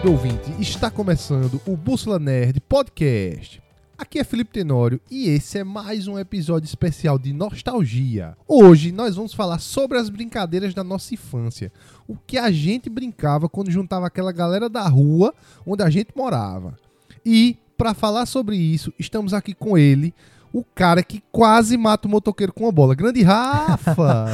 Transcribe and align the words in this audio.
Querido 0.00 0.16
ouvinte, 0.16 0.50
está 0.58 0.90
começando 0.90 1.60
o 1.66 1.76
Bússola 1.76 2.18
Nerd 2.18 2.58
Podcast. 2.62 3.62
Aqui 3.98 4.18
é 4.18 4.24
Felipe 4.24 4.50
Tenório 4.50 4.98
e 5.10 5.28
esse 5.28 5.58
é 5.58 5.64
mais 5.64 6.08
um 6.08 6.18
episódio 6.18 6.66
especial 6.66 7.18
de 7.18 7.34
nostalgia. 7.34 8.34
Hoje 8.48 8.92
nós 8.92 9.16
vamos 9.16 9.34
falar 9.34 9.58
sobre 9.58 9.98
as 9.98 10.08
brincadeiras 10.08 10.72
da 10.72 10.82
nossa 10.82 11.12
infância. 11.12 11.70
O 12.08 12.16
que 12.16 12.38
a 12.38 12.50
gente 12.50 12.88
brincava 12.88 13.46
quando 13.46 13.70
juntava 13.70 14.06
aquela 14.06 14.32
galera 14.32 14.70
da 14.70 14.88
rua 14.88 15.34
onde 15.66 15.82
a 15.82 15.90
gente 15.90 16.16
morava. 16.16 16.78
E 17.22 17.58
para 17.76 17.92
falar 17.92 18.24
sobre 18.24 18.56
isso, 18.56 18.94
estamos 18.98 19.34
aqui 19.34 19.52
com 19.52 19.76
ele, 19.76 20.14
o 20.52 20.64
cara 20.74 21.02
que 21.02 21.22
quase 21.30 21.76
mata 21.76 22.08
o 22.08 22.10
motoqueiro 22.10 22.52
com 22.52 22.64
uma 22.64 22.72
bola. 22.72 22.94
Grande 22.94 23.22
Rafa! 23.22 24.26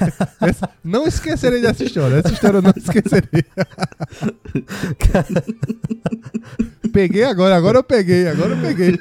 Essa- 0.40 0.68
não 0.84 1.06
esquecerei 1.06 1.62
dessa 1.62 1.84
história. 1.84 2.16
Essa 2.16 2.32
história 2.32 2.58
eu 2.58 2.62
não 2.62 2.72
esquecerei. 2.76 3.44
peguei 6.92 7.24
agora, 7.24 7.56
agora 7.56 7.78
eu 7.78 7.82
peguei, 7.82 8.28
agora 8.28 8.54
eu 8.54 8.60
peguei. 8.60 8.98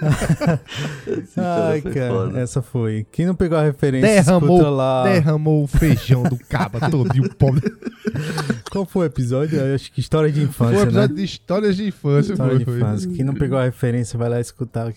Ai, 1.38 1.82
foi 1.82 1.92
cara, 1.94 2.14
foda. 2.14 2.40
essa 2.40 2.62
foi. 2.62 3.06
Quem 3.12 3.26
não 3.26 3.36
pegou 3.36 3.58
a 3.58 3.64
referência, 3.64 4.08
Derramou, 4.24 4.70
lá. 4.70 5.04
derramou 5.04 5.64
o 5.64 5.68
feijão 5.68 6.24
do 6.24 6.38
caba 6.38 6.90
todo 6.90 7.16
e 7.16 7.20
o 7.22 7.36
pobre. 7.36 7.72
Qual 8.72 8.86
foi 8.86 9.04
o 9.04 9.10
episódio? 9.10 9.60
Eu 9.60 9.76
acho 9.76 9.92
que 9.92 10.00
história 10.00 10.32
de 10.32 10.42
infância, 10.42 10.74
Foi 10.76 10.86
um 10.86 10.88
episódio 10.88 11.16
né? 11.16 11.22
de 11.22 11.26
histórias 11.26 11.76
de 11.76 11.88
infância. 11.88 12.32
História 12.34 12.52
foi, 12.56 12.60
de 12.60 12.66
foi. 12.66 12.78
infância. 12.78 13.12
Quem 13.12 13.26
não 13.26 13.34
pegou 13.34 13.58
a 13.58 13.64
referência, 13.66 14.18
vai 14.18 14.30
lá 14.30 14.40
escutar. 14.40 14.94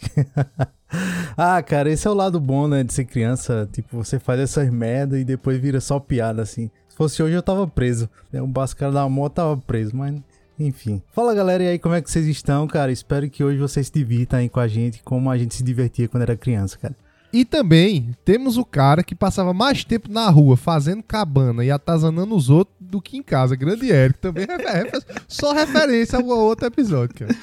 Ah, 1.37 1.63
cara, 1.63 1.91
esse 1.91 2.07
é 2.07 2.11
o 2.11 2.15
lado 2.15 2.41
bom, 2.41 2.69
né, 2.69 2.83
de 2.83 2.93
ser 2.93 3.05
criança. 3.05 3.69
Tipo, 3.73 4.05
você 4.05 4.19
faz 4.19 4.41
essas 4.41 4.71
merda 4.71 5.19
e 5.19 5.25
depois 5.25 5.59
vira 5.61 5.81
só 5.81 5.99
piada, 5.99 6.43
assim. 6.43 6.71
Se 6.89 6.97
fosse 6.97 7.23
hoje, 7.23 7.35
eu 7.35 7.43
tava 7.43 7.67
preso. 7.67 8.09
né, 8.33 8.41
O 8.41 8.47
Bascara 8.47 8.93
da 8.93 9.09
moto 9.09 9.35
tava 9.35 9.57
preso, 9.57 9.97
mas... 9.97 10.15
Enfim. 10.59 11.03
Fala, 11.13 11.35
galera, 11.35 11.65
e 11.65 11.69
aí, 11.69 11.79
como 11.81 11.97
é 11.97 12.01
que 12.01 12.09
vocês 12.09 12.29
estão, 12.29 12.67
cara? 12.69 12.93
Espero 12.93 13.29
que 13.29 13.43
hoje 13.43 13.59
vocês 13.59 13.89
se 13.89 13.93
divirtam 13.93 14.39
aí 14.39 14.49
com 14.49 14.61
a 14.61 14.69
gente, 14.69 15.03
como 15.03 15.29
a 15.29 15.37
gente 15.37 15.53
se 15.53 15.65
divertia 15.65 16.07
quando 16.07 16.23
era 16.23 16.37
criança, 16.37 16.79
cara. 16.79 16.95
E 17.35 17.45
também 17.45 18.15
temos 18.25 18.57
o 18.57 18.65
cara 18.65 19.03
que 19.03 19.13
passava 19.13 19.53
mais 19.53 19.83
tempo 19.83 20.09
na 20.09 20.31
rua 20.31 20.57
fazendo 20.57 21.03
cabana 21.03 21.65
e 21.65 21.71
atazanando 21.73 22.33
os 22.37 22.49
outros 22.49 22.77
do 22.79 23.03
que 23.03 23.17
em 23.17 23.23
casa. 23.25 23.57
Grande 23.57 23.91
Eric. 23.91 24.21
Também 24.21 24.47
é 24.49 24.93
só 25.27 25.53
referência 25.53 26.17
ao 26.17 26.25
outro 26.25 26.67
episódio, 26.67 27.17
cara. 27.17 27.37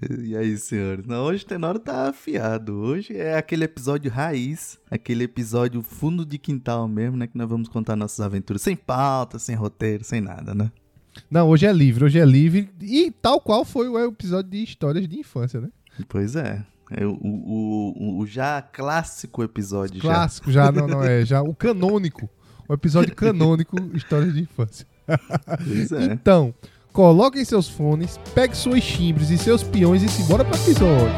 E 0.00 0.36
aí, 0.36 0.56
senhores? 0.56 1.04
Não, 1.06 1.24
hoje 1.24 1.42
o 1.44 1.46
Tenório 1.46 1.80
tá 1.80 2.08
afiado. 2.08 2.72
Hoje 2.76 3.16
é 3.16 3.36
aquele 3.36 3.64
episódio 3.64 4.08
raiz, 4.10 4.78
aquele 4.88 5.24
episódio 5.24 5.82
fundo 5.82 6.24
de 6.24 6.38
quintal 6.38 6.86
mesmo, 6.86 7.16
né? 7.16 7.26
Que 7.26 7.36
nós 7.36 7.48
vamos 7.48 7.68
contar 7.68 7.96
nossas 7.96 8.20
aventuras 8.20 8.62
sem 8.62 8.76
pauta, 8.76 9.40
sem 9.40 9.56
roteiro, 9.56 10.04
sem 10.04 10.20
nada, 10.20 10.54
né? 10.54 10.70
Não, 11.28 11.48
hoje 11.48 11.66
é 11.66 11.72
livre, 11.72 12.04
hoje 12.04 12.16
é 12.20 12.24
livre. 12.24 12.70
E 12.80 13.10
tal 13.10 13.40
qual 13.40 13.64
foi 13.64 13.88
o 13.88 13.98
episódio 14.06 14.48
de 14.52 14.62
histórias 14.62 15.08
de 15.08 15.18
infância, 15.18 15.60
né? 15.60 15.68
Pois 16.08 16.36
é. 16.36 16.64
É 16.92 17.04
o, 17.04 17.10
o, 17.20 17.92
o- 17.98 18.18
o 18.20 18.26
já 18.26 18.62
clássico 18.62 19.42
episódio 19.42 20.00
Clássico, 20.00 20.50
já 20.52 20.70
não, 20.70 20.86
não 20.86 21.02
é. 21.02 21.24
Já 21.24 21.42
o 21.42 21.52
canônico. 21.54 22.30
O 22.68 22.72
episódio 22.72 23.14
canônico, 23.16 23.76
histórias 23.94 24.32
de 24.32 24.42
infância. 24.42 24.86
já. 25.08 25.18
Pois 25.66 25.90
é. 25.92 26.04
Então, 26.12 26.54
coloquem 26.98 27.44
seus 27.44 27.68
fones, 27.68 28.18
pegue 28.34 28.56
suas 28.56 28.82
chimbres 28.82 29.30
e 29.30 29.38
seus 29.38 29.62
peões 29.62 30.02
e 30.02 30.08
simbora 30.08 30.44
pro 30.44 30.60
episódio. 30.60 31.14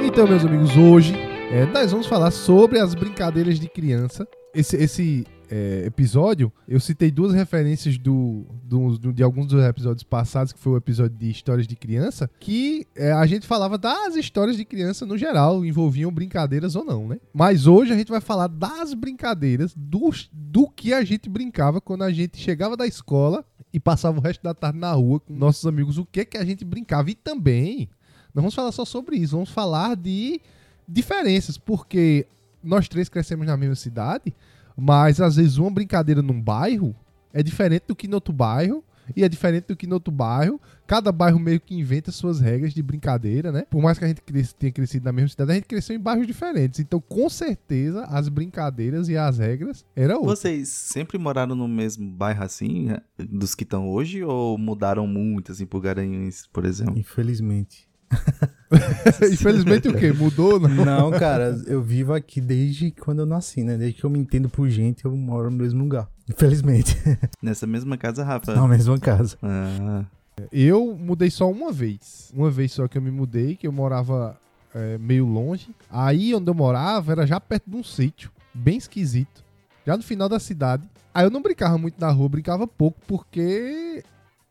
Então, 0.00 0.28
meus 0.28 0.44
amigos, 0.44 0.76
hoje 0.76 1.12
é, 1.50 1.66
nós 1.66 1.90
vamos 1.90 2.06
falar 2.06 2.30
sobre 2.30 2.78
as 2.78 2.94
brincadeiras 2.94 3.58
de 3.58 3.68
criança. 3.68 4.28
Esse, 4.54 4.76
esse 4.76 5.26
é, 5.50 5.84
episódio, 5.86 6.52
eu 6.66 6.78
citei 6.80 7.10
duas 7.10 7.32
referências 7.34 7.96
do, 7.98 8.44
do- 8.64 8.98
do- 8.98 9.12
de 9.12 9.22
alguns 9.22 9.46
dos 9.46 9.62
episódios 9.64 10.02
passados, 10.02 10.52
que 10.52 10.58
foi 10.58 10.72
o 10.72 10.76
episódio 10.76 11.16
de 11.16 11.30
histórias 11.30 11.66
de 11.66 11.76
criança, 11.76 12.30
que 12.40 12.86
é, 12.94 13.12
a 13.12 13.24
gente 13.26 13.46
falava 13.46 13.76
das 13.78 14.16
histórias 14.16 14.56
de 14.56 14.64
criança 14.64 15.04
no 15.06 15.16
geral, 15.16 15.64
envolviam 15.64 16.10
brincadeiras 16.12 16.74
ou 16.76 16.84
não, 16.84 17.08
né? 17.08 17.18
Mas 17.32 17.66
hoje 17.66 17.92
a 17.92 17.96
gente 17.96 18.08
vai 18.10 18.20
falar 18.20 18.46
das 18.48 18.94
brincadeiras, 18.94 19.72
dos, 19.76 20.28
do 20.32 20.68
que 20.68 20.92
a 20.92 21.04
gente 21.04 21.28
brincava 21.28 21.80
quando 21.80 22.02
a 22.02 22.12
gente 22.12 22.36
chegava 22.38 22.76
da 22.76 22.86
escola 22.86 23.44
e 23.72 23.78
passava 23.80 24.18
o 24.18 24.22
resto 24.22 24.42
da 24.42 24.54
tarde 24.54 24.78
na 24.78 24.92
rua 24.92 25.20
com 25.20 25.34
nossos 25.34 25.66
amigos, 25.66 25.98
o 25.98 26.04
que 26.06 26.24
que 26.24 26.36
a 26.38 26.44
gente 26.44 26.64
brincava. 26.64 27.10
E 27.10 27.14
também, 27.14 27.88
não 28.34 28.42
vamos 28.42 28.54
falar 28.54 28.72
só 28.72 28.84
sobre 28.84 29.16
isso, 29.16 29.34
vamos 29.34 29.50
falar 29.50 29.94
de 29.96 30.40
diferenças, 30.88 31.58
porque 31.58 32.26
nós 32.62 32.88
três 32.88 33.08
crescemos 33.08 33.46
na 33.46 33.56
mesma 33.56 33.74
cidade, 33.74 34.34
mas 34.76 35.20
às 35.20 35.36
vezes 35.36 35.56
uma 35.58 35.70
brincadeira 35.70 36.20
num 36.22 36.40
bairro 36.40 36.94
é 37.32 37.42
diferente 37.42 37.84
do 37.88 37.96
que 37.96 38.06
no 38.08 38.14
outro 38.16 38.32
bairro. 38.32 38.82
E 39.14 39.22
é 39.22 39.28
diferente 39.28 39.66
do 39.68 39.76
que 39.76 39.86
no 39.86 39.94
outro 39.94 40.12
bairro. 40.12 40.60
Cada 40.84 41.12
bairro 41.12 41.38
meio 41.38 41.60
que 41.60 41.76
inventa 41.76 42.10
suas 42.10 42.40
regras 42.40 42.74
de 42.74 42.82
brincadeira, 42.82 43.52
né? 43.52 43.62
Por 43.70 43.80
mais 43.80 43.96
que 44.00 44.04
a 44.04 44.08
gente 44.08 44.20
cres- 44.20 44.52
tenha 44.52 44.72
crescido 44.72 45.04
na 45.04 45.12
mesma 45.12 45.28
cidade, 45.28 45.52
a 45.52 45.54
gente 45.54 45.66
cresceu 45.68 45.94
em 45.94 46.00
bairros 46.00 46.26
diferentes. 46.26 46.80
Então, 46.80 47.00
com 47.00 47.28
certeza, 47.30 48.02
as 48.06 48.28
brincadeiras 48.28 49.08
e 49.08 49.16
as 49.16 49.38
regras 49.38 49.84
eram 49.94 50.16
outras. 50.22 50.40
Vocês 50.40 50.70
sempre 50.70 51.18
moraram 51.18 51.54
no 51.54 51.68
mesmo 51.68 52.10
bairro 52.10 52.42
assim, 52.42 52.86
né, 52.86 52.98
dos 53.16 53.54
que 53.54 53.62
estão 53.62 53.88
hoje, 53.88 54.24
ou 54.24 54.58
mudaram 54.58 55.06
muito, 55.06 55.52
assim, 55.52 55.66
por 55.66 55.80
Garanhuns, 55.80 56.48
por 56.52 56.64
exemplo? 56.64 56.98
Infelizmente. 56.98 57.88
Infelizmente, 59.32 59.88
o 59.88 59.96
quê? 59.96 60.12
Mudou? 60.12 60.58
Não. 60.58 60.84
Não, 60.84 61.10
cara, 61.12 61.56
eu 61.66 61.82
vivo 61.82 62.12
aqui 62.12 62.40
desde 62.40 62.90
quando 62.90 63.20
eu 63.20 63.26
nasci, 63.26 63.62
né? 63.62 63.76
Desde 63.76 64.00
que 64.00 64.04
eu 64.04 64.10
me 64.10 64.18
entendo 64.18 64.48
por 64.48 64.68
gente, 64.68 65.04
eu 65.04 65.16
moro 65.16 65.50
no 65.50 65.56
mesmo 65.56 65.82
lugar. 65.82 66.08
Infelizmente. 66.28 66.96
Nessa 67.42 67.66
mesma 67.66 67.96
casa, 67.96 68.24
Rafa? 68.24 68.54
Na 68.54 68.66
mesma 68.66 68.98
casa. 68.98 69.36
Ah, 69.42 70.04
Eu 70.52 70.96
mudei 70.98 71.30
só 71.30 71.50
uma 71.50 71.72
vez. 71.72 72.32
Uma 72.34 72.50
vez 72.50 72.72
só 72.72 72.88
que 72.88 72.98
eu 72.98 73.02
me 73.02 73.10
mudei, 73.10 73.56
que 73.56 73.66
eu 73.66 73.72
morava 73.72 74.36
é, 74.74 74.98
meio 74.98 75.24
longe. 75.24 75.68
Aí 75.90 76.34
onde 76.34 76.50
eu 76.50 76.54
morava 76.54 77.12
era 77.12 77.26
já 77.26 77.40
perto 77.40 77.70
de 77.70 77.76
um 77.76 77.84
sítio, 77.84 78.30
bem 78.52 78.76
esquisito. 78.76 79.44
Já 79.86 79.96
no 79.96 80.02
final 80.02 80.28
da 80.28 80.40
cidade. 80.40 80.82
Aí 81.14 81.24
eu 81.24 81.30
não 81.30 81.40
brincava 81.40 81.78
muito 81.78 81.98
na 81.98 82.10
rua, 82.10 82.28
brincava 82.28 82.66
pouco, 82.66 82.98
porque 83.06 84.02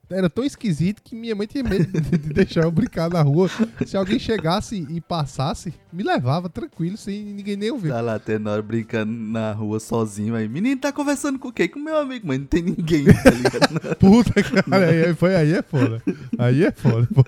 era 0.09 0.29
tão 0.29 0.43
esquisito 0.43 1.01
que 1.03 1.16
minha 1.16 1.35
mãe 1.35 1.47
tinha 1.47 1.63
medo 1.63 1.85
de 1.85 2.17
de 2.17 2.33
deixar 2.33 2.63
eu 2.63 2.71
brincar 2.71 3.09
na 3.09 3.21
rua. 3.21 3.49
Se 3.85 3.97
alguém 3.97 4.19
chegasse 4.19 4.85
e 4.89 5.01
passasse, 5.01 5.73
me 5.91 6.03
levava 6.03 6.49
tranquilo, 6.49 6.97
sem 6.97 7.23
ninguém 7.23 7.55
nem 7.55 7.71
ouvir. 7.71 7.89
tá 7.89 8.01
lá, 8.01 8.19
Tenório 8.19 8.63
brincando 8.63 9.11
na 9.11 9.51
rua 9.51 9.79
sozinho 9.79 10.35
aí. 10.35 10.47
Menino, 10.47 10.79
tá 10.79 10.91
conversando 10.91 11.39
com 11.39 11.51
quem? 11.51 11.67
Com 11.67 11.79
meu 11.79 11.97
amigo, 11.97 12.27
mas 12.27 12.39
não 12.39 12.45
tem 12.45 12.61
ninguém, 12.63 13.05
tá 13.05 13.29
ligado? 13.31 13.95
Puta, 13.99 14.43
cara, 14.43 14.89
aí, 14.89 15.13
foi 15.13 15.35
aí 15.35 15.53
é 15.53 15.61
foda. 15.61 16.01
Aí 16.37 16.63
é 16.63 16.72
foda. 16.72 17.07
pô. 17.13 17.23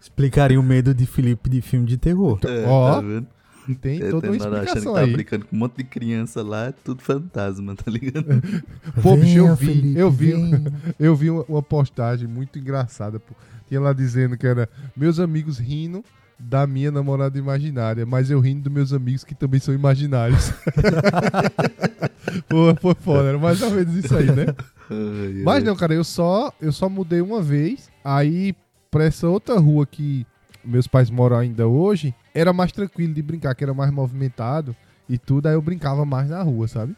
Explicaria 0.00 0.58
o 0.58 0.62
medo 0.62 0.94
de 0.94 1.06
Felipe 1.06 1.48
de 1.48 1.60
filme 1.60 1.86
de 1.86 1.96
terror. 1.96 2.38
É, 2.44 2.64
Ó, 2.66 2.94
tá 2.94 3.00
vendo? 3.00 3.26
Tem 3.80 4.02
É, 4.02 4.10
toda 4.10 4.28
uma 4.30 4.38
Tenório 4.38 4.56
achando 4.56 4.66
explicação 4.78 4.92
que 4.94 4.98
tá 5.00 5.04
aí. 5.04 5.12
brincando 5.12 5.46
com 5.46 5.56
um 5.56 5.58
monte 5.58 5.76
de 5.76 5.84
criança 5.84 6.42
lá, 6.42 6.66
é 6.66 6.72
tudo 6.84 7.02
fantasma, 7.02 7.74
tá 7.76 7.90
ligado? 7.90 8.24
Pô, 9.02 9.16
bicho, 9.16 9.38
eu 9.38 9.54
vi, 9.56 9.66
Felipe, 9.66 9.98
eu 9.98 10.10
vi. 10.10 10.32
Eu 10.98 11.16
vi 11.16 11.30
uma, 11.30 11.44
uma 11.48 11.62
postagem 11.62 12.28
muito 12.28 12.58
engraçada. 12.58 13.18
Pô. 13.18 13.34
Tinha 13.68 13.80
lá 13.80 13.92
dizendo 13.92 14.36
que 14.36 14.46
era 14.46 14.68
meus 14.96 15.18
amigos 15.20 15.58
rindo 15.58 16.04
da 16.38 16.66
minha 16.66 16.90
namorada 16.90 17.38
imaginária, 17.38 18.06
mas 18.06 18.30
eu 18.30 18.40
rindo 18.40 18.62
dos 18.62 18.72
meus 18.72 18.92
amigos 18.94 19.24
que 19.24 19.34
também 19.34 19.60
são 19.60 19.74
imaginários. 19.74 20.52
pô, 22.48 22.74
foi 22.80 22.94
foda, 22.94 23.28
era 23.28 23.38
mais 23.38 23.60
ou 23.62 23.70
menos 23.70 23.94
isso 23.94 24.16
aí, 24.16 24.26
né? 24.26 24.46
Ai, 24.90 25.42
Mas 25.44 25.56
ai. 25.56 25.62
não, 25.62 25.76
cara, 25.76 25.94
eu 25.94 26.04
só, 26.04 26.52
eu 26.60 26.72
só 26.72 26.88
mudei 26.88 27.20
uma 27.20 27.42
vez. 27.42 27.90
Aí, 28.04 28.54
pra 28.90 29.04
essa 29.04 29.28
outra 29.28 29.58
rua 29.58 29.86
que 29.86 30.26
meus 30.64 30.86
pais 30.86 31.10
moram 31.10 31.36
ainda 31.38 31.66
hoje, 31.68 32.14
era 32.34 32.52
mais 32.52 32.72
tranquilo 32.72 33.14
de 33.14 33.22
brincar, 33.22 33.54
que 33.54 33.64
era 33.64 33.74
mais 33.74 33.90
movimentado 33.90 34.74
e 35.08 35.18
tudo. 35.18 35.46
Aí 35.46 35.54
eu 35.54 35.62
brincava 35.62 36.04
mais 36.04 36.30
na 36.30 36.42
rua, 36.42 36.68
sabe? 36.68 36.94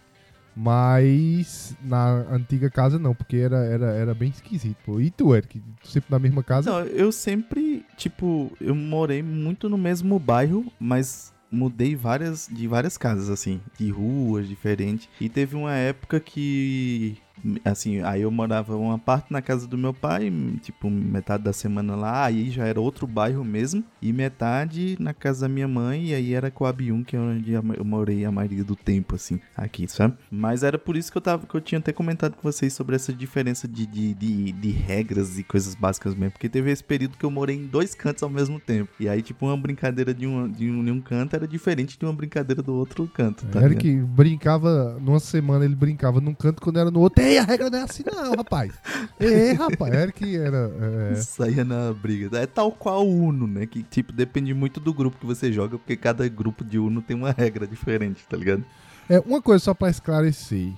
Mas 0.55 1.75
na 1.83 2.27
antiga 2.31 2.69
casa 2.69 2.99
não, 2.99 3.15
porque 3.15 3.37
era, 3.37 3.65
era, 3.65 3.87
era 3.93 4.15
bem 4.15 4.29
esquisito, 4.29 4.77
pô. 4.85 5.01
E 5.01 5.11
tu, 5.11 5.35
Eric? 5.35 5.63
Tu 5.83 5.89
sempre 5.89 6.11
na 6.11 6.19
mesma 6.19 6.43
casa? 6.43 6.71
Não, 6.71 6.81
eu 6.81 7.11
sempre, 7.11 7.85
tipo, 7.97 8.53
eu 8.61 8.75
morei 8.75 9.23
muito 9.23 9.69
no 9.69 9.79
mesmo 9.79 10.19
bairro, 10.19 10.71
mas 10.79 11.33
mudei 11.51 11.97
várias 11.97 12.49
de 12.51 12.67
várias 12.67 12.99
casas 12.99 13.31
assim, 13.31 13.61
de 13.79 13.91
ruas 13.91 14.47
diferentes. 14.47 15.09
E 15.19 15.29
teve 15.29 15.57
uma 15.57 15.75
época 15.75 16.21
que 16.21 17.17
Assim, 17.65 18.01
aí 18.03 18.23
eu 18.23 18.31
morava 18.31 18.77
uma 18.77 18.99
parte 18.99 19.33
na 19.33 19.43
casa 19.43 19.67
do 19.67 19.77
meu 19.77 19.93
pai, 19.93 20.33
tipo, 20.63 20.89
metade 20.89 21.43
da 21.43 21.53
semana 21.53 21.97
lá, 21.97 22.25
aí 22.25 22.51
já 22.51 22.67
era 22.67 22.81
outro 22.81 23.07
bairro 23.07 23.45
mesmo, 23.45 23.83
e 24.01 24.13
metade 24.13 24.97
na 25.01 25.13
casa 25.13 25.43
da 25.43 25.49
minha 25.49 25.67
mãe, 25.67 26.07
e 26.09 26.15
aí 26.15 26.35
era 26.35 26.51
Coab 26.51 26.93
1, 26.93 27.05
que 27.05 27.17
é 27.17 27.19
onde 27.19 27.53
eu 27.53 27.85
morei 27.85 28.25
a 28.25 28.31
maioria 28.31 28.65
do 28.65 28.77
tempo, 28.77 29.17
assim, 29.17 29.41
aqui, 29.57 29.89
sabe? 29.89 30.15
Mas 30.31 30.63
era 30.63 30.79
por 30.79 30.97
isso 30.97 31.11
que 31.11 31.19
eu 31.19 31.23
tava, 31.23 31.47
que 31.47 31.55
eu 31.55 31.61
tinha 31.61 31.79
até 31.79 31.93
comentado 31.93 32.37
com 32.37 32.43
vocês 32.43 32.73
sobre 32.73 32.95
essa 32.97 33.13
diferença 33.13 33.67
de, 33.67 33.87
de, 33.87 34.15
de, 34.15 34.53
de 34.53 34.71
regras 34.71 35.39
e 35.39 35.43
coisas 35.43 35.75
básicas 35.75 36.15
mesmo, 36.15 36.33
porque 36.33 36.49
teve 36.49 36.71
esse 36.71 36.85
período 36.85 37.17
que 37.19 37.25
eu 37.25 37.31
morei 37.31 37.57
em 37.57 37.67
dois 37.67 37.95
cantos 37.95 38.23
ao 38.23 38.31
mesmo 38.31 38.61
tempo, 38.61 38.93
e 39.01 39.09
aí, 39.09 39.21
tipo, 39.21 39.47
uma 39.47 39.57
brincadeira 39.57 40.15
de 40.15 40.27
um, 40.27 40.49
de 40.49 40.71
um, 40.71 40.85
de 40.85 40.91
um 40.91 41.01
canto 41.01 41.35
era 41.35 41.49
diferente 41.49 41.99
de 41.99 42.05
uma 42.05 42.13
brincadeira 42.13 42.63
do 42.63 42.75
outro 42.75 43.11
canto, 43.13 43.45
tá 43.47 43.63
Eric 43.63 43.89
ligado? 43.89 44.07
brincava, 44.07 44.99
numa 45.01 45.21
semana 45.21 45.65
ele 45.65 45.75
brincava 45.75 46.21
num 46.21 46.35
canto, 46.35 46.63
quando 46.63 46.79
era 46.79 46.91
no 46.91 47.01
outro, 47.01 47.23
ei, 47.33 47.39
a 47.39 47.45
regra 47.45 47.71
não 47.71 47.79
é 47.79 47.83
assim 47.83 48.03
não, 48.05 48.35
rapaz. 48.35 48.73
Ei, 49.19 49.53
rapaz, 49.53 49.95
Eric 49.95 50.37
era... 50.37 50.71
É... 51.13 51.15
Saía 51.17 51.65
na 51.65 51.93
briga. 51.93 52.39
É 52.39 52.47
tal 52.47 52.73
qual 52.73 53.07
o 53.07 53.25
Uno, 53.25 53.47
né? 53.47 53.67
Que, 53.67 53.83
tipo, 53.83 54.13
depende 54.13 54.53
muito 54.55 54.81
do 54.81 54.93
grupo 54.93 55.19
que 55.19 55.27
você 55.27 55.53
joga, 55.53 55.79
porque 55.79 55.97
cada 55.97 56.27
grupo 56.29 56.65
de 56.65 56.79
Uno 56.79 57.03
tem 57.03 57.17
uma 57.17 57.33
regra 57.33 57.67
diferente, 57.67 58.25
tá 58.29 58.37
ligado? 58.37 58.65
É, 59.09 59.21
uma 59.21 59.43
coisa 59.43 59.65
só 59.65 59.75
pra 59.75 59.91
esclarecer. 59.91 60.73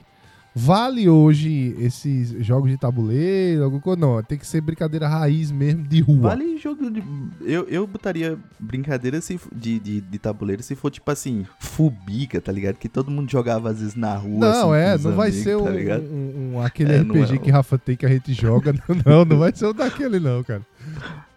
Vale 0.56 1.08
hoje 1.08 1.74
esses 1.80 2.30
jogos 2.46 2.70
de 2.70 2.76
tabuleiro? 2.76 3.64
Alguma 3.64 3.82
coisa? 3.82 4.00
Não, 4.00 4.22
tem 4.22 4.38
que 4.38 4.46
ser 4.46 4.60
brincadeira 4.60 5.08
raiz 5.08 5.50
mesmo 5.50 5.82
de 5.82 6.00
rua. 6.00 6.28
Vale 6.28 6.56
jogo 6.58 6.88
de. 6.90 7.02
Eu, 7.40 7.66
eu 7.68 7.86
botaria 7.86 8.38
brincadeira 8.58 9.20
se, 9.20 9.38
de, 9.52 9.80
de, 9.80 10.00
de 10.00 10.18
tabuleiro 10.18 10.62
se 10.62 10.76
for 10.76 10.90
tipo 10.90 11.10
assim, 11.10 11.44
Fubica, 11.58 12.40
tá 12.40 12.52
ligado? 12.52 12.76
Que 12.76 12.88
todo 12.88 13.10
mundo 13.10 13.28
jogava 13.30 13.70
às 13.70 13.80
vezes 13.80 13.96
na 13.96 14.14
rua. 14.14 14.38
Não, 14.38 14.72
assim, 14.72 14.82
é, 14.82 14.98
não 14.98 15.16
vai 15.16 15.28
amigos, 15.28 15.44
ser 15.44 15.56
tá 15.56 15.64
um, 15.64 16.14
um, 16.14 16.54
um, 16.54 16.60
aquele 16.62 16.92
é, 16.92 16.98
RPG 17.00 17.34
é, 17.34 17.38
que 17.38 17.50
Rafa 17.50 17.76
tem 17.76 17.96
que 17.96 18.06
a 18.06 18.08
gente 18.08 18.32
joga. 18.32 18.72
não, 19.04 19.24
não 19.24 19.38
vai 19.38 19.52
ser 19.52 19.66
o 19.66 19.72
daquele, 19.72 20.20
não, 20.20 20.42
cara. 20.44 20.62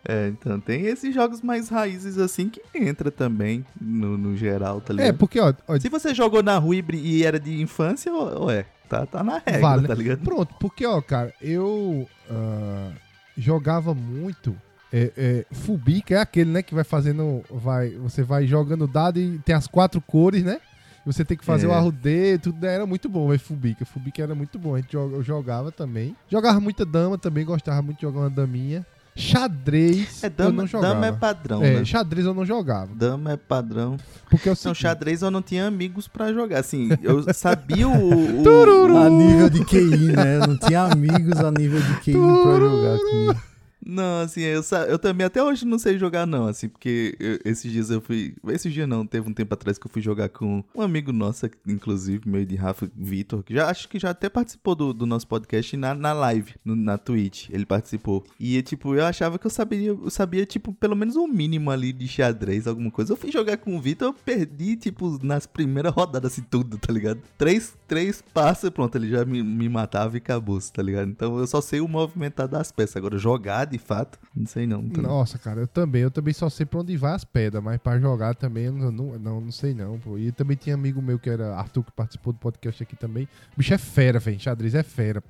É, 0.07 0.27
então 0.29 0.59
tem 0.59 0.85
esses 0.85 1.13
jogos 1.13 1.41
mais 1.41 1.67
raízes 1.67 2.17
assim 2.17 2.47
que 2.47 2.61
entra 2.73 3.11
também 3.11 3.65
no, 3.81 4.17
no 4.17 4.37
geral, 4.37 4.79
tá 4.79 4.93
É, 4.93 4.97
ligado? 4.97 5.17
porque, 5.17 5.37
ó, 5.39 5.53
ó, 5.67 5.77
Se 5.77 5.89
você 5.89 6.15
jogou 6.15 6.41
na 6.41 6.57
rua 6.57 6.75
e, 6.75 6.83
e 6.93 7.23
era 7.25 7.37
de 7.37 7.61
infância, 7.61 8.13
ou 8.13 8.49
é? 8.49 8.65
Tá, 8.87 9.05
tá 9.05 9.23
na 9.23 9.37
regra, 9.45 9.59
Vale. 9.59 9.87
tá 9.87 9.93
ligado? 9.93 10.19
Pronto, 10.19 10.55
porque, 10.59 10.85
ó, 10.85 11.01
cara, 11.01 11.33
eu 11.41 12.07
ah, 12.29 12.91
jogava 13.37 13.93
muito. 13.93 14.55
É, 14.91 15.11
é, 15.17 15.45
Fubica 15.53 16.15
é 16.15 16.17
aquele, 16.19 16.49
né, 16.51 16.61
que 16.63 16.73
vai 16.73 16.83
fazendo. 16.83 17.43
Vai, 17.51 17.89
você 17.91 18.23
vai 18.23 18.47
jogando 18.47 18.87
dado 18.87 19.19
e 19.19 19.37
tem 19.39 19.53
as 19.53 19.67
quatro 19.67 19.99
cores, 19.99 20.43
né? 20.43 20.59
Você 21.05 21.23
tem 21.23 21.37
que 21.37 21.43
fazer 21.45 21.67
É. 21.67 21.69
o 21.69 21.73
arrudeio, 21.73 22.37
tudo 22.39 22.65
era 22.65 22.85
muito 22.85 23.07
bom, 23.07 23.27
velho. 23.27 23.39
Fubica. 23.39 23.85
Fubica 23.85 24.21
era 24.23 24.35
muito 24.35 24.57
bom. 24.59 24.75
A 24.75 24.79
gente 24.81 24.91
joga- 24.91 25.15
eu 25.15 25.23
jogava 25.23 25.71
também. 25.71 26.15
Jogava 26.29 26.59
muita 26.59 26.85
dama 26.85 27.17
também, 27.17 27.45
gostava 27.45 27.81
muito 27.81 27.97
de 27.97 28.01
jogar 28.03 28.19
uma 28.21 28.29
daminha. 28.29 28.85
Xadrez. 29.17 30.23
É, 30.23 30.27
eu 30.27 30.29
dama, 30.29 30.51
não 30.51 30.67
jogava. 30.67 30.93
dama 30.93 31.07
é 31.07 31.11
padrão, 31.11 31.63
É, 31.63 31.73
né? 31.79 31.85
xadrez 31.85 32.25
eu 32.25 32.33
não 32.33 32.45
jogava. 32.45 32.89
Dama 32.95 33.31
é 33.31 33.37
padrão. 33.37 33.97
Porque 34.29 34.47
eu 34.47 34.55
Não, 34.63 34.73
xadrez 34.75 35.21
eu 35.21 35.31
não 35.31 35.41
tinha 35.41 35.65
amigos 35.67 36.07
pra 36.07 36.31
jogar. 36.31 36.59
Assim, 36.59 36.89
eu 37.01 37.25
sabia 37.33 37.87
o. 37.87 38.39
o- 38.39 38.43
Tururu! 38.43 38.97
A 38.97 39.09
nível 39.09 39.49
de 39.49 39.65
QI, 39.65 40.11
né? 40.15 40.37
Eu 40.37 40.47
não 40.47 40.57
tinha 40.57 40.83
amigos 40.83 41.37
a 41.39 41.51
nível 41.51 41.79
de 41.81 41.93
QI 42.01 42.13
pra 42.13 42.59
jogar 42.59 42.97
comigo. 42.99 43.41
Não, 43.89 44.21
assim, 44.21 44.41
eu, 44.41 44.61
eu 44.89 44.99
também 44.99 45.25
até 45.25 45.41
hoje 45.41 45.65
não 45.65 45.79
sei 45.79 45.97
jogar, 45.97 46.25
não, 46.25 46.45
assim, 46.47 46.67
porque 46.67 47.15
eu- 47.19 47.39
esses 47.45 47.71
dias 47.71 47.89
eu 47.89 48.01
fui. 48.01 48.35
Esses 48.49 48.73
dias 48.73 48.87
não, 48.87 49.05
teve 49.05 49.29
um 49.29 49.33
tempo 49.33 49.53
atrás 49.53 49.77
que 49.77 49.87
eu 49.87 49.91
fui 49.91 50.01
jogar 50.01 50.27
com 50.29 50.63
um 50.75 50.81
amigo 50.81 51.13
nosso, 51.13 51.49
inclusive, 51.67 52.27
meu 52.29 52.45
de 52.45 52.55
Rafa 52.55 52.89
Vitor, 52.95 53.43
que 53.43 53.53
já 53.53 53.69
acho 53.69 53.87
que 53.87 53.97
já 53.97 54.09
até 54.09 54.27
participou 54.29 54.75
do, 54.75 54.93
do 54.93 55.05
nosso 55.05 55.27
podcast 55.27 55.75
na, 55.77 55.93
na 55.95 56.11
live, 56.13 56.55
no- 56.65 56.75
na 56.75 56.97
Twitch. 56.97 57.49
Ele 57.49 57.65
participou. 57.65 58.23
E, 58.39 58.61
tipo, 58.61 58.93
eu 58.95 59.05
achava 59.05 59.39
que 59.39 59.45
eu 59.47 59.51
sabia, 59.51 59.87
eu 59.89 60.09
sabia, 60.09 60.45
tipo, 60.45 60.73
pelo 60.73 60.95
menos 60.95 61.15
o 61.15 61.27
mínimo 61.27 61.71
ali 61.71 61.93
de 61.93 62.07
xadrez, 62.07 62.67
alguma 62.67 62.91
coisa. 62.91 63.13
Eu 63.13 63.17
fui 63.17 63.31
jogar 63.31 63.57
com 63.57 63.77
o 63.77 63.81
Vitor, 63.81 64.09
eu 64.09 64.13
perdi, 64.13 64.75
tipo, 64.75 65.17
nas 65.23 65.45
primeiras 65.47 65.93
rodadas, 65.93 66.33
assim, 66.33 66.43
tudo, 66.49 66.77
tá 66.77 66.91
ligado? 66.91 67.21
Três, 67.37 67.73
três 67.87 68.21
passos, 68.33 68.69
pronto, 68.69 68.95
ele 68.97 69.09
já 69.09 69.23
me, 69.23 69.41
me 69.41 69.69
matava 69.69 70.15
e 70.15 70.17
acabou, 70.17 70.59
tá 70.73 70.83
ligado? 70.83 71.09
Então 71.09 71.37
eu 71.39 71.47
só 71.47 71.61
sei 71.61 71.79
o 71.79 71.87
movimentar 71.87 72.47
das 72.47 72.71
peças. 72.71 72.97
Agora, 72.97 73.17
jogar 73.17 73.65
de 73.65 73.77
fato, 73.77 74.19
não 74.35 74.45
sei 74.45 74.67
não. 74.67 74.81
Então, 74.81 75.03
Nossa, 75.03 75.37
cara, 75.37 75.61
eu 75.61 75.67
também. 75.67 76.01
Eu 76.01 76.11
também 76.11 76.33
só 76.33 76.49
sei 76.49 76.65
pra 76.65 76.79
onde 76.81 76.97
vai 76.97 77.13
as 77.13 77.23
pedras, 77.23 77.63
mas 77.63 77.77
pra 77.79 77.99
jogar 77.99 78.35
também 78.35 78.65
eu 78.65 78.71
não, 78.73 78.91
não, 78.91 79.41
não, 79.41 79.51
sei 79.51 79.73
não, 79.73 79.97
pô. 79.99 80.17
E 80.17 80.31
também 80.31 80.57
tinha 80.57 80.75
amigo 80.75 81.01
meu 81.01 81.17
que 81.17 81.29
era 81.29 81.55
Arthur, 81.55 81.83
que 81.83 81.91
participou 81.91 82.33
do 82.33 82.39
podcast 82.39 82.83
aqui 82.83 82.95
também. 82.95 83.23
O 83.53 83.57
bicho 83.57 83.73
é 83.73 83.77
fera, 83.77 84.19
velho. 84.19 84.39
Xadrez 84.39 84.75
é 84.75 84.83
fera, 84.83 85.21
pô. 85.21 85.27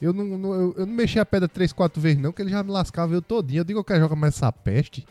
Eu 0.00 0.12
não, 0.12 0.24
não- 0.38 0.52
eu, 0.54 0.74
eu 0.76 0.86
não 0.86 0.94
mexi 0.94 1.18
a 1.18 1.24
pedra 1.24 1.48
três, 1.48 1.72
quatro 1.72 2.00
vezes, 2.02 2.18
não, 2.20 2.30
que 2.30 2.42
ele 2.42 2.50
já 2.50 2.62
me 2.62 2.70
lascava 2.70 3.14
eu 3.14 3.22
todinho. 3.22 3.60
Eu 3.60 3.64
digo, 3.64 3.78
eu 3.78 3.84
quero 3.84 4.00
jogar 4.00 4.14
mais 4.16 4.34
essa 4.34 4.52
peste. 4.52 5.06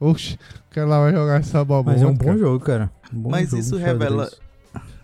Oxe, 0.00 0.38
quero 0.70 0.88
lá 0.88 1.00
vai 1.00 1.12
jogar 1.12 1.40
essa 1.40 1.64
boba. 1.64 1.90
Mas 1.92 2.02
é 2.02 2.06
um 2.06 2.14
bom 2.14 2.36
jogo, 2.38 2.64
cara. 2.64 2.88
Um 3.12 3.20
bom 3.20 3.30
Mas 3.30 3.50
jogo, 3.50 3.60
isso 3.60 3.76
revela- 3.76 4.30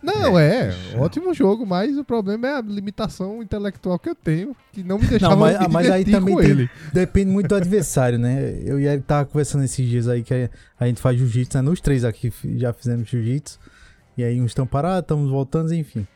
Não, 0.05 0.39
é, 0.39 0.75
ótimo 0.99 1.33
jogo, 1.33 1.65
mas 1.65 1.97
o 1.97 2.05
problema 2.05 2.47
é 2.47 2.55
a 2.57 2.61
limitação 2.61 3.43
intelectual 3.43 3.99
que 3.99 4.11
eu 4.11 4.15
tenho, 4.15 4.55
que 4.73 4.83
não 4.85 4.99
me 4.99 5.07
deixava 5.07 5.35
Não, 5.35 5.41
mas, 5.41 5.59
me 5.61 5.69
mas 5.69 5.91
aí 5.91 6.05
também 6.05 6.35
com 6.35 6.41
tem- 6.43 6.51
ele. 6.51 6.71
depende 6.93 7.31
muito 7.31 7.49
do 7.49 7.55
adversário, 7.55 8.19
né? 8.19 8.57
Eu 8.65 8.79
e 8.79 8.87
ele 8.87 9.03
tava 9.03 9.25
conversando 9.25 9.65
esses 9.65 9.89
dias 9.89 10.07
aí 10.09 10.23
que 10.23 10.49
a 10.79 10.87
gente 10.87 11.01
faz 11.01 11.19
jiu-jitsu, 11.19 11.57
né? 11.59 11.63
Nós 11.63 11.81
três 11.81 12.05
aqui 12.05 12.33
já 12.57 12.73
fizemos 12.73 13.09
jiu-jitsu. 13.09 13.59
E 14.17 14.23
aí 14.23 14.41
uns 14.41 14.51
estão 14.53 14.67
parados, 14.67 15.01
estamos 15.03 15.31
voltando, 15.31 15.75
enfim. 15.75 16.07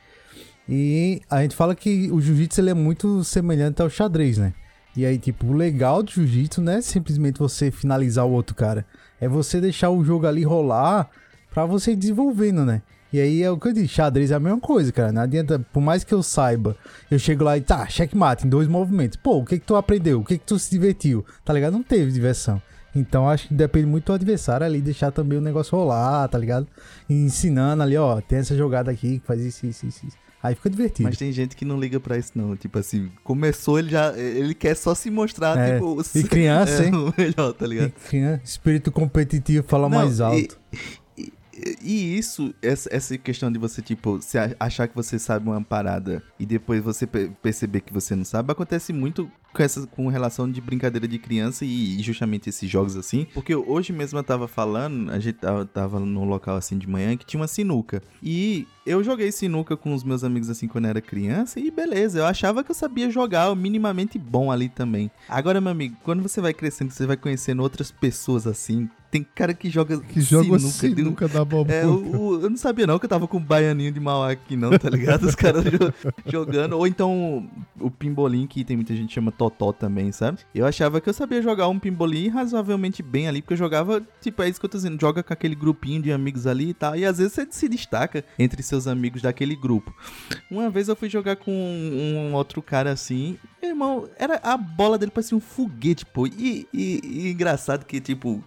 E 0.69 1.23
a 1.31 1.43
gente 1.43 1.56
fala 1.56 1.75
que 1.75 2.11
o 2.12 2.20
jiu-jitsu 2.20 2.61
ele 2.61 2.70
é 2.70 2.75
muito 2.75 3.25
semelhante 3.25 3.81
ao 3.81 3.88
xadrez, 3.88 4.37
né? 4.38 4.52
E 4.96 5.06
aí, 5.06 5.17
tipo, 5.19 5.46
o 5.46 5.52
legal 5.52 6.02
do 6.02 6.11
jiu-jitsu 6.11 6.61
não 6.61 6.73
é 6.73 6.81
simplesmente 6.81 7.38
você 7.38 7.70
finalizar 7.70 8.26
o 8.26 8.31
outro 8.32 8.55
cara. 8.55 8.85
É 9.20 9.29
você 9.29 9.61
deixar 9.61 9.90
o 9.90 10.05
jogo 10.05 10.26
ali 10.26 10.43
rolar 10.43 11.08
pra 11.52 11.64
você 11.64 11.93
ir 11.93 11.96
desenvolvendo, 11.96 12.64
né? 12.64 12.82
E 13.12 13.20
aí 13.20 13.43
é 13.43 13.50
o 13.50 13.58
que 13.58 13.69
eu 13.69 13.72
disse, 13.72 13.88
xadrez 13.88 14.31
é 14.31 14.34
a 14.34 14.40
mesma 14.40 14.60
coisa, 14.60 14.93
cara. 14.93 15.10
Não 15.12 15.22
adianta, 15.22 15.58
por 15.72 15.81
mais 15.81 16.05
que 16.05 16.12
eu 16.12 16.22
saiba, 16.22 16.76
eu 17.10 17.19
chego 17.19 17.44
lá 17.44 17.56
e 17.56 17.60
tá, 17.60 17.87
checkmate 17.88 18.46
em 18.46 18.50
dois 18.50 18.69
movimentos. 18.69 19.16
Pô, 19.16 19.38
o 19.38 19.44
que 19.44 19.58
que 19.58 19.66
tu 19.66 19.76
aprendeu? 19.76 20.20
O 20.20 20.25
que 20.25 20.37
que 20.37 20.44
tu 20.44 20.58
se 20.58 20.70
divertiu? 20.70 21.25
Tá 21.44 21.52
ligado? 21.52 21.72
Não 21.72 21.82
teve 21.82 22.10
diversão. 22.12 22.60
Então 22.94 23.28
acho 23.28 23.49
que 23.49 23.55
depende 23.55 23.87
muito 23.87 24.06
do 24.06 24.12
adversário 24.12 24.66
ali, 24.66 24.81
deixar 24.81 25.10
também 25.10 25.38
o 25.38 25.40
negócio 25.40 25.76
rolar, 25.76 26.26
tá 26.28 26.38
ligado? 26.38 26.66
E 27.09 27.14
ensinando 27.14 27.83
ali, 27.83 27.97
ó, 27.97 28.21
tem 28.21 28.38
essa 28.38 28.56
jogada 28.56 28.90
aqui 28.90 29.21
que 29.21 29.26
faz 29.26 29.40
isso, 29.40 29.66
isso, 29.66 29.87
isso. 29.87 30.06
isso. 30.06 30.16
Aí 30.40 30.54
fica 30.54 30.71
divertido. 30.71 31.09
Mas 31.09 31.18
tem 31.18 31.33
gente 31.33 31.56
que 31.56 31.64
não 31.64 31.78
liga 31.80 31.99
pra 31.99 32.16
isso, 32.16 32.30
não. 32.35 32.54
Tipo 32.56 32.78
assim, 32.78 33.11
começou, 33.25 33.76
ele 33.76 33.90
já. 33.90 34.16
Ele 34.16 34.54
quer 34.54 34.76
só 34.76 34.94
se 34.94 35.11
mostrar, 35.11 35.59
É, 35.59 35.75
tipo. 35.75 36.00
e 36.14 36.23
criança, 36.23 36.83
é, 36.85 36.87
hein? 36.87 36.94
o 36.94 37.12
melhor, 37.16 37.52
tá 37.52 37.66
ligado? 37.66 37.92
E, 38.12 38.21
né, 38.21 38.40
Espírito 38.44 38.92
competitivo 38.92 39.66
fala 39.66 39.88
Não, 39.88 39.99
mais 39.99 40.21
alto. 40.21 40.56
E, 40.73 40.78
e 41.83 42.17
isso, 42.19 42.55
essa, 42.62 42.88
essa 42.93 43.19
questão 43.19 43.50
de 43.50 43.59
você, 43.59 43.83
tipo, 43.83 44.21
se 44.21 44.38
achar 44.59 44.87
que 44.88 44.95
você 44.95 45.19
sabe 45.19 45.49
uma 45.49 45.62
parada 45.62 46.23
e 46.38 46.47
depois 46.47 46.83
você 46.83 47.07
pe- 47.07 47.31
perceber 47.43 47.81
que 47.81 47.93
você 47.93 48.15
não 48.15 48.25
sabe, 48.25 48.53
acontece 48.53 48.93
muito 48.93 49.31
com, 49.59 49.62
essa, 49.65 49.87
com 49.88 50.09
relação 50.09 50.50
de 50.50 50.61
brincadeira 50.61 51.07
de 51.09 51.19
criança 51.19 51.65
e, 51.65 51.99
e 51.99 52.03
justamente 52.03 52.49
esses 52.49 52.71
jogos 52.71 52.97
assim. 52.97 53.27
Porque 53.35 53.55
hoje 53.55 53.93
mesmo 53.93 54.19
eu 54.19 54.23
tava 54.25 54.47
falando, 54.47 55.11
a 55.11 55.19
gente 55.19 55.35
tava, 55.37 55.67
tava 55.67 55.99
num 56.00 56.25
local 56.25 56.57
assim 56.57 56.79
de 56.79 56.88
manhã 56.88 57.17
que 57.17 57.27
tinha 57.27 57.41
uma 57.41 57.49
sinuca. 57.49 58.00
E 58.23 58.67
eu 58.87 59.03
joguei 59.03 59.31
sinuca 59.33 59.77
com 59.77 59.93
os 59.93 60.05
meus 60.05 60.23
amigos 60.25 60.49
assim 60.49 60.67
quando 60.69 60.85
eu 60.85 60.91
era 60.91 61.00
criança 61.00 61.59
e 61.61 61.71
beleza, 61.71 62.21
eu 62.21 62.25
achava 62.27 62.62
que 62.65 62.71
eu 62.71 62.75
sabia 62.75 63.11
jogar 63.11 63.55
minimamente 63.57 64.19
bom 64.19 64.50
ali 64.50 64.69
também. 64.69 65.11
Agora, 65.29 65.61
meu 65.61 65.73
amigo, 65.73 65.97
quando 66.05 66.23
você 66.23 66.41
vai 66.41 66.55
crescendo, 66.55 66.91
você 66.93 67.05
vai 67.05 67.17
conhecendo 67.17 67.62
outras 67.62 67.91
pessoas 67.91 68.47
assim. 68.47 68.88
Tem 69.11 69.27
cara 69.35 69.55
que 69.55 69.71
joga 69.71 69.99
Que 70.00 70.21
joga 70.21 70.59
sinuca, 70.59 70.69
sinuca 71.27 71.29
da 71.29 71.41
é, 71.73 71.87
o- 71.87 72.41
eu 72.43 72.50
não 72.50 72.59
sabia 72.59 72.87
não 72.87 72.99
que 72.99 73.07
eu 73.07 73.09
tava 73.09 73.27
com 73.27 73.38
o 73.38 73.41
baianinho 73.41 73.91
de 73.91 73.99
Mauá 73.99 74.31
aqui 74.33 74.55
não, 74.55 74.71
tá 74.79 74.91
ligado? 74.91 75.25
Os 75.25 75.35
caras 75.35 75.65
jo- 75.65 75.95
jogando. 76.27 76.75
Ou 76.77 76.87
então 76.87 77.49
o 77.81 77.91
pimbolim, 77.91 78.47
que 78.47 78.62
tem 78.65 78.77
muita 78.77 78.95
gente 78.95 79.09
que 79.09 79.15
chama 79.15 79.33
totó 79.50 79.73
também, 79.73 80.12
sabe? 80.12 80.40
Eu 80.55 80.67
achava 80.67 81.00
que 81.00 81.09
eu 81.09 81.14
sabia 81.14 81.40
jogar 81.43 81.69
um 81.69 81.78
pimbolim 81.78 82.28
razoavelmente 82.28 83.02
bem 83.02 83.28
ali, 83.28 83.40
porque 83.43 83.55
eu 83.55 83.59
jogava, 83.59 84.02
tipo, 84.21 84.43
é 84.43 84.49
isso 84.49 84.59
que 84.61 84.67
eu 84.67 84.71
tô 84.71 84.76
dizendo, 84.78 85.00
joga 85.00 85.23
com 85.23 85.33
aquele 85.33 85.55
grupinho 85.55 86.02
de 86.02 86.12
amigos 86.12 86.47
ali 86.47 86.71
e 86.71 86.75
tal, 86.75 86.97
e 86.97 87.05
às 87.05 87.19
vezes 87.19 87.33
você 87.33 87.47
se 87.50 87.69
destaca 87.69 88.25
entre 88.38 88.62
seus 88.62 88.87
amigos 88.87 89.23
daquele 89.23 89.57
grupo. 89.57 89.95
Uma 90.50 90.71
vez 90.71 90.88
eu 90.88 90.97
fui 90.97 91.09
jogar 91.09 91.37
com 91.37 91.50
um, 91.52 92.28
um 92.31 92.35
outro 92.35 92.61
cara 92.62 92.90
assim, 92.93 93.38
meu 93.61 93.71
irmão, 93.71 94.09
era 94.19 94.40
a 94.43 94.57
bola 94.57 94.99
dele 94.99 95.11
parecia 95.12 95.37
um 95.37 95.40
foguete, 95.40 96.05
pô, 96.07 96.26
e, 96.26 96.67
e- 96.73 97.00
e 97.05 97.31
engraçado 97.31 97.85
que, 97.85 98.00
tipo, 98.00 98.43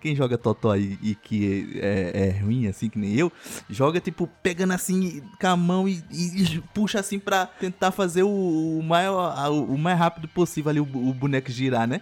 quem 0.00 0.14
joga 0.16 0.36
Totó 0.38 0.70
aí 0.72 0.98
e 1.02 1.14
que 1.14 1.78
é, 1.82 2.28
é 2.36 2.40
ruim, 2.42 2.66
assim, 2.66 2.88
que 2.88 2.98
nem 2.98 3.14
eu, 3.14 3.30
joga, 3.68 4.00
tipo, 4.00 4.28
pegando 4.42 4.72
assim 4.72 5.22
com 5.40 5.46
a 5.46 5.56
mão 5.56 5.88
e, 5.88 6.02
e- 6.10 6.42
e 6.42 6.60
puxa 6.74 7.00
assim 7.00 7.18
pra 7.18 7.46
tentar 7.46 7.90
fazer 7.90 8.22
o, 8.22 8.78
o 8.78 8.82
mais, 8.82 9.08
o 9.68 9.76
mais 9.76 9.98
rápido 9.98 10.28
possível 10.28 10.70
ali 10.70 10.80
o, 10.80 10.84
o 10.84 11.12
boneco 11.14 11.50
girar, 11.50 11.86
né? 11.86 12.00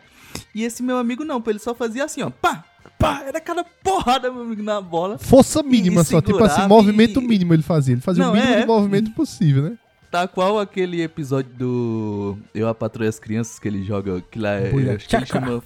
E 0.55 0.63
esse 0.65 0.83
meu 0.83 0.99
amigo 0.99 1.25
não, 1.25 1.43
ele 1.47 1.59
só 1.59 1.75
fazia 1.75 2.05
assim, 2.05 2.23
ó, 2.23 2.31
pá, 2.31 2.65
pá, 2.99 3.23
era 3.27 3.41
cada 3.41 3.65
porrada, 3.65 4.31
meu 4.31 4.43
amigo, 4.43 4.63
na 4.63 4.81
bola. 4.81 5.19
Força 5.19 5.63
mínima 5.63 6.03
E 6.03 6.05
só, 6.05 6.21
tipo 6.21 6.43
assim, 6.45 6.67
movimento 6.69 7.21
e- 7.21 7.27
mínimo 7.27 7.55
ele 7.55 7.63
fazia. 7.63 7.95
Ele 7.95 8.01
fazia 8.03 8.25
Não, 8.25 8.33
o 8.33 8.35
mínimo 8.35 8.53
é. 8.53 8.61
de 8.61 8.67
movimento 8.67 9.11
possível, 9.13 9.63
né? 9.63 9.79
Tá 10.11 10.27
qual 10.27 10.59
aquele 10.59 11.03
episódio 11.03 11.51
do 11.55 12.39
Eu 12.55 12.67
a 12.69 12.75
Patrulha 12.75 13.11
as 13.11 13.19
Crianças 13.19 13.59
que 13.59 13.69
ele 13.69 13.83
joga, 13.85 14.23
que 14.31 14.39
lá 14.39 14.53
é, 14.53 14.71
acho 14.95 15.07
que 15.09 15.17
ele 15.17 15.27
chama... 15.27 15.63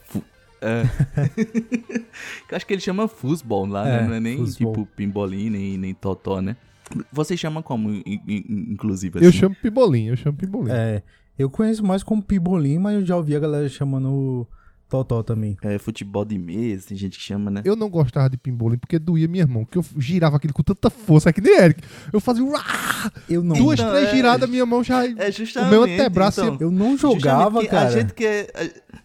É. 0.62 0.82
Eu 2.50 2.56
acho 2.56 2.66
que 2.66 2.72
ele 2.74 2.80
chama 2.80 3.08
futebol 3.08 3.66
lá, 3.66 3.88
É, 3.88 4.02
né? 4.02 4.08
Não 4.08 4.14
é 4.14 4.20
nem 4.20 4.36
futebol. 4.38 4.72
tipo 4.74 4.86
pimbolim, 4.96 5.50
nem, 5.50 5.78
nem 5.78 5.94
totó, 5.94 6.40
né? 6.40 6.56
Você 7.12 7.36
chama 7.36 7.62
como, 7.62 7.90
in- 7.90 8.02
in- 8.06 8.66
inclusive, 8.70 9.18
Eu 9.22 9.28
assim? 9.30 9.38
chamo 9.38 9.56
Pibolim, 9.62 10.08
eu 10.08 10.16
chamo 10.16 10.36
Pibolim. 10.36 10.70
É, 10.70 11.02
eu 11.38 11.48
conheço 11.48 11.82
mais 11.82 12.02
como 12.02 12.22
Pibolim, 12.22 12.78
mas 12.78 12.96
eu 12.96 13.06
já 13.06 13.16
ouvi 13.16 13.34
a 13.34 13.40
galera 13.40 13.66
chamando 13.66 14.46
Totó 14.90 15.22
também. 15.22 15.56
É 15.62 15.78
futebol 15.78 16.22
de 16.22 16.36
mesa, 16.36 16.88
tem 16.88 16.96
gente 16.98 17.16
que 17.18 17.24
chama, 17.24 17.50
né? 17.50 17.62
Eu 17.64 17.74
não 17.74 17.88
gostava 17.88 18.28
de 18.28 18.36
pimbolim 18.36 18.76
porque 18.76 18.98
doía 18.98 19.26
minha 19.26 19.46
mão, 19.46 19.64
que 19.64 19.78
eu 19.78 19.84
girava 19.98 20.36
aquilo 20.36 20.52
com 20.52 20.62
tanta 20.62 20.90
força, 20.90 21.30
é 21.30 21.32
que 21.32 21.40
nem 21.40 21.56
Eric. 21.58 21.80
Eu 22.12 22.20
fazia 22.20 22.44
Eu 23.26 23.42
não, 23.42 23.56
duas, 23.56 23.80
Então, 23.80 23.90
três 23.90 24.08
é- 24.08 24.14
giradas, 24.14 24.50
minha 24.50 24.66
mão 24.66 24.84
já. 24.84 25.06
É 25.06 25.32
justamente. 25.32 25.68
O 25.68 25.70
meu 25.70 25.84
antebraço 25.84 26.42
então, 26.44 26.56
eu 26.60 26.70
não 26.70 26.94
jogava, 26.98 27.66
cara. 27.66 27.88
A 27.88 27.90
gente 27.90 28.12
que 28.12 28.26
é. 28.26 28.50
A, 28.54 29.00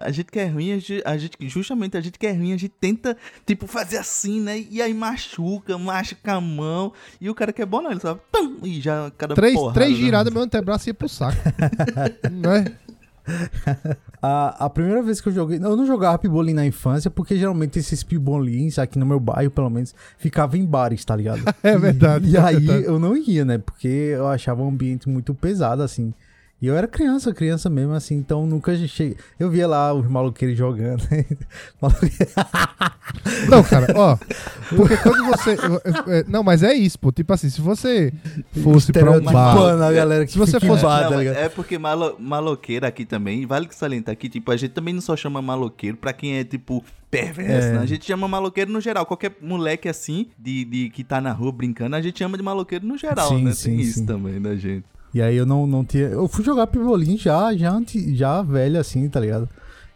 a 0.00 0.10
gente 0.10 0.26
que 0.30 0.38
é 0.38 0.46
ruim, 0.46 0.72
a 0.72 0.76
gente, 0.78 1.02
a 1.04 1.16
gente- 1.16 1.36
justamente 1.48 1.96
a 1.96 2.00
gente 2.00 2.18
que 2.18 2.26
é 2.26 2.32
ruim, 2.32 2.52
a 2.52 2.56
gente 2.56 2.68
tenta, 2.80 3.16
tipo, 3.46 3.66
fazer 3.66 3.98
assim, 3.98 4.40
né? 4.40 4.64
E 4.70 4.80
aí 4.82 4.92
machuca, 4.94 5.76
machuca 5.78 6.32
a 6.34 6.40
mão. 6.40 6.92
E 7.20 7.28
o 7.28 7.34
cara 7.34 7.52
que 7.52 7.62
é 7.62 7.66
bom, 7.66 7.80
não, 7.82 7.90
ele 7.90 8.00
só. 8.00 8.14
Pum, 8.30 8.58
e 8.62 8.80
já 8.80 9.10
cada 9.16 9.34
Três, 9.34 9.54
porrada, 9.54 9.74
três 9.74 9.92
né? 9.92 9.96
giradas, 9.98 10.32
meu 10.32 10.42
antebraço 10.42 10.88
ia 10.88 10.94
pro 10.94 11.08
saco. 11.08 11.36
não 12.30 12.52
é? 12.52 12.64
A, 14.20 14.64
a 14.66 14.70
primeira 14.70 15.02
vez 15.02 15.20
que 15.20 15.28
eu 15.28 15.32
joguei. 15.32 15.58
Eu 15.58 15.76
não 15.76 15.86
jogava 15.86 16.18
pibolim 16.18 16.52
na 16.54 16.66
infância, 16.66 17.10
porque 17.10 17.36
geralmente 17.36 17.78
esses 17.78 18.02
pibolins, 18.02 18.78
aqui 18.78 18.98
no 18.98 19.06
meu 19.06 19.20
bairro, 19.20 19.50
pelo 19.50 19.70
menos, 19.70 19.94
ficavam 20.18 20.58
em 20.58 20.64
bares, 20.66 21.04
tá 21.04 21.14
ligado? 21.16 21.42
É 21.62 21.76
verdade, 21.78 22.28
E, 22.30 22.36
é 22.36 22.40
aí 22.40 22.56
verdade. 22.56 22.84
eu 22.86 22.98
não 22.98 23.16
ia, 23.16 23.44
né? 23.44 23.58
Porque 23.58 23.86
eu 23.88 24.26
achava 24.26 24.62
o 24.62 24.68
ambiente 24.68 25.08
muito 25.08 25.34
pesado, 25.34 25.82
assim. 25.82 26.12
E 26.62 26.66
eu 26.68 26.76
era 26.76 26.86
criança, 26.86 27.34
criança 27.34 27.68
mesmo, 27.68 27.92
assim, 27.92 28.14
então 28.14 28.46
nunca 28.46 28.72
cheguei. 28.86 29.16
Eu 29.36 29.50
via 29.50 29.66
lá 29.66 29.92
os 29.92 30.06
maloqueiros 30.08 30.56
jogando. 30.56 31.02
Não, 33.48 33.62
cara, 33.64 33.92
ó. 33.96 34.16
Porque 34.74 34.96
quando 34.98 35.24
você. 35.26 35.56
é, 36.08 36.24
Não, 36.28 36.42
mas 36.42 36.62
é 36.62 36.72
isso, 36.72 36.98
pô. 36.98 37.10
Tipo 37.12 37.32
assim, 37.32 37.50
se 37.50 37.60
você 37.60 38.12
fosse 38.62 38.92
pra 38.92 39.10
um 39.10 39.20
bar. 39.20 39.32
Estereotipando 39.54 39.82
a 39.84 39.92
galera 39.92 40.24
que 40.24 40.32
Se 40.32 40.38
você 40.38 40.60
fosse- 40.60 40.82
bar, 40.84 41.02
Não, 41.04 41.10
tá 41.10 41.16
ligado? 41.16 41.36
é 41.36 41.48
porque 41.48 41.76
malo, 41.78 42.16
maloqueiro 42.18 42.86
aqui 42.86 43.04
também, 43.04 43.44
vale 43.44 43.66
que 43.66 43.74
salientar 43.74 44.12
aqui, 44.12 44.28
tipo, 44.28 44.50
a 44.50 44.56
gente 44.56 44.70
também 44.70 44.94
não 44.94 45.00
só 45.00 45.16
chama 45.16 45.42
maloqueiro 45.42 45.96
pra 45.96 46.12
quem 46.12 46.38
é, 46.38 46.44
tipo, 46.44 46.84
perverso, 47.10 47.68
É. 47.68 47.72
né? 47.72 47.78
A 47.80 47.86
gente 47.86 48.04
chama 48.06 48.26
maloqueiro 48.28 48.70
no 48.72 48.80
geral. 48.80 49.04
Qualquer 49.04 49.32
moleque 49.42 49.88
assim, 49.88 50.28
de, 50.38 50.64
de 50.64 50.90
que 50.90 51.02
tá 51.04 51.20
na 51.20 51.32
rua 51.32 51.52
brincando, 51.52 51.96
a 51.96 52.00
gente 52.00 52.18
chama 52.18 52.36
de 52.36 52.42
maloqueiro 52.42 52.86
no 52.86 52.96
geral, 52.96 53.28
Sim, 53.30 53.42
né? 53.44 53.52
sim, 53.52 53.70
Tem 53.70 53.80
isso 53.80 53.98
sim. 53.98 54.06
também 54.06 54.40
da 54.40 54.54
gente. 54.54 54.84
E 55.14 55.20
aí 55.20 55.36
eu 55.36 55.44
não, 55.46 55.66
não 55.66 55.84
tinha. 55.84 56.04
Eu 56.04 56.26
fui 56.28 56.44
jogar 56.44 56.66
pibolim 56.66 57.16
já, 57.18 57.54
já, 57.54 57.78
já 58.14 58.42
velho 58.42 58.78
assim, 58.80 59.08
tá 59.08 59.20
ligado? 59.20 59.48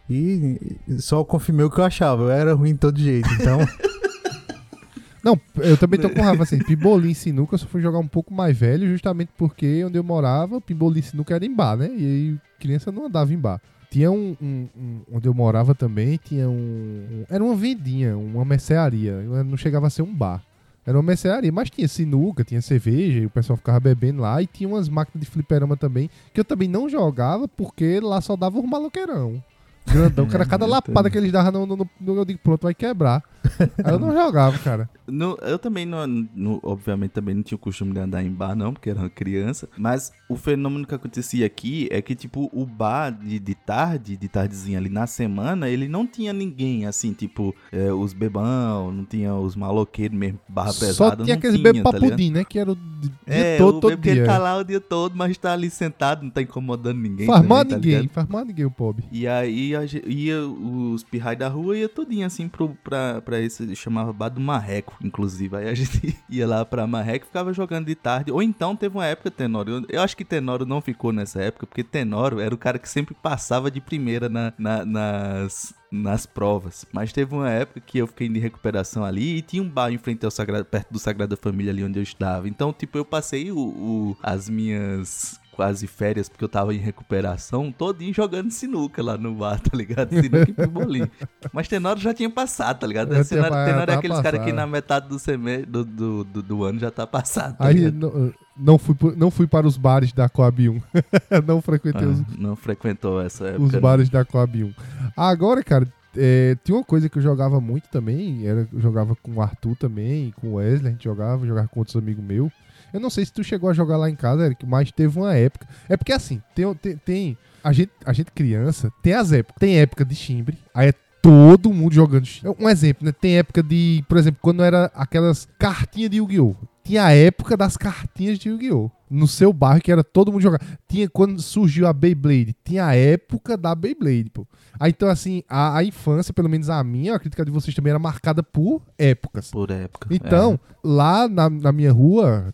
E 0.09 0.59
só 0.99 1.23
confirmei 1.23 1.65
o 1.65 1.69
que 1.71 1.79
eu 1.79 1.83
achava. 1.85 2.23
Eu 2.23 2.31
era 2.31 2.53
ruim 2.53 2.73
de 2.73 2.79
todo 2.79 2.99
jeito. 2.99 3.27
Então, 3.33 3.59
Não, 5.23 5.37
eu 5.57 5.75
também 5.75 5.99
tô 5.99 6.09
com 6.09 6.21
raiva 6.21 6.43
assim. 6.43 6.59
Pimbolim 6.59 7.13
sinuca 7.13 7.55
eu 7.55 7.59
só 7.59 7.65
fui 7.67 7.81
jogar 7.81 7.99
um 7.99 8.07
pouco 8.07 8.33
mais 8.33 8.57
velho, 8.57 8.87
justamente 8.87 9.29
porque 9.37 9.83
onde 9.83 9.97
eu 9.97 10.03
morava, 10.03 10.61
pimbolim 10.61 11.01
sinuca 11.01 11.35
era 11.35 11.45
em 11.45 11.53
bar, 11.53 11.75
né? 11.75 11.89
E 11.97 12.05
aí 12.05 12.37
criança 12.59 12.91
não 12.93 13.07
andava 13.07 13.33
em 13.33 13.37
bar. 13.37 13.59
Tinha 13.89 14.09
um, 14.11 14.35
um- 14.41 14.67
um- 14.77 15.01
Onde 15.13 15.27
eu 15.27 15.33
morava 15.33 15.73
também, 15.75 16.17
tinha 16.23 16.47
um. 16.47 16.53
um- 16.53 17.25
era 17.29 17.43
uma 17.43 17.55
vendinha, 17.55 18.15
uma 18.17 18.45
mercearia. 18.45 19.21
Não 19.43 19.57
chegava 19.57 19.87
a 19.87 19.89
ser 19.89 20.01
um 20.01 20.13
bar. 20.13 20.41
Era 20.87 20.97
uma 20.97 21.03
mercearia, 21.03 21.51
mas 21.51 21.69
tinha 21.69 21.85
sinuca, 21.87 22.45
tinha 22.45 22.61
cerveja, 22.61 23.19
e 23.19 23.25
o 23.25 23.29
pessoal 23.29 23.57
ficava 23.57 23.77
bebendo 23.77 24.21
lá. 24.21 24.41
E 24.41 24.47
tinha 24.47 24.69
umas 24.69 24.87
máquinas 24.87 25.25
de 25.25 25.29
fliperama 25.29 25.75
também, 25.75 26.09
que 26.33 26.39
eu 26.39 26.45
também 26.45 26.69
não 26.69 26.87
jogava, 26.87 27.45
porque 27.45 27.99
lá 27.99 28.21
só 28.21 28.37
dava 28.37 28.57
os 28.57 28.65
maloqueirão. 28.65 29.43
Grandão, 29.85 30.25
cara, 30.27 30.45
cada 30.45 30.65
lapada 30.65 31.09
que 31.09 31.17
eles 31.17 31.31
davam, 31.31 31.65
no, 31.65 31.75
no, 31.77 31.89
no- 31.99 32.15
eu 32.17 32.25
digo, 32.25 32.39
pronto, 32.43 32.63
vai 32.63 32.73
quebrar. 32.73 33.21
Eu 33.85 33.99
não 33.99 34.11
jogava, 34.13 34.57
cara. 34.59 34.89
No- 35.07 35.37
eu 35.41 35.57
também, 35.57 35.85
não, 35.85 36.05
no- 36.05 36.59
obviamente, 36.63 37.11
também 37.11 37.33
não 37.33 37.41
tinha 37.41 37.55
o 37.55 37.59
costume 37.59 37.93
de 37.93 37.99
andar 37.99 38.21
em 38.23 38.29
bar, 38.31 38.55
não, 38.55 38.73
porque 38.73 38.89
era 38.89 38.99
uma 38.99 39.09
criança. 39.09 39.69
Mas 39.77 40.11
o 40.27 40.35
fenômeno 40.35 40.85
que 40.85 40.93
acontecia 40.93 41.45
aqui 41.45 41.87
é 41.89 42.01
que, 42.01 42.13
tipo, 42.13 42.49
o 42.51 42.65
bar 42.65 43.11
de, 43.11 43.39
de 43.39 43.55
tarde, 43.55 44.17
de 44.17 44.27
tardezinha 44.27 44.77
ali 44.77 44.89
na 44.89 45.07
semana, 45.07 45.69
ele 45.69 45.87
não 45.87 46.05
tinha 46.05 46.33
ninguém, 46.33 46.85
assim, 46.85 47.13
tipo, 47.13 47.55
é, 47.71 47.91
os 47.93 48.11
bebão, 48.11 48.91
não 48.91 49.05
tinha 49.05 49.33
os 49.33 49.55
maloqueiros 49.55 50.17
mesmo, 50.17 50.39
barra 50.49 50.73
Só 50.73 50.85
pesada, 50.85 51.23
tinha 51.23 51.35
não 51.35 51.39
aqueles 51.39 51.55
tinha, 51.55 51.71
bebê 51.73 51.83
tá 51.83 51.91
papudim, 51.91 52.31
né? 52.31 52.43
Que 52.43 52.59
era 52.59 52.71
o 52.71 52.75
di- 52.75 52.81
dia 53.09 53.11
É, 53.27 53.57
todo, 53.57 53.77
o 53.77 53.79
todo 53.81 53.97
dia. 53.97 54.25
tá 54.25 54.37
lá 54.37 54.57
o 54.57 54.63
dia 54.65 54.81
todo, 54.81 55.15
mas 55.15 55.37
tá 55.37 55.53
ali 55.53 55.69
sentado, 55.69 56.23
não 56.23 56.29
tá 56.29 56.41
incomodando 56.41 56.97
ninguém. 56.99 57.27
faz 57.27 57.37
também, 57.39 57.49
mal 57.49 57.65
tá 57.65 57.75
ninguém, 57.75 57.91
ligado? 58.01 58.09
faz 58.13 58.27
mal 58.27 58.43
ninguém 58.43 58.65
o 58.65 58.71
pobre. 58.71 59.05
E 59.09 59.25
aí 59.25 59.73
a 59.73 59.85
ia 60.05 60.45
os 60.45 61.03
pirrais 61.03 61.37
da 61.39 61.47
rua 61.47 61.77
ia 61.77 61.87
tudinho 61.87 62.25
assim 62.25 62.49
pro, 62.49 62.69
pra, 62.83 63.21
pra 63.21 63.36
esse, 63.41 63.75
chamava 63.75 64.11
bar 64.13 64.29
do 64.29 64.39
Marreco, 64.41 64.95
inclusive. 65.01 65.55
Aí 65.57 65.67
a 65.69 65.73
gente 65.75 66.17
ia 66.29 66.47
lá 66.47 66.65
pra 66.65 66.87
Marreco 66.87 67.25
e 67.25 67.27
ficava 67.27 67.53
jogando 67.53 67.85
de 67.87 67.95
tarde. 67.95 68.31
Ou 68.31 68.41
então 68.41 68.75
teve 68.75 68.95
uma 68.97 69.05
época, 69.05 69.29
Tenório, 69.31 69.75
eu, 69.77 69.85
eu 69.89 70.01
acho 70.01 70.15
que 70.17 70.25
Tenório 70.25 70.65
não 70.65 70.81
ficou 70.81 71.11
nessa 71.11 71.41
época, 71.41 71.65
porque 71.67 71.83
Tenório 71.83 72.39
era 72.39 72.53
o 72.53 72.57
cara 72.57 72.79
que 72.79 72.89
sempre 72.89 73.15
passava 73.15 73.69
de 73.71 73.79
primeira 73.81 74.27
na, 74.29 74.53
na- 74.57 74.85
nas, 74.85 75.73
nas 75.91 76.25
provas. 76.25 76.85
Mas 76.91 77.13
teve 77.13 77.33
uma 77.33 77.49
época 77.49 77.79
que 77.79 77.97
eu 77.97 78.07
fiquei 78.07 78.27
de 78.29 78.39
recuperação 78.39 79.03
ali 79.03 79.37
e 79.37 79.41
tinha 79.41 79.61
um 79.63 79.69
bar 79.69 79.91
em 79.91 79.97
frente 79.97 80.23
ao 80.25 80.31
Sagrado, 80.31 80.65
perto 80.65 80.91
do 80.91 80.99
Sagrada 80.99 81.37
Família 81.37 81.71
ali 81.71 81.83
onde 81.83 81.99
eu 81.99 82.03
estava. 82.03 82.47
Então, 82.47 82.73
tipo, 82.73 82.97
eu 82.97 83.05
passei 83.05 83.51
o, 83.51 83.57
o- 83.57 84.17
as 84.21 84.49
minhas 84.49 85.39
quase 85.57 85.87
férias, 85.87 86.29
porque 86.29 86.43
eu 86.43 86.47
tava 86.47 86.71
em 86.71 86.77
recuperação, 86.77 87.71
todinho 87.71 88.13
jogando 88.13 88.51
sinuca 88.51 89.01
lá 89.01 89.17
no 89.17 89.33
bar, 89.33 89.57
tá 89.59 89.75
ligado? 89.75 90.09
Sinuca 90.09 90.51
e 90.51 90.53
pimbolim. 90.53 91.09
Mas 91.51 91.67
Tenório 91.67 91.99
já 91.99 92.13
tinha 92.13 92.29
passado, 92.29 92.81
tá 92.81 92.85
ligado? 92.85 93.07
Tenório, 93.27 93.65
Tenório 93.65 93.91
é 93.91 93.95
aqueles 93.95 94.21
caras 94.21 94.45
que 94.45 94.53
na 94.53 94.67
metade 94.67 95.09
do, 95.09 95.17
semestre, 95.17 95.65
do, 95.65 95.83
do, 95.83 96.23
do, 96.23 96.43
do 96.43 96.63
ano 96.63 96.79
já 96.79 96.91
tá 96.91 97.07
passado. 97.07 97.57
Tá 97.57 97.65
Aí 97.65 97.91
não, 97.91 98.31
não, 98.55 98.77
fui, 98.77 98.95
não 99.17 99.31
fui 99.31 99.47
para 99.47 99.65
os 99.65 99.77
bares 99.77 100.13
da 100.13 100.29
Coab 100.29 100.69
1. 100.69 100.79
não 101.43 101.59
frequentei 101.59 102.07
os, 102.07 102.19
Ah, 102.19 102.25
não 102.37 102.55
frequentou 102.55 103.19
essa 103.19 103.47
época. 103.47 103.63
os 103.63 103.71
não. 103.71 103.81
bares 103.81 104.09
da 104.09 104.23
Coab 104.23 104.63
1. 104.63 104.73
Agora, 105.17 105.63
cara, 105.63 105.91
é, 106.15 106.55
tinha 106.63 106.77
uma 106.77 106.83
coisa 106.83 107.09
que 107.09 107.17
eu 107.17 107.23
jogava 107.23 107.59
muito 107.59 107.89
também. 107.89 108.45
Era, 108.45 108.67
eu 108.71 108.79
jogava 108.79 109.15
com 109.15 109.33
o 109.33 109.41
Arthur 109.41 109.75
também, 109.75 110.31
com 110.39 110.49
o 110.49 110.53
Wesley, 110.55 110.89
a 110.89 110.91
gente 110.91 111.03
jogava, 111.03 111.47
jogava 111.47 111.67
com 111.67 111.79
outros 111.79 111.95
amigos 111.95 112.23
meus. 112.23 112.53
Eu 112.93 112.99
não 112.99 113.09
sei 113.09 113.25
se 113.25 113.33
tu 113.33 113.43
chegou 113.43 113.69
a 113.69 113.73
jogar 113.73 113.97
lá 113.97 114.09
em 114.09 114.15
casa, 114.15 114.45
Eric, 114.45 114.65
mas 114.65 114.91
teve 114.91 115.17
uma 115.19 115.33
época. 115.35 115.67
É 115.89 115.97
porque 115.97 116.13
assim, 116.13 116.41
tem, 116.55 116.73
tem, 116.75 116.97
tem- 116.97 117.37
a, 117.63 117.71
gente, 117.73 117.91
a 118.05 118.13
gente 118.13 118.31
criança, 118.31 118.91
tem 119.01 119.13
as 119.13 119.31
épocas. 119.31 119.59
Tem 119.59 119.79
época 119.79 120.05
de 120.05 120.15
chimbre, 120.15 120.57
aí 120.73 120.89
é 120.89 120.93
todo 121.21 121.73
mundo 121.73 121.93
jogando 121.93 122.25
chimbre. 122.25 122.55
Um 122.59 122.69
exemplo, 122.69 123.05
né? 123.05 123.11
Tem 123.11 123.37
época 123.37 123.61
de, 123.61 124.03
por 124.07 124.17
exemplo, 124.17 124.39
quando 124.41 124.63
era 124.63 124.91
aquelas 124.95 125.47
cartinhas 125.59 126.09
de 126.09 126.17
Yu-Gi-Oh! 126.17 126.55
Tinha 126.83 127.03
a 127.03 127.13
época 127.13 127.57
das 127.57 127.75
cartinhas 127.75 128.39
de 128.39 128.47
Yu-Gi-Oh! 128.47 128.89
No 129.09 129.27
seu 129.27 129.51
bairro, 129.51 129.81
que 129.81 129.91
era 129.91 130.03
todo 130.03 130.31
mundo 130.31 130.41
jogando. 130.41 130.61
Tinha 130.87 131.09
quando 131.09 131.41
surgiu 131.41 131.87
a 131.87 131.93
Beyblade, 131.93 132.55
tinha 132.63 132.85
a 132.85 132.95
época 132.95 133.57
da 133.57 133.73
Beyblade, 133.73 134.29
pô. 134.29 134.45
Aí 134.79 134.91
então, 134.91 135.09
assim, 135.09 135.43
a, 135.49 135.77
a 135.77 135.83
infância, 135.83 136.33
pelo 136.33 136.49
menos 136.49 136.69
a 136.69 136.83
minha, 136.83 137.15
a 137.15 137.43
de 137.43 137.51
vocês 137.51 137.75
também 137.75 137.89
era 137.91 137.99
marcada 137.99 138.43
por 138.43 138.81
épocas. 138.97 139.49
Por 139.49 139.71
época. 139.71 140.07
Então, 140.11 140.59
lá 140.83 141.27
na, 141.27 141.49
na 141.49 141.71
minha 141.71 141.91
rua, 141.91 142.53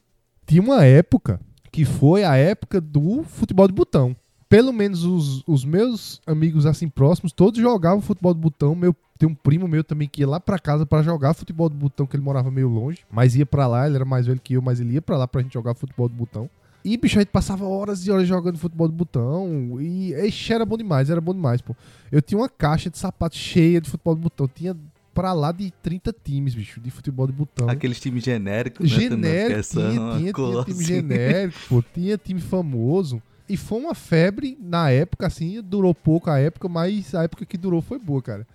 tinha 0.53 0.62
uma 0.62 0.86
época 0.86 1.39
que 1.72 1.83
foi 1.83 2.24
a 2.24 2.36
época 2.36 2.79
do 2.79 3.24
futebol 3.24 3.67
de 3.67 3.74
botão. 3.74 4.15
Pelo 4.48 4.72
menos 4.72 5.03
os, 5.03 5.43
os 5.48 5.65
meus 5.65 6.22
amigos 6.27 6.67
assim 6.67 6.88
próximos, 6.88 7.31
todos 7.31 7.60
jogavam 7.60 8.00
futebol 8.00 8.36
de 8.36 8.39
botão. 8.39 8.75
Meu, 8.75 8.95
tem 9.17 9.27
um 9.27 9.33
primo 9.33 9.67
meu 9.67 9.83
também 9.83 10.07
que 10.07 10.22
ia 10.22 10.29
lá 10.29 10.39
pra 10.39 10.60
casa 10.60 10.86
pra 10.86 11.01
jogar 11.01 11.33
futebol 11.33 11.67
de 11.69 11.75
botão, 11.75 12.05
que 12.05 12.15
ele 12.15 12.24
morava 12.24 12.51
meio 12.51 12.69
longe, 12.69 13.00
mas 13.10 13.36
ia 13.36 13.48
pra 13.48 13.65
lá, 13.65 13.88
ele 13.88 13.95
era 13.95 14.05
mais 14.05 14.27
velho 14.27 14.39
que 14.39 14.53
eu, 14.53 14.62
mas 14.62 14.79
ele 14.79 14.93
ia 14.93 15.01
pra 15.01 15.17
lá 15.17 15.27
pra 15.27 15.41
gente 15.41 15.55
jogar 15.55 15.74
futebol 15.74 16.07
de 16.07 16.13
botão. 16.13 16.48
E, 16.86 16.95
bicho, 16.98 17.17
a 17.17 17.22
gente 17.22 17.31
passava 17.31 17.65
horas 17.65 18.05
e 18.05 18.12
horas 18.12 18.27
jogando 18.27 18.60
futebol 18.60 18.88
de 18.88 18.93
botão. 18.93 19.81
E, 19.81 20.13
ixi, 20.27 20.53
era 20.53 20.65
bom 20.65 20.77
demais, 20.77 21.10
era 21.10 21.19
bom 21.19 21.33
demais, 21.33 21.62
pô. 21.62 21.75
Eu 22.12 22.22
tinha 22.22 22.38
uma 22.38 22.50
caixa 22.50 22.91
de 22.91 22.98
sapatos 23.00 23.39
cheia 23.39 23.81
de 23.81 23.89
futebol 23.89 24.13
de 24.13 24.22
botão. 24.22 24.48
Tinha 24.48 24.77
pra 25.13 25.34
lá 25.34 25.51
de 25.51 25.72
30 25.82 26.13
times, 26.24 26.55
bicho, 26.55 26.82
de 26.82 26.89
futebol 26.89 27.27
de 27.27 27.34
botão. 27.34 27.70
Aqueles 27.70 28.00
times 28.00 28.24
genéricos, 28.24 28.91
né? 28.91 29.00
Genérico, 29.00 29.62
tinha, 29.70 29.91
tinha, 29.91 30.17
tinha 30.17 30.34
time 30.34 30.72
assim. 30.72 30.84
genérico, 30.84 31.60
pô, 31.70 31.84
tinha 31.93 32.17
time 32.17 32.41
famoso. 32.41 33.22
E 33.48 33.58
foi 33.58 33.79
uma 33.79 33.93
febre 33.93 34.58
na 34.60 34.89
época, 34.89 35.27
assim, 35.27 35.62
durou 35.62 35.93
pouco 35.93 36.29
a 36.29 36.39
época, 36.39 36.67
mas 36.67 37.13
a 37.13 37.24
época 37.24 37.46
que 37.46 37.58
durou 37.58 37.82
foi 37.82 38.00
boa, 38.00 38.22
cara. 38.22 38.48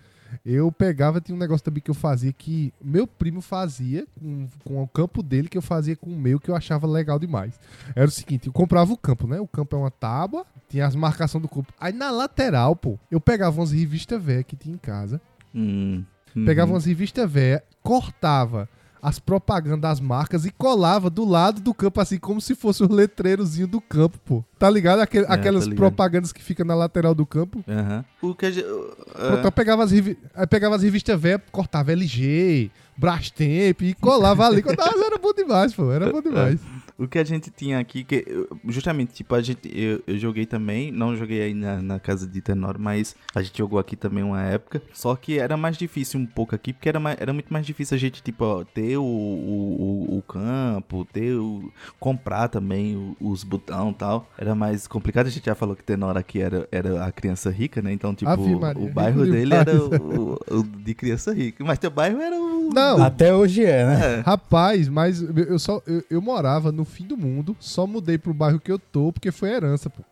Eu 0.44 0.70
pegava, 0.70 1.20
tinha 1.20 1.34
um 1.34 1.38
negócio 1.38 1.64
também 1.64 1.82
que 1.82 1.90
eu 1.90 1.94
fazia 1.94 2.32
que 2.32 2.72
meu 2.82 3.06
primo 3.06 3.40
fazia 3.40 4.06
com, 4.18 4.46
com 4.62 4.82
o 4.82 4.88
campo 4.88 5.22
dele, 5.22 5.48
que 5.48 5.56
eu 5.56 5.62
fazia 5.62 5.96
com 5.96 6.10
o 6.10 6.18
meu, 6.18 6.38
que 6.38 6.50
eu 6.50 6.56
achava 6.56 6.86
legal 6.86 7.18
demais. 7.18 7.58
Era 7.94 8.08
o 8.08 8.10
seguinte, 8.10 8.46
eu 8.46 8.52
comprava 8.52 8.92
o 8.92 8.96
campo, 8.96 9.26
né? 9.26 9.40
O 9.40 9.46
campo 9.46 9.74
é 9.74 9.78
uma 9.78 9.90
tábua, 9.90 10.44
tinha 10.68 10.86
as 10.86 10.94
marcações 10.94 11.40
do 11.40 11.48
campo. 11.48 11.72
Aí 11.80 11.92
na 11.92 12.10
lateral, 12.10 12.76
pô, 12.76 12.98
eu 13.10 13.20
pegava 13.20 13.58
umas 13.58 13.72
revistas 13.72 14.22
velhas 14.22 14.44
que 14.44 14.56
tinha 14.56 14.74
em 14.74 14.78
casa, 14.78 15.20
Hum, 15.54 16.04
uhum. 16.38 16.44
Pegava 16.46 16.72
umas 16.72 16.84
revistas 16.84 17.30
velhas, 17.30 17.62
cortava 17.82 18.68
as 19.00 19.20
propagandas 19.20 19.80
das 19.80 20.00
marcas 20.00 20.44
e 20.44 20.50
colava 20.50 21.08
do 21.08 21.24
lado 21.24 21.60
do 21.60 21.72
campo, 21.72 22.00
assim, 22.00 22.18
como 22.18 22.40
se 22.40 22.54
fosse 22.56 22.82
o 22.82 22.92
letreirozinho 22.92 23.68
do 23.68 23.80
campo, 23.80 24.18
pô. 24.24 24.44
Tá 24.58 24.68
ligado? 24.68 24.98
Aquele- 25.00 25.24
É, 25.26 25.32
aquelas 25.32 25.62
tô 25.64 25.70
ligado. 25.70 25.78
propagandas 25.86 26.32
que 26.32 26.42
ficam 26.42 26.66
na 26.66 26.74
lateral 26.74 27.14
do 27.14 27.24
campo. 27.24 27.62
Aham. 27.68 28.04
O 28.20 28.34
que 28.34 28.50
gente. 28.50 28.66
Pronto, 28.66 29.44
eu 29.44 29.52
pegava 29.52 29.84
as, 29.84 29.92
revi- 29.92 30.18
aí 30.34 30.46
pegava 30.48 30.74
as 30.74 30.82
revistas 30.82 31.20
velhas, 31.20 31.42
cortava 31.52 31.92
LG, 31.92 32.72
Brastemp 32.96 33.82
e 33.82 33.94
colava 33.94 34.44
ali. 34.46 34.62
Quando 34.62 34.76
tava, 34.76 34.98
era 35.04 35.16
bom 35.18 35.32
demais, 35.32 35.72
pô. 35.72 35.92
Era 35.92 36.10
bom 36.10 36.20
demais. 36.22 36.58
O 36.98 37.06
que 37.06 37.18
a 37.18 37.24
gente 37.24 37.48
tinha 37.50 37.78
aqui, 37.78 38.02
que 38.02 38.24
justamente, 38.66 39.14
tipo, 39.14 39.32
a 39.34 39.40
gente, 39.40 39.60
eu, 39.72 40.02
eu 40.04 40.18
joguei 40.18 40.44
também, 40.44 40.90
não 40.90 41.16
joguei 41.16 41.40
aí 41.42 41.54
na, 41.54 41.80
na 41.80 42.00
casa 42.00 42.26
de 42.26 42.40
Tenor, 42.40 42.76
mas 42.78 43.14
a 43.34 43.40
gente 43.40 43.56
jogou 43.56 43.78
aqui 43.78 43.94
também 43.94 44.24
uma 44.24 44.42
época, 44.42 44.82
só 44.92 45.14
que 45.14 45.38
era 45.38 45.56
mais 45.56 45.76
difícil 45.76 46.18
um 46.18 46.26
pouco 46.26 46.56
aqui, 46.56 46.72
porque 46.72 46.88
era, 46.88 46.98
mais- 46.98 47.16
era 47.20 47.32
muito 47.32 47.52
mais 47.52 47.64
difícil 47.64 47.94
a 47.94 47.98
gente, 47.98 48.20
tipo, 48.20 48.44
ó, 48.44 48.64
ter 48.64 48.96
o, 48.96 49.02
o, 49.04 50.18
o- 50.18 50.22
campo, 50.22 51.06
ter 51.12 51.34
o, 51.34 51.72
comprar 52.00 52.48
também 52.48 52.96
o- 52.96 53.16
os 53.20 53.44
botão 53.44 53.90
e 53.90 53.94
tal, 53.94 54.28
era 54.36 54.54
mais 54.56 54.86
complicado, 54.88 55.26
a 55.28 55.30
gente 55.30 55.46
já 55.46 55.54
falou 55.54 55.76
que 55.76 55.84
Tenor 55.84 56.16
aqui 56.16 56.40
era, 56.40 56.68
era 56.72 57.04
a 57.04 57.12
criança 57.12 57.48
rica, 57.48 57.80
né, 57.80 57.92
então, 57.92 58.12
tipo, 58.14 58.28
Maria, 58.58 58.82
o 58.82 58.92
bairro 58.92 59.22
dele 59.30 59.54
era 59.54 59.72
o- 59.84 60.36
o 60.50 60.62
de 60.64 60.94
criança 60.94 61.32
rica, 61.32 61.64
mas 61.64 61.78
teu 61.78 61.90
bairro 61.92 62.20
era 62.20 62.36
o... 62.36 62.57
Não, 62.72 63.02
Até 63.02 63.34
hoje 63.34 63.64
é, 63.64 63.84
né? 63.84 64.16
É. 64.18 64.20
Rapaz, 64.20 64.88
mas 64.88 65.22
eu 65.22 65.58
só 65.58 65.82
eu, 65.86 66.02
eu 66.10 66.22
morava 66.22 66.70
no 66.70 66.84
fim 66.84 67.06
do 67.06 67.16
mundo, 67.16 67.56
só 67.60 67.86
mudei 67.86 68.18
pro 68.18 68.34
bairro 68.34 68.60
que 68.60 68.70
eu 68.70 68.78
tô 68.78 69.12
porque 69.12 69.30
foi 69.30 69.50
herança, 69.50 69.90
pô. 69.90 70.02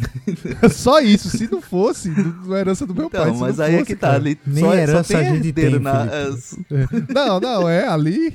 só 0.70 1.00
isso, 1.00 1.30
se 1.30 1.50
não 1.50 1.60
fosse, 1.60 2.10
não 2.10 2.54
é 2.54 2.60
herança 2.60 2.86
do 2.86 2.94
meu 2.94 3.08
pai. 3.08 3.22
Então, 3.22 3.34
se 3.34 3.40
mas 3.40 3.56
não 3.58 3.64
aí 3.64 3.74
é 3.74 3.78
fosse, 3.78 3.86
que 3.86 3.96
tá 3.96 4.08
cara. 4.08 4.18
ali. 4.18 4.38
Nem 4.46 4.64
só, 4.64 4.74
herança 4.74 5.04
só 5.04 5.18
tem 5.18 5.26
a 5.28 5.34
gente 5.34 5.52
tem, 5.52 5.78
na, 5.78 6.06
É. 6.06 7.12
Não, 7.12 7.40
não, 7.40 7.68
é 7.68 7.86
ali. 7.86 8.34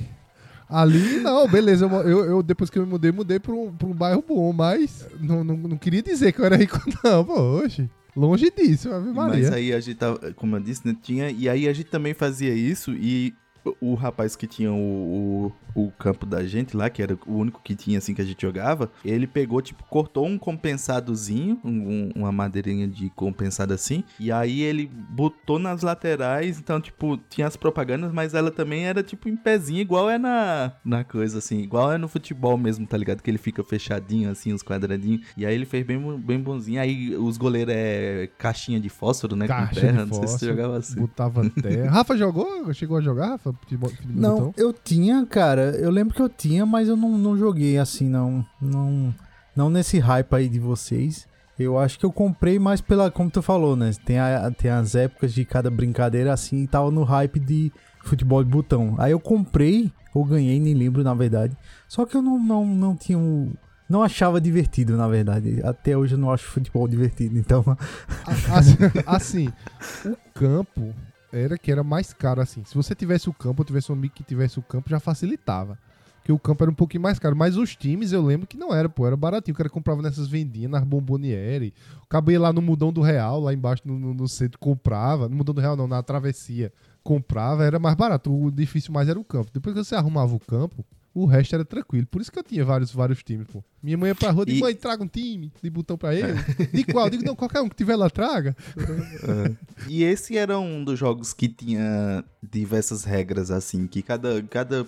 Ali, 0.68 1.18
não, 1.18 1.46
beleza. 1.46 1.84
Eu, 1.84 2.24
eu, 2.24 2.42
depois 2.42 2.70
que 2.70 2.78
eu 2.78 2.84
me 2.84 2.88
mudei, 2.88 3.12
mudei 3.12 3.38
pra 3.38 3.52
um, 3.52 3.70
pra 3.70 3.86
um 3.86 3.92
bairro 3.92 4.24
bom, 4.26 4.52
mas 4.52 5.06
não, 5.20 5.44
não, 5.44 5.56
não 5.56 5.76
queria 5.76 6.02
dizer 6.02 6.32
que 6.32 6.40
eu 6.40 6.46
era 6.46 6.56
rico, 6.56 6.80
não, 7.04 7.24
pô, 7.24 7.38
hoje. 7.38 7.90
Longe 8.16 8.50
disso, 8.50 8.92
Ave 8.92 9.10
Maria. 9.10 9.44
Mas 9.44 9.52
aí 9.52 9.72
a 9.72 9.80
gente 9.80 9.96
tava, 9.96 10.18
como 10.34 10.56
eu 10.56 10.60
disse, 10.60 10.86
né, 10.86 10.96
tinha. 11.02 11.30
E 11.30 11.48
aí 11.48 11.68
a 11.68 11.72
gente 11.72 11.90
também 11.90 12.12
fazia 12.12 12.54
isso 12.54 12.92
e 12.92 13.34
o, 13.80 13.94
rapaz 13.94 14.36
que 14.36 14.46
tinha 14.46 14.72
o, 14.72 15.46
o, 15.46 15.52
o 15.74 15.90
campo 15.90 16.26
da 16.26 16.44
gente 16.44 16.76
lá, 16.76 16.88
que 16.90 17.02
era 17.02 17.18
o 17.26 17.34
único 17.36 17.60
que 17.62 17.74
tinha 17.74 17.98
assim 17.98 18.14
que 18.14 18.22
a 18.22 18.24
gente 18.24 18.40
jogava, 18.42 18.90
ele 19.04 19.26
pegou, 19.26 19.60
tipo, 19.62 19.82
cortou 19.84 20.26
um 20.26 20.38
compensadozinho, 20.38 21.58
um- 21.64 21.70
um- 21.70 22.10
uma 22.16 22.32
madeirinha 22.32 22.86
de 22.88 23.10
compensado 23.10 23.72
assim, 23.72 24.02
e 24.18 24.30
aí 24.32 24.60
ele 24.62 24.86
botou 25.10 25.58
nas 25.58 25.82
laterais, 25.82 26.58
então, 26.58 26.80
tipo, 26.80 27.16
tinha 27.28 27.46
as 27.46 27.56
propagandas, 27.56 28.12
mas 28.12 28.34
ela 28.34 28.50
também 28.50 28.84
era, 28.86 29.02
tipo, 29.02 29.28
em 29.28 29.36
pezinho, 29.36 29.80
igual 29.80 30.10
é 30.10 30.18
na, 30.18 30.72
na 30.84 31.04
coisa, 31.04 31.38
assim, 31.38 31.58
igual 31.60 31.92
é 31.92 31.98
no 31.98 32.08
futebol 32.08 32.56
mesmo, 32.58 32.86
tá 32.86 32.96
ligado? 32.96 33.22
Que 33.22 33.30
ele 33.30 33.38
fica 33.38 33.62
fechadinho, 33.62 34.30
assim, 34.30 34.52
os 34.52 34.62
quadradinhos, 34.62 35.26
e 35.36 35.46
aí 35.46 35.54
ele 35.54 35.64
fez 35.66 35.86
bem, 35.86 36.18
bem 36.18 36.40
bonzinho, 36.40 36.80
aí 36.80 37.16
os 37.16 37.36
goleiros 37.36 37.74
é 37.74 38.28
caixinha 38.38 38.80
de 38.80 38.88
fósforo, 38.88 39.36
né, 39.36 39.46
Caixa 39.46 39.68
com 39.68 39.74
terra, 39.80 40.04
de 40.04 40.10
não 40.10 40.18
sei 40.18 40.26
se 40.26 40.32
você 40.32 40.46
fósforo, 40.46 40.50
jogava 40.56 40.76
assim. 40.78 41.00
Botava 41.00 41.50
terra. 41.50 41.90
Rafa 41.90 42.16
jogou? 42.16 42.72
Chegou 42.74 42.96
a 42.96 43.00
jogar, 43.00 43.26
Rafa? 43.30 43.52
Futebol- 43.52 43.90
futebol 43.90 44.16
Não, 44.20 44.34
botão? 44.36 44.54
eu 44.56 44.72
tinha, 44.72 45.24
cara. 45.26 45.61
Eu 45.80 45.90
lembro 45.90 46.14
que 46.14 46.22
eu 46.22 46.28
tinha, 46.28 46.64
mas 46.66 46.88
eu 46.88 46.96
não, 46.96 47.16
não 47.18 47.36
joguei 47.36 47.78
assim, 47.78 48.08
não. 48.08 48.44
Não 48.60 49.14
não 49.54 49.68
nesse 49.68 49.98
hype 49.98 50.32
aí 50.34 50.48
de 50.48 50.58
vocês. 50.58 51.26
Eu 51.58 51.78
acho 51.78 51.98
que 51.98 52.06
eu 52.06 52.10
comprei 52.12 52.58
mais 52.58 52.80
pela, 52.80 53.10
como 53.10 53.30
tu 53.30 53.42
falou, 53.42 53.76
né? 53.76 53.90
Tem, 54.04 54.18
a- 54.18 54.50
tem 54.50 54.70
as 54.70 54.94
épocas 54.94 55.34
de 55.34 55.44
cada 55.44 55.70
brincadeira 55.70 56.32
assim 56.32 56.62
e 56.62 56.66
tava 56.66 56.90
no 56.90 57.02
hype 57.04 57.38
de 57.38 57.70
futebol 58.02 58.42
de 58.42 58.50
botão. 58.50 58.94
Aí 58.98 59.12
eu 59.12 59.20
comprei, 59.20 59.92
ou 60.14 60.24
ganhei, 60.24 60.58
nem 60.58 60.72
lembro 60.74 61.04
na 61.04 61.12
verdade. 61.14 61.54
Só 61.86 62.06
que 62.06 62.16
eu 62.16 62.22
não, 62.22 62.38
não, 62.42 62.64
não 62.66 62.96
tinha 62.96 63.18
um. 63.18 63.52
Não 63.88 64.02
achava 64.02 64.40
divertido, 64.40 64.96
na 64.96 65.06
verdade. 65.06 65.60
Até 65.62 65.94
hoje 65.96 66.14
eu 66.14 66.18
não 66.18 66.30
acho 66.32 66.44
futebol 66.46 66.88
divertido, 66.88 67.38
então. 67.38 67.62
Assim, 68.50 68.76
assim, 69.06 69.48
o 70.06 70.16
campo 70.32 70.94
era 71.32 71.56
que 71.58 71.72
era 71.72 71.82
mais 71.82 72.12
caro, 72.12 72.40
assim. 72.40 72.62
Se 72.64 72.74
você 72.74 72.94
tivesse 72.94 73.28
o 73.28 73.32
campo, 73.32 73.62
ou 73.62 73.64
tivesse 73.66 73.90
um 73.90 73.94
amigo 73.94 74.14
que 74.14 74.22
tivesse 74.22 74.58
o 74.58 74.62
campo, 74.62 74.90
já 74.90 75.00
facilitava. 75.00 75.78
Porque 76.16 76.30
o 76.30 76.38
campo 76.38 76.62
era 76.62 76.70
um 76.70 76.74
pouquinho 76.74 77.02
mais 77.02 77.18
caro. 77.18 77.34
Mas 77.34 77.56
os 77.56 77.74
times, 77.74 78.12
eu 78.12 78.22
lembro 78.22 78.46
que 78.46 78.56
não 78.56 78.72
era, 78.72 78.88
pô. 78.88 79.04
Era 79.06 79.16
baratinho. 79.16 79.54
O 79.54 79.58
cara 79.58 79.68
comprava 79.68 80.00
nessas 80.02 80.28
vendinhas, 80.28 80.70
nas 80.70 80.84
bomboniere. 80.84 81.74
Ia 82.30 82.40
lá 82.40 82.52
no 82.52 82.62
Mudão 82.62 82.92
do 82.92 83.00
Real, 83.00 83.40
lá 83.40 83.52
embaixo 83.52 83.82
no, 83.84 83.98
no- 83.98 84.14
no 84.14 84.28
centro, 84.28 84.56
comprava. 84.58 85.28
No 85.28 85.34
Mudão 85.34 85.52
do 85.52 85.60
Real 85.60 85.74
não, 85.76 85.88
na 85.88 86.00
travessia. 86.00 86.72
Comprava, 87.02 87.64
era 87.64 87.80
mais 87.80 87.96
barato. 87.96 88.32
O 88.32 88.52
difícil 88.52 88.92
mais 88.92 89.08
era 89.08 89.18
o 89.18 89.24
campo. 89.24 89.50
Depois 89.52 89.74
que 89.74 89.82
você 89.82 89.96
arrumava 89.96 90.32
o 90.32 90.38
campo, 90.38 90.84
o 91.14 91.26
resto 91.26 91.54
era 91.54 91.64
tranquilo. 91.64 92.06
Por 92.06 92.20
isso 92.22 92.30
que 92.32 92.38
eu 92.38 92.42
tinha 92.42 92.64
vários, 92.64 92.90
vários 92.92 93.22
times, 93.22 93.46
pô. 93.48 93.62
Minha 93.82 93.98
mãe 93.98 94.08
ia 94.08 94.14
pra 94.14 94.30
rua, 94.30 94.44
E- 94.48 94.58
mãe, 94.60 94.74
traga 94.74 95.02
um 95.02 95.08
time 95.08 95.52
de 95.62 95.68
botão 95.70 95.96
pra 95.98 96.14
ele. 96.14 96.32
De 96.72 96.84
qual? 96.84 97.06
Eu 97.06 97.10
digo, 97.10 97.24
não, 97.24 97.34
qualquer 97.36 97.60
um 97.60 97.68
que 97.68 97.76
tiver 97.76 97.96
lá, 97.96 98.08
traga. 98.08 98.56
E 99.88 100.02
esse 100.04 100.36
era 100.36 100.58
um 100.58 100.84
dos 100.84 100.98
jogos 100.98 101.32
que 101.32 101.48
tinha 101.48 102.24
diversas 102.42 103.04
regras, 103.04 103.50
assim, 103.50 103.86
que 103.86 104.02
cada, 104.02 104.42
cada 104.44 104.86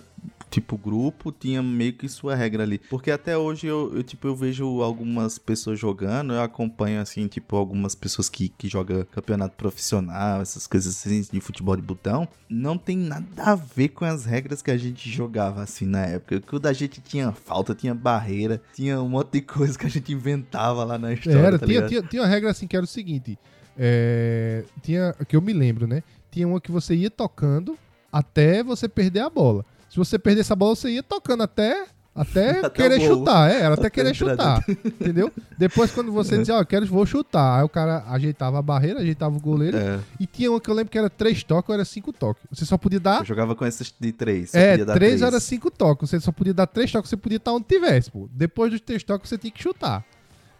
tipo 0.49 0.77
grupo 0.77 1.31
tinha 1.31 1.61
meio 1.61 1.93
que 1.93 2.07
sua 2.07 2.35
regra 2.35 2.63
ali. 2.63 2.79
Porque 2.89 3.11
até 3.11 3.37
hoje 3.37 3.67
eu, 3.67 3.91
eu, 3.95 4.03
tipo, 4.03 4.27
eu 4.27 4.35
vejo 4.35 4.81
algumas 4.81 5.37
pessoas 5.37 5.79
jogando, 5.79 6.33
eu 6.33 6.41
acompanho, 6.41 7.01
assim, 7.01 7.27
tipo, 7.27 7.55
algumas 7.55 7.95
pessoas 7.95 8.29
que, 8.29 8.49
que 8.49 8.67
jogam 8.67 9.05
campeonato 9.11 9.55
profissional, 9.55 10.41
essas 10.41 10.67
coisas 10.67 10.95
assim, 10.95 11.25
de 11.31 11.39
futebol 11.41 11.75
de 11.75 11.81
botão. 11.81 12.27
Não 12.49 12.77
tem 12.77 12.97
nada 12.97 13.25
a 13.37 13.55
ver 13.55 13.89
com 13.89 14.05
as 14.05 14.25
regras 14.25 14.61
que 14.61 14.71
a 14.71 14.77
gente 14.77 15.09
jogava, 15.09 15.61
assim, 15.61 15.85
na 15.85 16.05
época. 16.05 16.39
Que 16.39 16.55
o 16.55 16.59
da 16.59 16.73
gente 16.73 17.01
tinha 17.01 17.31
falta, 17.31 17.75
tinha 17.75 17.93
barreira, 17.93 18.61
tinha 18.73 19.01
um 19.01 19.09
monte 19.09 19.33
de 19.33 19.41
coisa 19.41 19.77
que 19.77 19.85
a 19.85 19.89
gente 19.89 20.11
inventava 20.13 20.83
lá 20.83 20.97
na 20.97 21.13
história, 21.13 21.39
Era, 21.39 21.59
tá 21.59 21.65
tinha, 21.65 21.87
tinha, 21.87 22.01
tinha 22.01 22.21
uma 22.21 22.27
regra 22.27 22.51
assim 22.51 22.67
que 22.67 22.75
era 22.75 22.83
o 22.83 22.87
seguinte: 22.87 23.37
é, 23.77 24.63
tinha, 24.81 25.13
que 25.27 25.35
eu 25.35 25.41
me 25.41 25.53
lembro, 25.53 25.87
né? 25.87 26.03
Tinha 26.31 26.47
uma 26.47 26.59
que 26.61 26.71
você 26.71 26.95
ia 26.95 27.09
tocando 27.09 27.77
até 28.11 28.63
você 28.63 28.87
perder 28.87 29.21
a 29.21 29.29
bola. 29.29 29.65
Se 29.95 29.97
você 29.99 30.19
perdesse 30.19 30.51
a 30.51 30.55
bola, 30.57 30.75
você 30.75 30.89
ia 30.89 31.01
tocando 31.01 31.43
até. 31.43 31.85
Até, 32.13 32.59
Até 32.65 32.69
querer 32.69 32.99
chutar, 32.99 33.49
é, 33.49 33.55
era 33.61 33.73
até, 33.75 33.81
Até 33.83 33.89
querer 33.89 34.13
chutar, 34.13 34.61
entendeu? 34.85 35.31
Depois, 35.57 35.91
quando 35.91 36.11
você 36.11 36.37
dizia, 36.37 36.55
ó, 36.55 36.59
eu 36.61 36.65
quero, 36.65 36.85
vou 36.85 37.05
chutar, 37.05 37.59
aí 37.59 37.63
o 37.63 37.69
cara 37.69 38.03
ajeitava 38.09 38.59
a 38.59 38.61
barreira, 38.61 38.99
ajeitava 38.99 39.35
o 39.37 39.39
goleiro, 39.39 39.77
É. 39.77 39.99
e 40.19 40.25
tinha 40.27 40.49
uma 40.51 40.59
que 40.59 40.69
eu 40.69 40.73
lembro 40.73 40.91
que 40.91 40.97
era 40.97 41.09
três 41.09 41.43
toques 41.43 41.69
ou 41.69 41.75
era 41.75 41.85
cinco 41.85 42.11
toques. 42.11 42.43
Você 42.51 42.65
só 42.65 42.77
podia 42.77 42.99
dar 42.99 43.19
Eu 43.19 43.25
jogava 43.25 43.55
com 43.55 43.63
essas 43.65 43.93
de 43.97 44.11
três. 44.11 44.53
é, 44.53 44.77
dar 44.83 44.93
três 44.95 45.21
era 45.21 45.39
cinco 45.39 45.71
toques. 45.71 46.09
Você 46.09 46.19
só 46.19 46.31
podia 46.33 46.53
dar 46.53 46.67
três 46.67 46.91
toques, 46.91 47.09
você 47.09 47.17
podia 47.17 47.37
estar 47.37 47.53
onde 47.53 47.65
tivesse, 47.67 48.11
pô. 48.11 48.29
Depois 48.33 48.71
dos 48.71 48.81
três 48.81 49.01
toques, 49.03 49.29
você 49.29 49.37
tinha 49.37 49.51
que 49.51 49.63
chutar. 49.63 50.03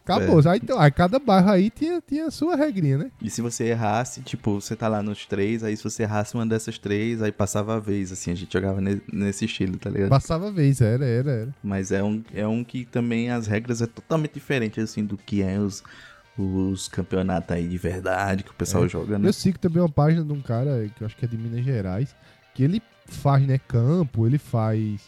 Acabou. 0.06 0.40
Aí, 0.48 0.60
então, 0.62 0.80
aí 0.80 0.92
cada 0.92 1.18
bairro 1.18 1.50
aí 1.50 1.70
tinha, 1.72 2.00
tinha 2.00 2.28
a 2.28 2.32
sua 2.32 2.56
regrinha, 2.56 2.98
né? 2.98 3.12
E 3.22 3.30
se 3.30 3.42
você 3.42 3.66
errasse, 3.66 4.22
tipo, 4.22 4.62
você 4.62 4.76
tá 4.76 4.88
lá 4.88 5.02
nos 5.02 5.26
três, 5.26 5.64
aí 5.64 5.76
se 5.76 5.84
você 5.84 6.04
errasse 6.04 6.36
uma 6.36 6.46
dessas 6.46 6.78
três, 6.78 7.22
aí 7.24 7.32
passava 7.32 7.76
a 7.76 7.80
vez, 7.80 8.12
assim, 8.12 8.32
a 8.32 8.36
gente 8.36 8.54
jogava 8.54 8.80
ne- 8.80 9.02
nesse 9.12 9.46
estilo, 9.46 9.78
tá 9.78 9.90
ligado? 9.90 10.10
Passava 10.10 10.50
a 10.50 10.52
vez, 10.52 10.80
era, 10.80 11.04
era, 11.06 11.32
era. 11.32 11.56
Mas 11.64 11.92
é 11.92 12.04
um, 12.04 12.24
é 12.34 12.46
um 12.48 12.64
que 12.64 12.86
também 12.86 13.32
as 13.32 13.48
regras 13.48 13.82
é 13.82 13.88
totalmente 13.88 14.34
diferente, 14.34 14.80
assim, 14.80 15.04
do 15.04 15.18
que 15.18 15.42
é 15.42 15.58
os, 15.60 15.84
os 16.38 16.88
campeonatos 16.88 17.56
aí 17.56 17.68
de 17.68 17.78
verdade 17.78 18.44
que 18.44 18.52
o 18.52 18.56
pessoal 18.56 18.86
É. 18.86 18.90
joga, 18.90 19.18
né? 19.18 19.28
Eu 19.28 19.34
sigo 19.34 19.58
também 19.58 19.82
uma 19.82 19.90
página 19.90 20.24
de 20.24 20.32
um 20.34 20.42
cara 20.42 20.88
que 20.96 21.02
eu 21.02 21.08
acho 21.08 21.16
que 21.18 21.26
é 21.26 21.28
de 21.28 21.38
Minas 21.38 21.66
Gerais, 21.66 22.16
que 22.54 22.64
ele 22.64 22.82
faz, 23.08 23.46
né, 23.48 23.58
campo, 23.68 24.28
ele 24.28 24.38
faz 24.38 25.02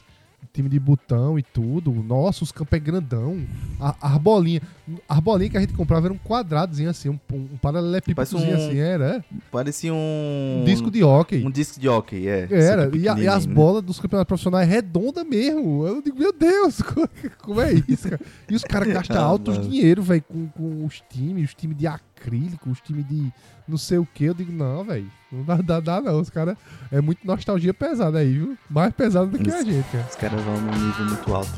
time 0.57 0.69
de 0.69 0.79
botão 0.79 1.37
e 1.37 1.43
tudo. 1.43 1.91
Nossa, 1.91 2.43
os 2.43 2.51
campos 2.51 2.73
é 2.73 2.79
grandão. 2.79 3.39
A, 3.79 3.95
a 4.01 4.13
arbolinha. 4.13 4.61
A 5.07 5.15
arbolinha 5.15 5.49
que 5.49 5.57
a 5.57 5.59
gente 5.61 5.73
comprava 5.73 6.07
era 6.07 6.13
um 6.13 6.17
quadradozinho 6.17 6.89
assim, 6.89 7.09
um, 7.09 7.19
um 7.31 7.57
paralelepípedozinho 7.61 8.51
um- 8.51 8.55
assim, 8.55 8.77
era. 8.77 9.17
é. 9.17 9.23
Parecia 9.51 9.93
um... 9.93 10.61
Um 10.61 10.65
disco 10.65 10.89
de 10.89 11.03
hockey. 11.03 11.45
Um 11.45 11.51
disco 11.51 11.79
de 11.79 11.87
hockey, 11.87 12.27
é. 12.27 12.47
Era, 12.51 12.89
e, 12.95 13.07
a- 13.07 13.19
e 13.19 13.27
as 13.27 13.45
né? 13.45 13.53
bolas 13.53 13.83
dos 13.83 13.99
campeonatos 13.99 14.27
profissionais 14.29 14.67
é 14.67 14.71
redonda 14.71 15.23
mesmo. 15.23 15.85
Eu 15.85 16.01
digo, 16.01 16.17
meu 16.17 16.33
Deus, 16.33 16.81
co- 16.81 17.07
como 17.43 17.61
é 17.61 17.73
isso, 17.87 18.09
cara? 18.09 18.21
E 18.49 18.55
os 18.55 18.63
caras 18.63 18.87
gastam 18.91 19.17
Ah, 19.17 19.23
altos 19.25 19.57
mano. 19.57 19.69
dinheiro, 19.69 20.01
velho, 20.01 20.23
com, 20.27 20.47
com 20.47 20.85
os 20.85 21.01
times, 21.09 21.49
os 21.49 21.53
times 21.55 21.77
de 21.77 21.85
acrílico, 22.27 22.69
os 22.69 22.81
times 22.81 23.07
de 23.07 23.31
não 23.67 23.77
sei 23.77 23.97
o 23.97 24.05
que. 24.05 24.25
Eu 24.25 24.33
digo, 24.33 24.51
não, 24.51 24.83
velho, 24.83 25.09
não 25.31 25.43
dá, 25.43 25.55
dá, 25.55 25.79
dá 25.79 26.01
não. 26.01 26.19
Os 26.19 26.29
caras, 26.29 26.57
é 26.91 26.99
muito 26.99 27.25
nostalgia 27.25 27.73
pesada 27.73 28.19
aí, 28.19 28.33
viu? 28.33 28.57
Mais 28.69 28.93
pesada 28.93 29.25
do 29.27 29.39
que 29.39 29.49
a 29.49 29.63
gente, 29.63 29.89
cara. 29.89 30.05
Os 30.09 30.15
caras 30.15 30.41
vão 30.41 30.57
num 30.57 30.71
nível 30.71 31.05
muito 31.05 31.33
alto. 31.33 31.49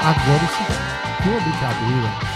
Agora, 0.00 0.46
se 0.48 1.22
tem 1.22 1.32
uma 1.32 1.40
brincadeira 1.40 2.27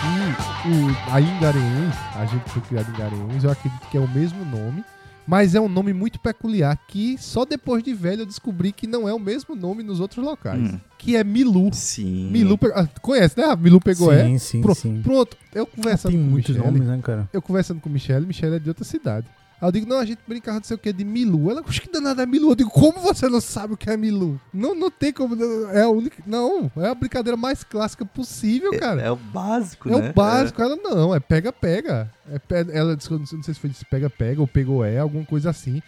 o, 0.65 1.13
aí 1.13 1.25
em 1.25 1.41
Garanhuns, 1.41 1.95
a 2.17 2.25
gente 2.27 2.49
foi 2.51 2.63
criado 2.63 2.89
em 2.91 2.99
Garanhuns, 2.99 3.45
eu 3.45 3.51
acredito 3.51 3.87
que 3.91 3.97
é 3.97 4.01
o 4.01 4.09
mesmo 4.09 4.45
nome, 4.45 4.85
Mas 5.25 5.55
é 5.55 5.61
um 5.61 5.69
nome 5.69 5.93
muito 5.93 6.19
peculiar 6.19 6.77
que 6.89 7.17
só 7.17 7.45
depois 7.45 7.81
de 7.85 7.95
velho 7.95 8.23
eu 8.23 8.27
descobri 8.27 8.73
que 8.73 8.89
não 8.89 9.09
é 9.09 9.15
o 9.15 9.21
mesmo 9.21 9.55
nome 9.55 9.85
nos 9.85 10.01
outros 10.01 10.25
locais. 10.25 10.73
Hum. 10.75 10.81
Que 10.99 11.15
é 11.15 11.23
Milu. 11.23 11.73
Sim. 11.73 12.29
Milu 12.29 12.59
pe- 12.59 12.73
ah, 12.75 12.89
conhece, 13.01 13.39
né? 13.39 13.55
Milu 13.55 13.81
pegou 13.81 14.13
é. 14.13 14.25
sim, 14.25 14.39
sim, 14.39 14.61
Pro- 14.61 14.75
sim. 14.75 15.01
Pronto, 15.01 15.37
eu 15.55 15.63
Ah, 15.63 15.77
conversando 15.77 16.11
tem 16.13 16.21
com 16.21 16.29
muitos 16.29 16.57
Michele, 16.57 16.73
nomes, 16.73 16.89
né, 16.89 16.99
cara? 17.01 17.29
eu 17.33 17.41
conversando 17.41 17.81
com 17.81 17.89
Michelle, 17.89 18.27
Michelle 18.27 18.57
é 18.57 18.59
de 18.59 18.69
outra 18.69 18.85
cidade. 18.85 19.27
Aí 19.63 19.69
eu 19.69 19.73
digo, 19.73 19.87
não, 19.89 20.01
a 20.01 20.05
gente 20.05 20.19
brincava 20.27 20.57
não 20.59 20.65
sei 20.65 20.75
o 20.75 20.79
que 20.79 20.93
de 20.93 21.05
Milu. 21.05 21.49
Ela, 21.49 21.63
acho 21.65 21.81
que 21.81 21.89
danada 21.89 22.25
é 22.25 22.27
Milu. 22.27 22.51
Eu 22.51 22.57
digo, 22.57 22.71
como 22.71 22.99
você 22.99 23.29
não 23.29 23.41
sabe 23.41 23.75
o 23.75 23.77
que 23.77 23.89
é 23.89 23.97
Milu? 23.97 24.41
Não, 24.53 24.75
não 24.75 24.91
tem 24.91 25.13
como. 25.13 25.37
É 25.71 25.83
a 25.83 25.89
única. 25.89 26.21
Não, 26.27 26.69
é 26.77 26.89
a 26.89 26.95
brincadeira 26.97 27.37
mais 27.37 27.63
clássica 27.63 28.05
possível, 28.05 28.77
cara. 28.77 29.01
É 29.01 29.09
o 29.09 29.15
básico, 29.15 29.89
É 29.89 30.01
né? 30.01 30.11
o 30.11 30.13
básico, 30.13 30.61
ela 30.61 30.75
não, 30.75 31.15
é 31.15 31.21
pega-pega. 31.21 32.11
É 32.29 32.41
ela 32.77 32.97
disse, 32.97 33.09
não 33.13 33.25
sei 33.25 33.55
se 33.55 33.61
foi 33.61 33.71
disse 33.71 33.85
pega-pega 33.85 34.41
ou 34.41 34.49
pegou 34.49 34.85
é, 34.85 34.99
alguma 34.99 35.25
coisa 35.25 35.51
assim. 35.51 35.81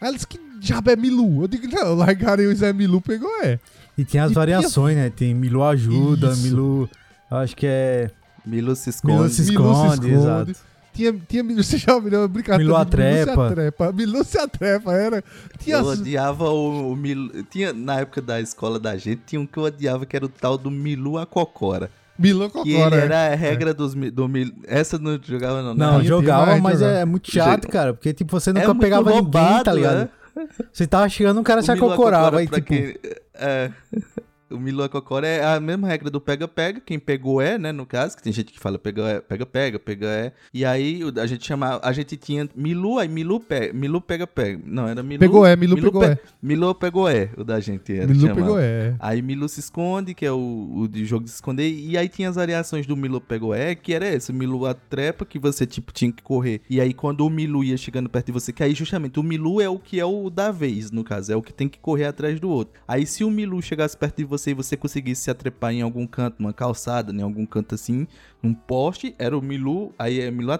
Aí 0.00 0.06
ela 0.06 0.12
disse 0.12 0.28
que 0.28 0.38
diabo 0.60 0.88
é 0.90 0.94
Milu. 0.94 1.42
Eu 1.42 1.48
digo, 1.48 1.66
não, 1.66 1.94
largarei 1.96 2.46
o 2.46 2.54
Zé 2.54 2.72
Milu, 2.72 3.00
pegou 3.00 3.28
é. 3.42 3.58
E 3.98 4.04
tem 4.04 4.20
as 4.20 4.30
E 4.30 4.34
variações, 4.34 4.96
né? 4.96 5.10
Tem 5.10 5.34
Milu 5.34 5.64
ajuda, 5.64 6.30
Isso. 6.30 6.42
Milu. 6.42 6.88
Acho 7.28 7.56
que 7.56 7.66
é. 7.66 8.08
Milu 8.46 8.76
se 8.76 8.90
esconde. 8.90 9.14
Milu 9.14 9.28
se 9.30 9.42
Milu 9.42 9.64
se 9.64 9.70
esconde, 9.72 10.10
esconde. 10.10 10.12
exato. 10.12 10.75
Tinha, 10.96 11.12
tinha 11.28 11.42
Milu, 11.42 11.62
você 11.62 11.76
já 11.78 11.94
ouviu 11.94 12.26
brincadeira 12.26 12.64
Milu 12.64 12.76
atrepa. 12.76 13.30
Milu 13.30 13.34
se 13.34 13.52
atrepa. 13.52 13.92
Milu 13.92 14.24
se 14.24 14.38
atrepa, 14.38 14.92
era. 14.94 15.24
Tinha 15.58 15.76
Eu 15.76 15.84
odiava 15.84 16.48
o, 16.48 16.92
o 16.92 16.96
Milu. 16.96 17.42
Tinha, 17.44 17.72
na 17.72 18.00
época 18.00 18.22
da 18.22 18.40
escola 18.40 18.78
da 18.80 18.96
gente, 18.96 19.20
tinha 19.26 19.40
um 19.40 19.46
que 19.46 19.58
eu 19.58 19.64
odiava 19.64 20.06
que 20.06 20.16
era 20.16 20.24
o 20.24 20.28
tal 20.28 20.56
do 20.56 20.70
Milu 20.70 21.18
a 21.18 21.26
Cocora. 21.26 21.90
Milu 22.18 22.48
Que 22.48 22.58
ele 22.60 22.72
Cocora. 22.78 22.96
é. 22.96 23.04
era 23.04 23.26
a 23.32 23.34
regra 23.34 23.74
dos, 23.74 23.94
mi- 23.94 24.10
do 24.10 24.26
Milu. 24.26 24.52
Essa 24.66 24.98
não 24.98 25.20
jogava, 25.22 25.62
não. 25.62 25.74
Não, 25.74 25.86
né? 25.92 25.98
Tinha, 25.98 26.08
jogava, 26.08 26.50
tinha, 26.52 26.62
mas 26.62 26.78
jogava. 26.80 26.98
é 26.98 27.04
muito 27.04 27.30
chato, 27.30 27.68
cara. 27.68 27.92
Porque, 27.92 28.14
tipo, 28.14 28.32
você 28.40 28.50
É 28.50 28.52
nunca 28.54 28.68
muito 28.68 28.80
pegava 28.80 29.10
ninguém, 29.10 29.30
tá 29.32 29.40
roubado, 29.42 29.76
ligado? 29.76 29.96
né? 29.98 30.08
Você 30.72 30.86
tava 30.86 31.08
chegando, 31.10 31.40
um 31.40 31.42
cara 31.42 31.60
se 31.62 31.70
O 31.70 31.72
a 31.72 31.76
acocorava. 31.76 32.24
Cocora, 32.24 32.40
Aí, 32.40 32.48
pra 32.48 32.56
tipo, 32.60 32.68
quem- 32.68 32.94
é, 33.34 33.70
o 34.50 34.58
Milu 34.58 34.88
Cocora 34.88 35.26
é 35.26 35.44
a 35.44 35.58
mesma 35.60 35.88
regra 35.88 36.10
do 36.10 36.20
pega-pega. 36.20 36.80
Quem 36.80 36.98
pegou 36.98 37.40
é, 37.40 37.58
né, 37.58 37.72
no 37.72 37.84
caso, 37.86 38.16
que 38.16 38.22
tem 38.22 38.32
gente 38.32 38.52
que 38.52 38.60
fala 38.60 38.78
pega- 38.78 39.22
pega-pega, 39.28 39.78
pega 39.78 40.06
é. 40.06 40.32
E 40.52 40.64
aí 40.64 41.00
a 41.20 41.26
gente 41.26 41.46
chamava, 41.46 41.80
a 41.82 41.92
gente 41.92 42.16
tinha 42.16 42.48
Milu, 42.54 42.98
aí 42.98 43.08
Milu 43.08 43.40
pega, 43.40 43.72
Milu 43.72 44.00
pega-pega. 44.00 44.60
Não, 44.64 44.86
era 44.88 45.02
Milu. 45.02 45.20
Pegou 45.20 45.46
é, 45.46 45.56
Milu 45.56 45.76
pegou 45.76 46.00
pe- 46.02 46.06
é. 46.08 46.18
Milu 46.42 46.74
pegou 46.74 47.08
é, 47.08 47.30
o 47.36 47.44
da 47.44 47.58
gente 47.60 47.92
era. 47.92 48.06
Milu 48.06 48.20
chamava. 48.20 48.40
pegou 48.40 48.58
é. 48.58 48.94
Aí 48.98 49.20
Milu 49.22 49.48
se 49.48 49.60
esconde, 49.60 50.14
que 50.14 50.24
é 50.24 50.32
o, 50.32 50.72
o 50.76 50.88
de 50.88 51.04
jogo 51.04 51.24
de 51.24 51.30
se 51.30 51.36
esconder. 51.36 51.68
E 51.70 51.96
aí 51.98 52.08
tinha 52.08 52.28
as 52.28 52.36
variações 52.36 52.86
do 52.86 52.96
Milu 52.96 53.20
pegou 53.20 53.54
é, 53.54 53.74
que 53.74 53.92
era 53.92 54.06
esse. 54.06 54.30
O 54.30 54.34
Milu 54.34 54.66
a 54.66 54.74
trepa, 54.74 55.24
que 55.24 55.38
você, 55.38 55.66
tipo, 55.66 55.92
tinha 55.92 56.12
que 56.12 56.22
correr. 56.22 56.60
E 56.70 56.80
aí 56.80 56.94
quando 56.94 57.22
o 57.26 57.30
Milu 57.30 57.64
ia 57.64 57.76
chegando 57.76 58.08
perto 58.08 58.26
de 58.26 58.32
você, 58.32 58.52
que 58.52 58.62
aí 58.62 58.74
justamente 58.74 59.18
o 59.18 59.22
Milu 59.22 59.60
é 59.60 59.68
o 59.68 59.78
que 59.78 59.98
é 59.98 60.04
o 60.04 60.30
da 60.30 60.50
vez, 60.50 60.90
no 60.90 61.02
caso. 61.02 61.32
É 61.32 61.36
o 61.36 61.42
que 61.42 61.52
tem 61.52 61.68
que 61.68 61.78
correr 61.78 62.04
atrás 62.04 62.38
do 62.38 62.48
outro. 62.48 62.80
Aí 62.86 63.06
se 63.06 63.24
o 63.24 63.30
Milu 63.30 63.60
chegasse 63.60 63.96
perto 63.96 64.18
de 64.18 64.24
você 64.24 64.35
e 64.36 64.54
você 64.54 64.76
conseguisse 64.76 65.22
se 65.22 65.30
atrepar 65.30 65.72
em 65.72 65.82
algum 65.82 66.06
canto, 66.06 66.36
numa 66.38 66.52
calçada, 66.52 67.12
em 67.12 67.22
algum 67.22 67.46
canto 67.46 67.74
assim, 67.74 68.06
num 68.42 68.54
poste, 68.54 69.14
era 69.18 69.36
o 69.36 69.42
Milu, 69.42 69.94
aí 69.98 70.20
é 70.20 70.30
Milu 70.30 70.52
a. 70.52 70.58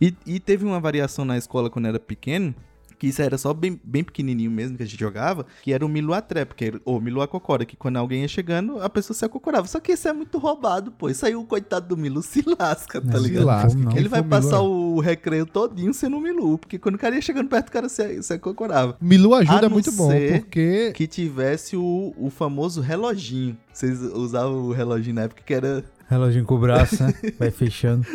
E, 0.00 0.14
e 0.26 0.40
teve 0.40 0.64
uma 0.64 0.80
variação 0.80 1.24
na 1.24 1.36
escola 1.36 1.70
quando 1.70 1.86
era 1.86 2.00
pequeno, 2.00 2.54
que 3.02 3.08
isso 3.08 3.20
era 3.20 3.36
só 3.36 3.52
bem, 3.52 3.80
bem 3.82 4.04
pequenininho 4.04 4.48
mesmo 4.48 4.76
que 4.76 4.82
a 4.84 4.86
gente 4.86 5.00
jogava, 5.00 5.44
que 5.64 5.72
era 5.72 5.84
o 5.84 5.88
Milu 5.88 6.14
a 6.14 6.20
trepa, 6.20 6.54
que 6.54 6.66
era, 6.66 6.80
ou 6.84 7.00
Milu 7.00 7.20
a 7.20 7.26
cocora, 7.26 7.64
que 7.64 7.74
quando 7.74 7.96
alguém 7.96 8.22
ia 8.22 8.28
chegando, 8.28 8.80
a 8.80 8.88
pessoa 8.88 9.16
se 9.16 9.24
acocorava. 9.24 9.66
Só 9.66 9.80
que 9.80 9.90
isso 9.90 10.06
é 10.06 10.12
muito 10.12 10.38
roubado, 10.38 10.92
pô. 10.92 11.10
Isso 11.10 11.26
aí 11.26 11.34
o 11.34 11.42
coitado 11.44 11.88
do 11.88 11.96
Milu 11.96 12.22
se 12.22 12.44
lasca, 12.56 13.00
tá 13.00 13.08
Não, 13.08 13.16
se 13.20 13.28
ligado? 13.28 13.44
lasca, 13.46 13.76
não? 13.76 13.90
Ele 13.96 14.08
vai 14.08 14.20
for 14.20 14.28
Milu 14.28 14.40
passar 14.40 14.58
é- 14.58 14.60
o 14.60 15.00
recreio 15.00 15.44
todinho 15.44 15.92
sendo 15.92 16.16
o 16.16 16.20
Milu, 16.20 16.56
porque 16.58 16.78
quando 16.78 16.94
o 16.94 16.98
cara 16.98 17.16
ia 17.16 17.20
chegando 17.20 17.48
perto, 17.48 17.70
o 17.70 17.72
cara 17.72 17.88
se, 17.88 18.22
se 18.22 18.32
acocorava. 18.34 18.96
Milu 19.00 19.34
ajuda 19.34 19.66
é 19.66 19.68
muito 19.68 19.90
bom, 19.90 20.08
porque. 20.38 20.92
Que 20.94 21.08
tivesse 21.08 21.76
o, 21.76 22.14
o 22.16 22.30
famoso 22.30 22.80
reloginho. 22.80 23.58
Vocês 23.72 24.00
usavam 24.00 24.66
o 24.66 24.72
reloginho 24.72 25.16
na 25.16 25.22
época 25.22 25.42
que 25.44 25.52
era 25.52 25.82
reloginho 26.12 26.44
com 26.44 26.54
o 26.54 26.58
braço, 26.58 27.02
né? 27.02 27.12
Vai 27.38 27.50
fechando. 27.50 28.06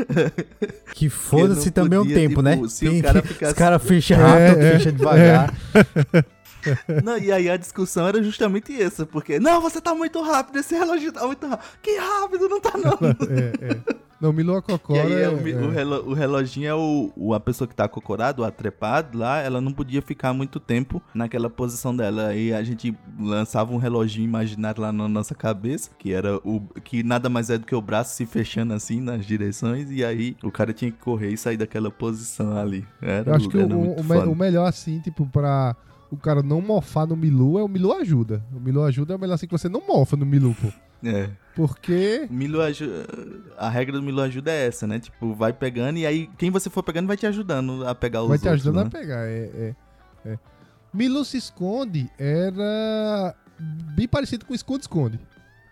Que 0.94 1.10
foda-se 1.10 1.72
também 1.72 2.00
o 2.00 2.02
podia, 2.04 2.16
tempo, 2.16 2.30
tipo, 2.30 2.42
né? 2.42 2.60
se 2.70 2.88
o 2.88 3.02
cara 3.02 3.22
ficasse- 3.22 3.52
Os 3.54 3.58
caras 3.58 3.84
fecham 3.84 4.18
rápido, 4.20 4.62
É, 4.62 4.68
é, 4.68 4.72
fecha 4.74 4.92
devagar. 4.92 5.54
Não, 7.04 7.18
e 7.18 7.32
aí 7.32 7.50
a 7.50 7.56
discussão 7.56 8.06
era 8.08 8.22
justamente 8.22 8.74
essa, 8.82 9.06
porque, 9.06 9.40
não, 9.40 9.62
você 9.62 9.80
tá 9.80 9.96
muito 9.96 10.22
rápido, 10.22 10.58
esse 10.60 10.76
relógio 10.76 11.14
tá 11.14 11.26
muito 11.26 11.48
rápido. 11.48 11.66
Que 11.82 11.98
rápido, 11.98 12.50
não 12.50 12.60
tá 12.60 12.74
não. 12.78 12.98
É, 13.30 13.72
é. 13.74 14.07
Não, 14.20 14.34
Milu 14.34 14.56
a 14.56 14.62
Que 14.62 14.72
Cocora. 14.72 15.04
aí 15.04 15.14
é 15.14 15.30
o, 15.30 15.48
é- 15.48 15.66
o 15.66 15.70
relo- 15.70 16.10
o 16.10 16.14
reloginho 16.14 16.68
é 16.68 16.74
o, 16.74 17.12
o- 17.16 17.34
a 17.34 17.40
pessoa 17.40 17.68
que 17.68 17.76
tá 17.76 17.84
acocorado, 17.86 18.44
atrepado 18.44 19.18
lá, 19.18 19.40
ela 19.40 19.62
não 19.62 19.72
podia 19.72 20.02
ficar 20.02 20.34
muito 20.34 20.60
tempo 20.60 21.02
naquela 21.14 21.50
posição 21.50 21.96
dela. 21.96 22.28
Aí 22.30 22.54
a 22.54 22.64
gente 22.64 22.96
lançava 23.20 23.72
um 23.74 23.78
reloginho 23.78 24.26
imaginário 24.26 24.82
lá 24.82 24.92
na 24.92 25.08
nossa 25.08 25.36
cabeça, 25.36 25.92
que 26.00 26.12
era 26.14 26.38
o 26.44 26.62
que 26.84 27.04
nada 27.04 27.30
mais 27.30 27.50
é 27.50 27.58
do 27.58 27.66
que 27.66 27.76
o 27.76 27.82
braço 27.82 28.16
se 28.16 28.26
fechando 28.26 28.74
assim 28.74 29.00
nas 29.00 29.26
direções, 29.26 29.92
e 29.92 30.04
aí 30.04 30.36
o 30.44 30.52
cara 30.52 30.74
tinha 30.74 30.92
que 30.92 30.98
correr 30.98 31.30
e 31.32 31.38
sair 31.38 31.58
daquela 31.58 31.92
posição 31.92 32.58
ali. 32.58 32.86
Era, 33.02 33.30
Eu 33.32 33.36
acho 33.36 33.50
que 33.50 33.58
o, 33.58 33.68
o- 33.68 34.00
o 34.00 34.04
me- 34.04 34.18
o 34.32 34.36
melhor, 34.36 34.66
assim, 34.68 35.00
tipo, 35.00 35.26
pra 35.28 35.76
o 36.10 36.18
cara 36.18 36.42
não 36.42 36.62
mofar 36.62 37.06
no 37.06 37.16
Milu 37.18 37.60
é 37.60 37.64
o 37.64 37.68
Milu 37.68 37.92
ajuda. 37.94 38.42
O 38.56 38.60
Milu 38.60 38.82
ajuda 38.84 39.14
é 39.14 39.18
o 39.18 39.20
melhor 39.20 39.34
assim 39.36 39.46
que 39.46 39.52
você 39.52 39.68
não 39.70 39.86
mofa 39.86 40.16
no 40.16 40.26
Milu, 40.26 40.56
pô. 40.60 40.70
É. 41.04 41.30
Porque. 41.58 42.28
Milo 42.30 42.62
ajuda. 42.62 43.06
A 43.58 43.68
regra 43.68 43.98
do 43.98 44.04
Milo 44.04 44.22
ajuda 44.22 44.52
é 44.52 44.68
essa, 44.68 44.86
né? 44.86 45.00
Tipo, 45.00 45.34
vai 45.34 45.52
pegando 45.52 45.98
e 45.98 46.06
aí 46.06 46.30
quem 46.38 46.52
você 46.52 46.70
for 46.70 46.84
pegando 46.84 47.08
vai 47.08 47.18
te 47.18 47.26
ajudando 47.26 47.86
a 47.88 47.96
pegar 47.96 48.22
os 48.22 48.30
vai 48.30 48.38
te 48.38 48.48
outros, 48.48 48.62
ajudando 48.68 48.84
né? 48.84 48.88
a 48.88 49.00
pegar. 49.02 49.26
É, 49.28 49.50
é, 49.56 49.76
é. 50.34 50.40
Milu 50.94 51.26
se 51.26 51.36
esconde 51.38 52.10
era 52.18 53.36
bem 53.96 54.08
parecido 54.08 54.46
com 54.46 54.54
esconde-esconde. 54.54 55.20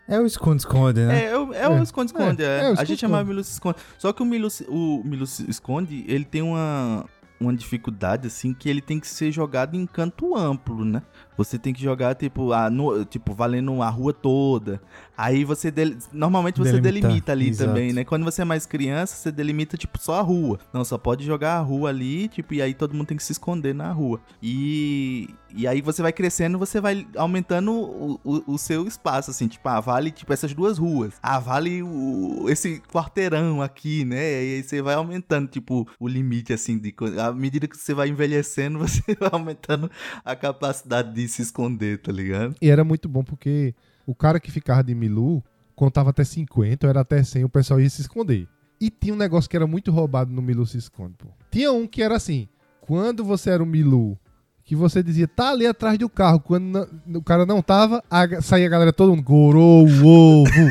É 0.07 0.19
o 0.19 0.25
esconde-esconde, 0.25 1.01
né? 1.01 1.23
É, 1.25 1.29
é, 1.31 1.37
o- 1.37 1.53
é 1.53 1.69
o 1.69 1.73
É. 1.77 1.83
esconde-esconde. 1.83 2.43
É, 2.43 2.45
É, 2.45 2.61
é 2.63 2.67
a 2.77 2.83
gente 2.83 2.99
chamava 2.99 3.23
Milo 3.23 3.43
se 3.43 3.53
esconde. 3.53 3.77
Só 3.97 4.11
que 4.11 4.21
o 4.21 4.25
Milo, 4.25 4.49
se- 4.49 4.65
o 4.67 5.01
Milo 5.05 5.25
se 5.27 5.49
esconde, 5.49 6.03
ele 6.07 6.25
tem 6.25 6.41
uma, 6.41 7.05
uma 7.39 7.53
dificuldade, 7.55 8.27
assim, 8.27 8.53
que 8.53 8.69
ele 8.69 8.81
tem 8.81 8.99
que 8.99 9.07
ser 9.07 9.31
jogado 9.31 9.75
em 9.75 9.85
canto 9.87 10.35
amplo, 10.35 10.83
né? 10.85 11.01
Você 11.37 11.57
tem 11.59 11.73
que 11.73 11.81
jogar, 11.81 12.15
tipo, 12.15 12.51
a, 12.53 12.69
no- 12.69 13.03
tipo 13.05 13.33
valendo 13.33 13.81
a 13.81 13.89
rua 13.89 14.13
toda. 14.13 14.81
Aí 15.17 15.43
você. 15.43 15.69
del- 15.71 15.95
Normalmente 16.11 16.57
você 16.59 16.73
Delimitar, 16.79 17.09
delimita 17.09 17.31
ali 17.31 17.49
exato. 17.49 17.69
também, 17.69 17.93
né? 17.93 18.03
Quando 18.03 18.23
você 18.23 18.41
é 18.41 18.45
mais 18.45 18.65
criança, 18.65 19.15
você 19.15 19.31
delimita, 19.31 19.77
tipo, 19.77 19.97
só 19.99 20.15
a 20.19 20.21
rua. 20.21 20.59
Não, 20.73 20.83
só 20.85 20.97
pode 20.97 21.25
jogar 21.25 21.57
a 21.57 21.61
rua 21.61 21.89
ali, 21.89 22.27
tipo, 22.27 22.53
e 22.53 22.61
aí 22.61 22.73
todo 22.73 22.93
mundo 22.93 23.07
tem 23.07 23.17
que 23.17 23.23
se 23.23 23.31
esconder 23.31 23.73
na 23.73 23.91
rua. 23.91 24.19
E. 24.41 25.29
E 25.57 25.65
aí 25.67 25.81
você 25.81 26.01
vai 26.01 26.11
crescendo, 26.11 26.59
você 26.59 26.81
vai 26.81 27.07
aumentando 27.15 27.71
o, 27.71 28.19
o, 28.25 28.53
o 28.55 28.57
seu 28.57 28.85
espaço, 28.85 29.31
assim, 29.31 29.47
tipo, 29.47 29.65
ah, 29.69 29.79
vale, 29.79 30.11
tipo, 30.11 30.33
essas 30.33 30.53
duas 30.53 30.77
ruas. 30.77 31.13
Ah, 31.23 31.39
vale 31.39 31.81
o, 31.81 32.47
esse 32.49 32.81
quarteirão 32.91 33.61
aqui, 33.61 34.03
né? 34.03 34.17
E 34.17 34.55
aí 34.57 34.63
você 34.63 34.81
vai 34.81 34.95
aumentando, 34.95 35.47
tipo, 35.47 35.87
o 35.97 36.07
limite, 36.09 36.51
assim, 36.51 36.77
de. 36.77 36.93
À 37.21 37.31
medida 37.31 37.67
que 37.69 37.77
você 37.77 37.93
vai 37.93 38.09
envelhecendo, 38.09 38.79
você 38.85 39.01
vai 39.17 39.29
aumentando 39.31 39.89
a 40.25 40.35
capacidade 40.35 41.13
de 41.13 41.24
se 41.27 41.41
esconder, 41.41 42.01
tá 42.01 42.11
ligado? 42.11 42.55
E 42.61 42.69
era 42.69 42.83
muito 42.83 43.07
bom 43.07 43.23
porque 43.23 43.73
o 44.05 44.13
cara 44.13 44.39
que 44.39 44.51
ficava 44.51 44.83
de 44.83 44.93
Milu 44.93 45.43
contava 45.75 46.11
até 46.11 46.23
50, 46.23 46.85
ou 46.85 46.89
era 46.89 47.01
até 47.01 47.21
100, 47.21 47.43
o 47.43 47.49
pessoal 47.49 47.79
ia 47.79 47.89
se 47.89 48.01
esconder. 48.01 48.47
E 48.79 48.89
tinha 48.89 49.13
um 49.13 49.17
negócio 49.17 49.49
que 49.49 49.55
era 49.55 49.67
muito 49.67 49.91
roubado 49.91 50.31
no 50.31 50.41
Milu 50.41 50.65
se 50.65 50.77
esconde, 50.77 51.15
pô. 51.17 51.27
Tinha 51.51 51.71
um 51.71 51.87
que 51.87 52.01
era 52.01 52.15
assim, 52.15 52.47
quando 52.81 53.23
você 53.23 53.49
era 53.49 53.63
o 53.63 53.65
Milu, 53.65 54.17
que 54.63 54.75
você 54.75 55.03
dizia, 55.03 55.27
tá 55.27 55.51
ali 55.51 55.67
atrás 55.67 55.97
do 55.97 56.09
carro, 56.09 56.39
quando 56.39 56.87
o 57.13 57.21
cara 57.21 57.45
não 57.45 57.61
tava, 57.61 58.03
a, 58.09 58.41
saía 58.41 58.65
a 58.65 58.69
galera 58.69 58.93
todo 58.93 59.11
mundo, 59.11 59.23
gorou 59.23 59.87
o 59.87 60.07
ovo, 60.07 60.69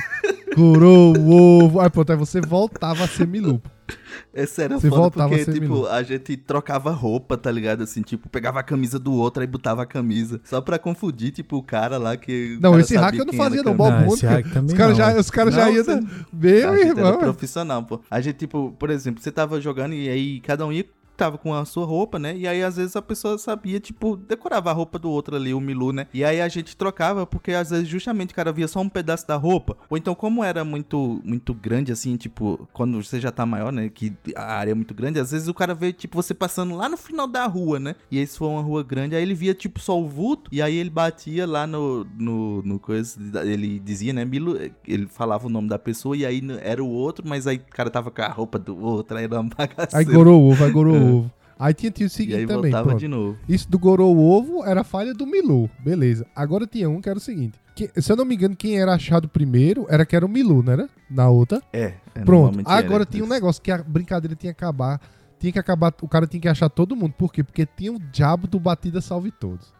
gorou 0.57 1.17
o 1.17 1.31
ovo. 1.63 1.81
Aí 1.81 1.89
pronto, 1.89 2.11
aí 2.11 2.19
você 2.19 2.41
voltava 2.41 3.05
a 3.05 3.09
ser 3.09 3.27
Milu. 3.27 3.59
pô. 3.59 3.74
Esse 4.35 4.63
era 4.63 4.79
Você 4.79 4.89
foda 4.89 5.01
voltava 5.03 5.29
porque, 5.37 5.53
tipo, 5.53 5.87
a 5.87 6.03
gente 6.03 6.37
trocava 6.37 6.91
roupa, 6.91 7.37
tá 7.37 7.51
ligado? 7.51 7.83
Assim, 7.83 8.03
tipo, 8.03 8.29
pegava 8.29 8.61
a 8.61 8.63
camisa 8.63 8.99
do 8.99 9.13
outro 9.13 9.43
e 9.43 9.47
botava 9.47 9.83
a 9.83 9.87
camisa. 9.87 10.41
Só 10.45 10.61
pra 10.61 10.79
confundir, 10.79 11.31
tipo, 11.31 11.57
o 11.57 11.63
cara 11.63 11.99
lá 11.99 12.17
que. 12.17 12.59
Não, 12.61 12.79
esse 12.79 12.97
hack 12.97 13.15
eu 13.15 13.25
não 13.25 13.33
fazia 13.35 13.63
não, 13.63 13.73
quem. 13.73 13.77
bom 13.77 13.91
mundo, 13.91 14.15
esse 14.15 14.23
cara. 14.23 14.37
hack 14.37 14.53
também 14.53 14.73
Os 14.73 14.79
caras 14.79 14.97
já, 14.97 15.17
os 15.19 15.31
cara 15.31 15.51
já 15.51 15.71
iam... 15.71 15.85
você- 15.85 16.01
Meu 16.33 16.71
a 16.71 16.77
gente 16.77 16.89
era 16.91 16.99
irmão... 17.01 17.19
profissional, 17.19 17.83
pô. 17.85 18.01
A 18.11 18.21
gente, 18.21 18.37
tipo, 18.37 18.75
por 18.79 18.91
exemplo, 18.91 19.23
você 19.23 19.31
tava 19.31 19.61
jogando 19.61 19.95
e 19.95 20.09
aí 20.09 20.41
cada 20.41 20.67
um 20.67 20.73
ia 20.73 20.85
tava 21.17 21.39
com 21.39 21.55
a 21.55 21.65
sua 21.65 21.85
roupa, 21.85 22.19
né? 22.19 22.37
E 22.37 22.47
aí 22.47 22.63
às 22.63 22.77
vezes 22.77 22.97
a 22.97 23.03
pessoa 23.03 23.39
sabia, 23.39 23.81
tipo, 23.81 24.17
decorava 24.17 24.71
a 24.71 24.73
roupa 24.73 24.99
do 24.99 25.11
outro 25.11 25.37
ali, 25.37 25.55
o 25.55 25.61
Milu, 25.61 25.93
né? 25.93 26.07
E 26.13 26.25
aí 26.25 26.41
a 26.41 26.49
gente 26.49 26.77
trocava 26.77 27.27
porque 27.27 27.53
às 27.53 27.71
vezes 27.71 27.89
justamente 27.89 28.33
o 28.33 28.35
cara 28.35 28.53
via 28.53 28.69
só 28.69 28.81
um 28.81 28.89
pedaço 28.89 29.27
da 29.27 29.37
roupa. 29.37 29.77
Ou 29.89 29.97
então 29.97 30.15
como 30.15 30.43
era 30.43 30.65
muito 30.65 31.21
muito 31.25 31.55
grande 31.55 31.93
assim, 31.93 32.17
tipo, 32.17 32.69
quando 32.73 33.03
você 33.03 33.21
já 33.21 33.31
tá 33.31 33.47
maior, 33.47 33.73
né, 33.73 33.89
que 33.89 34.13
a 34.37 34.55
área 34.55 34.73
é 34.73 34.75
muito 34.75 34.95
grande, 34.95 35.21
às 35.21 35.31
vezes 35.31 35.49
o 35.49 35.55
cara 35.55 35.75
vê 35.75 35.93
tipo 35.93 36.21
você 36.21 36.35
passando 36.35 36.75
lá 36.75 36.89
no 36.89 36.97
final 36.97 37.27
da 37.27 37.47
rua, 37.47 37.79
né? 37.79 37.95
E 38.11 38.19
aí 38.19 38.27
se 38.27 38.39
for 38.39 38.49
uma 38.49 38.63
rua 38.63 38.83
grande, 38.83 39.15
aí 39.15 39.23
ele 39.23 39.35
via 39.35 39.55
tipo 39.55 39.81
só 39.81 39.99
o 40.01 40.09
vulto 40.09 40.51
e 40.53 40.61
aí 40.61 40.75
ele 40.77 40.91
batia 40.91 41.47
lá 41.47 41.67
no 41.67 42.07
no, 42.19 42.63
no 42.63 42.79
coisa, 42.79 43.19
ele 43.45 43.79
dizia, 43.79 44.13
né, 44.13 44.25
Milu, 44.25 44.59
ele 44.87 45.07
falava 45.07 45.47
o 45.47 45.51
nome 45.51 45.69
da 45.69 45.79
pessoa 45.79 46.17
e 46.17 46.25
aí 46.27 46.43
era 46.63 46.83
o 46.83 46.89
outro, 46.89 47.27
mas 47.27 47.47
aí 47.47 47.57
o 47.57 47.75
cara 47.75 47.91
tava 47.91 48.11
com 48.11 48.23
a 48.23 48.29
roupa 48.29 48.59
do 48.59 48.79
outro, 48.79 49.17
aí 49.17 49.25
era 49.25 49.41
uma 49.41 49.51
bagaceira. 49.57 49.99
Aí 49.99 50.05
gorou 50.05 50.41
o 50.41 50.51
ovo, 50.51 50.65
aí 50.65 50.71
gorou 50.71 50.95
ovo. 51.05 51.33
Aí 51.59 51.73
tinha, 51.73 51.91
tinha 51.91 52.07
o 52.07 52.09
E 52.09 52.11
seguinte 52.11 52.37
aí 52.37 52.47
também. 52.47 52.63
voltava 52.63 52.89
pronto. 52.89 52.99
de 53.01 53.09
novo. 53.09 53.39
Isso 53.49 53.71
do 53.71 53.79
Gorou 53.79 54.17
Ovo 54.19 54.65
era 54.65 54.83
falha 54.83 55.15
do 55.15 55.25
Milu. 55.27 55.71
Beleza. 55.79 56.27
Agora 56.35 56.67
tinha 56.67 56.91
um 56.91 57.01
que 57.01 57.09
era 57.09 57.19
o 57.19 57.23
seguinte. 57.23 57.59
que- 57.77 57.91
se 58.01 58.11
eu 58.13 58.17
não 58.17 58.25
me 58.25 58.35
engano, 58.35 58.55
quem 58.57 58.79
era 58.79 58.95
achado 58.95 59.29
primeiro 59.29 59.87
era 59.89 60.05
que 60.07 60.15
era 60.15 60.25
o 60.27 60.29
Milu, 60.29 60.63
não 60.63 60.73
era? 60.73 60.89
Na 61.11 61.29
outra. 61.29 61.61
É. 61.73 61.95
é, 62.15 62.21
Pronto. 62.25 62.61
Agora 62.65 63.05
tinha 63.07 63.25
um 63.25 63.29
negócio 63.29 63.61
que 63.63 63.71
a 63.73 63.79
brincadeira 63.79 64.35
tinha 64.37 64.53
que 64.53 64.65
acabar. 64.65 65.01
Tinha 65.41 65.53
que 65.53 65.59
acabar. 65.59 65.93
O 66.03 66.09
cara 66.09 66.27
tinha 66.27 66.41
que 66.41 66.49
achar 66.49 66.69
todo 66.69 66.95
mundo. 66.97 67.15
Por 67.19 67.33
quê? 67.33 67.43
Porque 67.45 67.67
tinha 67.67 67.93
o 67.93 67.99
diabo 67.99 68.47
do 68.47 68.59
Batida 68.61 69.01
Salve 69.01 69.31
Todos. 69.33 69.73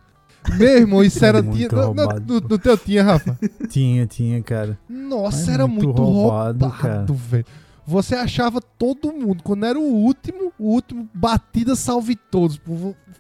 Meu 0.59 0.77
irmão, 0.79 1.03
isso 1.03 1.25
era. 1.25 1.41
Tinha, 1.55 1.69
roubado, 1.69 2.35
no, 2.35 2.49
no 2.49 2.59
teu 2.59 2.77
tinha, 2.77 3.03
Rafa? 3.03 3.39
Tinha, 3.69 4.07
tinha, 4.07 4.43
cara. 4.43 4.79
Nossa, 4.89 5.51
É 5.51 5.55
era 5.55 5.67
muito 5.67 5.87
muito, 5.87 6.03
roubado, 6.03 6.67
roubado, 6.67 6.83
cara. 6.83 7.07
velho. 7.09 7.47
Você 7.87 8.15
achava 8.15 8.61
todo 8.61 9.13
mundo. 9.13 9.43
Quando 9.43 9.65
era 9.67 9.79
o 9.79 9.83
último, 9.83 10.53
o 10.59 10.69
último 10.73 11.09
batida 11.13 11.77
salve 11.77 12.17
todos. 12.17 12.61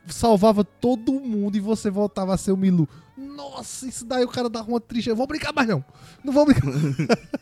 Salvava 0.06 0.64
todo 0.64 1.12
mundo 1.20 1.56
e 1.56 1.60
você 1.60 1.90
voltava 1.90 2.34
a 2.34 2.38
ser 2.38 2.52
o 2.52 2.56
Milu. 2.56 2.88
Nossa, 3.16 3.86
isso 3.86 4.04
daí 4.04 4.24
o 4.24 4.28
cara 4.28 4.48
dava 4.48 4.68
uma 4.68 4.80
triste. 4.80 5.08
Eu 5.10 5.16
vou 5.16 5.26
brincar 5.26 5.52
mais 5.52 5.68
não. 5.68 5.84
Não 6.24 6.32
vou 6.32 6.46
brincar. 6.46 6.70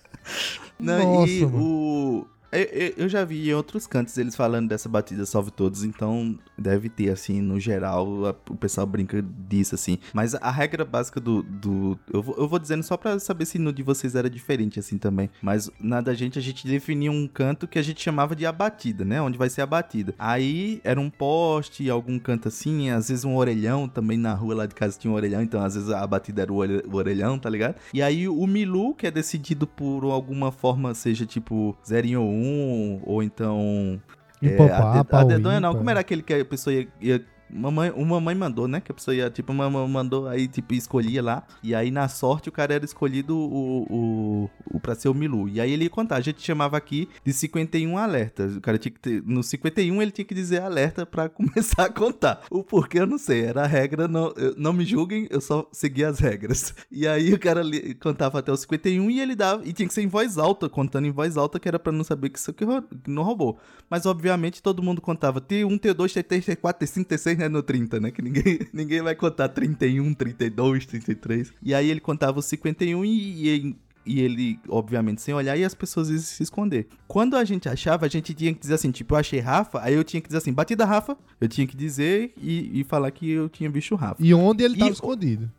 Não, 0.78 1.14
Nossa, 1.20 1.30
e 1.32 1.44
mano. 1.46 1.62
o. 1.62 2.26
Eu, 2.52 2.60
eu- 2.64 2.94
eu 2.98 3.08
já 3.08 3.24
vi 3.24 3.48
em 3.48 3.54
outros 3.54 3.86
cantos 3.86 4.16
eles 4.18 4.36
falando 4.36 4.68
dessa 4.68 4.88
batida 4.88 5.24
salve 5.24 5.50
todos, 5.50 5.84
então 5.84 6.38
deve 6.62 6.88
ter, 6.88 7.10
assim, 7.10 7.40
no 7.42 7.58
geral, 7.60 8.26
a- 8.26 8.34
o 8.50 8.54
pessoal 8.56 8.86
brinca 8.86 9.20
disso, 9.48 9.74
assim. 9.74 9.98
Mas 10.14 10.34
a 10.34 10.50
regra 10.50 10.84
básica 10.84 11.20
do. 11.20 11.42
do 11.42 11.98
eu, 12.12 12.22
vou, 12.22 12.34
eu 12.38 12.48
vou 12.48 12.58
dizendo 12.58 12.82
só 12.82 12.96
pra 12.96 13.18
saber 13.18 13.44
se 13.44 13.58
no 13.58 13.72
de 13.72 13.82
vocês 13.82 14.14
era 14.14 14.30
diferente, 14.30 14.78
assim 14.78 14.96
também. 14.98 15.28
Mas 15.42 15.70
na 15.80 16.00
da 16.00 16.14
gente, 16.14 16.38
a 16.38 16.42
gente 16.42 16.66
definia 16.66 17.10
um 17.10 17.26
canto 17.26 17.66
que 17.68 17.78
a 17.78 17.82
gente 17.82 18.00
chamava 18.00 18.34
de 18.36 18.46
abatida, 18.46 19.04
né? 19.04 19.20
Onde 19.20 19.36
vai 19.36 19.50
ser 19.50 19.62
a 19.62 19.66
batida. 19.66 20.14
Aí 20.18 20.80
era 20.84 21.00
um 21.00 21.10
poste, 21.10 21.90
algum 21.90 22.18
canto 22.18 22.48
assim, 22.48 22.90
às 22.90 23.08
vezes 23.08 23.24
um 23.24 23.34
orelhão 23.36 23.88
também 23.88 24.16
na 24.16 24.32
rua 24.34 24.54
lá 24.54 24.66
de 24.66 24.74
casa 24.74 24.98
tinha 24.98 25.10
um 25.10 25.14
orelhão, 25.16 25.42
então 25.42 25.62
às 25.62 25.74
vezes 25.74 25.90
a 25.90 26.06
batida 26.06 26.42
era 26.42 26.52
o 26.52 26.56
orelhão, 26.94 27.38
tá 27.38 27.50
ligado? 27.50 27.74
E 27.92 28.00
aí 28.02 28.28
o 28.28 28.46
Milu, 28.46 28.94
que 28.94 29.06
é 29.06 29.10
decidido 29.10 29.66
por 29.66 30.04
alguma 30.04 30.52
forma, 30.52 30.94
seja 30.94 31.26
tipo 31.26 31.76
0 31.86 32.06
em 32.06 32.16
1, 32.16 33.00
ou 33.04 33.22
então. 33.22 34.00
É, 34.42 34.56
a, 34.72 35.02
de- 35.02 35.16
a 35.16 35.24
dedonha 35.24 35.60
não, 35.60 35.74
como 35.74 35.88
era 35.90 36.00
aquele 36.00 36.22
que 36.22 36.34
a 36.34 36.44
pessoa 36.44 36.74
ia. 36.74 36.88
ia 37.00 37.31
mamãe, 37.52 37.90
uma 37.90 38.14
mamãe 38.20 38.34
mandou, 38.34 38.66
né? 38.66 38.80
Que 38.80 38.90
a 38.92 38.94
pessoa 38.94 39.14
ia, 39.14 39.30
tipo, 39.30 39.52
mamãe 39.52 39.86
mandou, 39.88 40.26
aí, 40.28 40.48
tipo, 40.48 40.74
escolhia 40.74 41.22
lá. 41.22 41.44
E 41.62 41.74
aí, 41.74 41.90
na 41.90 42.08
sorte, 42.08 42.48
o 42.48 42.52
cara 42.52 42.74
era 42.74 42.84
escolhido 42.84 43.36
o, 43.36 43.86
o, 43.90 44.50
o 44.76 44.80
pra 44.80 44.94
ser 44.94 45.08
o 45.08 45.14
Milu. 45.14 45.48
E 45.48 45.60
aí 45.60 45.72
ele 45.72 45.84
ia 45.84 45.90
contar. 45.90 46.16
A 46.16 46.20
gente 46.20 46.42
chamava 46.42 46.76
aqui 46.76 47.08
de 47.24 47.32
51 47.32 47.96
alerta. 47.98 48.46
O 48.46 48.60
cara 48.60 48.78
tinha 48.78 48.92
que 48.92 49.00
ter. 49.00 49.22
No 49.24 49.42
51 49.42 50.00
ele 50.02 50.10
tinha 50.10 50.24
que 50.24 50.34
dizer 50.34 50.62
alerta 50.62 51.04
pra 51.06 51.28
começar 51.30 51.84
a 51.84 51.90
contar. 51.92 52.42
O 52.50 52.62
porquê 52.62 53.00
eu 53.00 53.06
não 53.06 53.18
sei. 53.18 53.42
Era 53.44 53.62
a 53.64 53.66
regra, 53.66 54.08
não, 54.08 54.32
eu- 54.36 54.54
não 54.56 54.72
me 54.72 54.84
julguem, 54.84 55.26
eu 55.30 55.40
só 55.40 55.66
segui 55.72 56.04
as 56.04 56.18
regras. 56.18 56.74
E 56.90 57.06
aí 57.08 57.32
o 57.32 57.38
cara 57.38 57.62
li- 57.62 57.96
até 58.38 58.52
o 58.52 58.56
51 58.56 59.10
e 59.10 59.20
ele 59.20 59.34
dava. 59.34 59.62
E 59.66 59.72
tinha 59.72 59.88
que 59.88 59.94
ser 59.94 60.02
em 60.02 60.06
voz 60.08 60.36
alta, 60.38 60.68
contando 60.68 61.06
em 61.06 61.10
voz 61.10 61.36
alta, 61.36 61.58
que 61.58 61.66
era 61.68 61.78
pra 61.78 61.90
não 61.92 62.04
saber 62.04 62.28
que 62.28 62.38
isso 62.38 62.52
que 62.52 62.64
não 63.06 63.22
roubou. 63.22 63.58
Mas 63.88 64.04
obviamente 64.06 64.62
todo 64.62 64.82
mundo 64.82 65.00
contava 65.00 65.40
T1, 65.40 65.78
T2, 65.80 66.22
T3, 66.22 66.56
T4, 66.56 66.74
T5, 66.78 67.04
T6, 67.06 67.41
né? 67.42 67.48
No 67.48 67.62
30, 67.62 68.00
né? 68.00 68.10
Que 68.10 68.22
ninguém, 68.22 68.60
ninguém 68.72 69.02
vai 69.02 69.14
contar 69.14 69.48
31, 69.48 70.14
32, 70.14 70.86
33. 70.86 71.52
E 71.62 71.74
aí 71.74 71.90
ele 71.90 72.00
contava 72.00 72.38
o 72.38 72.42
51 72.42 73.04
e, 73.04 73.48
e, 73.48 73.76
e 74.04 74.20
ele, 74.20 74.58
obviamente, 74.68 75.20
sem 75.22 75.32
olhar, 75.34 75.56
e 75.56 75.64
as 75.64 75.74
pessoas 75.74 76.08
iam 76.10 76.18
se 76.18 76.42
esconder. 76.42 76.88
Quando 77.06 77.36
a 77.36 77.44
gente 77.44 77.68
achava, 77.68 78.06
a 78.06 78.08
gente 78.08 78.34
tinha 78.34 78.52
que 78.52 78.60
dizer 78.60 78.74
assim, 78.74 78.90
tipo, 78.90 79.14
eu 79.14 79.18
achei 79.18 79.38
Rafa, 79.40 79.80
aí 79.80 79.94
eu 79.94 80.02
tinha 80.04 80.20
que 80.20 80.28
dizer 80.28 80.38
assim, 80.38 80.52
batida 80.52 80.84
Rafa, 80.84 81.16
eu 81.40 81.48
tinha 81.48 81.66
que 81.66 81.76
dizer 81.76 82.32
e, 82.36 82.80
e 82.80 82.84
falar 82.84 83.10
que 83.10 83.30
eu 83.30 83.48
tinha 83.48 83.70
visto 83.70 83.92
o 83.92 83.96
Rafa. 83.96 84.16
E 84.24 84.32
onde 84.34 84.64
ele 84.64 84.74
E 84.74 84.78
tava 84.78 84.90
o- 84.90 84.94
escondido. 84.94 85.50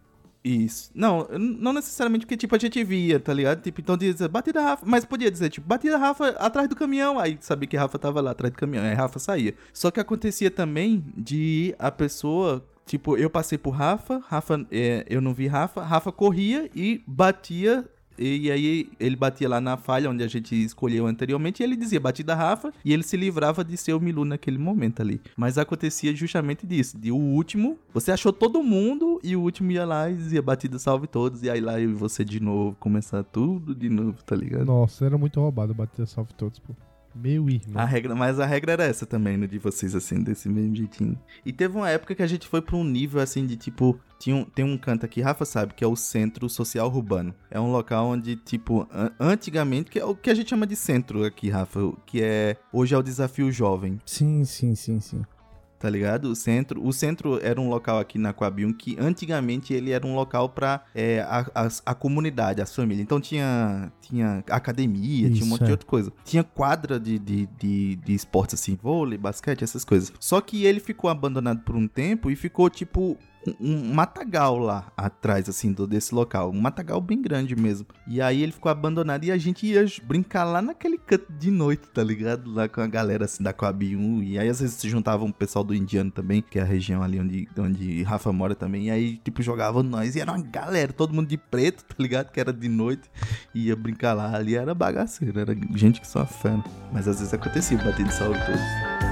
Isso. 0.44 0.92
Não, 0.94 1.26
não 1.40 1.72
necessariamente 1.72 2.26
porque, 2.26 2.36
tipo, 2.36 2.54
a 2.54 2.60
gente 2.60 2.84
via, 2.84 3.18
tá 3.18 3.34
ligado? 3.34 3.62
Tipo, 3.62 3.80
então 3.80 3.96
dizia, 3.96 4.28
batida 4.28 4.62
Rafa. 4.62 4.86
Mas 4.86 5.06
podia 5.06 5.32
dizer, 5.32 5.50
tipo, 5.50 5.66
batida 5.66 5.98
Rafa 5.98 6.30
atrás 6.32 6.68
do 6.68 6.76
caminhão. 6.76 7.18
Aí 7.18 7.38
sabia 7.40 7.68
que 7.68 7.78
Rafa 7.78 7.98
tava 7.98 8.20
lá 8.20 8.32
atrás 8.32 8.54
do 8.54 8.58
caminhão. 8.58 8.84
Aí 8.84 8.94
Rafa 8.94 9.20
saía. 9.20 9.56
Só 9.72 9.90
que 9.90 10.02
acontecia 10.02 10.52
também 10.52 11.04
de 11.16 11.74
a 11.80 11.90
pessoa. 11.90 12.66
Tipo, 12.86 13.16
eu 13.16 13.30
passei 13.30 13.58
por 13.58 13.72
Rafa, 13.72 14.22
Rafa, 14.28 14.66
é, 14.70 15.06
eu 15.10 15.22
não 15.22 15.34
vi 15.34 15.48
Rafa, 15.48 15.82
Rafa 15.82 16.12
corria 16.12 16.70
e 16.76 17.02
batia. 17.08 17.86
E 18.17 18.52
aí 18.52 18.89
ele 18.99 19.15
batia 19.15 19.49
lá 19.49 19.60
na 19.60 19.78
falha 19.78 20.10
onde 20.10 20.23
a 20.23 20.28
gente 20.28 20.56
escolheu 20.56 21.06
anteriormente 21.08 21.62
e 21.62 21.63
ele 21.63 21.76
dizia 21.76 21.99
batida 21.99 22.36
Rafa 22.36 22.71
e 22.84 22.93
ele 22.93 23.04
se 23.04 23.17
livrava 23.17 23.63
de 23.63 23.76
ser 23.78 23.93
o 23.93 23.99
Milu 23.99 24.26
naquele 24.26 24.58
momento 24.58 25.02
ali. 25.02 25.21
Mas 25.36 25.58
acontecia 25.58 26.15
justamente 26.15 26.65
disso, 26.65 26.97
de 26.97 27.12
o 27.12 27.17
último, 27.17 27.78
você 27.93 28.12
achou 28.12 28.32
todo 28.32 28.62
mundo 28.63 29.19
e 29.23 29.36
o 29.36 29.41
último 29.41 29.71
ia 29.71 29.86
lá 29.86 30.10
e 30.10 30.15
dizia 30.15 30.41
batida 30.41 30.78
salve 30.78 31.08
todos 31.08 31.43
e 31.43 31.49
aí 31.49 31.62
lá 31.62 31.80
eu 31.80 31.89
e 31.89 31.93
você 31.93 32.23
de 32.23 32.39
novo, 32.39 32.76
começar 32.80 33.23
tudo 33.23 33.73
de 33.73 33.89
novo, 33.89 34.23
tá 34.23 34.36
ligado? 34.36 34.65
Nossa, 34.65 35.06
era 35.06 35.17
muito 35.17 35.39
roubado 35.39 35.73
batida 35.73 36.06
salve 36.06 36.34
todos, 36.34 36.60
pô. 36.60 36.73
Meu 37.15 37.49
irmão. 37.49 37.82
A 37.82 37.86
regra, 37.86 38.15
mas 38.15 38.39
a 38.39 38.45
regra 38.45 38.73
era 38.73 38.84
essa 38.86 39.06
também, 39.06 39.38
no 39.38 39.47
de 39.47 39.60
vocês, 39.60 39.93
assim, 39.95 40.21
desse 40.21 40.49
mesmo 40.49 40.76
jeitinho. 40.76 41.17
E 41.45 41.54
teve 41.54 41.76
uma 41.78 41.89
época 41.89 42.15
que 42.15 42.23
a 42.23 42.28
gente 42.28 42.47
foi 42.47 42.62
pra 42.62 42.76
um 42.76 42.84
nível, 42.84 43.21
assim, 43.21 43.45
de 43.45 43.56
tipo. 43.56 43.99
Tinha 44.19 44.36
um, 44.38 44.45
tem 44.45 44.63
um 44.63 44.78
canto 44.78 45.06
aqui, 45.06 45.19
Rafa 45.21 45.43
sabe, 45.43 45.73
que 45.73 45.84
é 45.84 45.88
o 45.88 45.95
Centro 45.97 46.47
Social 46.49 46.88
Urbano. 46.88 47.36
É 47.52 47.60
um 47.60 47.71
local 47.71 48.08
onde, 48.08 48.36
tipo, 48.38 48.88
an- 48.91 49.12
antigamente, 49.19 49.91
que 49.91 49.99
é 49.99 50.06
o 50.06 50.15
que 50.15 50.30
a 50.30 50.34
gente 50.34 50.49
chama 50.49 50.65
de 50.65 50.76
centro 50.78 51.26
aqui, 51.26 51.49
Rafa, 51.49 51.80
que 52.06 52.21
é. 52.23 52.56
Hoje 52.71 52.95
é 52.95 52.97
o 52.97 53.04
Desafio 53.04 53.52
Jovem. 53.52 53.99
Sim, 54.06 54.45
sim, 54.45 54.76
sim, 54.76 54.99
sim. 55.02 55.21
Tá 55.84 55.89
ligado? 55.89 56.30
O 56.32 56.36
centro, 56.36 56.82
o 56.82 56.93
centro 56.93 57.38
era 57.43 57.60
um 57.60 57.67
local 57.67 58.00
aqui 58.00 58.17
na 58.17 58.32
Coabium 58.32 58.72
que 58.72 58.96
antigamente 58.98 59.74
ele 59.74 59.91
era 59.91 60.08
um 60.08 60.15
local 60.15 60.48
para 60.48 60.82
a, 61.28 61.63
as- 61.65 61.82
a 61.86 61.93
comunidade, 61.93 62.62
as 62.62 62.74
famílias. 62.74 63.04
Então 63.04 63.19
tinha, 63.19 63.91
tinha 64.00 64.41
academia, 64.50 65.28
tinha 65.30 65.32
um 65.32 65.34
Isso, 65.39 65.46
monte 65.46 65.63
é. 65.63 65.65
de 65.65 65.72
outra 65.72 65.86
coisa. 65.86 66.13
Tinha 66.24 66.41
quadra 66.41 66.98
de, 66.98 67.19
de, 67.19 67.50
de, 67.60 67.96
de 67.98 68.13
esportes 68.13 68.54
assim, 68.62 68.78
vôlei, 68.82 69.17
basquete, 69.17 69.62
essas 69.62 69.84
coisas. 69.84 70.13
Só 70.22 70.39
que 70.39 70.63
ele 70.65 70.80
ficou 70.80 71.10
abandonado 71.10 71.60
por 71.63 71.76
um 71.76 71.86
tempo 71.86 72.32
e 72.32 72.36
ficou 72.38 72.69
tipo 72.69 73.17
um, 73.60 73.94
matagal 73.94 74.58
lá 74.58 74.92
atrás, 74.96 75.50
assim, 75.50 75.72
do, 75.72 75.88
desse 75.88 76.14
local. 76.14 76.52
Um 76.52 76.62
matagal 76.62 77.00
bem 77.02 77.22
grande 77.22 77.56
mesmo. 77.56 77.88
E 78.08 78.22
aí 78.22 78.42
ele 78.42 78.52
ficou 78.52 78.72
abandonado 78.72 79.24
e 79.24 79.32
a 79.32 79.38
gente 79.38 79.66
ia 79.66 79.86
brincar 80.04 80.44
lá 80.44 80.62
naquele 80.62 80.98
canto 80.98 81.32
de 81.34 81.52
noite, 81.52 81.88
tá 81.94 82.04
ligado? 82.04 82.52
Lá 82.52 82.68
com 82.68 82.82
a 82.82 82.88
galera, 82.88 83.26
assim, 83.26 83.44
da 83.44 83.54
Coabium. 83.54 84.22
E 84.24 84.40
aí 84.40 84.50
às 84.50 84.60
vezes 84.60 84.76
se 84.76 84.90
juntava 84.90 85.24
um 85.24 85.32
pessoal 85.32 85.64
do 85.64 85.74
Indiano 85.74 86.12
também, 86.12 86.42
que 86.42 86.60
é 86.60 86.62
a 86.62 86.66
região 86.66 87.04
ali 87.04 87.20
onde, 87.20 87.48
onde 87.58 88.04
Rafa 88.04 88.32
mora 88.32 88.56
também. 88.56 88.88
E 88.88 88.92
aí, 88.92 89.18
tipo, 89.18 89.42
jogava 89.42 89.84
nós. 89.84 90.16
E 90.16 90.20
era 90.20 90.32
uma 90.32 90.42
galera, 90.42 90.94
todo 90.94 91.14
mundo 91.14 91.28
de 91.28 91.38
preto, 91.38 91.84
tá 91.84 91.96
ligado? 92.00 92.32
Que 92.32 92.40
era 92.40 92.54
de 92.54 92.70
noite. 92.70 93.10
E 93.54 93.68
ia 93.68 93.76
brincar 93.76 94.14
lá. 94.14 94.36
Ali 94.36 94.56
era 94.56 94.74
bagaceiro, 94.74 95.40
era 95.40 95.56
gente 95.76 96.02
que 96.02 96.08
só 96.08 96.26
fã. 96.26 96.64
Mas 96.92 97.08
às 97.08 97.20
vezes 97.20 97.34
acontecia, 97.34 97.78
bater 97.78 98.06
de 98.06 98.18
todos. 98.18 99.03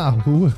Na 0.00 0.08
rua. 0.10 0.54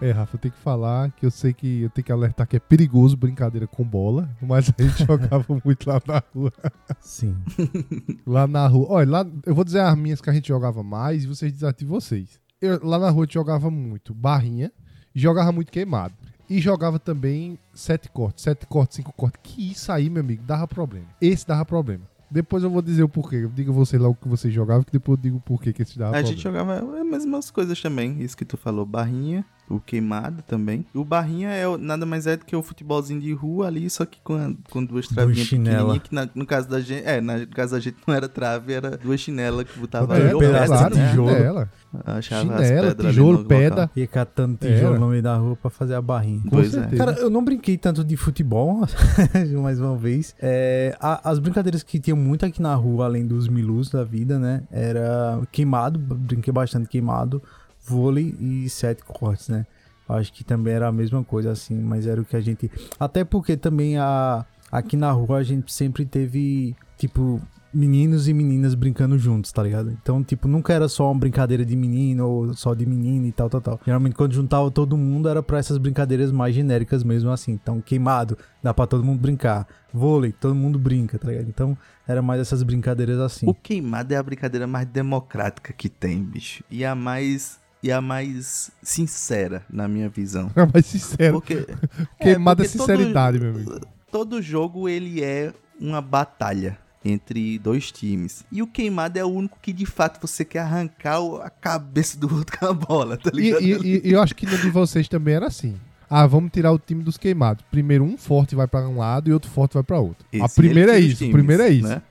É, 0.00 0.10
Rafa, 0.10 0.34
eu 0.36 0.40
tenho 0.40 0.52
que 0.52 0.60
falar 0.60 1.10
que 1.12 1.24
eu 1.24 1.30
sei 1.30 1.54
que 1.54 1.82
eu 1.82 1.88
tenho 1.90 2.04
que 2.04 2.12
alertar 2.12 2.46
que 2.46 2.56
é 2.56 2.60
perigoso 2.60 3.16
brincadeira 3.16 3.66
com 3.66 3.82
bola, 3.84 4.28
mas 4.42 4.70
a 4.76 4.82
gente 4.82 4.98
jogava 5.06 5.44
muito 5.64 5.88
lá 5.88 6.00
na 6.06 6.22
rua. 6.34 6.52
Sim. 7.00 7.34
Lá 8.26 8.46
na 8.46 8.66
rua. 8.66 8.86
Olha, 8.90 9.10
lá, 9.10 9.26
eu 9.46 9.54
vou 9.54 9.64
dizer 9.64 9.80
as 9.80 9.96
minhas 9.96 10.20
que 10.20 10.28
a 10.28 10.32
gente 10.32 10.48
jogava 10.48 10.82
mais 10.82 11.24
e 11.24 11.26
vocês 11.26 11.52
desativam 11.52 11.98
vocês. 12.00 12.38
Eu- 12.60 12.80
lá 12.82 12.98
na 12.98 13.08
rua 13.08 13.22
a 13.22 13.24
gente 13.26 13.34
jogava 13.34 13.70
muito 13.70 14.12
barrinha 14.12 14.70
e 15.14 15.20
jogava 15.20 15.50
muito 15.52 15.72
queimado. 15.72 16.12
E 16.50 16.60
jogava 16.60 16.98
também 16.98 17.58
sete 17.72 18.10
cortes, 18.10 18.44
sete 18.44 18.66
cortes, 18.66 18.96
cinco 18.96 19.12
cortes. 19.12 19.40
Que 19.42 19.70
isso 19.72 19.90
aí, 19.90 20.10
meu 20.10 20.20
amigo, 20.22 20.42
dava 20.42 20.68
problema. 20.68 21.06
Esse 21.20 21.46
dava 21.46 21.64
problema. 21.64 22.04
Depois 22.34 22.64
eu 22.64 22.68
vou 22.68 22.82
dizer 22.82 23.04
o 23.04 23.08
porquê. 23.08 23.36
Eu 23.36 23.48
digo 23.48 23.70
a 23.70 23.74
você 23.74 23.96
lá 23.96 24.08
o 24.08 24.14
que 24.14 24.26
vocês 24.26 24.52
jogavam, 24.52 24.82
que 24.82 24.90
depois 24.90 25.16
eu 25.18 25.22
digo 25.22 25.36
o 25.36 25.40
porquê 25.40 25.72
que 25.72 25.82
esse 25.82 25.96
dava 25.96 26.10
A 26.10 26.14
problema. 26.14 26.34
gente 26.34 26.42
jogava 26.42 26.98
as 27.00 27.06
mesmas 27.06 27.48
coisas 27.48 27.80
também, 27.80 28.20
isso 28.20 28.36
que 28.36 28.44
tu 28.44 28.56
falou, 28.56 28.84
barrinha. 28.84 29.44
O 29.68 29.80
queimado 29.80 30.42
também. 30.46 30.84
O 30.94 31.04
barrinha 31.04 31.48
é 31.50 31.66
o- 31.66 31.78
nada 31.78 32.04
mais 32.04 32.26
é 32.26 32.36
do 32.36 32.44
que 32.44 32.54
o 32.54 32.62
futebolzinho 32.62 33.20
de 33.20 33.32
rua 33.32 33.66
ali, 33.66 33.88
só 33.88 34.04
que 34.04 34.18
com, 34.22 34.34
a- 34.34 34.52
com 34.70 34.84
duas 34.84 35.08
travinhas 35.08 35.48
pequenininhas, 35.48 35.98
que 36.02 36.14
na- 36.14 36.28
no 36.34 36.44
caso 36.44 36.68
da 36.68 36.80
gente, 36.80 37.02
é, 37.06 37.20
na- 37.20 37.38
no 37.38 37.46
caso 37.48 37.72
da 37.72 37.80
gente 37.80 37.96
não 38.06 38.14
era 38.14 38.28
trave, 38.28 38.72
era 38.74 38.96
duas 38.98 39.20
chinelas 39.20 39.64
que 39.64 39.78
botava 39.78 40.18
É, 40.18 40.28
ali, 40.30 40.38
pedra, 40.38 40.60
de 40.60 40.66
claro, 40.66 40.94
né? 40.96 41.08
tijolo. 41.10 41.30
chinela. 41.30 41.70
Achava 42.04 42.64
Chinela, 42.64 42.94
tijolo, 42.94 43.44
pedra. 43.44 43.90
Ia 43.94 44.06
catando 44.06 44.56
tijolo 44.58 44.90
Era. 44.94 44.98
no 44.98 45.08
meio 45.08 45.22
da 45.22 45.36
rua 45.36 45.56
pra 45.56 45.70
fazer 45.70 45.94
a 45.94 46.02
barrinha. 46.02 46.42
Com 46.42 46.50
Pois 46.50 46.74
é. 46.74 46.80
certeza. 46.80 46.96
Cara, 47.04 47.18
eu 47.18 47.30
não 47.30 47.42
brinquei 47.44 47.78
tanto 47.78 48.02
de 48.04 48.16
futebol, 48.16 48.80
mais 49.62 49.80
uma 49.80 49.96
vez. 49.96 50.34
É, 50.40 50.96
a- 51.00 51.30
as 51.30 51.38
brincadeiras 51.38 51.82
que 51.82 51.98
tinham 52.00 52.16
muito 52.18 52.44
aqui 52.44 52.60
na 52.60 52.74
rua, 52.74 53.04
além 53.04 53.26
dos 53.26 53.48
milus 53.48 53.90
da 53.90 54.02
vida, 54.04 54.38
né? 54.38 54.62
Era 54.72 55.40
queimado, 55.52 55.98
brinquei 55.98 56.52
bastante 56.52 56.88
queimado, 56.88 57.40
vôlei 57.84 58.34
e 58.38 58.68
sete 58.68 59.02
cortes, 59.04 59.48
né? 59.48 59.66
Acho 60.08 60.32
que 60.32 60.44
também 60.44 60.74
era 60.74 60.88
a 60.88 60.92
mesma 60.92 61.24
coisa, 61.24 61.50
assim, 61.50 61.80
mas 61.80 62.06
era 62.06 62.20
o 62.20 62.24
que 62.24 62.36
a 62.36 62.40
gente. 62.40 62.70
Até 62.98 63.24
porque 63.24 63.56
também 63.56 63.96
a, 63.96 64.44
aqui 64.70 64.96
na 64.96 65.10
rua 65.10 65.38
a 65.38 65.42
gente 65.42 65.72
sempre 65.72 66.04
teve, 66.04 66.76
tipo, 66.98 67.40
meninos 67.74 68.28
e 68.28 68.32
meninas 68.32 68.74
brincando 68.74 69.18
juntos, 69.18 69.50
tá 69.50 69.62
ligado? 69.62 69.90
Então, 69.90 70.22
tipo, 70.22 70.46
nunca 70.46 70.72
era 70.72 70.88
só 70.88 71.10
uma 71.10 71.18
brincadeira 71.18 71.64
de 71.64 71.74
menino 71.74 72.28
ou 72.28 72.54
só 72.54 72.72
de 72.72 72.86
menina 72.86 73.26
e 73.26 73.32
tal, 73.32 73.50
tal, 73.50 73.60
tal. 73.60 73.80
Geralmente, 73.84 74.14
quando 74.14 74.32
juntava 74.32 74.70
todo 74.70 74.96
mundo, 74.96 75.28
era 75.28 75.42
pra 75.42 75.58
essas 75.58 75.76
brincadeiras 75.76 76.30
mais 76.30 76.54
genéricas 76.54 77.02
mesmo, 77.02 77.30
assim. 77.30 77.52
Então, 77.52 77.80
queimado, 77.80 78.38
dá 78.62 78.72
pra 78.72 78.86
todo 78.86 79.02
mundo 79.02 79.20
brincar. 79.20 79.66
Vôlei, 79.92 80.32
todo 80.32 80.54
mundo 80.54 80.78
brinca, 80.78 81.18
tá 81.18 81.28
ligado? 81.28 81.48
Então, 81.48 81.76
era 82.06 82.22
mais 82.22 82.40
essas 82.40 82.62
brincadeiras 82.62 83.18
assim. 83.18 83.48
O 83.48 83.54
queimado 83.54 84.12
é 84.14 84.16
a 84.16 84.22
brincadeira 84.22 84.66
mais 84.66 84.86
democrática 84.86 85.72
que 85.72 85.88
tem, 85.88 86.22
bicho. 86.22 86.62
E 86.70 86.84
a 86.84 86.94
mais. 86.94 87.63
E 87.84 87.92
a 87.92 88.00
mais 88.00 88.70
sincera, 88.82 89.62
na 89.70 89.86
minha 89.86 90.08
visão. 90.08 90.50
Mas 90.72 90.86
sincero, 90.86 91.34
Porque. 91.34 91.66
queimada 92.18 92.62
é 92.62 92.66
porque 92.66 92.78
todo- 92.78 92.86
sinceridade, 92.88 93.38
meu 93.38 93.50
amigo. 93.50 93.80
todo 94.10 94.40
jogo 94.40 94.88
ele 94.88 95.22
é 95.22 95.52
uma 95.78 96.00
batalha 96.00 96.78
entre 97.04 97.58
dois 97.58 97.92
times. 97.92 98.42
E 98.50 98.62
o 98.62 98.66
queimado 98.66 99.18
é 99.18 99.24
o 99.24 99.28
único 99.28 99.58
que 99.60 99.70
de 99.70 99.84
fato 99.84 100.18
você 100.26 100.46
quer 100.46 100.60
arrancar 100.60 101.18
a 101.42 101.50
cabeça 101.50 102.18
do 102.18 102.34
outro 102.34 102.56
com 102.58 102.64
a 102.66 102.72
bola, 102.72 103.18
tá 103.18 103.30
E, 103.34 103.36
ligado? 103.36 103.62
e- 103.62 104.00
e 104.02 104.12
eu 104.12 104.22
acho 104.22 104.34
que 104.34 104.46
no 104.46 104.56
de 104.56 104.70
vocês 104.70 105.06
também 105.06 105.34
era 105.34 105.46
assim. 105.48 105.76
Ah, 106.08 106.26
vamos 106.26 106.50
tirar 106.52 106.72
o 106.72 106.78
time 106.78 107.02
dos 107.02 107.18
queimados. 107.18 107.64
Primeiro 107.70 108.04
um 108.04 108.16
forte 108.16 108.54
vai 108.54 108.66
pra 108.66 108.88
um 108.88 108.96
lado 108.98 109.28
e 109.28 109.32
outro 109.34 109.50
forte 109.50 109.74
vai 109.74 109.82
pra 109.82 109.98
outro. 109.98 110.24
a 110.32 110.44
Esse, 110.46 110.54
primeira 110.56 110.92
é 110.92 110.96
ele 110.96 111.02
tira 111.02 111.06
os 111.08 111.12
isso, 111.12 111.18
times, 111.18 111.32
primeiro 111.34 111.62
é 111.62 111.68
isso. 111.68 111.88
né? 111.88 112.02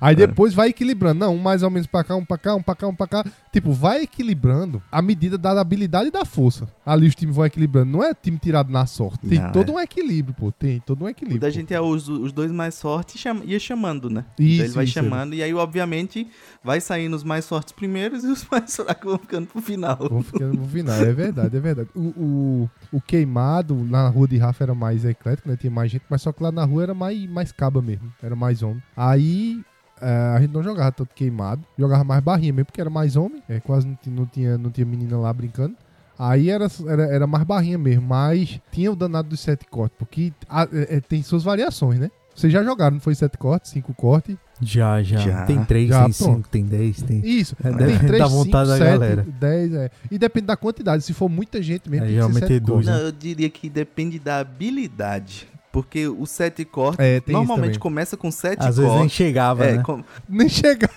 Aí 0.00 0.16
depois 0.16 0.54
vai 0.54 0.68
equilibrando. 0.68 1.20
Não, 1.20 1.34
um 1.34 1.38
mais 1.38 1.62
ou 1.62 1.70
menos 1.70 1.86
pra 1.86 2.02
cá, 2.02 2.16
um 2.16 2.24
pra 2.24 2.38
cá, 2.38 2.54
um 2.54 2.62
pra 2.62 2.74
cá, 2.74 2.88
um 2.88 2.94
pra 2.94 3.06
cá. 3.06 3.24
Tipo, 3.52 3.72
vai 3.72 4.02
equilibrando 4.02 4.82
à 4.90 5.02
medida 5.02 5.36
da 5.36 5.60
habilidade 5.60 6.08
e 6.08 6.10
da 6.10 6.24
força. 6.24 6.68
Ali 6.86 7.06
os 7.06 7.14
times 7.14 7.36
vão 7.36 7.44
equilibrando. 7.44 7.90
Não 7.90 8.02
é 8.02 8.14
time 8.14 8.38
tirado 8.38 8.70
na 8.72 8.86
sorte. 8.86 9.26
Tem 9.28 9.38
Não, 9.38 9.52
todo 9.52 9.72
é. 9.72 9.74
um 9.74 9.80
equilíbrio, 9.80 10.34
pô. 10.34 10.50
Tem 10.50 10.80
todo 10.80 11.02
um 11.02 11.06
O 11.06 11.08
equilíbrio. 11.08 11.40
da 11.40 11.48
pô. 11.48 11.52
gente 11.52 11.74
é 11.74 11.80
os, 11.80 12.08
os 12.08 12.32
dois 12.32 12.50
mais 12.50 12.80
fortes 12.80 13.20
chama, 13.20 13.44
ia 13.44 13.58
chamando, 13.60 14.08
né? 14.08 14.24
Isso, 14.38 14.54
Então 14.54 14.64
ele 14.66 14.74
vai 14.74 14.84
isso, 14.84 14.92
chamando 14.94 15.34
e 15.34 15.42
aí, 15.42 15.52
obviamente, 15.52 16.26
vai 16.64 16.80
saindo 16.80 17.14
os 17.14 17.22
mais 17.24 17.46
fortes 17.46 17.72
primeiros 17.72 18.24
e 18.24 18.28
os 18.28 18.46
mais 18.50 18.74
fracos 18.74 19.04
vão 19.10 19.18
ficando 19.18 19.46
pro 19.48 19.60
final. 19.60 19.98
Vou 20.10 20.22
ficando 20.22 20.54
no 20.58 20.66
final. 20.66 20.94
É 20.96 21.12
verdade, 21.12 21.56
é 21.56 21.60
verdade. 21.60 21.88
O, 21.94 22.00
o, 22.00 22.70
o 22.92 23.00
queimado 23.00 23.74
na 23.74 24.08
rua 24.08 24.26
de 24.26 24.38
Rafa 24.38 24.64
era 24.64 24.74
mais 24.74 25.04
eclético, 25.04 25.48
né? 25.48 25.56
Tinha 25.56 25.70
mais 25.70 25.90
gente, 25.90 26.04
mas 26.08 26.22
só 26.22 26.32
que 26.32 26.42
lá 26.42 26.50
na 26.50 26.64
rua 26.64 26.82
era 26.84 26.94
mais, 26.94 27.28
mais 27.28 27.52
caba 27.52 27.82
mesmo. 27.82 28.10
Era 28.22 28.34
mais 28.34 28.62
homem. 28.62 28.82
Aí. 28.96 29.60
É, 30.00 30.36
a 30.36 30.40
gente 30.40 30.52
não 30.52 30.62
jogava 30.62 30.92
tanto 30.92 31.14
queimado, 31.14 31.62
jogava 31.78 32.04
mais 32.04 32.22
barrinha 32.22 32.52
mesmo, 32.52 32.66
porque 32.66 32.80
era 32.80 32.90
mais 32.90 33.16
homem, 33.16 33.42
é, 33.48 33.60
quase 33.60 33.86
não, 33.86 33.98
não 34.06 34.26
tinha, 34.26 34.56
não 34.58 34.70
tinha 34.70 34.86
menina 34.86 35.16
lá 35.18 35.32
brincando. 35.32 35.74
Aí 36.18 36.50
era, 36.50 36.66
era, 36.86 37.02
era 37.04 37.26
mais 37.26 37.44
barrinha 37.44 37.78
mesmo, 37.78 38.02
mas 38.06 38.60
tinha 38.70 38.92
o 38.92 38.96
danado 38.96 39.28
dos 39.30 39.40
sete 39.40 39.64
cortes, 39.66 39.96
porque 39.98 40.32
a- 40.48 40.68
é, 40.72 40.96
é, 40.96 41.00
tem 41.00 41.22
suas 41.22 41.42
variações, 41.42 41.98
né? 41.98 42.10
Vocês 42.34 42.52
já 42.52 42.62
jogaram, 42.62 42.94
não 42.94 43.00
foi 43.00 43.14
sete 43.14 43.36
cortes, 43.36 43.70
cinco 43.70 43.92
cortes? 43.94 44.36
Já, 44.62 45.02
já, 45.02 45.18
Já. 45.18 45.44
Tem 45.46 45.64
três, 45.64 45.88
Já, 45.88 46.04
tem 46.04 46.12
pronto. 46.12 46.34
cinco, 46.36 46.48
tem 46.50 46.64
dez, 46.66 47.00
tem. 47.02 47.20
Isso. 47.24 47.56
É, 47.64 47.68
tem 47.70 47.76
deve 47.78 48.06
três, 48.06 48.18
dar 48.22 48.28
cinco, 48.28 48.44
vontade 48.44 48.68
da 48.68 48.76
sete, 48.78 48.90
galera. 48.90 49.26
dez, 49.40 49.72
é. 49.72 49.90
E 50.10 50.18
depende 50.18 50.46
da 50.46 50.56
quantidade. 50.56 51.02
Se 51.02 51.14
for 51.14 51.28
muita 51.30 51.62
gente 51.62 51.88
mesmo, 51.88 52.04
É, 52.04 52.08
tem 52.08 52.18
que 52.18 52.32
ser 52.34 52.38
sete 52.40 52.52
é 52.54 52.60
dois, 52.60 52.84
cortes. 52.86 53.00
Não, 53.00 53.06
eu 53.08 53.12
diria 53.12 53.48
que 53.50 53.68
depende 53.70 54.18
da 54.18 54.38
habilidade. 54.40 55.48
Porque 55.72 56.08
o 56.08 56.26
sete 56.26 56.64
cortes 56.64 56.98
É, 57.04 57.22
normalmente 57.28 57.78
começa 57.78 58.16
com 58.16 58.28
sete 58.30 58.58
Às 58.66 58.76
vezes 58.76 58.90
nem 58.90 59.00
cortes. 59.02 59.16
chegava, 59.16 59.64
É, 59.64 59.76
né? 59.76 59.82
com- 59.84 60.02
Nem 60.28 60.48
chegar. 60.48 60.90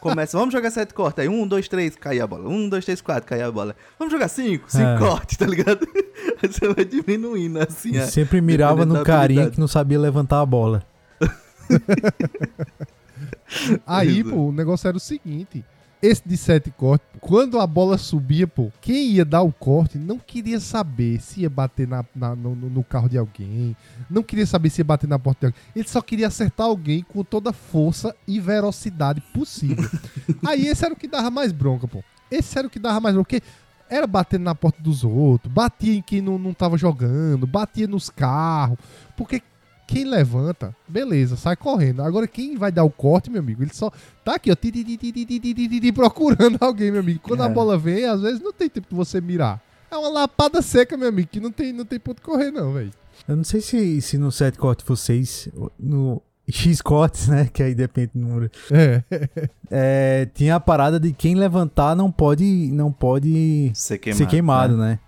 começa, 0.00 0.36
vamos 0.36 0.52
jogar 0.52 0.70
sete 0.72 0.92
cortes. 0.92 1.20
Aí 1.20 1.28
um, 1.28 1.46
dois, 1.46 1.68
três, 1.68 1.94
cai 1.94 2.18
a 2.18 2.26
bola. 2.26 2.48
Um, 2.48 2.68
dois, 2.68 2.84
três, 2.84 3.00
quatro, 3.00 3.28
cai 3.28 3.40
a 3.40 3.50
bola. 3.52 3.76
Vamos 3.98 4.10
jogar 4.12 4.26
cinco, 4.28 4.64
cinco 4.68 4.84
É. 4.84 4.98
cortes, 4.98 5.36
tá 5.36 5.46
ligado? 5.46 5.86
Aí 6.42 6.52
Você 6.52 6.68
vai 6.74 6.84
diminuindo 6.84 7.60
assim. 7.60 7.96
E 7.96 8.04
sempre 8.08 8.40
mirava 8.40 8.84
no 8.84 8.94
carinha 9.04 9.22
habilidade. 9.24 9.50
que 9.52 9.60
não 9.60 9.68
sabia 9.68 9.98
levantar 10.00 10.40
a 10.40 10.46
bola. 10.46 10.82
Aí, 13.86 14.24
pô, 14.24 14.48
o 14.48 14.52
negócio 14.52 14.88
era 14.88 14.96
o 14.96 15.00
seguinte. 15.00 15.64
Esse 16.02 16.22
de 16.26 16.34
sete 16.36 16.70
cortes, 16.70 17.06
quando 17.20 17.60
a 17.60 17.66
bola 17.66 17.98
subia, 17.98 18.46
pô, 18.46 18.72
quem 18.80 19.10
ia 19.10 19.24
dar 19.24 19.42
o 19.42 19.52
corte 19.52 19.98
não 19.98 20.18
queria 20.18 20.58
saber 20.58 21.20
se 21.20 21.40
ia 21.42 21.50
bater 21.50 21.86
na, 21.86 22.02
na- 22.16 22.34
no, 22.34 22.54
no- 22.54 22.82
carro 22.82 23.06
de 23.08 23.18
alguém, 23.18 23.76
não 24.08 24.22
queria 24.22 24.46
saber 24.46 24.70
se 24.70 24.80
ia 24.80 24.84
bater 24.84 25.06
na 25.06 25.18
porta 25.18 25.40
de 25.40 25.46
alguém. 25.46 25.60
Ele 25.76 25.86
só 25.88 26.00
queria 26.00 26.28
acertar 26.28 26.66
alguém 26.66 27.02
com 27.02 27.22
toda 27.22 27.50
a 27.50 27.52
força 27.52 28.16
e 28.26 28.40
velocidade 28.40 29.20
possível. 29.34 29.84
Aí 30.46 30.66
esse 30.68 30.82
era 30.84 30.94
o 30.94 30.96
que 30.96 31.06
dava 31.06 31.30
mais 31.30 31.52
bronca, 31.52 31.86
pô. 31.86 32.02
Esse 32.30 32.58
era 32.58 32.66
o 32.66 32.70
que 32.70 32.78
dava 32.78 32.98
mais 32.98 33.14
bronca. 33.14 33.28
Porque 33.28 33.42
era 33.90 34.06
batendo 34.06 34.44
na 34.44 34.54
porta 34.54 34.82
dos 34.82 35.04
outros, 35.04 35.52
batia 35.52 35.94
em 35.94 36.00
quem 36.00 36.22
não, 36.22 36.38
não 36.38 36.54
tava 36.54 36.78
jogando, 36.78 37.46
batia 37.46 37.86
nos 37.86 38.08
carros. 38.08 38.78
Porque 39.16 39.42
quem 39.90 40.04
levanta, 40.04 40.74
beleza, 40.86 41.36
sai 41.36 41.56
correndo. 41.56 42.00
Agora 42.02 42.28
quem 42.28 42.56
vai 42.56 42.70
dar 42.70 42.84
o 42.84 42.90
corte, 42.90 43.28
meu 43.28 43.40
amigo, 43.40 43.64
ele 43.64 43.74
só 43.74 43.90
tá 44.24 44.36
aqui, 44.36 44.48
ó, 44.48 44.54
ti, 44.54 44.70
ti, 44.70 45.80
ti, 45.80 45.92
procurando 45.92 46.58
alguém, 46.60 46.92
meu 46.92 47.00
amigo. 47.00 47.18
Quando 47.20 47.42
é. 47.42 47.46
a 47.46 47.48
bola 47.48 47.76
vem, 47.76 48.04
às 48.04 48.20
vezes 48.20 48.40
não 48.40 48.52
tem 48.52 48.68
tempo 48.68 48.86
de 48.88 48.94
você 48.94 49.20
mirar. 49.20 49.60
É 49.90 49.96
uma 49.96 50.08
lapada 50.08 50.62
seca, 50.62 50.96
meu 50.96 51.08
amigo, 51.08 51.28
que 51.28 51.40
não 51.40 51.50
tem, 51.50 51.72
não 51.72 51.84
tem 51.84 51.98
ponto 51.98 52.18
de 52.18 52.22
correr, 52.22 52.52
não, 52.52 52.72
velho. 52.72 52.92
Eu 53.26 53.34
não 53.34 53.42
sei 53.42 53.60
se, 53.60 54.00
se 54.00 54.16
no 54.16 54.30
set 54.30 54.56
corte 54.56 54.84
vocês, 54.86 55.48
no 55.76 56.22
X 56.48 56.80
cortes, 56.80 57.26
né? 57.26 57.48
Que 57.52 57.60
aí 57.60 57.74
depende 57.74 58.12
do 58.14 58.20
número. 58.20 58.50
É. 58.70 59.02
é. 59.68 60.28
Tinha 60.32 60.54
a 60.54 60.60
parada 60.60 61.00
de 61.00 61.12
quem 61.12 61.34
levantar 61.34 61.96
não 61.96 62.12
pode, 62.12 62.44
não 62.72 62.92
pode 62.92 63.72
ser 63.74 63.98
queimado, 63.98 64.18
ser 64.18 64.26
queimado 64.28 64.76
né? 64.76 64.90
né? 64.90 64.98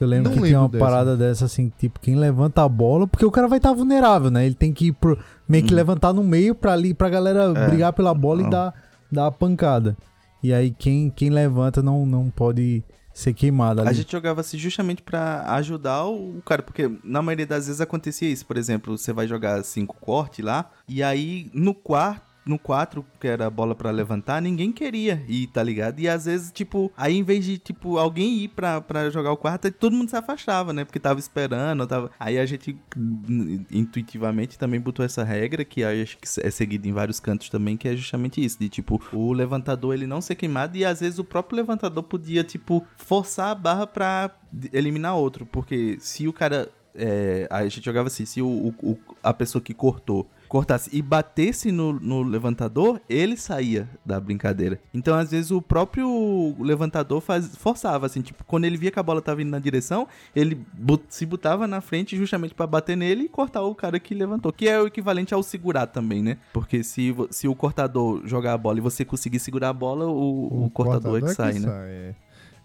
Eu 0.00 0.06
lembro 0.06 0.30
Não 0.30 0.38
que 0.38 0.44
tinha 0.46 0.60
uma 0.60 0.68
dessa. 0.68 0.84
parada 0.84 1.16
dessa 1.16 1.44
assim, 1.46 1.72
tipo, 1.78 1.98
quem 2.00 2.16
levanta 2.16 2.62
a 2.62 2.68
bola, 2.68 3.06
porque 3.06 3.24
o 3.24 3.30
cara 3.30 3.48
vai 3.48 3.58
estar 3.58 3.72
vulnerável, 3.72 4.30
né? 4.30 4.44
Ele 4.44 4.54
tem 4.54 4.72
que 4.72 4.88
ir 4.88 4.92
pro, 4.92 5.18
meio 5.48 5.64
que 5.64 5.72
Hum. 5.72 5.76
levantar 5.76 6.12
no 6.12 6.22
meio 6.22 6.54
pra 6.54 6.72
ali, 6.74 6.92
pra 6.92 7.08
galera 7.08 7.44
É. 7.56 7.66
brigar 7.68 7.92
pela 7.92 8.12
bola 8.12 8.42
Não. 8.42 8.48
e 8.48 8.50
dar, 8.50 8.74
dar 9.10 9.26
a 9.28 9.32
pancada. 9.32 9.96
E 10.42 10.52
aí 10.52 10.70
quem, 10.70 11.08
quem 11.10 11.30
levanta 11.30 11.82
não, 11.82 12.04
não 12.04 12.28
pode 12.28 12.84
ser 13.14 13.32
queimado 13.32 13.80
ali. 13.80 13.88
A 13.88 13.92
gente 13.94 14.12
jogava 14.12 14.42
assim 14.42 14.58
justamente 14.58 15.02
pra 15.02 15.42
ajudar 15.54 16.04
o 16.04 16.42
cara, 16.44 16.62
porque 16.62 16.90
na 17.02 17.22
maioria 17.22 17.46
das 17.46 17.66
vezes 17.66 17.80
acontecia 17.80 18.28
isso. 18.28 18.44
Por 18.44 18.58
exemplo, 18.58 18.98
você 18.98 19.10
vai 19.14 19.26
jogar 19.26 19.64
cinco 19.64 19.96
corte 19.98 20.42
lá, 20.42 20.70
e 20.86 21.02
aí 21.02 21.50
no 21.54 21.72
quarto. 21.72 22.25
No 22.46 22.60
4, 22.60 23.04
que 23.20 23.26
era 23.26 23.46
a 23.46 23.50
bola 23.50 23.74
pra 23.74 23.90
levantar, 23.90 24.40
ninguém 24.40 24.70
queria 24.70 25.20
ir, 25.26 25.48
tá 25.48 25.60
ligado? 25.62 25.98
E 25.98 26.08
às 26.08 26.26
vezes, 26.26 26.52
tipo, 26.52 26.92
aí 26.96 27.16
em 27.16 27.24
vez 27.24 27.44
de, 27.44 27.58
tipo, 27.58 27.98
alguém 27.98 28.38
ir 28.38 28.48
pra, 28.48 28.80
pra 28.80 29.10
jogar 29.10 29.32
o 29.32 29.36
quarto, 29.36 29.68
todo 29.72 29.96
mundo 29.96 30.08
se 30.10 30.16
afastava, 30.16 30.72
né? 30.72 30.84
Porque 30.84 31.00
tava 31.00 31.18
esperando, 31.18 31.84
tava... 31.88 32.10
Aí 32.20 32.38
a 32.38 32.46
gente, 32.46 32.78
intuitivamente, 33.70 34.58
também 34.58 34.80
botou 34.80 35.04
essa 35.04 35.24
regra, 35.24 35.64
que 35.64 35.82
acho 35.84 36.18
que 36.18 36.28
é 36.40 36.50
seguida 36.50 36.86
em 36.86 36.92
vários 36.92 37.20
cantos 37.20 37.48
também, 37.48 37.76
que 37.76 37.88
é 37.88 37.96
justamente 37.96 38.44
isso, 38.44 38.58
de, 38.58 38.68
tipo, 38.68 39.00
o 39.12 39.32
levantador, 39.32 39.94
ele 39.94 40.06
não 40.06 40.20
ser 40.20 40.34
queimado, 40.34 40.76
e 40.76 40.84
às 40.84 41.00
vezes 41.00 41.18
o 41.18 41.24
próprio 41.24 41.56
levantador 41.56 42.02
podia, 42.04 42.44
tipo, 42.44 42.84
forçar 42.96 43.48
a 43.50 43.54
barra 43.54 43.86
pra 43.86 44.30
eliminar 44.72 45.16
outro, 45.16 45.46
porque 45.46 45.96
se 46.00 46.26
o 46.28 46.32
cara... 46.32 46.68
É, 46.98 47.46
a 47.50 47.62
gente 47.68 47.84
jogava 47.84 48.06
assim, 48.06 48.24
se 48.24 48.40
o- 48.40 48.72
o- 48.82 48.98
a 49.22 49.34
pessoa 49.34 49.60
que 49.60 49.74
cortou 49.74 50.26
cortasse 50.48 50.90
e 50.92 51.02
batesse 51.02 51.70
no, 51.72 51.92
no 51.92 52.22
levantador, 52.22 53.00
ele 53.08 53.36
saía 53.36 53.88
da 54.04 54.18
brincadeira. 54.20 54.78
Então, 54.94 55.14
às 55.16 55.30
vezes, 55.30 55.50
o 55.50 55.60
próprio 55.62 56.54
levantador 56.58 57.20
faz, 57.20 57.56
forçava, 57.56 58.06
assim, 58.06 58.20
tipo, 58.22 58.44
quando 58.44 58.64
ele 58.64 58.76
via 58.76 58.90
que 58.90 58.98
a 58.98 59.02
bola 59.02 59.20
tava 59.22 59.42
indo 59.42 59.50
na 59.50 59.58
direção, 59.58 60.06
ele 60.34 60.54
bot- 60.72 61.04
se 61.08 61.26
botava 61.26 61.66
na 61.66 61.80
frente 61.80 62.16
justamente 62.16 62.54
pra 62.54 62.66
bater 62.66 62.96
nele 62.96 63.24
e 63.24 63.28
cortar 63.28 63.62
o 63.62 63.74
cara 63.74 63.98
que 63.98 64.14
levantou, 64.14 64.52
que 64.52 64.68
é 64.68 64.80
o 64.80 64.86
equivalente 64.86 65.34
ao 65.34 65.42
segurar 65.42 65.86
também, 65.86 66.22
né? 66.22 66.38
Porque 66.52 66.82
se, 66.82 67.14
se 67.30 67.48
o 67.48 67.54
cortador 67.54 68.22
jogar 68.26 68.52
a 68.54 68.58
bola 68.58 68.78
e 68.78 68.80
você 68.80 69.04
conseguir 69.04 69.38
segurar 69.38 69.70
a 69.70 69.72
bola, 69.72 70.06
o, 70.06 70.64
o 70.66 70.70
cortador, 70.70 71.18
é 71.18 71.20
que 71.22 71.34
sai, 71.34 71.52
né? 71.54 71.68
é. 71.88 72.14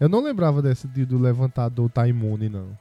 Eu 0.00 0.08
não 0.08 0.20
lembrava 0.22 0.60
dessa 0.60 0.88
de, 0.88 1.04
do 1.04 1.16
levantador 1.18 1.88
tá 1.88 2.08
imune, 2.08 2.48
não. 2.48 2.76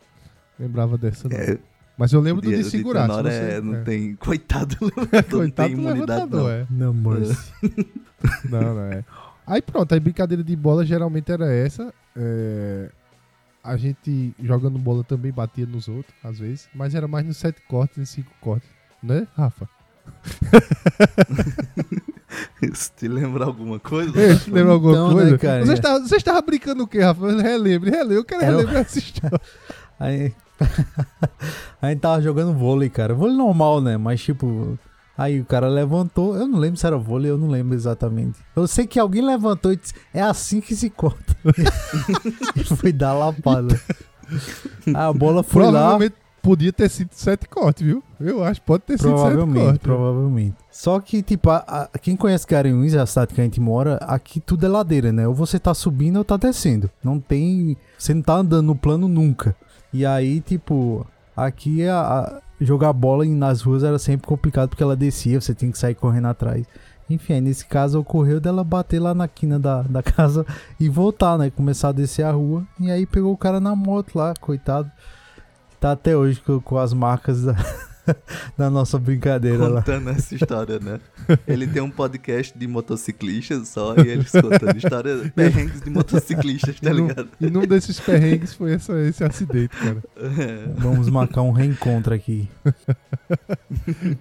Lembrava 0.59 0.97
dessa, 0.97 1.27
não. 1.29 1.37
É, 1.37 1.57
Mas 1.97 2.11
eu 2.13 2.19
lembro 2.21 2.41
do 2.41 2.49
de 2.49 2.63
segurar. 2.63 3.07
se 3.09 3.21
você- 3.21 3.29
é, 3.57 3.61
não 3.61 3.75
é. 3.75 3.81
tem. 3.83 4.15
Coitado 4.15 4.75
do 4.75 4.85
levantador, 4.97 5.23
não 5.31 5.39
Coitado 5.39 5.67
tem 5.67 5.75
do 5.75 5.81
imunidade, 5.81 6.21
levantador, 6.21 6.41
não. 6.41 6.49
é. 6.49 6.67
Não, 6.69 6.93
mercy. 6.93 7.51
Não, 8.49 8.75
não 8.75 8.81
é. 8.85 9.03
Aí 9.47 9.61
pronto, 9.63 9.91
aí 9.93 9.99
brincadeira 9.99 10.43
de 10.43 10.55
bola 10.55 10.85
geralmente 10.85 11.31
era 11.31 11.51
essa. 11.51 11.91
é, 12.15 12.89
a 13.63 13.75
gente 13.77 14.33
jogando 14.41 14.77
bola 14.77 15.03
também 15.03 15.31
batia 15.31 15.65
nos 15.65 15.87
outros, 15.87 16.13
às 16.23 16.37
vezes, 16.39 16.69
mas 16.73 16.93
era 16.95 17.07
mais 17.07 17.25
nos 17.25 17.37
sete 17.37 17.61
cortes 17.67 17.97
e 17.97 18.05
cinco 18.05 18.31
cortes, 18.39 18.69
né, 19.01 19.27
Rafa? 19.35 19.67
Isso 22.61 22.91
te 22.95 23.07
lembra 23.07 23.45
alguma 23.45 23.79
coisa? 23.79 24.11
Ei, 24.19 24.39
lembra 24.47 24.73
alguma 24.73 24.93
Então, 24.93 25.07
né, 25.09 25.13
coisa? 25.15 25.37
cara? 25.39 25.65
Você 25.65 25.73
estava 25.73 25.99
você 25.99 26.15
estava 26.15 26.41
brincando 26.41 26.83
o 26.83 26.87
quê, 26.87 26.99
Rafa? 27.01 27.41
Relembre, 27.41 27.89
relembre, 27.89 28.15
eu 28.17 28.23
quero 28.23 28.43
Era 28.43 28.53
o- 28.53 28.57
relembrar 28.59 28.81
essa 28.83 28.99
história. 28.99 29.41
Aí. 29.99 30.33
a 31.81 31.89
gente 31.89 31.99
tava 31.99 32.21
jogando 32.21 32.53
vôlei, 32.53 32.89
cara. 32.89 33.13
Vôlei 33.13 33.35
normal, 33.35 33.81
né? 33.81 33.97
Mas 33.97 34.21
tipo. 34.21 34.77
Aí 35.17 35.39
o 35.39 35.45
cara 35.45 35.67
levantou. 35.67 36.35
Eu 36.35 36.47
não 36.47 36.57
lembro 36.57 36.77
se 36.79 36.85
era 36.87 36.97
vôlei, 36.97 37.29
eu 37.29 37.37
não 37.37 37.47
lembro 37.49 37.75
exatamente. 37.75 38.39
Eu 38.55 38.65
sei 38.67 38.87
que 38.87 38.99
alguém 38.99 39.21
levantou 39.21 39.71
e 39.71 39.75
disse: 39.75 39.93
É 40.13 40.21
assim 40.21 40.61
que 40.61 40.75
se 40.75 40.89
corta. 40.89 41.35
e 42.55 42.63
foi 42.63 42.91
dar 42.91 43.13
lapada. 43.13 43.79
A 44.93 45.11
bola 45.13 45.43
foi 45.43 45.63
lá. 45.71 45.91
Podia 46.41 46.73
ter 46.73 46.89
sido 46.89 47.09
sete 47.11 47.47
cortes, 47.47 47.85
viu? 47.85 48.01
Eu 48.19 48.43
acho, 48.43 48.59
pode 48.63 48.81
ter 48.81 48.97
sido 48.97 49.09
sete 49.09 49.35
cortes. 49.65 49.77
provavelmente. 49.83 50.55
Só 50.71 50.99
que, 50.99 51.21
tipo, 51.21 51.51
a- 51.51 51.63
a- 51.93 51.99
quem 51.99 52.15
conhece 52.15 52.47
Garanhuns, 52.47 52.95
a 52.95 53.05
cidade 53.05 53.31
que 53.35 53.39
a 53.41 53.43
gente 53.43 53.61
mora, 53.61 53.97
aqui 53.97 54.39
tudo 54.39 54.65
é 54.65 54.69
ladeira, 54.69 55.11
né? 55.11 55.27
Ou 55.27 55.35
você 55.35 55.59
tá 55.59 55.71
subindo 55.75 56.15
ou 56.17 56.25
tá 56.25 56.37
descendo. 56.37 56.89
Não 57.03 57.19
tem. 57.19 57.77
Você 57.95 58.11
não 58.15 58.23
tá 58.23 58.37
andando 58.37 58.65
no 58.65 58.75
plano 58.75 59.07
nunca. 59.07 59.55
E 59.93 60.05
aí, 60.05 60.39
tipo, 60.41 61.05
aqui 61.35 61.85
a, 61.87 61.99
a- 62.01 62.41
jogar 62.59 62.93
bola 62.93 63.25
nas 63.25 63.61
ruas 63.61 63.83
era 63.83 63.97
sempre 63.99 64.27
complicado 64.27 64.69
porque 64.69 64.83
ela 64.83 64.95
descia, 64.95 65.39
você 65.41 65.53
tinha 65.53 65.71
que 65.71 65.77
sair 65.77 65.95
correndo 65.95 66.27
atrás. 66.27 66.65
Enfim, 67.09 67.33
aí 67.33 67.41
nesse 67.41 67.65
caso 67.65 67.99
ocorreu 67.99 68.39
dela 68.39 68.63
bater 68.63 68.99
lá 68.99 69.13
na 69.13 69.27
quina 69.27 69.59
da, 69.59 69.81
da 69.89 70.01
casa 70.01 70.45
e 70.79 70.87
voltar, 70.87 71.37
né? 71.37 71.49
Começar 71.49 71.89
a 71.89 71.93
descer 71.93 72.23
a 72.23 72.31
rua. 72.31 72.63
E 72.79 72.89
aí 72.89 73.05
pegou 73.05 73.33
o 73.33 73.37
cara 73.37 73.59
na 73.59 73.75
moto 73.75 74.15
lá, 74.17 74.33
coitado. 74.39 74.89
Tá 75.79 75.91
até 75.93 76.15
hoje 76.15 76.39
com, 76.41 76.59
com 76.61 76.77
as 76.77 76.93
marcas 76.93 77.41
da, 77.43 77.55
da 78.57 78.69
nossa 78.69 78.97
brincadeira 78.97 79.67
lá. 79.67 79.81
Contando 79.81 80.09
essa 80.09 80.33
história, 80.35 80.79
né? 80.79 80.99
Ele 81.47 81.67
tem 81.67 81.81
um 81.81 81.89
podcast 81.91 82.57
de 82.57 82.67
motociclistas 82.67 83.67
só 83.69 83.95
e 83.97 84.07
eles 84.07 84.31
contando 84.31 84.75
história 84.77 85.31
perrengues 85.35 85.81
de 85.81 85.89
motociclistas, 85.89 86.79
tá 86.79 86.89
E 86.89 86.93
num- 86.93 87.07
ligado? 87.07 87.29
E 87.39 87.49
num 87.49 87.65
desses 87.67 87.99
perrengues 87.99 88.53
foi 88.53 88.73
essa- 88.73 88.99
esse 88.99 89.23
acidente, 89.23 89.75
cara. 89.77 90.03
Vamos 90.77 91.09
marcar 91.09 91.41
um 91.43 91.51
reencontro 91.51 92.13
aqui. 92.13 92.49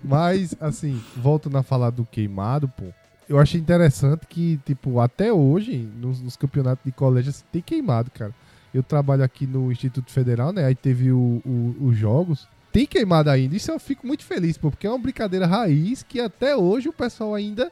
Mas, 0.02 0.54
assim, 0.60 1.00
voltando 1.16 1.58
a 1.58 1.62
falar 1.62 1.90
do 1.90 2.04
queimado, 2.04 2.68
pô. 2.68 2.84
Eu 3.28 3.38
achei 3.38 3.60
interessante 3.60 4.26
que, 4.28 4.58
tipo, 4.64 4.98
até 4.98 5.32
hoje, 5.32 5.88
nos, 6.00 6.20
nos 6.20 6.36
campeonatos 6.36 6.84
de 6.84 6.90
colégio, 6.92 7.30
assim, 7.30 7.44
tem 7.52 7.62
queimado, 7.62 8.10
cara. 8.10 8.32
Eu 8.74 8.82
trabalho 8.82 9.22
aqui 9.22 9.46
no 9.46 9.70
Instituto 9.70 10.10
Federal, 10.10 10.52
né? 10.52 10.64
Aí 10.64 10.74
teve 10.74 11.12
o- 11.12 11.40
o- 11.44 11.76
os 11.80 11.96
jogos. 11.96 12.48
Tem 12.72 12.86
queimado 12.86 13.30
ainda. 13.30 13.56
Isso 13.56 13.70
eu 13.70 13.78
fico 13.78 14.06
muito 14.06 14.24
feliz, 14.24 14.56
porque 14.56 14.86
é 14.86 14.90
uma 14.90 14.98
brincadeira 14.98 15.46
raiz 15.46 16.02
que 16.02 16.20
até 16.20 16.56
hoje 16.56 16.88
o 16.88 16.92
pessoal 16.92 17.34
ainda. 17.34 17.70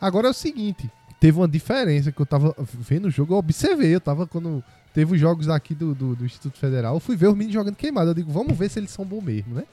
Agora 0.00 0.28
é 0.28 0.30
o 0.30 0.34
seguinte: 0.34 0.90
teve 1.18 1.38
uma 1.38 1.48
diferença 1.48 2.12
que 2.12 2.20
eu 2.20 2.26
tava 2.26 2.54
vendo 2.58 3.06
o 3.06 3.10
jogo, 3.10 3.34
eu 3.34 3.38
observei. 3.38 3.94
Eu 3.94 4.00
tava 4.00 4.26
quando. 4.26 4.62
Teve 4.94 5.14
os 5.14 5.20
jogos 5.20 5.48
aqui 5.48 5.74
do, 5.74 5.94
do, 5.94 6.16
do 6.16 6.24
Instituto 6.24 6.58
Federal, 6.58 6.94
eu 6.94 7.00
fui 7.00 7.14
ver 7.14 7.28
os 7.28 7.34
meninos 7.34 7.54
jogando 7.54 7.76
queimado. 7.76 8.10
Eu 8.10 8.14
digo, 8.14 8.32
vamos 8.32 8.56
ver 8.56 8.68
se 8.68 8.78
eles 8.80 8.90
são 8.90 9.04
bons 9.04 9.22
mesmo, 9.22 9.54
né? 9.54 9.64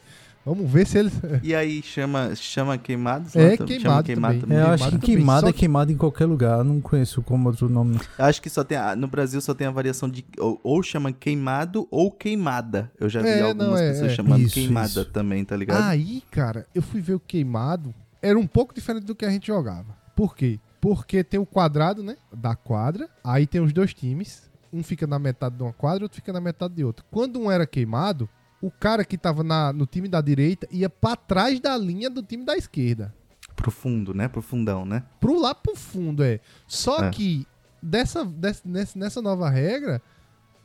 Vamos 0.45 0.69
ver 0.69 0.85
se 0.85 0.99
eles. 0.99 1.11
E 1.41 1.55
aí 1.55 1.81
chama, 1.81 2.35
chama 2.35 2.77
queimados? 2.77 3.35
É, 3.35 3.51
lá 3.51 3.57
também? 3.57 3.65
queimado 3.67 3.81
Chama 3.81 4.03
queimado 4.03 4.39
também. 4.41 4.57
É, 4.57 4.61
eu 4.61 4.65
Queimado 4.65 4.83
acho 4.83 4.99
que 4.99 5.11
também, 5.13 5.25
só 5.25 5.47
é 5.49 5.51
que- 5.53 5.59
queimada 5.59 5.91
em 5.91 5.97
qualquer 5.97 6.25
lugar. 6.25 6.59
Eu 6.59 6.63
não 6.63 6.79
conheço 6.79 7.21
como 7.23 7.49
outro 7.49 7.67
nome. 7.67 7.99
Acho 8.19 8.41
que 8.41 8.49
só 8.49 8.63
tem. 8.63 8.77
No 8.95 9.07
Brasil 9.07 9.41
só 9.41 9.53
tem 9.55 9.65
a 9.65 9.71
variação 9.71 10.07
de. 10.07 10.23
Ou, 10.37 10.59
ou 10.63 10.83
chama 10.83 11.11
queimado 11.11 11.87
ou 11.89 12.11
queimada. 12.11 12.91
Eu 12.99 13.09
já 13.09 13.21
vi 13.21 13.29
É, 13.29 13.41
algumas 13.41 13.67
não, 13.67 13.77
é, 13.77 13.89
pessoas 13.91 14.11
é. 14.11 14.15
chamando 14.15 14.41
Isso, 14.43 14.53
queimada 14.53 14.87
isso. 15.01 15.05
também, 15.05 15.43
tá 15.43 15.55
ligado? 15.57 15.81
Aí, 15.83 16.21
cara, 16.29 16.67
eu 16.75 16.81
fui 16.83 17.01
ver 17.01 17.15
o 17.15 17.19
queimado. 17.19 17.93
Era 18.21 18.37
um 18.37 18.45
pouco 18.47 18.73
diferente 18.73 19.05
do 19.05 19.15
que 19.15 19.25
a 19.25 19.29
gente 19.31 19.47
jogava. 19.47 19.95
Por 20.15 20.35
quê? 20.35 20.59
Porque 20.79 21.23
tem 21.23 21.39
o 21.39 21.45
quadrado, 21.45 22.03
né? 22.03 22.17
Da 22.31 22.55
quadra. 22.55 23.09
Aí 23.23 23.47
tem 23.47 23.61
os 23.61 23.73
dois 23.73 23.93
times. 23.95 24.43
Um 24.71 24.83
fica 24.83 25.07
na 25.07 25.17
metade 25.17 25.55
de 25.55 25.63
uma 25.63 25.73
quadra, 25.73 26.03
outro 26.05 26.17
fica 26.17 26.31
na 26.31 26.41
metade 26.41 26.75
de 26.75 26.83
outra. 26.83 27.03
Quando 27.09 27.39
um 27.39 27.49
era 27.49 27.65
queimado, 27.65 28.29
o 28.66 28.72
cara 28.72 29.05
que 29.05 29.18
tava 29.18 29.43
na- 29.43 29.72
no 29.72 29.86
time 29.86 30.07
da 30.07 30.22
direita 30.22 30.68
ia 30.72 30.89
pra 30.89 31.16
trás 31.16 31.59
da 31.59 31.78
linha 31.78 32.09
do 32.09 32.24
time 32.24 32.43
da 32.43 32.55
esquerda. 32.57 33.13
Profundo, 33.55 34.13
né? 34.13 34.28
Profundão, 34.28 34.86
né? 34.86 35.03
Pro 35.20 35.39
lá 35.39 35.53
pro 35.53 35.76
fundo, 35.76 36.24
é. 36.24 36.39
Só 36.68 37.05
É. 37.05 37.09
que 37.09 37.47
dessa, 37.82 38.26
des- 38.26 38.63
nessa, 38.66 38.97
nessa 38.99 39.22
nova 39.22 39.49
regra, 39.49 40.01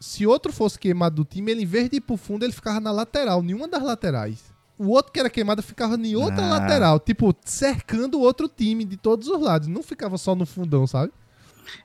se 0.00 0.26
outro 0.26 0.52
fosse 0.52 0.78
queimado 0.78 1.16
do 1.16 1.24
time, 1.24 1.52
ele 1.52 1.62
em 1.62 1.66
vez 1.66 1.90
de 1.90 1.96
ir 1.96 2.00
pro 2.00 2.16
fundo, 2.16 2.44
ele 2.44 2.52
ficava 2.52 2.80
na 2.80 2.90
lateral, 2.90 3.42
nenhuma 3.42 3.68
das 3.68 3.82
laterais. 3.82 4.50
O 4.78 4.88
outro 4.88 5.12
que 5.12 5.20
era 5.20 5.28
queimado 5.28 5.62
ficava 5.62 5.94
em 5.96 6.16
outra 6.16 6.42
Ah. 6.46 6.48
lateral, 6.58 6.98
tipo, 6.98 7.34
cercando 7.44 8.16
o 8.18 8.22
outro 8.22 8.48
time 8.48 8.82
de 8.84 8.96
todos 8.96 9.28
os 9.28 9.40
lados. 9.40 9.68
Não 9.68 9.82
ficava 9.82 10.16
só 10.16 10.34
no 10.34 10.46
fundão, 10.46 10.86
sabe? 10.86 11.12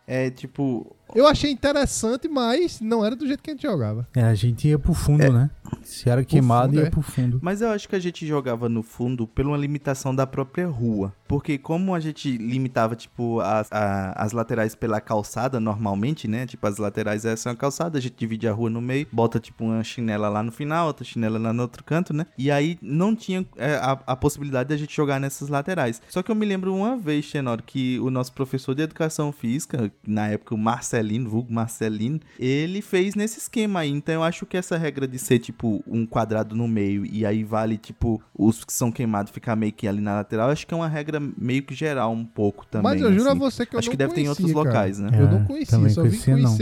É 0.07 0.32
tipo. 0.32 0.95
Eu 1.14 1.28
achei 1.28 1.51
interessante, 1.51 2.28
mas 2.28 2.82
não 2.82 3.06
era 3.06 3.16
do 3.16 3.28
jeito 3.28 3.43
que 3.43 3.51
a 3.51 3.53
gente 3.53 3.64
jogava. 3.64 4.08
É, 4.16 4.24
a 4.24 4.34
gente 4.36 4.68
ia 4.68 4.80
pro 4.80 4.93
fundo, 4.93 5.32
né? 5.32 5.49
Se 5.84 6.10
era 6.10 6.24
queimado, 6.24 6.70
fundo, 6.70 6.82
ia 6.82 6.88
é. 6.88 6.89
pro 6.89 7.01
fundo. 7.01 7.39
Mas 7.41 7.62
eu 7.62 7.70
acho 7.70 7.88
que 7.88 7.95
a 7.95 7.99
gente 7.99 8.26
jogava 8.26 8.68
no 8.68 8.82
fundo 8.82 9.28
por 9.28 9.45
uma 9.45 9.58
limitação 9.58 10.16
da 10.16 10.26
própria 10.26 10.68
rua. 10.68 11.14
Porque 11.28 11.58
como 11.58 11.93
a 11.95 11.99
gente 11.99 12.38
limitava, 12.38 12.95
tipo, 12.95 13.39
as, 13.39 13.72
a- 13.72 14.14
as 14.16 14.32
laterais 14.32 14.76
pela 14.76 15.01
calçada 15.01 15.60
normalmente, 15.60 16.28
né? 16.28 16.45
Tipo, 16.45 16.68
as 16.68 16.78
laterais 16.78 17.26
essa 17.26 17.49
é 17.49 17.51
uma 17.51 17.56
calçada, 17.58 17.97
a 17.97 18.01
gente 18.01 18.16
divide 18.18 18.47
a 18.47 18.53
rua 18.53 18.70
no 18.70 18.82
meio, 18.82 19.08
bota, 19.12 19.39
tipo, 19.39 19.64
uma 19.64 19.84
chinela 19.84 20.30
lá 20.30 20.43
no 20.43 20.51
final, 20.51 20.88
outra 20.88 21.03
chinela 21.03 21.39
lá 21.39 21.51
no 21.51 21.62
outro 21.64 21.84
canto, 21.84 22.14
né? 22.14 22.26
E 22.38 22.51
aí 22.51 22.78
não 22.82 23.16
tinha 23.16 23.45
é, 23.58 23.76
a, 23.76 23.97
a 24.06 24.16
possibilidade 24.16 24.70
de 24.70 24.76
a 24.76 24.78
gente 24.78 24.95
jogar 24.95 25.20
nessas 25.20 25.49
laterais. 25.49 26.01
Só 26.10 26.22
que 26.22 26.30
eu 26.32 26.36
me 26.36 26.45
lembro 26.45 26.74
uma 26.76 26.95
vez, 26.95 27.26
Xenor, 27.26 27.62
que 27.64 27.99
o 27.99 28.10
nosso 28.12 28.32
professor 28.34 28.76
de 28.76 28.84
educação 28.84 29.32
física, 29.32 29.91
na 30.08 30.28
época 30.28 30.53
o 30.53 30.58
Marcelino, 30.95 31.29
vulgo 31.29 31.51
Marcelino, 31.53 32.19
ele 32.39 32.81
fez 32.81 33.15
nesse 33.15 33.39
esquema 33.39 33.81
aí. 33.81 33.89
Então 33.89 34.15
eu 34.15 34.23
acho 34.23 34.45
que 34.45 34.55
essa 34.55 34.77
regra 34.77 35.07
de 35.07 35.19
ser, 35.19 35.39
tipo, 35.39 35.83
um 35.87 36.05
quadrado 36.05 36.55
no 36.55 36.67
meio 36.67 37.05
e 37.05 37.25
aí 37.25 37.43
vale, 37.43 37.77
tipo, 37.77 38.21
os 38.37 38.63
que 38.63 38.71
são 38.73 38.91
queimados 38.91 39.31
ficar 39.31 39.55
meio 39.55 39.73
que 39.73 39.87
ali 39.87 40.01
na 40.01 40.15
lateral, 40.15 40.49
acho 40.49 40.65
que 40.65 40.73
é 40.73 40.77
uma 40.77 40.87
regra 40.87 41.19
meio 41.37 41.63
que 41.63 41.73
geral 41.73 42.11
um 42.13 42.25
pouco 42.25 42.65
também. 42.65 42.91
mas 42.93 43.01
eu 43.01 43.11
juro 43.11 43.29
assim. 43.29 43.31
a 43.37 43.39
você 43.39 43.65
que 43.65 43.75
eu 43.75 43.79
Acho 43.79 43.87
não 43.87 43.91
que 43.91 43.97
deve 43.97 44.13
ter 44.13 44.21
em 44.21 44.29
outros 44.29 44.51
cara. 44.51 44.63
locais, 44.63 44.99
né? 44.99 45.09
Eu 45.13 45.27
É, 45.27 45.31
não 45.31 45.45
conhecia, 45.45 45.89
só 45.89 46.03
vim 46.03 46.09
conhecia, 46.09 46.37
não. 46.37 46.57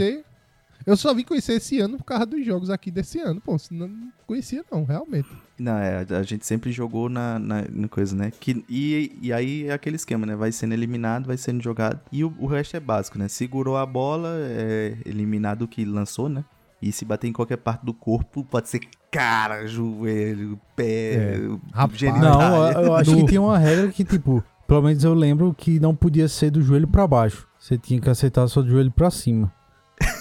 Eu 0.86 0.96
só 0.96 1.14
vim 1.14 1.24
conhecer 1.24 1.54
esse 1.54 1.78
ano 1.80 1.96
por 1.96 2.04
causa 2.04 2.26
dos 2.26 2.44
jogos 2.44 2.68
aqui 2.70 2.90
desse 2.90 3.18
ano, 3.18 3.40
pô. 3.40 3.58
Senão 3.58 3.88
não 3.88 4.08
conhecia, 4.26 4.62
não, 4.70 4.84
realmente. 4.84 5.28
Não, 5.58 5.78
é, 5.78 6.04
a 6.10 6.22
gente 6.22 6.44
sempre 6.46 6.70
jogou 6.72 7.08
na, 7.08 7.38
na, 7.38 7.64
na 7.70 7.88
coisa, 7.88 8.14
né? 8.14 8.30
Que, 8.38 8.64
e, 8.68 9.16
e 9.22 9.32
aí 9.32 9.66
é 9.66 9.72
aquele 9.72 9.96
esquema, 9.96 10.26
né? 10.26 10.36
Vai 10.36 10.52
sendo 10.52 10.74
eliminado, 10.74 11.26
vai 11.26 11.36
sendo 11.36 11.62
jogado. 11.62 12.00
E 12.12 12.22
o, 12.24 12.34
o 12.38 12.46
resto 12.46 12.76
é 12.76 12.80
básico, 12.80 13.18
né? 13.18 13.28
Segurou 13.28 13.76
a 13.76 13.86
bola, 13.86 14.28
é 14.40 14.96
eliminado 15.06 15.62
o 15.62 15.68
que 15.68 15.84
lançou, 15.84 16.28
né? 16.28 16.44
E 16.82 16.92
se 16.92 17.04
bater 17.04 17.28
em 17.28 17.32
qualquer 17.32 17.56
parte 17.56 17.84
do 17.86 17.94
corpo, 17.94 18.44
pode 18.44 18.68
ser 18.68 18.80
cara, 19.10 19.66
joelho, 19.66 20.60
pé, 20.76 21.14
É, 21.14 21.40
rapaz. 21.72 22.02
Não, 22.02 22.66
eu, 22.72 22.82
eu 22.82 22.94
acho 22.94 23.10
No- 23.12 23.16
que 23.24 23.30
tem 23.30 23.38
uma 23.38 23.56
regra 23.56 23.88
que, 23.88 24.04
tipo, 24.04 24.44
pelo 24.68 24.82
menos 24.82 25.02
eu 25.02 25.14
lembro 25.14 25.54
que 25.56 25.80
não 25.80 25.94
podia 25.94 26.28
ser 26.28 26.50
do 26.50 26.60
joelho 26.60 26.86
pra 26.88 27.06
baixo. 27.06 27.48
Você 27.58 27.78
tinha 27.78 27.98
que 28.00 28.10
acertar 28.10 28.46
só 28.48 28.60
do 28.60 28.68
joelho 28.68 28.90
pra 28.90 29.10
cima. 29.10 29.50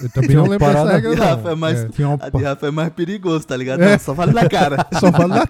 Eu 0.01 0.09
também 0.09 0.35
não 0.35 0.45
lembro 0.47 0.67
dessa 0.67 0.91
regra, 0.93 1.15
não. 1.15 1.25
Rafa, 1.25 1.49
é 1.51 1.55
mais- 1.55 1.79
É. 1.83 1.87
Tinha 1.89 2.07
uma 2.09 2.17
A 2.21 2.29
de 2.29 2.43
Rafa 2.43 2.67
é 2.67 2.71
mais 2.71 2.89
perigoso, 2.93 3.45
tá 3.47 3.55
ligado? 3.57 3.81
É. 3.81 3.91
Não, 3.91 3.99
só 3.99 4.13
vale 4.13 4.33
na 4.33 4.47
cara. 4.49 4.85
Só 4.99 5.11
falo 5.11 5.27
na 5.27 5.45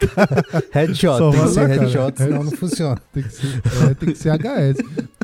headshot, 0.72 1.18
Só 1.18 1.32
tem 1.32 1.40
que 1.40 1.46
vale 1.46 1.52
ser 1.54 1.62
na 1.62 1.68
cara. 1.70 1.82
headshot, 1.82 2.18
senão 2.18 2.44
não 2.44 2.52
funciona. 2.52 3.02
Tem 3.14 3.24
que 3.24 3.30
ser, 3.34 3.62
é, 3.90 3.94
tem 3.94 4.10
que 4.12 4.18
ser 4.18 4.30
HS. 4.32 4.78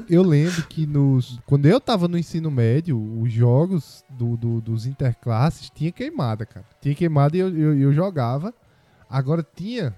Eu 0.09 0.23
lembro 0.23 0.63
que 0.67 0.85
nos. 0.85 1.39
Quando 1.45 1.65
eu 1.67 1.79
tava 1.79 2.07
no 2.07 2.17
ensino 2.17 2.49
médio, 2.49 2.99
os 3.21 3.31
jogos 3.31 4.03
do, 4.09 4.35
do- 4.37 4.61
dos 4.61 4.85
interclasses 4.85 5.69
tinha 5.69 5.91
queimada, 5.91 6.45
cara. 6.45 6.65
Tinha 6.81 6.95
queimada 6.95 7.35
e 7.37 7.39
eu, 7.39 7.49
eu, 7.55 7.79
eu 7.79 7.93
jogava. 7.93 8.53
Agora 9.09 9.45
tinha 9.55 9.93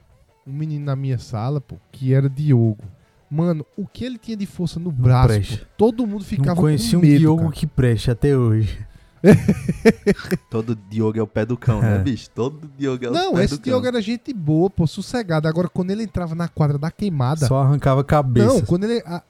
um 0.45 0.51
menino 0.53 0.85
na 0.85 0.95
minha 0.95 1.17
sala, 1.17 1.59
pô, 1.61 1.75
que 1.91 2.13
era 2.13 2.29
Diogo. 2.29 2.83
Mano, 3.29 3.65
o 3.77 3.87
que 3.87 4.03
ele 4.03 4.17
tinha 4.17 4.35
de 4.35 4.45
força 4.45 4.77
no 4.79 4.91
braço, 4.91 5.57
pô, 5.57 5.65
todo 5.77 6.05
mundo 6.05 6.23
ficava 6.25 6.49
Não 6.49 6.55
conheci 6.55 6.91
com 6.91 6.97
um 6.97 7.01
medo, 7.01 7.19
Diogo 7.19 7.41
cara. 7.43 7.51
que 7.53 7.65
preste 7.67 8.11
até 8.11 8.35
hoje. 8.37 8.77
Todo 10.49 10.75
Diogo 10.89 11.17
é 11.17 11.21
o 11.21 11.27
pé 11.27 11.45
do 11.45 11.57
cão, 11.57 11.81
né, 11.81 11.95
É. 11.95 11.99
bicho? 11.99 12.29
Todo 12.29 12.69
Diogo 12.77 13.05
é 13.05 13.09
o 13.09 13.13
Não, 13.13 13.33
pé 13.35 13.43
esse 13.43 13.57
do 13.57 13.63
Diogo 13.63 13.81
cão. 13.83 13.89
era 13.89 14.01
gente 14.01 14.33
boa, 14.33 14.69
pô, 14.69 14.85
sossegado. 14.87 15.47
Agora, 15.47 15.67
quando 15.69 15.91
ele 15.91 16.03
entrava 16.03 16.35
na 16.35 16.47
quadra 16.47 16.77
da 16.77 16.91
queimada, 16.91 17.45
Só 17.47 17.61
arrancava 17.61 18.01
a 18.01 18.03
cabeça. 18.03 18.47
Não, 18.47 18.61
quando 18.61 18.85
ele. 18.85 19.01
a- 19.05 19.23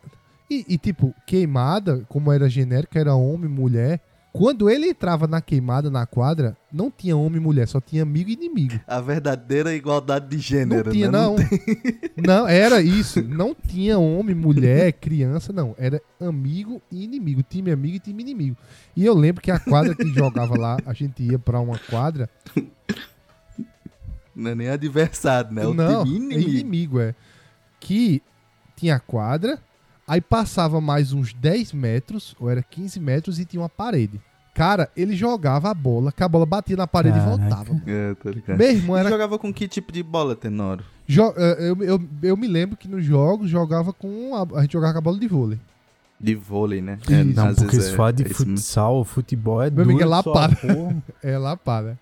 e, 0.50 0.66
e, 0.68 0.78
tipo, 0.78 1.14
queimada, 1.26 2.04
como 2.10 2.32
era 2.32 2.50
genérica, 2.50 3.00
era 3.00 3.16
homem, 3.16 3.50
mulher. 3.50 4.02
Quando 4.34 4.70
ele 4.70 4.88
entrava 4.88 5.28
na 5.28 5.42
queimada, 5.42 5.90
na 5.92 6.06
quadra, 6.06 6.56
não 6.72 6.90
tinha 6.90 7.18
homem 7.18 7.38
e 7.42 7.44
mulher, 7.44 7.68
só 7.68 7.82
tinha 7.82 8.04
amigo 8.04 8.30
e 8.30 8.34
inimigo. 8.34 8.80
A 8.88 9.02
verdadeira 9.02 9.76
igualdade 9.76 10.30
de 10.30 10.38
gênero, 10.38 10.86
Não 10.86 10.92
tinha, 10.94 11.12
né? 11.12 11.18
não. 11.18 11.36
Não, 12.16 12.48
era 12.48 12.82
isso. 12.82 13.22
Não 13.22 13.54
tinha 13.54 14.00
homem, 14.00 14.34
mulher, 14.34 14.94
criança, 14.94 15.52
não. 15.52 15.76
Era 15.78 16.02
amigo 16.20 16.82
e 16.90 17.04
inimigo. 17.04 17.44
Time 17.44 17.72
amigo 17.72 17.96
e 17.96 18.00
time 18.00 18.22
inimigo. 18.24 18.56
E 18.96 19.06
eu 19.06 19.14
lembro 19.14 19.42
que 19.42 19.52
a 19.52 19.60
quadra 19.60 19.94
que 19.96 20.08
jogava 20.14 20.58
lá, 20.58 20.78
a 20.86 20.94
gente 20.94 21.22
ia 21.24 21.38
pra 21.40 21.60
uma 21.60 21.78
quadra. 21.90 22.30
Não 24.36 24.52
é 24.52 24.56
nem 24.56 24.70
adversário, 24.70 25.52
né? 25.52 25.64
É 25.64 25.68
o 25.68 25.74
não, 25.74 26.06
time 26.06 26.16
é 26.16 26.38
inimigo. 26.38 26.50
inimigo, 26.52 27.00
é. 27.00 27.16
Que 27.80 28.22
tinha 28.78 28.96
a 28.96 29.00
quadra, 29.00 29.60
aí 30.12 30.20
passava 30.22 30.82
mais 30.82 31.14
uns 31.14 31.34
10 31.34 31.72
metros, 31.74 32.36
ou 32.40 32.50
era 32.50 32.62
15 32.62 33.00
metros, 33.00 33.40
e 33.40 33.46
tinha 33.46 33.62
uma 33.62 33.70
parede. 33.70 34.20
Cara, 34.54 34.90
ele 34.98 35.16
jogava 35.16 35.70
a 35.72 35.74
bola, 35.74 36.12
que 36.12 36.22
a 36.22 36.28
bola 36.28 36.46
batia 36.46 36.76
na 36.76 36.86
parede 36.86 37.18
Caraca. 37.18 37.34
e 37.34 37.40
voltava. 37.40 37.82
É, 37.88 38.14
tá 38.16 38.30
ligado. 38.30 38.58
Meu 38.58 38.70
irmão 38.72 38.98
E 38.98 39.00
era 39.00 39.10
jogava 39.10 39.40
com 39.40 39.54
que 39.54 39.66
tipo 39.68 39.94
de 39.94 40.04
bola, 40.04 40.36
Tenoro? 40.36 40.84
Jo- 41.08 41.34
eh, 41.38 41.58
eu, 41.70 41.82
eu, 41.84 42.04
eu 42.22 42.36
me 42.38 42.48
lembro 42.48 42.76
que 42.76 42.88
nos 42.90 43.04
jogos 43.06 43.50
jogava 43.50 43.94
com. 43.94 44.36
A, 44.36 44.60
a 44.60 44.62
gente 44.64 44.74
jogava 44.74 44.92
com 44.94 45.00
a 45.00 45.02
bola 45.02 45.18
de 45.20 45.28
vôlei. 45.28 45.58
De 46.20 46.36
vôlei, 46.36 46.82
né? 46.82 47.00
Isso. 47.02 47.36
Não, 47.36 47.48
às 47.48 47.56
porque 47.56 47.78
vezes 47.78 47.94
se 47.94 48.02
é- 48.02 48.12
de 48.12 48.24
é 48.24 48.30
futsal, 48.30 49.04
futebol 49.06 49.62
é 49.62 49.70
Meu 49.72 49.84
amigo, 49.86 50.00
duro 50.00 50.14
é 50.14 50.22
só 50.22 50.34
a 50.34 50.34
lapada. 50.42 50.58
É 51.24 51.38
lapada. 51.38 52.00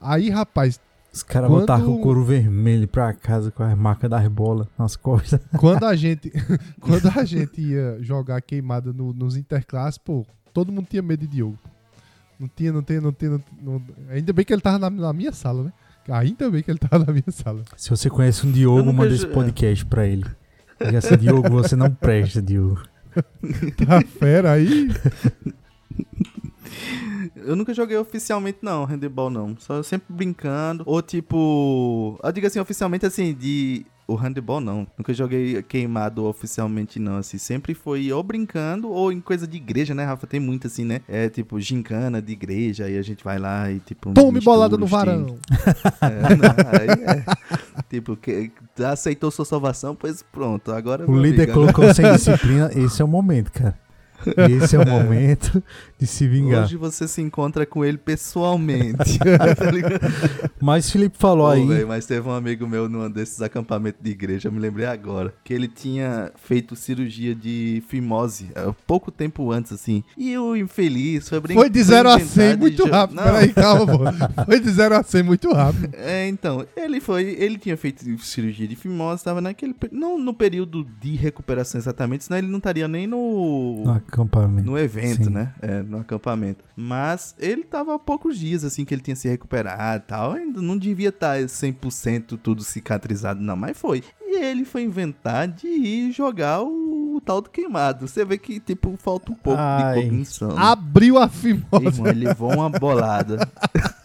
Aí, 0.00 0.28
rapaz, 0.30 0.78
Os 1.12 1.22
caras 1.24 1.48
Quando- 1.50 1.60
botavam 1.60 1.86
com 1.86 1.98
o 1.98 2.00
couro 2.00 2.24
vermelho 2.24 2.86
pra 2.86 3.12
casa 3.12 3.50
com 3.50 3.62
as 3.62 3.76
marcas 3.76 4.08
das 4.08 4.26
bolas 4.28 4.66
nas 4.78 4.94
costas. 4.96 5.40
quando 5.58 5.84
a 5.84 5.96
gente. 5.96 6.30
quando 6.80 7.08
a 7.18 7.24
gente 7.24 7.60
ia 7.60 7.98
jogar 8.00 8.40
queimada 8.40 8.92
no- 8.92 9.12
nos 9.12 9.36
interclasses, 9.36 9.98
pô, 9.98 10.24
todo 10.54 10.70
mundo 10.72 10.86
tinha 10.88 11.02
medo 11.02 11.20
de 11.26 11.26
Diogo. 11.26 11.58
Não 12.38 12.48
tinha, 12.48 12.72
não 12.72 12.82
tinha, 12.82 13.00
não 13.00 13.12
tinha. 13.12 13.30
não- 13.32 13.42
não- 13.62 13.82
ainda 14.10 14.32
bem 14.32 14.44
que 14.44 14.52
ele 14.52 14.62
tava 14.62 14.78
na, 14.78 14.88
na 14.88 15.12
minha 15.12 15.32
sala, 15.32 15.64
né? 15.64 15.72
Ainda 16.08 16.50
bem 16.50 16.62
que 16.62 16.70
ele 16.70 16.78
tava 16.78 17.04
na 17.04 17.12
minha 17.12 17.30
sala. 17.30 17.62
Se 17.76 17.90
você 17.90 18.08
conhece 18.08 18.46
um 18.46 18.50
Diogo, 18.50 18.92
manda 18.92 19.14
esse 19.14 19.26
podcast 19.26 19.84
pra 19.86 20.06
ele. 20.06 20.24
Diga 20.82 20.98
assim, 20.98 21.16
Diogo, 21.16 21.50
você 21.50 21.76
não 21.76 21.90
presta, 21.92 22.40
Diogo. 22.40 22.80
Tá 23.86 24.00
fera 24.02 24.52
aí. 24.52 24.88
Eu 27.36 27.56
nunca 27.56 27.72
joguei 27.72 27.96
oficialmente, 27.96 28.58
não, 28.62 28.84
handebol 28.84 29.30
não. 29.30 29.56
Só 29.58 29.82
sempre 29.82 30.12
brincando. 30.12 30.82
Ou 30.86 31.00
tipo. 31.02 32.18
Eu 32.22 32.32
digo 32.32 32.46
assim, 32.46 32.58
oficialmente 32.58 33.06
assim, 33.06 33.34
de. 33.34 33.86
O 34.06 34.16
handebol 34.16 34.60
não. 34.60 34.88
Nunca 34.98 35.14
joguei 35.14 35.62
queimado 35.62 36.24
oficialmente, 36.24 36.98
não. 36.98 37.18
Assim, 37.18 37.38
sempre 37.38 37.74
foi 37.74 38.12
ou 38.12 38.22
brincando 38.24 38.90
ou 38.90 39.12
em 39.12 39.20
coisa 39.20 39.46
de 39.46 39.56
igreja, 39.56 39.94
né, 39.94 40.04
Rafa? 40.04 40.26
Tem 40.26 40.40
muito 40.40 40.66
assim, 40.66 40.84
né? 40.84 41.00
É 41.06 41.28
tipo 41.28 41.60
gincana 41.60 42.20
de 42.20 42.32
igreja, 42.32 42.86
aí 42.86 42.98
a 42.98 43.02
gente 43.02 43.22
vai 43.22 43.38
lá 43.38 43.70
e 43.70 43.78
tipo. 43.78 44.12
Tome 44.12 44.40
bolada 44.40 44.76
no 44.76 44.86
varão. 44.86 45.38
É, 46.00 46.36
não, 46.36 46.50
aí 46.72 46.88
é. 47.04 47.24
tipo, 47.88 48.16
que, 48.16 48.50
aceitou 48.84 49.30
sua 49.30 49.44
salvação, 49.44 49.94
pois 49.94 50.22
pronto. 50.22 50.72
Agora. 50.72 51.08
O 51.08 51.16
líder 51.16 51.44
amigo, 51.44 51.60
colocou 51.60 51.94
sem 51.94 52.10
disciplina, 52.12 52.68
esse 52.74 53.00
é 53.00 53.04
o 53.04 53.08
momento, 53.08 53.52
cara. 53.52 53.78
Esse 54.62 54.76
é 54.76 54.78
o 54.78 54.86
momento 54.88 55.62
de 55.98 56.06
se 56.06 56.26
vingar. 56.26 56.64
Hoje 56.64 56.76
você 56.76 57.06
se 57.06 57.20
encontra 57.20 57.66
com 57.66 57.84
ele 57.84 57.98
pessoalmente. 57.98 59.18
tá? 59.18 60.50
Mas 60.60 60.90
Felipe 60.90 61.16
falou 61.18 61.46
Pô, 61.46 61.52
aí. 61.52 61.66
véi, 61.66 61.84
mas 61.84 62.06
teve 62.06 62.28
um 62.28 62.32
amigo 62.32 62.66
meu 62.66 62.88
num 62.88 63.10
desses 63.10 63.40
acampamentos 63.42 64.00
de 64.02 64.10
igreja, 64.10 64.48
eu 64.48 64.52
me 64.52 64.58
lembrei 64.58 64.86
agora, 64.86 65.34
que 65.44 65.52
ele 65.52 65.68
tinha 65.68 66.32
feito 66.36 66.76
cirurgia 66.76 67.34
de 67.34 67.82
fimose 67.88 68.50
é, 68.54 68.72
pouco 68.86 69.10
tempo 69.10 69.50
antes, 69.50 69.72
assim. 69.72 70.02
E 70.16 70.36
o 70.36 70.56
infeliz 70.56 71.28
foi 71.28 71.40
brincar. 71.40 71.60
Foi 71.60 71.70
de 71.70 71.82
0 71.82 72.08
a 72.10 72.18
100 72.18 72.56
muito 72.56 72.86
rápido. 72.86 73.22
Peraí, 73.22 73.52
calma, 73.52 73.86
pô. 73.86 74.44
Foi 74.44 74.60
de 74.60 74.70
0 74.70 74.96
a 74.96 75.02
100 75.02 75.22
muito 75.22 75.52
rápido. 75.52 75.90
É, 75.94 76.28
então, 76.28 76.66
ele 76.76 77.00
foi, 77.00 77.36
ele 77.38 77.58
tinha 77.58 77.76
feito 77.76 78.04
cirurgia 78.18 78.66
de 78.66 78.76
fimose, 78.76 79.20
estava 79.20 79.40
naquele, 79.40 79.74
não 79.92 80.18
no 80.18 80.34
período 80.34 80.86
de 81.00 81.14
recuperação 81.16 81.78
exatamente, 81.80 82.24
senão 82.24 82.38
ele 82.38 82.48
não 82.48 82.58
estaria 82.58 82.88
nem 82.88 83.06
no 83.06 83.82
No 83.84 84.00
acampamento. 84.10 84.70
no 84.70 84.78
evento, 84.78 85.24
Sim. 85.24 85.30
né? 85.30 85.54
É, 85.62 85.82
no 85.82 86.00
acampamento. 86.00 86.64
Mas 86.76 87.34
ele 87.38 87.62
tava 87.62 87.94
há 87.94 87.98
poucos 87.98 88.38
dias, 88.38 88.64
assim, 88.64 88.84
que 88.84 88.92
ele 88.92 89.02
tinha 89.02 89.16
se 89.16 89.28
recuperado 89.28 90.04
e 90.04 90.06
tal. 90.08 90.32
Ainda 90.32 90.60
não 90.60 90.76
devia 90.76 91.08
estar 91.10 91.38
100% 91.38 92.38
tudo 92.42 92.62
cicatrizado, 92.62 93.40
não. 93.40 93.56
Mas 93.56 93.78
foi. 93.78 94.02
E 94.22 94.44
ele 94.44 94.64
foi 94.64 94.82
inventar 94.82 95.48
de 95.48 95.66
ir 95.66 96.12
jogar 96.12 96.62
o, 96.62 97.16
o 97.16 97.20
tal 97.20 97.40
do 97.40 97.50
queimado. 97.50 98.06
Você 98.06 98.24
vê 98.24 98.38
que, 98.38 98.60
tipo, 98.60 98.96
falta 98.96 99.32
um 99.32 99.34
pouco 99.34 99.60
Ai. 99.60 99.94
de 99.94 100.02
cognição. 100.02 100.58
Abriu 100.58 101.18
a 101.18 101.28
fimose. 101.28 101.86
Irmão, 101.86 102.06
ele 102.06 102.26
levou 102.26 102.52
uma 102.52 102.68
bolada. 102.68 103.38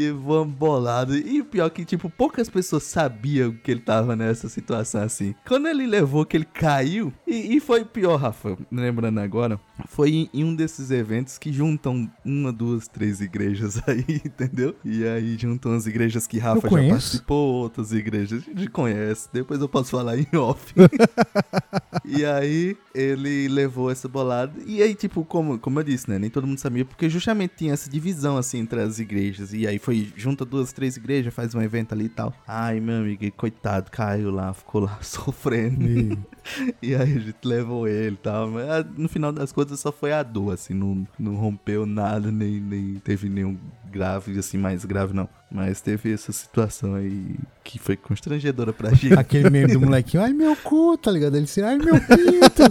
levou 0.00 0.42
uma 0.42 0.44
bolada. 0.44 1.16
E 1.16 1.40
o 1.40 1.44
pior 1.44 1.66
é 1.66 1.70
que, 1.70 1.84
tipo, 1.84 2.08
poucas 2.08 2.48
pessoas 2.48 2.84
sabiam 2.84 3.52
que 3.52 3.70
ele 3.70 3.80
tava 3.80 4.16
nessa 4.16 4.48
situação 4.48 5.02
assim. 5.02 5.34
Quando 5.46 5.68
ele 5.68 5.86
levou, 5.86 6.24
que 6.24 6.36
ele 6.36 6.44
caiu. 6.44 7.12
E, 7.26 7.56
e 7.56 7.60
foi 7.60 7.84
pior, 7.84 8.16
Rafa, 8.16 8.56
lembrando 8.70 9.20
agora. 9.20 9.60
Foi 9.86 10.10
em, 10.10 10.30
em 10.32 10.44
um 10.44 10.54
desses 10.54 10.90
eventos 10.90 11.38
que 11.38 11.52
juntam 11.52 12.10
uma, 12.24 12.52
duas, 12.52 12.88
três 12.88 13.20
igrejas 13.20 13.80
aí, 13.86 14.20
entendeu? 14.24 14.74
E 14.84 15.06
aí 15.06 15.36
juntam 15.38 15.72
as 15.72 15.86
igrejas 15.86 16.26
que 16.26 16.38
Rafa 16.38 16.68
já 16.68 16.88
participou, 16.88 17.54
outras 17.54 17.92
igrejas. 17.92 18.42
A 18.46 18.58
gente 18.58 18.70
conhece. 18.70 19.28
Depois 19.32 19.60
eu 19.60 19.68
posso 19.68 19.90
falar 19.90 20.18
em 20.18 20.26
off. 20.36 20.74
E 22.04 22.24
aí 22.24 22.76
ele 22.94 23.48
levou 23.48 23.90
essa 23.90 24.08
bolada. 24.08 24.52
E 24.66 24.82
aí, 24.82 24.94
tipo, 24.94 25.24
como, 25.24 25.58
como 25.58 25.78
eu 25.78 25.84
disse, 25.84 26.10
né? 26.10 26.18
Nem 26.18 26.30
todo 26.30 26.46
mundo 26.46 26.58
sabia, 26.58 26.84
porque 26.84 27.08
justamente 27.08 27.54
tinha 27.56 27.72
essa 27.72 27.88
divisão 27.88 28.36
assim 28.36 28.58
entre 28.58 28.80
as 28.80 28.98
igrejas. 28.98 29.52
E 29.52 29.66
aí 29.66 29.78
foi 29.78 29.89
junta 30.16 30.44
duas, 30.44 30.72
três 30.72 30.96
igrejas, 30.96 31.32
faz 31.32 31.54
um 31.54 31.62
evento 31.62 31.92
ali 31.92 32.06
e 32.06 32.08
tal. 32.08 32.34
Ai, 32.46 32.80
meu 32.80 32.96
amigo, 32.98 33.30
coitado, 33.32 33.90
caiu 33.90 34.30
lá, 34.30 34.52
ficou 34.52 34.82
lá 34.82 34.98
sofrendo. 35.02 36.18
E- 36.82 36.94
aí 36.94 37.02
a 37.16 37.18
gente 37.20 37.36
levou 37.44 37.86
ele 37.88 38.14
e 38.14 38.18
tal. 38.18 38.48
Mas 38.50 38.68
ah, 38.68 38.84
no 38.96 39.08
final 39.08 39.32
das 39.32 39.52
contas 39.52 39.80
só 39.80 39.90
foi 39.92 40.12
a 40.12 40.22
dor, 40.22 40.54
assim, 40.54 40.74
não, 40.74 41.06
não 41.18 41.34
rompeu 41.36 41.84
nada, 41.86 42.30
nem, 42.32 42.60
nem 42.60 42.94
teve 43.04 43.28
nenhum 43.28 43.56
grave, 43.90 44.38
assim, 44.38 44.56
mais 44.58 44.84
grave 44.84 45.12
não. 45.14 45.28
Mas 45.50 45.80
teve 45.80 46.12
essa 46.12 46.30
situação 46.32 46.94
aí 46.94 47.34
que 47.64 47.78
foi 47.78 47.96
constrangedora 47.96 48.72
pra 48.72 48.90
gente. 48.94 49.14
Aquele 49.18 49.50
meme 49.50 49.72
do 49.72 49.80
molequinho, 49.80 50.22
ai 50.22 50.32
meu 50.32 50.54
cu, 50.56 50.96
tá 50.96 51.10
ligado? 51.10 51.34
Ele 51.36 51.44
disse, 51.44 51.60
ai 51.62 51.76
meu 51.76 51.94
pinto. 51.94 52.62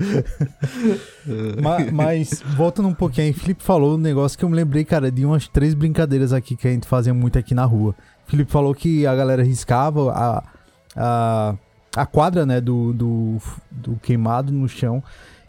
Ma- 1.62 1.78
mas, 1.92 2.42
voltando 2.56 2.88
um 2.88 2.94
pouquinho 2.94 3.26
aí, 3.26 3.32
Felipe 3.32 3.62
falou 3.62 3.94
um 3.94 3.98
negócio 3.98 4.38
que 4.38 4.44
eu 4.44 4.48
me 4.48 4.56
lembrei, 4.56 4.84
cara, 4.84 5.10
de 5.10 5.24
umas 5.24 5.48
três 5.48 5.74
brincadeiras 5.74 6.32
aqui 6.32 6.56
que 6.56 6.66
a 6.68 6.70
gente 6.70 6.86
fazia 6.86 7.12
muito 7.14 7.38
aqui 7.38 7.54
na 7.54 7.64
rua. 7.64 7.94
Felipe 8.26 8.50
falou 8.50 8.74
que 8.74 9.06
a 9.06 9.14
galera 9.14 9.42
riscava 9.42 10.12
a, 10.12 10.44
a, 10.96 11.54
a 11.96 12.06
quadra, 12.06 12.44
né, 12.46 12.60
do, 12.60 12.92
do, 12.92 13.36
do 13.70 13.96
queimado 14.02 14.52
no 14.52 14.68
chão. 14.68 15.02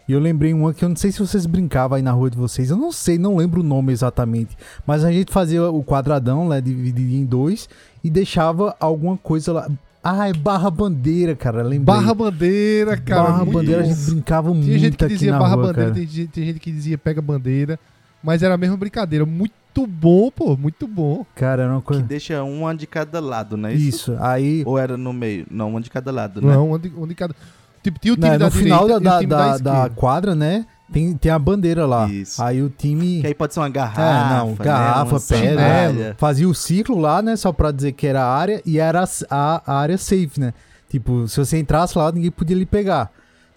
E 0.07 0.13
eu 0.13 0.19
lembrei 0.19 0.53
uma 0.53 0.73
que 0.73 0.83
eu 0.83 0.89
não 0.89 0.95
sei 0.95 1.11
se 1.11 1.19
vocês 1.19 1.45
brincavam 1.45 1.95
aí 1.95 2.01
na 2.01 2.11
rua 2.11 2.29
de 2.29 2.35
vocês. 2.37 2.69
Eu 2.69 2.75
não 2.77 2.91
sei, 2.91 3.17
não 3.17 3.37
lembro 3.37 3.61
o 3.61 3.63
nome 3.63 3.93
exatamente. 3.93 4.57
Mas 4.85 5.05
a 5.05 5.11
gente 5.11 5.31
fazia 5.31 5.63
o 5.69 5.83
quadradão, 5.83 6.49
né, 6.49 6.59
dividido 6.59 7.13
em 7.15 7.23
dois 7.25 7.69
e 8.03 8.09
deixava 8.09 8.75
alguma 8.79 9.15
coisa 9.17 9.53
lá. 9.53 9.69
Ah, 10.03 10.27
é 10.27 10.33
barra 10.33 10.69
bandeira, 10.71 11.35
cara. 11.35 11.61
Lembrei. 11.61 11.79
Barra 11.85 12.13
bandeira, 12.13 12.97
cara. 12.97 13.23
Barra 13.23 13.37
muito 13.45 13.53
bandeira, 13.53 13.81
a 13.81 13.85
gente 13.85 14.01
brincava 14.11 14.49
muito 14.51 14.65
Tinha 14.65 14.79
gente 14.79 14.97
que 14.97 15.05
aqui 15.05 15.13
dizia 15.13 15.31
na 15.31 15.39
barra 15.39 15.55
rua, 15.55 15.67
bandeira, 15.67 15.91
tem, 15.91 16.07
gente- 16.07 16.27
tem 16.31 16.45
gente 16.45 16.59
que 16.59 16.71
dizia 16.71 16.97
pega 16.97 17.21
bandeira. 17.21 17.79
Mas 18.23 18.41
era 18.43 18.55
a 18.55 18.57
mesma 18.57 18.75
brincadeira. 18.77 19.25
Muito 19.25 19.53
bom, 19.87 20.29
pô. 20.31 20.55
Muito 20.57 20.87
bom. 20.87 21.25
Cara, 21.35 21.63
era 21.63 21.71
uma 21.71 21.81
Que 21.81 21.87
coisa... 21.87 22.03
deixa 22.03 22.43
uma 22.43 22.75
de 22.75 22.85
cada 22.87 23.19
lado, 23.19 23.55
né? 23.57 23.73
Isso. 23.73 24.11
Isso, 24.11 24.17
aí... 24.19 24.63
Ou 24.65 24.77
era 24.77 24.97
no 24.97 25.13
meio? 25.13 25.45
Não, 25.49 25.69
uma 25.69 25.81
de 25.81 25.89
cada 25.89 26.11
lado, 26.11 26.41
né? 26.41 26.53
Não, 26.53 26.71
onde, 26.71 26.91
onde 26.97 27.15
cada. 27.15 27.35
Tipo, 27.83 27.99
tinha 27.99 28.13
o 28.13 28.17
time 28.17 28.29
Né, 28.29 28.37
da 28.37 28.45
no 28.45 28.51
final 28.51 28.85
direita 28.85 29.03
da, 29.03 29.11
e 29.11 29.15
o 29.15 29.19
time 29.19 29.29
da, 29.29 29.37
da, 29.37 29.57
da, 29.57 29.87
da 29.87 29.89
quadra, 29.95 30.35
né, 30.35 30.65
tem, 30.93 31.13
tem 31.15 31.31
a 31.31 31.39
bandeira 31.39 31.85
lá. 31.85 32.07
Isso. 32.07 32.41
Aí 32.43 32.61
o 32.61 32.69
time 32.69 33.21
Que 33.21 33.27
aí 33.27 33.33
pode 33.33 33.53
ser 33.53 33.59
uma 33.59 33.69
garrafa. 33.69 34.01
É, 34.01 34.37
não, 34.37 34.49
né? 34.49 34.55
garrafa, 34.59 35.11
Uma 35.15 35.19
pedra, 35.19 35.49
sandália. 35.49 36.15
fazia 36.17 36.47
o 36.47 36.53
ciclo 36.53 36.99
lá, 36.99 37.21
né, 37.23 37.35
só 37.35 37.51
pra 37.51 37.71
dizer 37.71 37.93
que 37.93 38.05
era 38.05 38.23
a 38.23 38.35
área, 38.35 38.61
e 38.65 38.77
era 38.77 39.03
a, 39.31 39.61
a 39.65 39.75
área 39.79 39.97
safe, 39.97 40.39
né. 40.39 40.53
Tipo, 40.89 41.27
se 41.27 41.37
você 41.37 41.57
entrasse 41.57 41.97
lá, 41.97 42.11
ninguém 42.11 42.29
podia 42.29 42.55
lhe 42.55 42.65
pegar, 42.67 43.09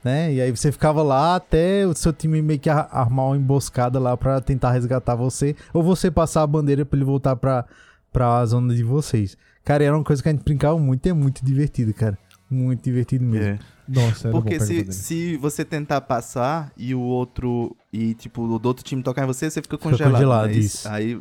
né, 0.04 0.32
e 0.34 0.40
aí 0.40 0.50
você 0.50 0.70
ficava 0.70 1.02
lá 1.02 1.34
até 1.36 1.86
o 1.86 1.94
seu 1.94 2.12
time 2.12 2.42
meio 2.42 2.60
que 2.60 2.68
ar- 2.68 2.88
armar 2.92 3.26
uma 3.26 3.36
emboscada 3.36 3.98
lá 3.98 4.16
pra 4.16 4.40
tentar 4.40 4.70
resgatar 4.72 5.14
você, 5.14 5.56
ou 5.72 5.82
você 5.82 6.10
passar 6.10 6.42
a 6.42 6.46
bandeira 6.46 6.84
pra 6.84 6.96
ele 6.98 7.04
voltar 7.06 7.34
pra, 7.36 7.64
pra 8.12 8.44
zona 8.46 8.74
de 8.74 8.82
vocês. 8.84 9.36
Cara, 9.64 9.82
era 9.82 9.96
uma 9.96 10.04
coisa 10.04 10.22
que 10.22 10.28
a 10.28 10.32
gente 10.32 10.44
brincava 10.44 10.78
muito 10.78 11.06
e 11.06 11.08
é 11.08 11.12
muito 11.14 11.42
divertido, 11.44 11.94
cara. 11.94 12.18
Muito 12.50 12.82
divertido 12.84 13.24
mesmo. 13.24 13.46
É. 13.54 13.58
Nossa, 13.88 14.28
era 14.28 14.32
Porque 14.36 14.60
se, 14.60 14.92
se 14.92 15.36
você 15.38 15.64
tentar 15.64 16.00
passar 16.02 16.70
e 16.76 16.94
o 16.94 17.00
outro. 17.00 17.74
E, 17.92 18.14
tipo, 18.14 18.42
o 18.42 18.58
do 18.58 18.66
outro 18.66 18.84
time 18.84 19.02
tocar 19.02 19.24
em 19.24 19.26
você, 19.26 19.50
você 19.50 19.60
fica 19.62 19.76
Fica 19.76 19.88
congelado. 19.90 20.12
congelado, 20.12 20.46
né? 20.48 20.52
isso. 20.52 20.86
Aí 20.88 21.20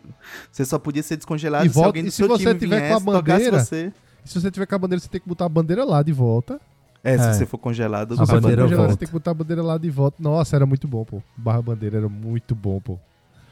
você 0.51 0.63
só 0.65 0.77
podia 0.77 1.01
ser 1.01 1.15
descongelado 1.17 1.65
E 1.65 1.69
se 1.69 1.73
volta- 1.75 1.87
alguém 1.89 2.03
do 2.03 2.11
se 2.11 2.17
seu 2.17 2.27
você 2.27 2.43
time 2.45 2.59
tiver 2.59 2.79
com 2.79 2.85
a 2.85 2.87
viesse, 2.99 3.05
tocasse 3.05 3.23
bandeira, 3.23 3.59
você. 3.63 3.93
E 4.25 4.29
se 4.29 4.39
você 4.41 4.51
tiver 4.51 4.65
com 4.65 4.75
a 4.75 4.77
bandeira, 4.77 5.01
você 5.01 5.07
tem 5.09 5.21
que 5.21 5.27
botar 5.27 5.45
a 5.45 5.49
bandeira 5.49 5.83
lá 5.85 6.03
de 6.03 6.11
volta. 6.11 6.59
É, 7.03 7.17
se 7.17 7.23
É. 7.27 7.33
você 7.33 7.45
for 7.45 7.57
congelado, 7.57 8.13
A 8.13 8.15
Se 8.15 8.19
você 8.21 8.31
for 8.31 8.41
bandeira 8.41 8.61
congelado, 8.63 8.79
volta. 8.85 8.93
você 8.93 8.99
tem 8.99 9.07
que 9.07 9.13
botar 9.13 9.31
a 9.31 9.33
bandeira 9.33 9.61
lá 9.61 9.77
de 9.77 9.89
volta. 9.89 10.17
Nossa, 10.21 10.55
era 10.55 10.65
muito 10.65 10.87
bom, 10.87 11.03
pô. 11.03 11.21
Barra 11.35 11.61
bandeira 11.61 11.97
era 11.97 12.07
muito 12.09 12.55
bom, 12.55 12.79
pô. 12.79 12.97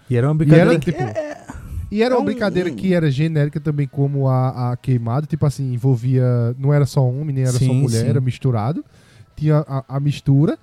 E 0.09 0.15
era 0.15 0.27
uma 0.27 0.33
E 0.35 0.37
brincadeira 0.37 0.71
era, 0.71 0.79
que... 0.79 0.91
tipo... 0.91 1.03
E 1.91 2.01
era 2.01 2.13
é 2.15 2.17
uma 2.17 2.21
um- 2.21 2.25
brincadeira 2.25 2.71
um- 2.71 2.75
que 2.75 2.93
era 2.93 3.11
genérica 3.11 3.59
também, 3.59 3.85
como 3.87 4.29
a, 4.29 4.71
a 4.71 4.77
queimado. 4.77 5.27
Tipo 5.27 5.45
assim, 5.45 5.73
envolvia... 5.73 6.23
Não 6.57 6.73
era 6.73 6.85
só 6.85 7.05
homem, 7.05 7.35
nem 7.35 7.43
era 7.43 7.51
só 7.51 7.59
Sim, 7.59 7.81
mulher, 7.81 8.03
sim. 8.03 8.07
era 8.09 8.21
misturado. 8.21 8.85
Tinha 9.35 9.65
a, 9.67 9.83
a 9.97 9.99
mistura. 9.99 10.57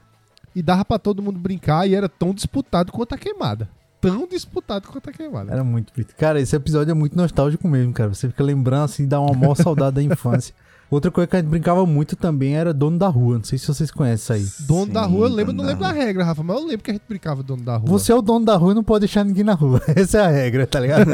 E 0.57 0.63
dava 0.63 0.83
pra 0.87 0.99
todo 0.99 1.23
mundo 1.23 1.39
brincar. 1.39 1.87
E 1.87 1.95
era 1.95 2.09
tão 2.09 2.33
disputado 2.33 2.91
quanto 2.91 3.15
a 3.15 3.19
queimada. 3.19 3.69
Tão 4.01 4.27
disputado 4.27 4.89
quanto 4.89 5.11
a 5.11 5.13
queimada. 5.13 5.53
Era 5.53 5.63
muito 5.63 5.93
bonito. 5.93 6.15
Cara, 6.17 6.41
esse 6.41 6.57
episódio 6.57 6.91
é 6.93 6.95
muito 6.95 7.15
nostálgico 7.17 7.69
mesmo, 7.69 7.93
cara. 7.93 8.15
Você 8.15 8.29
fica 8.29 8.43
lembrando 8.43 8.85
assim, 8.85 9.07
dá 9.07 9.21
uma 9.21 9.35
maior 9.37 9.55
saudade 9.57 9.97
da 9.97 10.03
infância. 10.03 10.55
Outra 10.91 11.11
coisa 11.11 11.27
que 11.29 11.37
a 11.37 11.41
gente 11.41 11.49
brincava 11.51 11.85
muito 11.85 12.17
também 12.17 12.57
era 12.57 12.73
dono 12.73 12.99
da 12.99 13.09
rua. 13.09 13.37
Não 13.37 13.45
sei 13.45 13.59
se 13.59 13.67
vocês 13.67 13.91
conhecem 13.91 14.37
isso 14.39 14.61
aí. 14.61 14.67
Dono 14.67 14.87
Sim, 14.87 14.93
da 14.93 15.03
rua, 15.05 15.27
eu 15.27 15.33
lembro, 15.35 15.53
não 15.53 15.65
da 15.65 15.71
lembro 15.71 15.85
da 15.85 15.93
regra, 15.93 16.25
Rafa, 16.25 16.43
mas 16.43 16.57
eu 16.57 16.67
lembro 16.67 16.83
que 16.83 16.91
a 16.91 16.95
gente 16.95 17.03
brincava 17.09 17.43
dono 17.43 17.63
da 17.63 17.77
rua. 17.77 17.89
Você 17.91 18.11
é 18.11 18.15
o 18.15 18.23
dono 18.23 18.45
da 18.45 18.57
rua 18.57 18.73
e 18.73 18.75
não 18.75 18.83
pode 18.85 19.01
deixar 19.01 19.25
ninguém 19.25 19.45
na 19.45 19.53
rua. 19.55 19.83
Essa 19.95 20.19
é 20.19 20.21
a 20.25 20.29
regra, 20.29 20.67
tá 20.67 20.81
ligado? 20.81 21.11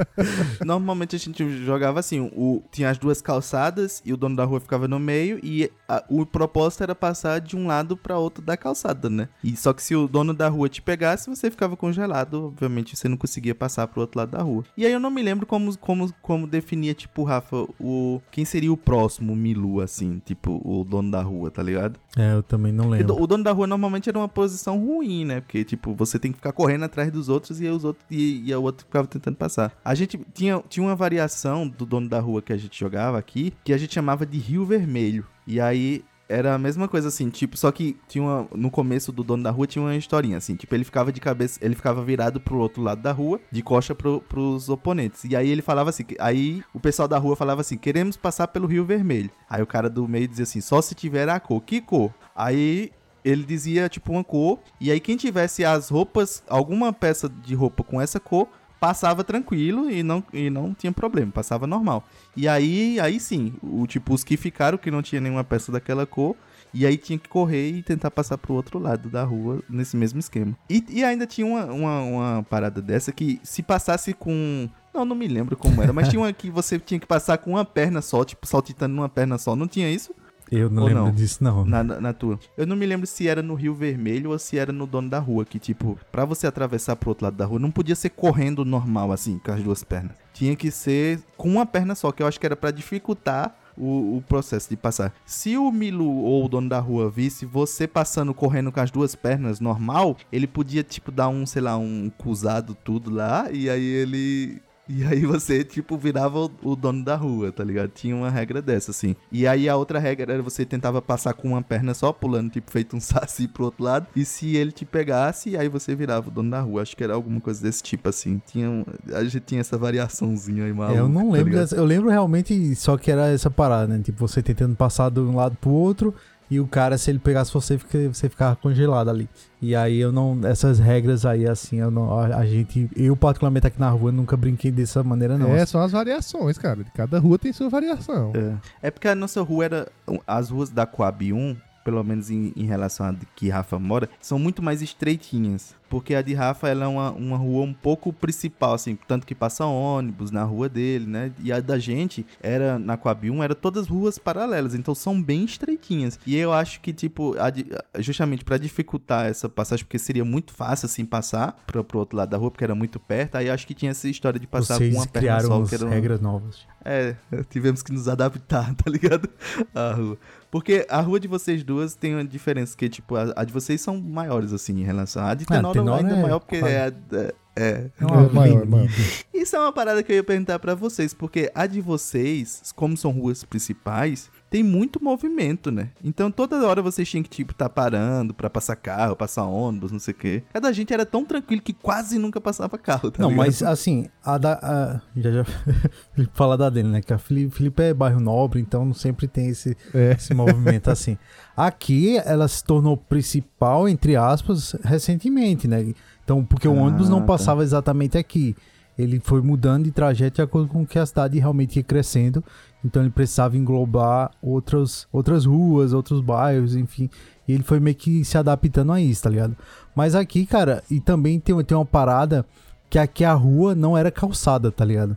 Normalmente 0.64 1.16
a 1.16 1.18
gente 1.18 1.64
jogava 1.64 2.00
assim, 2.00 2.30
o, 2.34 2.62
tinha 2.70 2.90
as 2.90 2.98
duas 2.98 3.20
calçadas 3.20 4.00
e 4.04 4.12
o 4.12 4.16
dono 4.16 4.36
da 4.36 4.44
rua 4.44 4.60
ficava 4.60 4.86
no 4.88 4.98
meio 4.98 5.38
e 5.42 5.70
a- 5.88 6.02
o 6.08 6.24
propósito 6.24 6.82
era 6.82 6.94
passar 6.94 7.40
de 7.40 7.56
um 7.56 7.66
lado 7.66 7.96
pra 7.96 8.18
outro 8.18 8.42
da 8.42 8.56
calçada, 8.56 9.10
né? 9.10 9.28
E 9.42 9.56
só 9.56 9.72
que 9.72 9.82
se 9.82 9.94
o 9.94 10.08
dono 10.08 10.32
da 10.32 10.48
rua 10.48 10.68
te 10.68 10.80
pegasse, 10.80 11.28
você 11.28 11.50
ficava 11.50 11.76
congelado, 11.76 12.46
obviamente 12.46 12.96
você 12.96 13.08
não 13.08 13.16
conseguia 13.16 13.54
passar 13.54 13.86
pro 13.86 14.00
outro 14.00 14.18
lado 14.18 14.30
da 14.30 14.42
rua. 14.42 14.64
E 14.76 14.86
aí 14.86 14.92
eu 14.92 15.00
não 15.00 15.10
me 15.10 15.22
lembro 15.22 15.46
como 15.46 15.76
como 15.78 16.12
como 16.22 16.46
definia 16.46 16.94
tipo, 16.94 17.22
Rafa, 17.24 17.66
o 17.78 18.20
quem 18.30 18.44
seria 18.44 18.72
o 18.72 18.76
próximo 18.76 19.09
Milu 19.18 19.80
assim, 19.80 20.20
tipo, 20.24 20.60
o 20.64 20.84
dono 20.84 21.10
da 21.10 21.22
rua, 21.22 21.50
tá 21.50 21.62
ligado? 21.62 21.98
é, 22.16 22.34
eu 22.34 22.42
também 22.42 22.72
não 22.72 22.88
lembro. 22.88 23.20
O 23.20 23.26
dono 23.26 23.42
da 23.42 23.52
rua 23.52 23.66
normalmente 23.66 24.08
era 24.08 24.18
uma 24.18 24.28
posição 24.28 24.78
ruim, 24.78 25.24
né? 25.24 25.40
Porque, 25.40 25.64
tipo, 25.64 25.94
você 25.94 26.18
tem 26.18 26.30
que 26.30 26.38
ficar 26.38 26.52
correndo 26.52 26.84
atrás 26.84 27.10
dos 27.10 27.28
outros 27.28 27.60
e 27.60 27.66
os 27.66 27.84
outros 27.84 28.04
e, 28.10 28.42
e 28.48 28.54
o 28.54 28.62
outro 28.62 28.84
ficava 28.84 29.06
tentando 29.06 29.36
passar. 29.36 29.72
A 29.84 29.94
gente 29.94 30.20
tinha, 30.34 30.62
tinha 30.68 30.84
uma 30.84 30.96
variação 30.96 31.68
do 31.68 31.86
dono 31.86 32.08
da 32.08 32.20
rua 32.20 32.42
que 32.42 32.52
a 32.52 32.56
gente 32.56 32.78
jogava 32.78 33.18
aqui, 33.18 33.52
que 33.64 33.72
a 33.72 33.78
gente 33.78 33.94
chamava 33.94 34.26
de 34.26 34.38
Rio 34.38 34.64
Vermelho. 34.64 35.26
E 35.46 35.60
aí 35.60 36.04
era 36.30 36.54
a 36.54 36.58
mesma 36.58 36.86
coisa 36.86 37.08
assim, 37.08 37.28
tipo, 37.28 37.56
só 37.56 37.72
que 37.72 37.96
tinha 38.06 38.22
uma, 38.22 38.46
no 38.54 38.70
começo 38.70 39.10
do 39.10 39.24
dono 39.24 39.42
da 39.42 39.50
rua 39.50 39.66
tinha 39.66 39.82
uma 39.82 39.96
historinha 39.96 40.36
assim, 40.36 40.54
tipo, 40.54 40.72
ele 40.74 40.84
ficava 40.84 41.12
de 41.12 41.20
cabeça, 41.20 41.58
ele 41.60 41.74
ficava 41.74 42.04
virado 42.04 42.40
pro 42.40 42.58
outro 42.58 42.80
lado 42.80 43.02
da 43.02 43.10
rua, 43.10 43.40
de 43.50 43.62
coxa 43.62 43.94
pro, 43.94 44.20
pros 44.20 44.68
oponentes. 44.68 45.24
E 45.24 45.34
aí 45.34 45.48
ele 45.48 45.60
falava 45.60 45.90
assim, 45.90 46.04
aí 46.20 46.62
o 46.72 46.78
pessoal 46.78 47.08
da 47.08 47.18
rua 47.18 47.34
falava 47.34 47.62
assim: 47.62 47.76
"Queremos 47.76 48.16
passar 48.16 48.46
pelo 48.48 48.68
Rio 48.68 48.84
Vermelho". 48.84 49.30
Aí 49.48 49.60
o 49.60 49.66
cara 49.66 49.90
do 49.90 50.06
meio 50.06 50.28
dizia 50.28 50.44
assim: 50.44 50.60
"Só 50.60 50.80
se 50.80 50.94
tiver 50.94 51.28
a 51.28 51.40
cor". 51.40 51.60
Que 51.60 51.80
cor? 51.80 52.14
Aí 52.34 52.92
ele 53.24 53.44
dizia 53.44 53.88
tipo 53.88 54.12
uma 54.12 54.24
cor, 54.24 54.60
e 54.80 54.90
aí 54.90 55.00
quem 55.00 55.16
tivesse 55.16 55.64
as 55.64 55.88
roupas, 55.88 56.42
alguma 56.48 56.92
peça 56.92 57.28
de 57.28 57.54
roupa 57.54 57.82
com 57.82 58.00
essa 58.00 58.18
cor, 58.20 58.48
passava 58.80 59.22
tranquilo 59.22 59.90
e 59.90 60.02
não, 60.02 60.24
e 60.32 60.48
não 60.48 60.72
tinha 60.72 60.90
problema, 60.90 61.30
passava 61.30 61.66
normal. 61.66 62.02
E 62.34 62.48
aí, 62.48 62.98
aí 62.98 63.20
sim, 63.20 63.52
o 63.62 63.86
tipo 63.86 64.14
os 64.14 64.24
que 64.24 64.36
ficaram 64.38 64.78
que 64.78 64.90
não 64.90 65.02
tinha 65.02 65.20
nenhuma 65.20 65.44
peça 65.44 65.70
daquela 65.70 66.06
cor, 66.06 66.34
e 66.72 66.86
aí 66.86 66.96
tinha 66.96 67.18
que 67.18 67.28
correr 67.28 67.70
e 67.70 67.82
tentar 67.82 68.10
passar 68.10 68.38
pro 68.38 68.54
outro 68.54 68.78
lado 68.78 69.10
da 69.10 69.22
rua 69.22 69.62
nesse 69.68 69.96
mesmo 69.96 70.18
esquema. 70.18 70.56
E, 70.68 70.82
e 70.88 71.04
ainda 71.04 71.26
tinha 71.26 71.46
uma, 71.46 71.66
uma, 71.66 72.00
uma 72.00 72.42
parada 72.44 72.80
dessa 72.80 73.12
que 73.12 73.38
se 73.42 73.62
passasse 73.62 74.14
com 74.14 74.68
não, 74.92 75.04
não 75.04 75.14
me 75.14 75.28
lembro 75.28 75.56
como 75.56 75.80
era, 75.82 75.92
mas 75.92 76.08
tinha 76.08 76.20
uma 76.20 76.32
que 76.32 76.50
você 76.50 76.78
tinha 76.78 76.98
que 76.98 77.06
passar 77.06 77.38
com 77.38 77.50
uma 77.50 77.64
perna 77.64 78.02
só, 78.02 78.24
tipo, 78.24 78.44
saltitando 78.46 78.94
numa 78.94 79.08
perna 79.08 79.38
só. 79.38 79.54
Não 79.54 79.68
tinha 79.68 79.88
isso? 79.88 80.12
Eu 80.50 80.68
não 80.68 80.82
Ou 80.82 80.88
lembro 80.88 81.04
não? 81.04 81.12
disso, 81.12 81.42
não. 81.42 81.64
Na, 81.64 81.82
na, 81.82 82.12
tua. 82.12 82.38
Eu 82.56 82.66
não 82.66 82.74
me 82.74 82.84
lembro 82.84 83.06
se 83.06 83.28
era 83.28 83.42
no 83.42 83.54
Rio 83.54 83.74
Vermelho 83.74 84.30
ou 84.30 84.38
se 84.38 84.58
era 84.58 84.72
no 84.72 84.86
dono 84.86 85.08
da 85.08 85.18
rua. 85.18 85.44
Que, 85.44 85.58
tipo, 85.58 85.98
pra 86.10 86.24
você 86.24 86.46
atravessar 86.46 86.96
pro 86.96 87.10
outro 87.10 87.24
lado 87.24 87.36
da 87.36 87.44
rua, 87.44 87.58
não 87.58 87.70
podia 87.70 87.94
ser 87.94 88.10
correndo 88.10 88.64
normal, 88.64 89.12
assim, 89.12 89.38
com 89.38 89.52
as 89.52 89.62
duas 89.62 89.84
pernas. 89.84 90.16
Tinha 90.34 90.56
que 90.56 90.70
ser 90.70 91.20
com 91.36 91.48
uma 91.48 91.66
perna 91.66 91.94
só, 91.94 92.10
que 92.10 92.22
eu 92.22 92.26
acho 92.26 92.40
que 92.40 92.46
era 92.46 92.56
pra 92.56 92.70
dificultar 92.70 93.54
o, 93.76 94.16
o 94.16 94.24
processo 94.28 94.68
de 94.68 94.76
passar. 94.76 95.12
Se 95.24 95.56
o 95.56 95.70
Milu 95.70 96.22
ou 96.22 96.44
o 96.44 96.48
dono 96.48 96.68
da 96.68 96.78
rua 96.78 97.10
visse 97.10 97.46
você 97.46 97.86
passando 97.86 98.34
correndo 98.34 98.70
com 98.70 98.80
as 98.80 98.90
duas 98.90 99.14
pernas 99.14 99.60
normal, 99.60 100.16
ele 100.30 100.46
podia, 100.46 100.82
tipo, 100.82 101.10
dar 101.10 101.28
um, 101.28 101.46
sei 101.46 101.62
lá, 101.62 101.76
um 101.76 102.10
cruzado 102.18 102.74
tudo 102.74 103.10
lá, 103.10 103.50
e 103.50 103.70
aí 103.70 103.84
ele. 103.84 104.60
E 104.92 105.04
aí 105.04 105.24
você, 105.24 105.62
tipo, 105.62 105.96
virava 105.96 106.50
o, 106.62 106.74
dono 106.74 107.04
da 107.04 107.14
rua, 107.14 107.52
tá 107.52 107.62
ligado? 107.62 107.90
Tinha 107.90 108.16
uma 108.16 108.28
regra 108.28 108.60
dessa, 108.60 108.90
assim. 108.90 109.14
E 109.30 109.46
aí 109.46 109.68
a 109.68 109.76
outra 109.76 110.00
regra 110.00 110.32
era 110.32 110.42
você 110.42 110.64
tentava 110.64 111.00
passar 111.00 111.32
com 111.32 111.48
uma 111.48 111.62
perna 111.62 111.94
só, 111.94 112.12
pulando, 112.12 112.50
tipo, 112.50 112.70
feito 112.72 112.96
um 112.96 113.00
saci 113.00 113.46
pro 113.46 113.66
outro 113.66 113.84
lado. 113.84 114.08
E 114.16 114.24
se 114.24 114.56
ele 114.56 114.72
te 114.72 114.84
pegasse, 114.84 115.56
aí 115.56 115.68
você 115.68 115.94
virava 115.94 116.28
o 116.28 116.30
dono 116.32 116.50
da 116.50 116.60
rua. 116.60 116.82
Acho 116.82 116.96
que 116.96 117.04
era 117.04 117.14
alguma 117.14 117.40
coisa 117.40 117.62
desse 117.62 117.82
tipo, 117.84 118.08
assim. 118.08 118.42
Tinha, 118.44 118.68
um- 118.68 118.84
a 119.14 119.22
gente 119.22 119.40
tinha 119.40 119.60
essa 119.60 119.78
variaçãozinha 119.78 120.64
aí, 120.64 120.72
maluca. 120.72 120.98
É, 120.98 121.00
eu 121.00 121.08
não 121.08 121.28
tá 121.28 121.32
lembro 121.36 121.52
dessa, 121.52 121.76
Eu 121.76 121.84
lembro 121.84 122.10
realmente 122.10 122.74
só 122.74 122.96
que 122.96 123.12
era 123.12 123.28
essa 123.28 123.50
parada, 123.50 123.86
né? 123.96 124.02
Tipo, 124.02 124.18
você 124.18 124.42
tentando 124.42 124.74
passar 124.74 125.08
de 125.10 125.20
um 125.20 125.36
lado 125.36 125.56
pro 125.60 125.70
outro 125.70 126.12
e 126.50 126.58
o 126.58 126.66
cara, 126.66 126.98
se 126.98 127.10
ele 127.10 127.18
pegasse 127.18 127.52
você, 127.52 127.78
fica- 127.78 128.08
você 128.12 128.28
ficava 128.28 128.56
congelado 128.56 129.08
ali. 129.08 129.28
E 129.62 129.76
aí 129.76 129.98
eu 130.00 130.10
não. 130.10 130.38
Essas 130.44 130.78
regras 130.78 131.24
aí, 131.24 131.46
assim, 131.46 131.76
eu 131.80 131.90
não, 131.90 132.18
a, 132.18 132.26
a 132.38 132.46
gente. 132.46 132.88
Eu, 132.96 133.14
particularmente 133.14 133.66
aqui 133.66 133.78
na 133.78 133.90
rua, 133.90 134.10
nunca 134.10 134.36
brinquei 134.36 134.70
dessa 134.70 135.02
maneira, 135.04 135.38
não. 135.38 135.54
É, 135.54 135.64
são 135.66 135.80
as 135.80 135.92
variações, 135.92 136.58
cara. 136.58 136.84
Cada 136.94 137.18
rua 137.18 137.38
tem 137.38 137.52
sua 137.52 137.68
variação. 137.68 138.32
É. 138.34 138.88
É 138.88 138.90
porque 138.90 139.06
a 139.06 139.14
nossa 139.14 139.40
rua 139.42 139.64
era. 139.64 139.88
As 140.26 140.48
ruas 140.50 140.70
da 140.70 140.86
Coab 140.86 141.32
1, 141.32 141.56
pelo 141.84 142.02
menos 142.04 142.30
em, 142.30 142.52
em 142.56 142.64
relação 142.64 143.06
a 143.06 143.14
que 143.34 143.48
Rafa 143.48 143.78
mora, 143.78 144.08
são 144.20 144.38
muito 144.38 144.62
mais 144.62 144.82
estreitinhas. 144.82 145.74
Porque 145.88 146.14
a 146.14 146.22
de 146.22 146.34
Rafa 146.34 146.68
ela 146.68 146.84
é 146.84 146.88
uma, 146.88 147.10
uma 147.10 147.36
rua 147.36 147.64
um 147.64 147.72
pouco 147.74 148.12
principal, 148.12 148.74
assim, 148.74 148.96
tanto 149.08 149.26
que 149.26 149.34
passa 149.34 149.64
ônibus 149.66 150.30
na 150.30 150.44
rua 150.44 150.68
dele, 150.68 151.04
né? 151.04 151.32
E 151.42 151.50
a 151.50 151.58
da 151.58 151.80
gente 151.80 152.24
era 152.40 152.78
na 152.78 152.96
Coab 152.96 153.28
1, 153.28 153.42
era 153.42 153.56
todas 153.56 153.88
ruas 153.88 154.16
paralelas, 154.16 154.72
então 154.76 154.94
são 154.94 155.20
bem 155.20 155.44
estreitinhas. 155.44 156.16
E 156.24 156.36
eu 156.36 156.52
acho 156.52 156.80
que, 156.80 156.92
tipo, 156.92 157.34
a 157.40 158.00
justamente 158.00 158.44
pra 158.44 158.56
dificultar 158.56 159.26
essa 159.26 159.48
passagem, 159.48 159.84
porque 159.84 159.98
seria 159.98 160.24
muito 160.24 160.52
fácil, 160.52 160.86
assim, 160.86 161.04
passar 161.04 161.60
pro, 161.66 161.82
pro 161.82 161.98
outro 161.98 162.16
lado 162.16 162.28
da 162.30 162.36
rua, 162.36 162.52
porque 162.52 162.62
era 162.62 162.74
muito 162.74 163.00
perto, 163.00 163.34
aí 163.34 163.48
eu 163.48 163.52
acho 163.54 163.66
que 163.66 163.74
tinha 163.74 163.90
essa 163.90 164.08
história 164.08 164.38
de 164.38 164.46
passar 164.46 164.76
Vocês 164.76 164.94
com 164.94 165.00
uma 165.00 165.06
perna 165.08 165.40
só, 165.40 165.86
um- 165.86 165.88
regras 165.88 166.20
novas. 166.20 166.66
é, 166.84 167.16
tivemos 167.50 167.82
que 167.82 167.92
nos 167.92 168.06
adaptar, 168.06 168.72
tá 168.76 168.88
ligado? 168.88 169.28
A 169.74 169.92
rua. 169.94 170.16
Porque 170.50 170.84
a 170.88 171.00
rua 171.00 171.20
de 171.20 171.28
vocês 171.28 171.62
duas 171.62 171.94
tem 171.94 172.14
uma 172.14 172.24
diferença, 172.24 172.76
que, 172.76 172.88
tipo, 172.88 173.14
a, 173.14 173.32
a 173.36 173.44
de 173.44 173.52
vocês 173.52 173.80
são 173.80 174.00
maiores, 174.00 174.52
assim, 174.52 174.80
em 174.80 174.84
relação 174.84 175.24
à 175.24 175.34
de 175.34 175.44
Ah, 175.44 175.54
Tenório 175.56 175.80
Tenório 175.80 176.06
ainda 176.06 176.18
é 176.18 176.22
maior, 176.22 176.40
porque 176.40 176.56
é, 176.56 176.92
é, 177.12 177.34
é. 177.56 177.90
É 178.00 178.04
uma 178.04 178.24
É 178.24 178.28
maior, 178.30 178.66
maior. 178.66 178.88
Isso 179.32 179.54
é 179.54 179.58
uma 179.58 179.72
parada 179.72 180.02
que 180.02 180.10
eu 180.10 180.16
ia 180.16 180.24
perguntar 180.24 180.58
pra 180.58 180.74
vocês, 180.74 181.14
porque 181.14 181.50
a 181.54 181.66
de 181.66 181.80
vocês, 181.80 182.72
como 182.74 182.96
são 182.96 183.12
ruas 183.12 183.44
principais, 183.44 184.28
tem 184.50 184.64
muito 184.64 185.02
movimento, 185.02 185.70
né? 185.70 185.90
Então 186.02 186.28
toda 186.30 186.66
hora 186.66 186.82
vocês 186.82 187.08
tinham 187.08 187.22
que, 187.22 187.30
tipo, 187.30 187.54
tá 187.54 187.68
parando 187.68 188.34
pra 188.34 188.50
passar 188.50 188.74
carro, 188.74 189.14
passar 189.14 189.44
ônibus, 189.44 189.92
não 189.92 190.00
sei 190.00 190.12
o 190.12 190.16
quê. 190.16 190.42
A 190.52 190.58
da 190.58 190.72
gente 190.72 190.92
era 190.92 191.06
tão 191.06 191.24
tranquilo 191.24 191.62
que 191.62 191.72
quase 191.72 192.18
nunca 192.18 192.40
passava 192.40 192.76
carro, 192.76 193.12
tá 193.12 193.22
não, 193.22 193.30
ligado? 193.30 193.46
mas 193.46 193.62
assim, 193.62 194.08
a 194.24 194.36
da. 194.38 194.52
a- 194.60 195.00
já 195.16 195.30
já. 195.30 195.44
Felipe 196.14 196.32
fala 196.34 196.58
da 196.58 196.68
dele, 196.68 196.88
né? 196.88 197.00
Que 197.00 197.12
a 197.12 197.18
Felipe, 197.18 197.54
Felipe 197.56 197.80
é 197.82 197.94
bairro 197.94 198.18
nobre, 198.18 198.60
então 198.60 198.84
não 198.84 198.92
sempre 198.94 199.28
tem 199.28 199.48
esse, 199.48 199.76
É. 199.94 200.12
esse 200.18 200.34
movimento 200.34 200.90
assim. 200.90 201.16
Aqui 201.56 202.18
ela 202.24 202.48
se 202.48 202.64
tornou 202.64 202.96
principal, 202.96 203.88
entre 203.88 204.16
aspas, 204.16 204.74
recentemente, 204.82 205.68
né? 205.68 205.94
Então, 206.24 206.44
porque 206.44 206.66
o 206.66 206.76
Ah, 206.76 206.82
ônibus 206.82 207.08
não 207.08 207.20
tá. 207.20 207.26
passava 207.26 207.62
exatamente 207.62 208.18
aqui. 208.18 208.56
Ele 208.98 209.18
foi 209.22 209.40
mudando 209.40 209.84
de 209.84 209.90
trajeto 209.92 210.36
de 210.36 210.42
acordo 210.42 210.68
com 210.68 210.84
que 210.84 210.98
a 210.98 211.06
cidade 211.06 211.38
realmente 211.38 211.76
ia 211.76 211.82
crescendo. 211.82 212.44
Então 212.84 213.02
ele 213.02 213.10
precisava 213.10 213.56
englobar 213.56 214.30
outras, 214.40 215.06
outras 215.12 215.44
ruas, 215.44 215.92
outros 215.92 216.20
bairros, 216.20 216.74
enfim. 216.74 217.10
E 217.46 217.52
ele 217.52 217.62
foi 217.62 217.78
meio 217.80 217.96
que 217.96 218.24
se 218.24 218.38
adaptando 218.38 218.92
a 218.92 219.00
isso, 219.00 219.22
tá 219.22 219.30
ligado? 219.30 219.56
Mas 219.94 220.14
aqui, 220.14 220.46
cara, 220.46 220.82
e 220.90 221.00
também 221.00 221.38
tem, 221.38 221.62
tem 221.62 221.76
uma 221.76 221.84
parada 221.84 222.46
que 222.88 222.98
aqui 222.98 223.24
a 223.24 223.32
rua 223.32 223.74
não 223.74 223.96
era 223.96 224.10
calçada, 224.10 224.70
tá 224.72 224.84
ligado? 224.84 225.16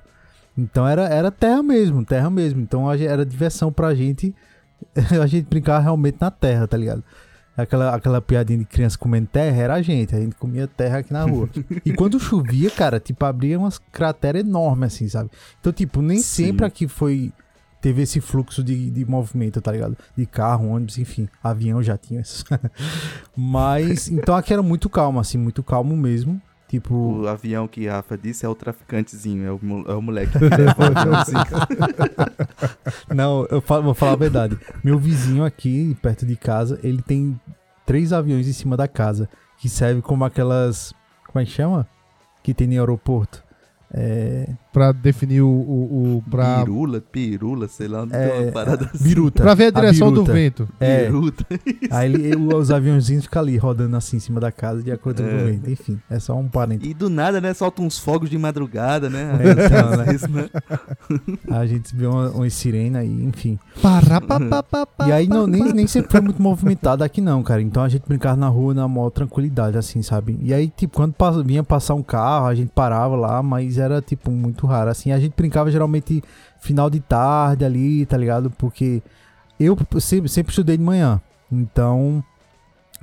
Então 0.57 0.87
era, 0.87 1.03
era 1.07 1.31
terra 1.31 1.63
mesmo, 1.63 2.05
terra 2.05 2.29
mesmo. 2.29 2.61
Então 2.61 2.91
era 2.91 3.25
diversão 3.25 3.71
pra 3.71 3.95
gente 3.95 4.35
a 5.21 5.27
gente 5.27 5.47
brincava 5.47 5.79
realmente 5.79 6.17
na 6.19 6.31
terra, 6.31 6.67
tá 6.67 6.77
ligado? 6.77 7.03
Aquela, 7.55 7.95
aquela 7.95 8.19
piadinha 8.19 8.57
de 8.59 8.65
criança 8.65 8.97
comendo 8.97 9.27
terra 9.27 9.55
era 9.61 9.73
a 9.75 9.81
gente, 9.81 10.15
a 10.15 10.19
gente 10.19 10.35
comia 10.35 10.67
terra 10.67 10.99
aqui 10.99 11.13
na 11.13 11.23
rua. 11.23 11.47
e 11.85 11.93
quando 11.93 12.19
chovia, 12.19 12.71
cara, 12.71 12.99
tipo, 12.99 13.23
abria 13.25 13.59
umas 13.59 13.77
crateras 13.77 14.41
enormes, 14.41 14.93
assim, 14.93 15.07
sabe? 15.07 15.29
Então, 15.59 15.71
tipo, 15.71 16.01
nem 16.01 16.17
Sim. 16.17 16.47
sempre 16.47 16.65
aqui 16.65 16.87
foi. 16.87 17.31
Teve 17.83 18.01
esse 18.03 18.21
fluxo 18.21 18.63
de, 18.63 18.89
de 18.89 19.03
movimento, 19.03 19.59
tá 19.59 19.69
ligado? 19.69 19.97
De 20.15 20.25
carro, 20.25 20.69
ônibus, 20.69 20.97
enfim. 20.97 21.27
Avião 21.43 21.83
já 21.83 21.97
tinha 21.97 22.21
isso. 22.21 22.45
Mas, 23.35 24.07
então 24.07 24.37
aqui 24.37 24.53
era 24.53 24.63
muito 24.63 24.89
calmo, 24.89 25.19
assim, 25.19 25.37
muito 25.37 25.61
calmo 25.61 25.93
mesmo. 25.97 26.41
Tipo, 26.69 26.95
O 27.21 27.27
avião 27.27 27.67
que 27.67 27.89
a 27.89 27.95
Rafa 27.97 28.17
disse 28.17 28.45
é 28.45 28.49
o 28.49 28.55
traficantezinho, 28.55 29.45
é 29.45 29.51
o, 29.51 29.59
é 29.91 29.95
o 29.95 30.01
moleque 30.01 30.31
que 30.39 30.39
o. 30.45 30.49
Não, 33.13 33.45
eu 33.51 33.61
falo- 33.61 33.83
vou 33.83 33.93
falar 33.93 34.13
a 34.13 34.15
verdade. 34.15 34.57
Meu 34.83 34.97
vizinho 34.97 35.43
aqui, 35.43 35.95
perto 36.01 36.25
de 36.25 36.35
casa, 36.35 36.79
ele 36.83 37.01
tem 37.01 37.39
três 37.85 38.13
aviões 38.13 38.47
em 38.47 38.53
cima 38.53 38.77
da 38.77 38.87
casa. 38.87 39.29
Que 39.57 39.69
serve 39.69 40.01
como 40.01 40.25
aquelas. 40.25 40.93
Como 41.27 41.41
é 41.41 41.45
que 41.45 41.51
chama? 41.51 41.87
Que 42.41 42.53
tem 42.53 42.67
no 42.67 42.73
aeroporto. 42.73 43.43
É. 43.93 44.49
Pra 44.73 44.91
definir 44.91 45.41
o. 45.41 45.47
o, 45.47 46.17
o 46.17 46.23
pra, 46.31 46.59
Pirula, 46.63 46.99
pirula, 46.99 47.67
sei 47.67 47.87
lá, 47.87 48.05
não 48.05 48.13
É, 48.15 48.27
tem 48.27 48.43
uma 48.43 48.51
parada 48.51 48.89
assim. 48.93 49.03
Biruta. 49.03 49.43
pra 49.43 49.53
ver 49.53 49.65
a 49.67 49.69
direção 49.71 50.07
do 50.11 50.23
biruta. 50.23 50.33
vento. 50.33 50.69
É. 50.79 51.05
Biruta. 51.05 51.45
Aí 51.91 52.11
ele- 52.13 52.35
os 52.55 52.71
aviãozinhos 52.71 53.25
ficam 53.25 53.43
ali 53.43 53.55
rodando 53.55 53.95
assim 53.95 54.17
em 54.17 54.19
cima 54.19 54.39
da 54.39 54.51
casa 54.51 54.81
de 54.81 54.91
acordo 54.91 55.21
com 55.23 55.29
É. 55.29 55.43
o 55.43 55.45
vento. 55.45 55.69
Enfim, 55.69 55.99
é 56.09 56.19
só 56.19 56.35
um 56.35 56.47
parênteses. 56.49 56.89
E 56.91 56.93
do 56.95 57.07
nada, 57.09 57.39
né, 57.39 57.53
solta 57.53 57.81
uns 57.83 57.99
fogos 57.99 58.29
de 58.29 58.37
madrugada, 58.37 59.09
né? 59.09 59.31
É, 59.39 59.51
então, 59.51 59.89
né? 59.97 60.05
né? 60.29 60.49
A 61.51 61.65
gente 61.65 61.95
vê 61.95 62.05
uma, 62.07 62.29
uma 62.31 62.49
sirene 62.49 62.97
aí, 62.97 63.23
enfim. 63.25 63.59
Pará, 63.81 64.19
pá, 64.19 64.39
pá, 64.39 64.63
pá, 64.63 64.85
pá, 64.85 65.07
E 65.07 65.11
aí 65.11 65.27
não, 65.27 65.45
nem, 65.45 65.71
nem 65.71 65.87
sempre 65.87 66.11
foi 66.11 66.21
muito 66.21 66.41
movimentado 66.41 67.03
aqui 67.03 67.21
não, 67.21 67.43
cara. 67.43 67.61
Então 67.61 67.83
a 67.83 67.89
gente 67.89 68.03
brincava 68.07 68.35
na 68.37 68.47
rua 68.47 68.73
na 68.73 68.87
maior 68.87 69.09
tranquilidade, 69.09 69.77
assim, 69.77 70.01
sabe? 70.01 70.37
E 70.41 70.53
aí, 70.53 70.67
tipo, 70.75 70.95
quando 70.97 71.13
vinha 71.43 71.63
passar 71.63 71.93
um 71.93 72.03
carro, 72.03 72.47
a 72.47 72.55
gente 72.55 72.71
parava 72.73 73.15
lá, 73.15 73.41
mas 73.43 73.77
era, 73.77 74.01
tipo, 74.01 74.31
muito 74.31 74.62
raro. 74.67 74.89
Assim, 74.89 75.11
a 75.11 75.19
gente 75.19 75.33
brincava 75.35 75.71
geralmente 75.71 76.23
final 76.59 76.89
de 76.89 76.99
tarde 76.99 77.63
ali, 77.65 78.05
tá 78.05 78.17
ligado? 78.17 78.49
Porque 78.51 79.01
eu 79.59 79.77
sempre, 79.99 80.29
sempre 80.29 80.51
estudei 80.51 80.77
de 80.77 80.83
manhã. 80.83 81.21
Então, 81.51 82.23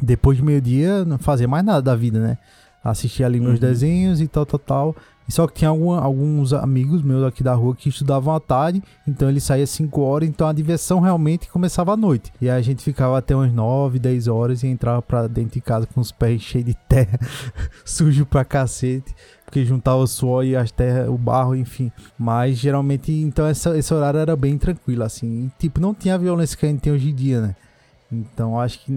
depois 0.03 0.37
de 0.37 0.43
meio-dia, 0.45 1.05
não 1.05 1.19
fazia 1.19 1.47
mais 1.49 1.65
nada 1.65 1.83
da 1.83 1.95
vida, 1.95 2.19
né? 2.21 2.39
Assistia 2.83 3.27
ali 3.27 3.39
meus 3.41 3.55
Uhum. 3.55 3.61
desenhos 3.61 4.21
e 4.21 4.27
tal, 4.29 4.47
tal, 4.47 4.59
tal. 4.59 4.97
Só 5.29 5.47
que 5.47 5.55
tinha 5.55 5.69
alguma- 5.71 6.01
alguns 6.01 6.53
amigos 6.53 7.03
meus 7.05 7.23
aqui 7.23 7.41
da 7.45 7.55
rua 7.55 7.77
que 7.77 7.89
estudavam 7.89 8.35
à 8.35 8.41
tarde, 8.41 8.83
então 9.07 9.29
ele 9.29 9.39
saía 9.39 9.65
5 9.65 10.01
horas, 10.01 10.29
então 10.29 10.49
a 10.49 10.53
diversão 10.53 10.99
realmente 10.99 11.49
começava 11.49 11.93
à 11.93 11.97
noite. 11.97 12.33
E 12.41 12.51
aí 12.51 12.59
a 12.59 12.61
gente 12.63 12.83
ficava 12.83 13.17
até 13.17 13.37
umas 13.37 13.53
9, 13.53 14.01
10 14.01 14.27
horas 14.27 14.65
e 14.65 14.67
entrava 14.67 15.01
pra 15.01 15.29
dentro 15.29 15.53
de 15.53 15.61
casa 15.61 15.87
com 15.87 16.01
os 16.01 16.11
pés 16.11 16.43
cheios 16.43 16.65
de 16.67 16.75
terra, 16.89 17.17
sujo 17.85 18.27
pra 18.27 18.45
cacete, 18.45 19.15
porque 19.51 19.65
juntava 19.65 19.97
o 19.97 20.07
suor 20.07 20.45
e 20.45 20.55
as 20.55 20.71
terras, 20.71 21.09
o 21.09 21.19
barro, 21.19 21.57
enfim. 21.57 21.91
Mas 22.17 22.57
geralmente, 22.57 23.11
então 23.11 23.45
essa- 23.47 23.77
esse 23.77 23.93
horário 23.93 24.21
era 24.21 24.37
bem 24.37 24.57
tranquilo, 24.57 25.03
assim. 25.03 25.47
E, 25.47 25.51
tipo, 25.59 25.81
não 25.81 25.93
tinha 25.93 26.15
a 26.15 26.19
violência 26.19 26.57
que 26.57 26.65
a 26.65 26.69
gente 26.69 26.81
tem 26.81 26.93
hoje 26.93 27.11
em 27.11 27.15
dia, 27.15 27.41
né? 27.41 27.57
Então 28.13 28.59
acho 28.61 28.79
que 28.79 28.97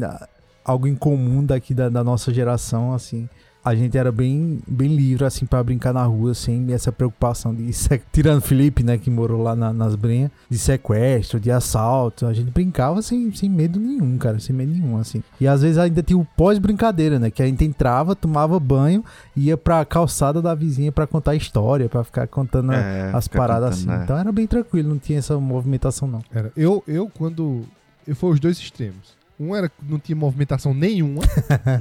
algo 0.63 0.87
em 0.87 0.95
comum 0.95 1.43
daqui 1.43 1.73
da, 1.73 1.89
da 1.89 2.03
nossa 2.03 2.31
geração, 2.31 2.93
assim. 2.93 3.27
A 3.66 3.74
gente 3.74 3.97
era 3.97 4.11
bem, 4.11 4.59
bem 4.68 4.93
livre, 4.93 5.24
assim, 5.24 5.45
pra 5.45 5.64
brincar 5.64 5.93
na 5.93 6.03
rua, 6.03 6.34
sem 6.34 6.74
essa 6.74 6.91
preocupação 6.91 7.55
de. 7.55 7.72
Tirando 8.11 8.39
o 8.39 8.41
Felipe, 8.41 8.84
né, 8.84 8.97
que 8.97 9.09
morou 9.09 9.41
lá 9.41 9.55
na- 9.55 9.72
nas 9.72 9.95
Brenhas, 9.95 10.32
de 10.49 10.57
sequestro, 10.57 11.39
de 11.39 11.49
assalto. 11.49 12.26
A 12.26 12.34
gente 12.34 12.51
brincava 12.51 13.01
sem, 13.01 13.34
sem 13.34 13.49
medo 13.49 13.80
nenhum, 13.80 14.18
cara, 14.18 14.38
sem 14.39 14.53
medo 14.55 14.72
nenhum, 14.72 14.97
assim. 14.97 15.24
E 15.39 15.47
às 15.47 15.61
vezes 15.61 15.78
ainda 15.78 16.03
tinha 16.03 16.18
o 16.20 16.26
pós-brincadeira, 16.36 17.18
né, 17.20 17.32
que 17.32 17.41
a 17.41 17.45
gente 17.45 17.64
entrava, 17.64 18.16
tomava 18.16 18.59
banho, 18.59 19.03
ia 19.36 19.55
pra 19.55 19.86
calçada 19.86 20.41
da 20.41 20.53
vizinha 20.53 20.91
pra 20.91 21.07
contar 21.07 21.34
história, 21.36 21.88
pra 21.88 22.03
ficar 22.03 22.28
contando 22.28 22.74
É, 22.74 23.11
as 23.14 23.28
paradas 23.30 23.80
contando, 23.80 23.91
assim. 23.93 24.01
é. 24.01 24.03
Então 24.03 24.18
era 24.18 24.32
bem 24.32 24.45
tranquilo, 24.45 24.89
não 24.89 24.99
tinha 24.99 25.20
essa 25.20 25.39
movimentação, 25.39 26.07
não. 26.07 26.22
Era. 26.34 26.51
Eu, 26.57 26.84
eu, 26.88 27.09
quando. 27.18 27.61
Eu 28.05 28.16
fui 28.16 28.32
os 28.32 28.39
dois 28.41 28.57
extremos. 28.57 29.16
Um 29.43 29.55
era 29.55 29.71
não 29.87 29.99
tinha 29.99 30.15
movimentação 30.15 30.73
nenhuma. 30.73 31.23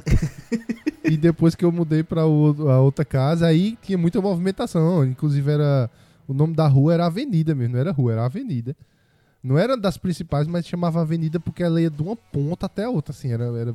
e 1.04 1.16
depois 1.16 1.54
que 1.54 1.64
eu 1.64 1.72
mudei 1.72 2.02
pra 2.02 2.26
o- 2.26 2.68
a 2.70 2.80
outra 2.80 3.04
casa, 3.04 3.46
aí 3.46 3.76
tinha 3.82 3.98
muita 3.98 4.20
movimentação. 4.20 5.04
Inclusive 5.04 5.50
era. 5.50 5.90
O 6.28 6.32
nome 6.34 6.54
da 6.54 6.66
rua 6.68 6.94
era 6.94 7.06
Avenida 7.06 7.54
mesmo, 7.54 7.74
não 7.74 7.80
era 7.80 7.90
rua, 7.92 8.12
era 8.12 8.24
Avenida. 8.24 8.76
Não 9.42 9.58
era 9.58 9.76
das 9.76 9.96
principais, 9.96 10.46
mas 10.46 10.66
chamava 10.66 11.00
Avenida 11.00 11.40
porque 11.40 11.62
ela 11.64 11.80
ia 11.80 11.90
de 11.90 12.00
uma 12.00 12.14
ponta 12.14 12.66
até 12.66 12.84
a 12.84 12.90
outra, 12.90 13.12
assim, 13.12 13.32
era, 13.32 13.44
era 13.58 13.74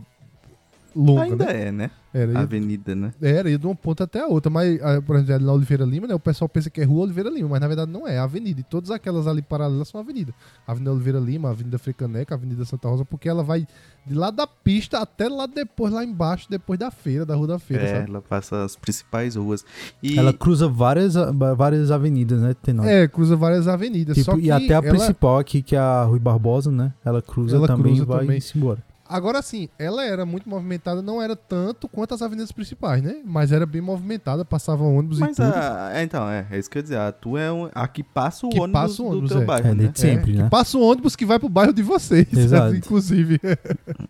longa, 0.97 1.23
Ainda 1.23 1.45
né? 1.45 1.67
é, 1.67 1.71
né? 1.71 1.91
Era, 2.13 2.31
ia, 2.31 2.39
Avenida, 2.39 2.95
né? 2.95 3.13
era, 3.21 3.47
ia 3.49 3.59
de 3.59 3.65
uma 3.67 3.75
ponta 3.75 4.05
até 4.05 4.21
a 4.21 4.25
outra. 4.27 4.49
Mas, 4.49 4.81
ah, 4.81 4.99
por 5.05 5.17
exemplo, 5.17 5.45
na 5.45 5.53
Oliveira 5.53 5.85
Lima, 5.85 6.07
né? 6.07 6.15
O 6.15 6.19
pessoal 6.19 6.49
pensa 6.49 6.67
que 6.69 6.81
é 6.81 6.83
rua 6.83 7.03
Oliveira 7.03 7.29
Lima, 7.29 7.49
mas 7.49 7.59
na 7.61 7.67
verdade 7.67 7.91
não 7.91 8.07
é, 8.07 8.15
é 8.15 8.17
avenida. 8.19 8.59
E 8.59 8.63
todas 8.63 8.89
aquelas 8.89 9.27
ali 9.27 9.41
paralelas 9.43 9.87
são 9.89 9.99
avenida. 10.01 10.33
Avenida 10.65 10.91
Oliveira 10.91 11.19
Lima, 11.19 11.49
Avenida 11.51 11.77
Frecaneca, 11.77 12.33
Avenida 12.33 12.65
Santa 12.65 12.87
Rosa, 12.89 13.05
porque 13.05 13.29
ela 13.29 13.43
vai 13.43 13.67
de 14.05 14.15
lá 14.15 14.31
da 14.31 14.47
pista 14.47 14.99
até 14.99 15.27
lá 15.29 15.45
depois, 15.45 15.93
lá 15.93 16.03
embaixo, 16.03 16.47
depois 16.49 16.79
da 16.79 16.89
feira, 16.89 17.25
da 17.25 17.35
Rua 17.35 17.47
da 17.47 17.59
Feira, 17.59 17.83
É, 17.83 17.87
sabe? 17.97 18.09
ela 18.09 18.21
passa 18.21 18.63
as 18.63 18.75
principais 18.75 19.35
ruas. 19.35 19.63
E 20.01 20.17
Ela 20.17 20.33
cruza 20.33 20.67
várias, 20.67 21.13
várias 21.57 21.91
avenidas, 21.91 22.41
né, 22.41 22.55
Tenório? 22.63 22.89
É, 22.89 23.07
cruza 23.07 23.35
várias 23.35 23.67
avenidas. 23.67 24.15
Tipo, 24.15 24.31
só 24.31 24.37
que 24.37 24.43
e 24.45 24.51
até 24.51 24.73
a 24.73 24.77
ela- 24.77 24.89
principal 24.89 25.37
aqui, 25.37 25.61
que 25.61 25.75
é 25.75 25.79
a 25.79 26.03
Rui 26.03 26.19
Barbosa, 26.19 26.71
né? 26.71 26.93
Ela 27.05 27.21
cruza 27.21 27.57
Ela 27.57 27.67
também 27.67 27.93
cruza 27.95 28.03
e 28.03 28.05
vai 28.05 28.19
também. 28.21 28.39
embora. 28.55 28.86
Agora 29.09 29.41
sim, 29.41 29.69
ela 29.79 30.03
era 30.03 30.25
muito 30.25 30.49
movimentada, 30.49 31.01
não 31.01 31.21
era 31.21 31.35
tanto 31.35 31.87
quanto 31.87 32.13
as 32.13 32.21
avenidas 32.21 32.51
principais, 32.51 33.01
né? 33.01 33.21
Mas 33.25 33.51
era 33.51 33.65
bem 33.65 33.81
movimentada, 33.81 34.43
passava 34.45 34.83
ônibus 34.83 35.19
Mas 35.19 35.37
e 35.37 35.41
tudo. 35.41 35.53
a, 35.53 35.91
é, 35.93 36.03
então, 36.03 36.29
é, 36.29 36.45
é 36.51 36.59
isso 36.59 36.69
que 36.69 36.77
eu 36.77 36.79
ia 36.79 36.83
dizer. 36.83 36.97
A 36.99 37.11
tua 37.11 37.39
é 37.41 37.51
um, 37.51 37.69
a 37.73 37.87
que 37.87 38.03
passa 38.03 38.45
o 38.45 38.49
Que 38.49 38.59
ônibus, 38.59 38.81
passa 38.81 39.01
o 39.01 39.05
do 39.05 39.11
ônibus, 39.11 39.31
teu 39.31 39.41
é. 39.41 39.45
bairro, 39.45 39.67
É, 39.69 39.73
né? 39.73 39.87
de- 39.87 39.99
sempre, 39.99 40.31
que 40.33 40.37
né? 40.37 40.49
Passa 40.49 40.77
o 40.77 40.81
ônibus 40.81 41.15
que 41.15 41.25
vai 41.25 41.39
pro 41.39 41.49
bairro 41.49 41.73
de 41.73 41.81
vocês, 41.83 42.27
Exato. 42.33 42.75
inclusive. 42.75 43.39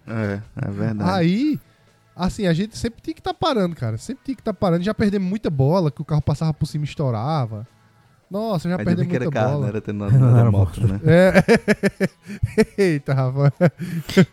É, 0.08 0.40
é 0.56 0.72
verdade. 0.72 1.10
Aí, 1.12 1.60
assim, 2.16 2.48
a 2.48 2.54
gente 2.54 2.78
sempre 2.78 3.02
tinha 3.02 3.14
que 3.14 3.20
estar 3.20 3.34
parando, 3.34 3.76
cara. 3.76 3.98
Sempre 3.98 4.24
tinha 4.26 4.36
que 4.36 4.42
estar 4.42 4.54
parando. 4.54 4.84
Já 4.84 4.94
perdemos 4.94 5.28
muita 5.30 5.50
bola, 5.50 5.92
que 5.92 6.02
o 6.02 6.06
carro 6.06 6.22
passava 6.22 6.54
por 6.54 6.66
cima 6.66 6.86
e 6.86 6.88
estourava. 6.88 7.68
Nossa, 8.30 8.68
já 8.68 8.76
era 8.76 8.84
muita 8.84 9.32
carro, 9.32 9.52
bola. 9.52 9.62
não 9.62 9.68
era, 9.68 9.82
tendo, 9.82 9.98
não 10.00 10.30
era 10.30 10.40
era 10.40 10.52
moto, 10.52 10.82
né? 10.86 11.00
É. 11.06 11.44
Eita, 12.78 13.14
Rafa. 13.14 13.54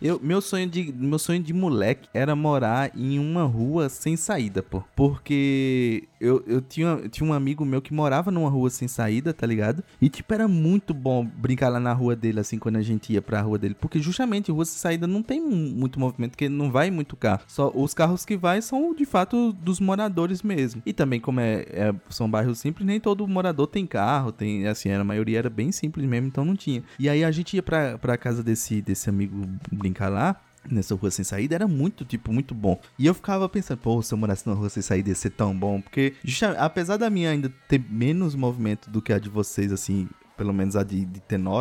Eu, 0.03 0.21
meu, 0.21 0.41
sonho 0.41 0.69
de, 0.69 0.93
meu 0.93 1.19
sonho 1.19 1.41
de 1.41 1.53
moleque 1.53 2.09
era 2.13 2.35
morar 2.35 2.91
em 2.97 3.19
uma 3.19 3.45
rua 3.45 3.89
sem 3.89 4.17
saída, 4.17 4.63
pô. 4.63 4.83
Porque 4.97 6.09
eu, 6.25 6.43
eu, 6.47 6.61
tinha, 6.61 6.89
eu 6.89 7.09
tinha 7.09 7.29
um 7.29 7.33
amigo 7.33 7.65
meu 7.65 7.81
que 7.83 7.93
morava 7.93 8.31
numa 8.31 8.49
rua 8.49 8.71
sem 8.71 8.89
saída, 8.89 9.33
tá 9.33 9.47
ligado? 9.47 9.83
E, 10.01 10.09
tipo, 10.09 10.33
era 10.33 10.49
muito 10.49 10.93
bom 10.95 11.25
brincar 11.25 11.69
lá 11.69 11.79
na 11.81 11.93
rua 11.93 12.17
dele, 12.17 12.41
assim, 12.41 12.59
quando 12.59 12.77
a 12.77 12.83
gente 12.83 13.13
ia 13.13 13.23
pra 13.23 13.41
rua 13.41 13.59
dele. 13.59 13.75
Porque, 13.81 13.99
justamente, 14.01 14.51
rua 14.51 14.65
sem 14.65 14.79
saída 14.79 15.07
não 15.07 15.23
tem 15.23 15.41
mu- 15.41 15.55
muito 15.75 15.99
movimento, 16.01 16.33
porque 16.33 16.49
não 16.49 16.71
vai 16.71 16.91
muito 16.91 17.17
carro. 17.17 17.43
Só 17.47 17.71
os 17.75 17.93
carros 17.95 18.25
que 18.25 18.37
vai 18.37 18.61
são, 18.63 18.95
de 18.95 19.05
fato, 19.05 19.53
dos 19.53 19.81
moradores 19.81 20.43
mesmo. 20.43 20.83
E 20.87 20.93
também, 20.93 21.21
como 21.21 21.41
é, 21.41 21.65
é- 21.71 21.95
são 22.11 22.31
bairros 22.31 22.59
simples, 22.59 22.87
nem 22.87 22.99
todo 23.01 23.27
morador 23.29 23.67
tem 23.67 23.87
carro, 23.87 24.33
tem, 24.33 24.67
assim, 24.67 24.91
a 24.91 25.05
maioria 25.05 25.39
era 25.39 25.51
bem 25.51 25.71
simples 25.73 26.07
mesmo, 26.07 26.29
então 26.29 26.45
não 26.45 26.57
tinha. 26.57 26.83
E 26.99 27.09
aí 27.09 27.25
a 27.25 27.31
gente 27.31 27.55
ia 27.57 27.63
pra, 27.63 27.99
pra 27.99 28.17
casa 28.17 28.43
desse, 28.43 28.81
desse 28.81 29.09
amigo 29.11 29.43
brincar 29.71 30.09
lá, 30.09 30.37
nessa 30.71 30.95
rua 30.95 31.11
sem 31.11 31.25
saída, 31.25 31.55
era 31.55 31.69
muito, 31.69 32.05
tipo, 32.05 32.33
muito 32.33 32.55
bom. 32.55 32.81
E 32.99 33.07
eu 33.07 33.15
ficava 33.15 33.49
pensando, 33.49 33.79
pô, 33.79 34.01
se 34.03 34.13
eu 34.13 34.19
morasse 34.19 34.47
numa 34.47 34.57
rua 34.57 34.69
sem 34.69 34.83
saída 34.83 35.09
ia 35.09 35.15
ser 35.15 35.31
tão 35.31 35.57
bom, 35.57 35.81
porque, 35.81 36.15
apesar 36.59 36.97
da 36.97 37.11
minha 37.11 37.31
ainda 37.31 37.53
ter 37.69 37.83
menos 37.89 38.35
movimento 38.35 38.91
do 38.91 39.03
que 39.03 39.13
a 39.13 39.19
de 39.19 39.29
vocês, 39.29 39.73
assim, 39.73 40.09
pelo 40.37 40.53
menos 40.53 40.77
a 40.77 40.83
de, 40.83 41.05
de 41.05 41.21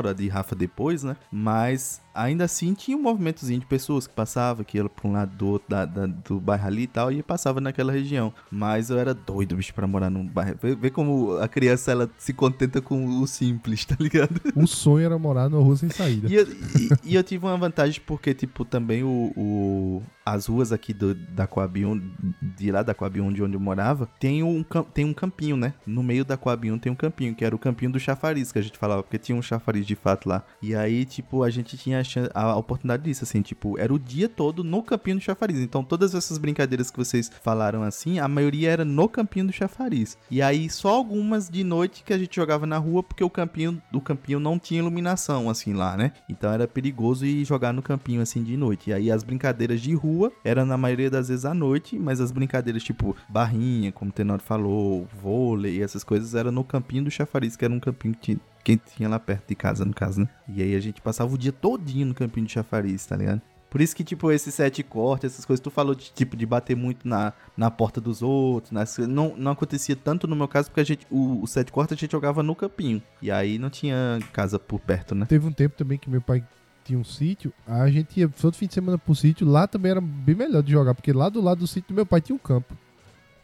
a 0.10 0.14
de 0.14 0.28
Rafa 0.28 0.56
depois, 0.56 1.04
né? 1.04 1.16
Mas 1.32 2.02
ainda 2.14 2.44
assim 2.46 2.74
tinha 2.74 2.98
um 2.98 3.02
movimentozinho 3.02 3.60
de 3.60 3.66
pessoas 3.66 4.08
que 4.08 4.14
passava, 4.14 4.64
que 4.64 4.78
ia 4.78 4.88
pra 4.88 5.08
um 5.08 5.14
lado 5.14 5.36
do 5.36 5.48
outro 5.48 5.70
da, 5.70 5.86
da- 5.86 6.06
do 6.06 6.40
bairro 6.40 6.68
ali 6.68 6.84
e 6.84 6.88
tal, 6.88 7.12
e 7.12 7.22
passava 7.24 7.60
naquela 7.62 7.92
região. 7.92 8.34
Mas 8.52 8.90
eu 8.90 8.98
era 9.00 9.14
doido, 9.14 9.56
bicho, 9.56 9.74
pra 9.74 9.88
morar 9.88 10.10
num 10.10 10.26
bairro. 10.26 10.56
Vê, 10.62 10.76
vê 10.76 10.90
como 10.90 11.38
a 11.38 11.48
criança 11.48 11.92
ela 11.92 12.10
se 12.18 12.34
contenta 12.34 12.82
com 12.82 13.06
o 13.20 13.28
simples, 13.28 13.86
tá 13.86 13.96
ligado? 14.00 14.40
O 14.56 14.66
sonho 14.68 15.06
era 15.06 15.18
morar 15.18 15.50
numa 15.50 15.64
rua 15.64 15.76
sem 15.76 15.90
saída. 15.90 16.28
E 16.30 16.36
eu, 16.36 16.48
e- 16.48 16.90
e 17.04 17.16
eu 17.16 17.24
tive 17.24 17.46
uma 17.46 17.58
vantagem 17.58 18.02
porque, 18.06 18.34
tipo, 18.34 18.64
também 18.66 19.04
o, 19.04 19.32
o- 19.36 20.04
as 20.26 20.46
ruas 20.46 20.72
aqui 20.72 20.94
do, 20.94 21.14
da 21.14 21.46
Coab 21.48 21.86
1, 21.86 22.12
de 22.56 22.72
lá 22.72 22.82
da 22.82 22.94
Coab 22.94 23.20
1, 23.20 23.34
de 23.34 23.44
onde 23.44 23.56
eu 23.56 23.60
morava, 23.60 24.08
tem 24.20 24.42
um, 24.42 24.64
tem 24.94 25.04
um 25.06 25.14
campinho, 25.14 25.58
né? 25.58 25.74
No 25.86 26.02
meio 26.02 26.24
da 26.24 26.38
Coab 26.38 26.72
1 26.72 26.78
tem 26.80 26.92
um 26.92 26.96
campinho, 26.96 27.36
que 27.36 27.44
era 27.44 27.54
o 27.56 27.60
campinho 27.60 27.92
do 27.92 28.00
chafariz, 28.00 28.52
que 28.52 28.60
a 28.60 28.62
gente 28.62 28.78
falava, 28.78 29.04
porque 29.04 29.18
tinha 29.18 29.38
um 29.38 29.42
chafariz 29.42 29.86
de 29.86 29.96
fato 29.96 30.30
lá. 30.30 30.44
E 30.62 30.74
aí, 30.76 31.04
tipo, 31.06 31.44
a 31.44 31.50
gente 31.50 31.78
tinha 31.78 32.03
a, 32.04 32.06
chan- 32.06 32.30
a 32.34 32.56
oportunidade 32.56 33.04
disso, 33.04 33.24
assim, 33.24 33.42
tipo, 33.42 33.78
era 33.80 33.94
o 33.94 34.00
dia 34.00 34.30
todo 34.30 34.64
no 34.64 34.84
campinho 34.84 35.18
do 35.18 35.22
chafariz. 35.22 35.60
Então, 35.60 35.84
todas 35.84 36.14
essas 36.14 36.38
brincadeiras 36.38 36.92
que 36.92 36.98
vocês 36.98 37.32
falaram 37.42 37.84
assim, 37.84 38.20
a 38.20 38.28
maioria 38.28 38.70
era 38.70 38.86
no 38.86 39.10
campinho 39.10 39.48
do 39.48 39.54
chafariz. 39.54 40.18
E 40.30 40.42
aí, 40.42 40.70
só 40.70 40.90
algumas 40.90 41.50
de 41.50 41.64
noite 41.64 42.04
que 42.04 42.14
a 42.14 42.18
gente 42.18 42.36
jogava 42.36 42.66
na 42.66 42.78
rua, 42.78 43.02
porque 43.02 43.24
o 43.24 43.30
campinho, 43.30 43.82
o 43.92 44.02
campinho 44.02 44.40
não 44.40 44.60
tinha 44.60 44.80
iluminação, 44.80 45.50
assim, 45.50 45.74
lá, 45.74 45.98
né? 45.98 46.12
Então 46.30 46.52
era 46.52 46.68
perigoso 46.68 47.26
ir 47.26 47.44
jogar 47.46 47.74
no 47.74 47.82
campinho, 47.82 48.22
assim, 48.22 48.44
de 48.44 48.56
noite. 48.56 48.90
E 48.90 48.94
aí, 48.94 49.12
as 49.12 49.24
brincadeiras 49.24 49.82
de 49.82 49.94
rua 49.94 50.32
eram, 50.44 50.66
na 50.66 50.78
maioria 50.78 51.10
das 51.10 51.30
vezes, 51.30 51.46
à 51.46 51.54
noite, 51.54 51.98
mas 51.98 52.20
as 52.20 52.32
brincadeiras, 52.32 52.84
tipo, 52.84 53.16
barrinha, 53.30 53.92
como 53.92 54.12
o 54.12 54.14
Tenor 54.14 54.40
falou, 54.40 55.08
vôlei, 55.22 55.82
essas 55.82 56.04
coisas, 56.04 56.36
eram 56.36 56.52
no 56.52 56.64
campinho 56.64 57.04
do 57.06 57.12
chafariz, 57.12 57.56
que 57.56 57.66
era 57.66 57.74
um 57.74 57.80
campinho 57.80 58.16
que 58.20 58.38
que 58.64 58.78
tinha 58.78 59.10
lá 59.10 59.20
perto 59.20 59.48
de 59.48 59.56
casa, 59.56 59.84
no 59.84 59.94
caso, 59.94 60.22
né? 60.22 60.30
E 60.48 60.62
aí 60.62 60.76
a 60.76 60.80
gente 60.80 61.02
passava 61.02 61.34
o 61.34 61.38
dia 61.38 61.52
todinho 61.52 62.08
no 62.08 62.14
campinho 62.14 62.46
de 62.46 62.54
chafariz, 62.54 63.06
tá 63.06 63.16
ligado? 63.16 63.42
Por 63.70 63.82
isso 63.82 63.96
que, 63.96 64.04
tipo, 64.04 64.32
esse 64.32 64.52
sete 64.52 64.84
cortes, 64.84 65.34
essas 65.34 65.46
coisas, 65.46 65.60
tu 65.60 65.72
falou 65.72 65.96
de, 65.96 66.12
tipo, 66.14 66.38
de 66.38 66.46
bater 66.46 66.76
muito 66.76 67.08
na, 67.08 67.34
na 67.58 67.72
porta 67.72 68.00
dos 68.00 68.22
outros, 68.22 68.72
nas, 68.72 69.00
não, 69.00 69.36
não 69.36 69.52
acontecia 69.52 69.96
tanto 69.96 70.28
no 70.28 70.36
meu 70.36 70.48
caso, 70.48 70.70
porque 70.70 70.82
a 70.82 70.84
gente, 70.84 71.08
o, 71.10 71.42
o 71.42 71.48
sete 71.48 71.72
cortes 71.72 71.98
a 71.98 72.00
gente 72.00 72.12
jogava 72.12 72.44
no 72.44 72.56
campinho, 72.56 73.02
e 73.20 73.32
aí 73.32 73.58
não 73.58 73.72
tinha 73.72 74.20
casa 74.32 74.60
por 74.60 74.80
perto, 74.80 75.16
né? 75.16 75.26
Teve 75.26 75.48
um 75.48 75.52
tempo 75.52 75.76
também 75.76 75.98
que 75.98 76.08
meu 76.08 76.22
pai 76.22 76.44
tinha 76.86 77.00
um 77.00 77.04
sítio, 77.04 77.52
a 77.66 77.90
gente 77.90 78.20
ia 78.20 78.30
todo 78.30 78.56
fim 78.56 78.68
de 78.68 78.76
semana 78.76 78.98
pro 78.98 79.16
sítio, 79.16 79.48
lá 79.48 79.66
também 79.66 79.90
era 79.90 80.02
bem 80.02 80.36
melhor 80.36 80.62
de 80.62 80.72
jogar, 80.72 80.94
porque 80.94 81.12
lá 81.12 81.28
do 81.28 81.42
lado 81.42 81.60
do 81.60 81.68
sítio 81.68 81.90
do 81.90 81.96
meu 81.96 82.06
pai 82.06 82.22
tinha 82.22 82.36
um 82.36 82.40
campo. 82.40 82.78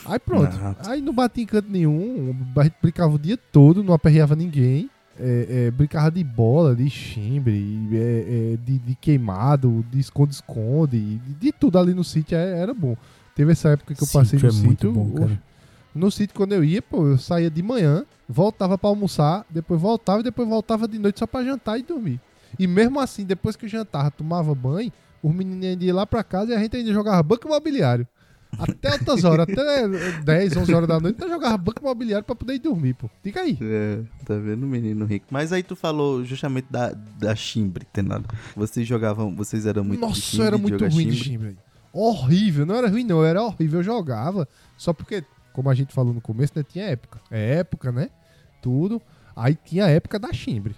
Aí 0.05 0.19
pronto, 0.19 0.55
Ah. 0.61 0.75
aí 0.91 1.01
não 1.01 1.11
batia 1.11 1.43
em 1.43 1.47
canto 1.47 1.71
nenhum, 1.71 2.35
a 2.55 2.63
gente 2.65 2.75
brincava 2.79 3.15
o 3.15 3.19
dia 3.19 3.35
todo, 3.35 3.83
não 3.83 3.95
aperreava 3.95 4.35
ninguém. 4.35 4.89
É, 5.19 5.65
é, 5.67 5.71
brincava 5.71 6.09
de 6.09 6.23
bola, 6.23 6.75
de 6.75 6.89
chimbre, 6.89 7.89
é, 7.91 8.53
é, 8.53 8.57
de, 8.65 8.77
de 8.79 8.95
queimado, 8.95 9.85
de 9.91 9.99
esconde-esconde, 9.99 10.97
de, 11.17 11.33
de 11.33 11.51
tudo 11.51 11.77
ali 11.77 11.93
no 11.93 12.03
sítio 12.03 12.37
é- 12.37 12.59
era 12.59 12.73
bom. 12.73 12.95
Teve 13.35 13.51
essa 13.51 13.69
época 13.69 13.93
que 13.93 14.01
eu 14.03 14.07
passei 14.07 14.39
Sítio 14.39 14.53
no 14.53 14.65
é 14.65 14.69
sítio. 14.69 14.91
bom. 14.93 15.29
No 15.93 16.11
sítio, 16.11 16.35
quando 16.35 16.53
eu 16.53 16.63
ia, 16.63 16.81
pô, 16.81 17.07
eu 17.07 17.17
saía 17.17 17.49
de 17.49 17.61
manhã, 17.63 18.05
voltava 18.27 18.77
pra 18.77 18.89
almoçar, 18.89 19.45
depois 19.49 19.79
voltava 19.81 20.21
e 20.21 20.23
depois 20.23 20.47
voltava 20.47 20.87
de 20.87 20.97
noite 20.99 21.19
só 21.19 21.27
pra 21.27 21.43
jantar 21.43 21.77
e 21.79 21.83
dormir. 21.83 22.19
E 22.57 22.65
mesmo 22.67 22.99
assim, 22.99 23.25
depois 23.25 23.55
que 23.55 23.65
eu 23.65 23.69
jantava, 23.69 24.09
tomava 24.11 24.53
banho, 24.55 24.91
os 25.21 25.33
meninos 25.33 25.65
ainda 25.65 25.83
iam 25.83 25.95
lá 25.95 26.05
pra 26.05 26.23
casa 26.23 26.51
e 26.51 26.55
a 26.55 26.59
gente 26.59 26.77
ainda 26.77 26.93
jogava 26.93 27.21
banco 27.23 27.47
imobiliário. 27.47 28.07
Até 28.57 28.89
altas 28.93 29.23
horas, 29.23 29.47
até 29.49 29.87
10, 30.23 30.57
11 30.57 30.73
horas 30.73 30.87
da 30.87 30.99
noite, 30.99 31.19
nós 31.19 31.29
jogava 31.29 31.57
banco 31.57 31.81
imobiliário 31.81 32.25
pra 32.25 32.35
poder 32.35 32.55
ir 32.55 32.59
dormir, 32.59 32.93
pô. 32.95 33.09
Fica 33.21 33.41
aí. 33.41 33.57
É, 33.61 34.01
tá 34.25 34.35
vendo, 34.35 34.65
menino 34.65 35.05
rico. 35.05 35.27
Mas 35.29 35.53
aí 35.53 35.63
tu 35.63 35.75
falou 35.75 36.25
justamente 36.25 36.67
da, 36.69 36.91
da 36.91 37.35
chimbre, 37.35 37.85
tem 37.93 38.03
nada. 38.03 38.25
Vocês 38.55 38.87
jogavam, 38.87 39.33
vocês 39.35 39.65
eram 39.65 39.83
muito 39.83 40.01
de 40.01 40.07
Nossa, 40.07 40.19
chimbre, 40.19 40.47
era 40.47 40.55
de 40.57 40.61
muito 40.61 40.87
ruim 40.87 41.07
de 41.07 41.15
chimbre? 41.15 41.49
chimbre. 41.49 41.57
Horrível, 41.93 42.65
não 42.65 42.75
era 42.75 42.89
ruim 42.89 43.03
não, 43.03 43.23
era 43.23 43.41
horrível. 43.41 43.79
Eu 43.79 43.83
jogava, 43.83 44.47
só 44.77 44.93
porque, 44.93 45.23
como 45.53 45.69
a 45.69 45.73
gente 45.73 45.93
falou 45.93 46.13
no 46.13 46.21
começo, 46.21 46.53
né, 46.55 46.63
tinha 46.63 46.85
época. 46.85 47.19
É 47.31 47.55
época, 47.55 47.91
né? 47.91 48.09
Tudo. 48.61 49.01
Aí 49.35 49.55
tinha 49.55 49.85
a 49.85 49.89
época 49.89 50.19
da 50.19 50.33
chimbre. 50.33 50.75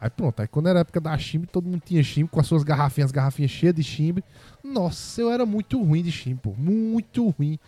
Aí 0.00 0.08
pronto, 0.08 0.40
aí 0.40 0.48
quando 0.48 0.68
era 0.68 0.78
a 0.78 0.82
época 0.82 0.98
da 1.00 1.16
chimbre, 1.18 1.46
todo 1.50 1.68
mundo 1.68 1.82
tinha 1.84 2.02
chimbre 2.02 2.30
com 2.30 2.40
as 2.40 2.46
suas 2.46 2.62
garrafinhas, 2.62 3.08
as 3.08 3.12
garrafinhas 3.12 3.50
cheias 3.50 3.74
de 3.74 3.82
chimbre. 3.82 4.24
Nossa, 4.62 5.20
eu 5.20 5.30
era 5.30 5.44
muito 5.46 5.82
ruim 5.82 6.02
de 6.02 6.12
chimbre, 6.12 6.40
pô. 6.42 6.54
Muito 6.56 7.28
ruim. 7.30 7.58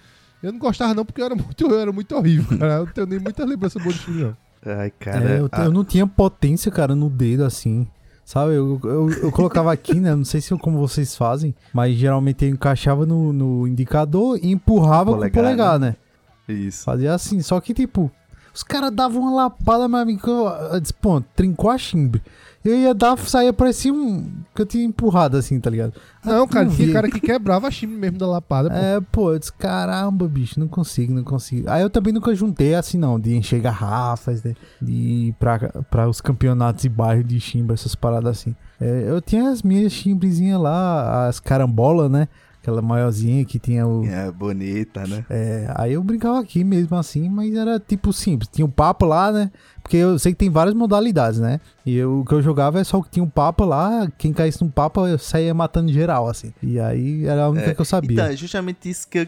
Eu 0.43 0.53
não 0.53 0.59
gostava 0.59 0.93
não, 0.95 1.05
porque 1.05 1.21
eu 1.21 1.27
era 1.27 1.35
muito, 1.37 1.67
eu 1.67 1.79
era 1.81 1.93
muito 1.93 2.15
horrível, 2.17 2.47
cara. 2.59 2.75
Eu 2.75 2.87
não 2.87 2.93
tenho 2.93 3.07
nem 3.07 3.19
muita 3.19 3.45
lembrança 3.45 3.79
boa 3.79 3.93
de 3.95 4.01
chimbre, 4.01 4.23
não. 4.25 4.37
Ai, 4.65 4.91
cara. 4.91 5.25
É, 5.31 5.41
eu, 5.41 5.49
a- 5.53 5.65
eu 5.65 5.73
não 5.73 5.85
tinha 5.85 6.07
potência, 6.07 6.71
cara, 6.71 6.95
no 6.95 7.09
dedo 7.11 7.45
assim. 7.45 7.87
Sabe, 8.25 8.53
eu, 8.55 8.81
eu, 8.85 9.11
eu 9.25 9.33
colocava 9.33 9.73
aqui, 9.73 9.99
né? 9.99 10.15
Não 10.15 10.25
sei 10.25 10.41
se 10.41 10.53
eu- 10.53 10.59
como 10.59 10.79
vocês 10.79 11.17
fazem, 11.17 11.55
mas 11.73 11.97
geralmente 11.97 12.45
eu 12.45 12.51
encaixava 12.51 13.05
no, 13.05 13.33
no 13.33 13.67
indicador 13.67 14.39
e 14.41 14.51
empurrava 14.53 15.13
Polegar, 15.13 15.33
com 15.33 15.39
o 15.41 15.43
polegar, 15.43 15.79
né? 15.79 15.97
Isso. 16.49 16.85
Fazia 16.85 17.15
assim, 17.15 17.41
só 17.43 17.61
que 17.61 17.75
tipo, 17.75 18.11
os 18.55 18.63
caras 18.63 18.93
davam 18.93 19.23
uma 19.23 19.33
lapada, 19.35 19.89
mas 19.89 20.03
amigo, 20.03 20.21
eu, 20.29 20.47
eu 20.47 20.81
disse, 20.81 20.95
pô, 20.95 21.21
trincou 21.35 21.69
a 21.71 21.77
chimbre. 21.79 22.23
Eu 22.65 22.77
ia 22.77 22.95
dar, 22.95 23.19
saía, 23.19 23.53
parecia 23.53 23.93
um. 23.93 24.31
que 24.55 24.63
eu 24.63 24.67
tinha 24.67 24.85
empurrado 24.85 25.37
assim, 25.37 25.59
tá 25.59 25.69
ligado? 25.69 25.95
Não, 26.25 26.47
cara, 26.47 26.69
tinha 26.69 26.93
cara 26.93 27.11
que 27.11 27.19
quebrava 27.21 27.67
a 27.67 27.71
chimbre 27.71 27.97
mesmo 27.97 28.19
da 28.19 28.27
lapada, 28.27 28.71
pô. 28.71 28.77
É, 28.77 29.01
pô, 29.01 29.33
eu 29.33 29.39
disse, 29.39 29.53
caramba, 29.53 30.29
bicho, 30.29 30.61
não 30.61 30.69
consigo, 30.69 31.13
não 31.13 31.25
consigo. 31.25 31.69
Aí 31.69 31.83
eu 31.83 31.91
também 31.91 32.13
nunca 32.13 32.33
juntei 32.35 32.75
assim, 32.77 32.97
não, 32.99 33.19
de 33.19 33.35
encher 33.35 33.61
garrafas, 33.61 34.43
de, 34.43 34.57
de 34.81 34.93
ir 34.93 35.33
pra, 35.41 35.59
pra 35.91 36.09
os 36.09 36.21
campeonatos 36.21 36.83
de 36.83 36.89
bairro 36.89 37.25
de 37.25 37.41
chimbre, 37.41 37.75
essas 37.75 37.97
paradas 37.97 38.39
assim. 38.39 38.55
É, 38.81 39.05
eu 39.09 39.21
tinha 39.21 39.51
as 39.51 39.63
minhas 39.63 39.93
chimbrezinhas 39.93 40.61
lá, 40.61 41.27
as 41.27 41.41
carambolas, 41.41 42.11
né? 42.11 42.29
Aquela 42.63 42.81
maiorzinha 42.81 43.45
que 43.45 43.59
tinha 43.59 43.85
o. 43.85 44.07
É, 44.07 44.31
bonita, 44.31 45.05
né? 45.05 45.27
É, 45.29 45.67
aí 45.75 45.95
eu 45.95 46.03
brincava 46.05 46.39
aqui 46.39 46.63
mesmo 46.63 46.97
assim, 46.97 47.29
mas 47.29 47.53
era 47.57 47.81
tipo 47.81 48.13
simples. 48.13 48.49
Tinha 48.53 48.65
o 48.65 48.69
papo 48.69 49.05
lá, 49.05 49.33
né? 49.33 49.51
Porque 49.83 49.97
eu 49.97 50.17
sei 50.17 50.31
que 50.31 50.39
tem 50.39 50.49
várias 50.49 50.73
modalidades, 50.73 51.41
né? 51.41 51.59
E 51.85 51.97
eu- 51.97 52.21
o 52.21 52.25
que 52.25 52.33
eu 52.33 52.41
jogava 52.41 52.79
é 52.79 52.85
só 52.85 52.99
o 52.99 53.03
que 53.03 53.11
tinha 53.11 53.25
um 53.25 53.29
papo 53.29 53.65
lá. 53.65 54.07
Quem 54.17 54.33
caísse 54.33 54.63
no 54.65 54.71
papo, 54.71 55.05
eu 55.09 55.19
saía 55.19 55.53
matando 55.53 55.93
geral, 55.93 56.29
assim. 56.29 56.53
E 56.63 56.79
aí 56.79 57.27
era 57.27 57.47
a 57.47 57.49
única 57.49 57.75
que 57.75 57.81
eu 57.81 57.85
sabia. 57.85 58.13
Então, 58.13 58.27
é 58.27 58.37
justamente 58.37 58.89
isso 58.89 59.09
que 59.09 59.19
eu- 59.19 59.27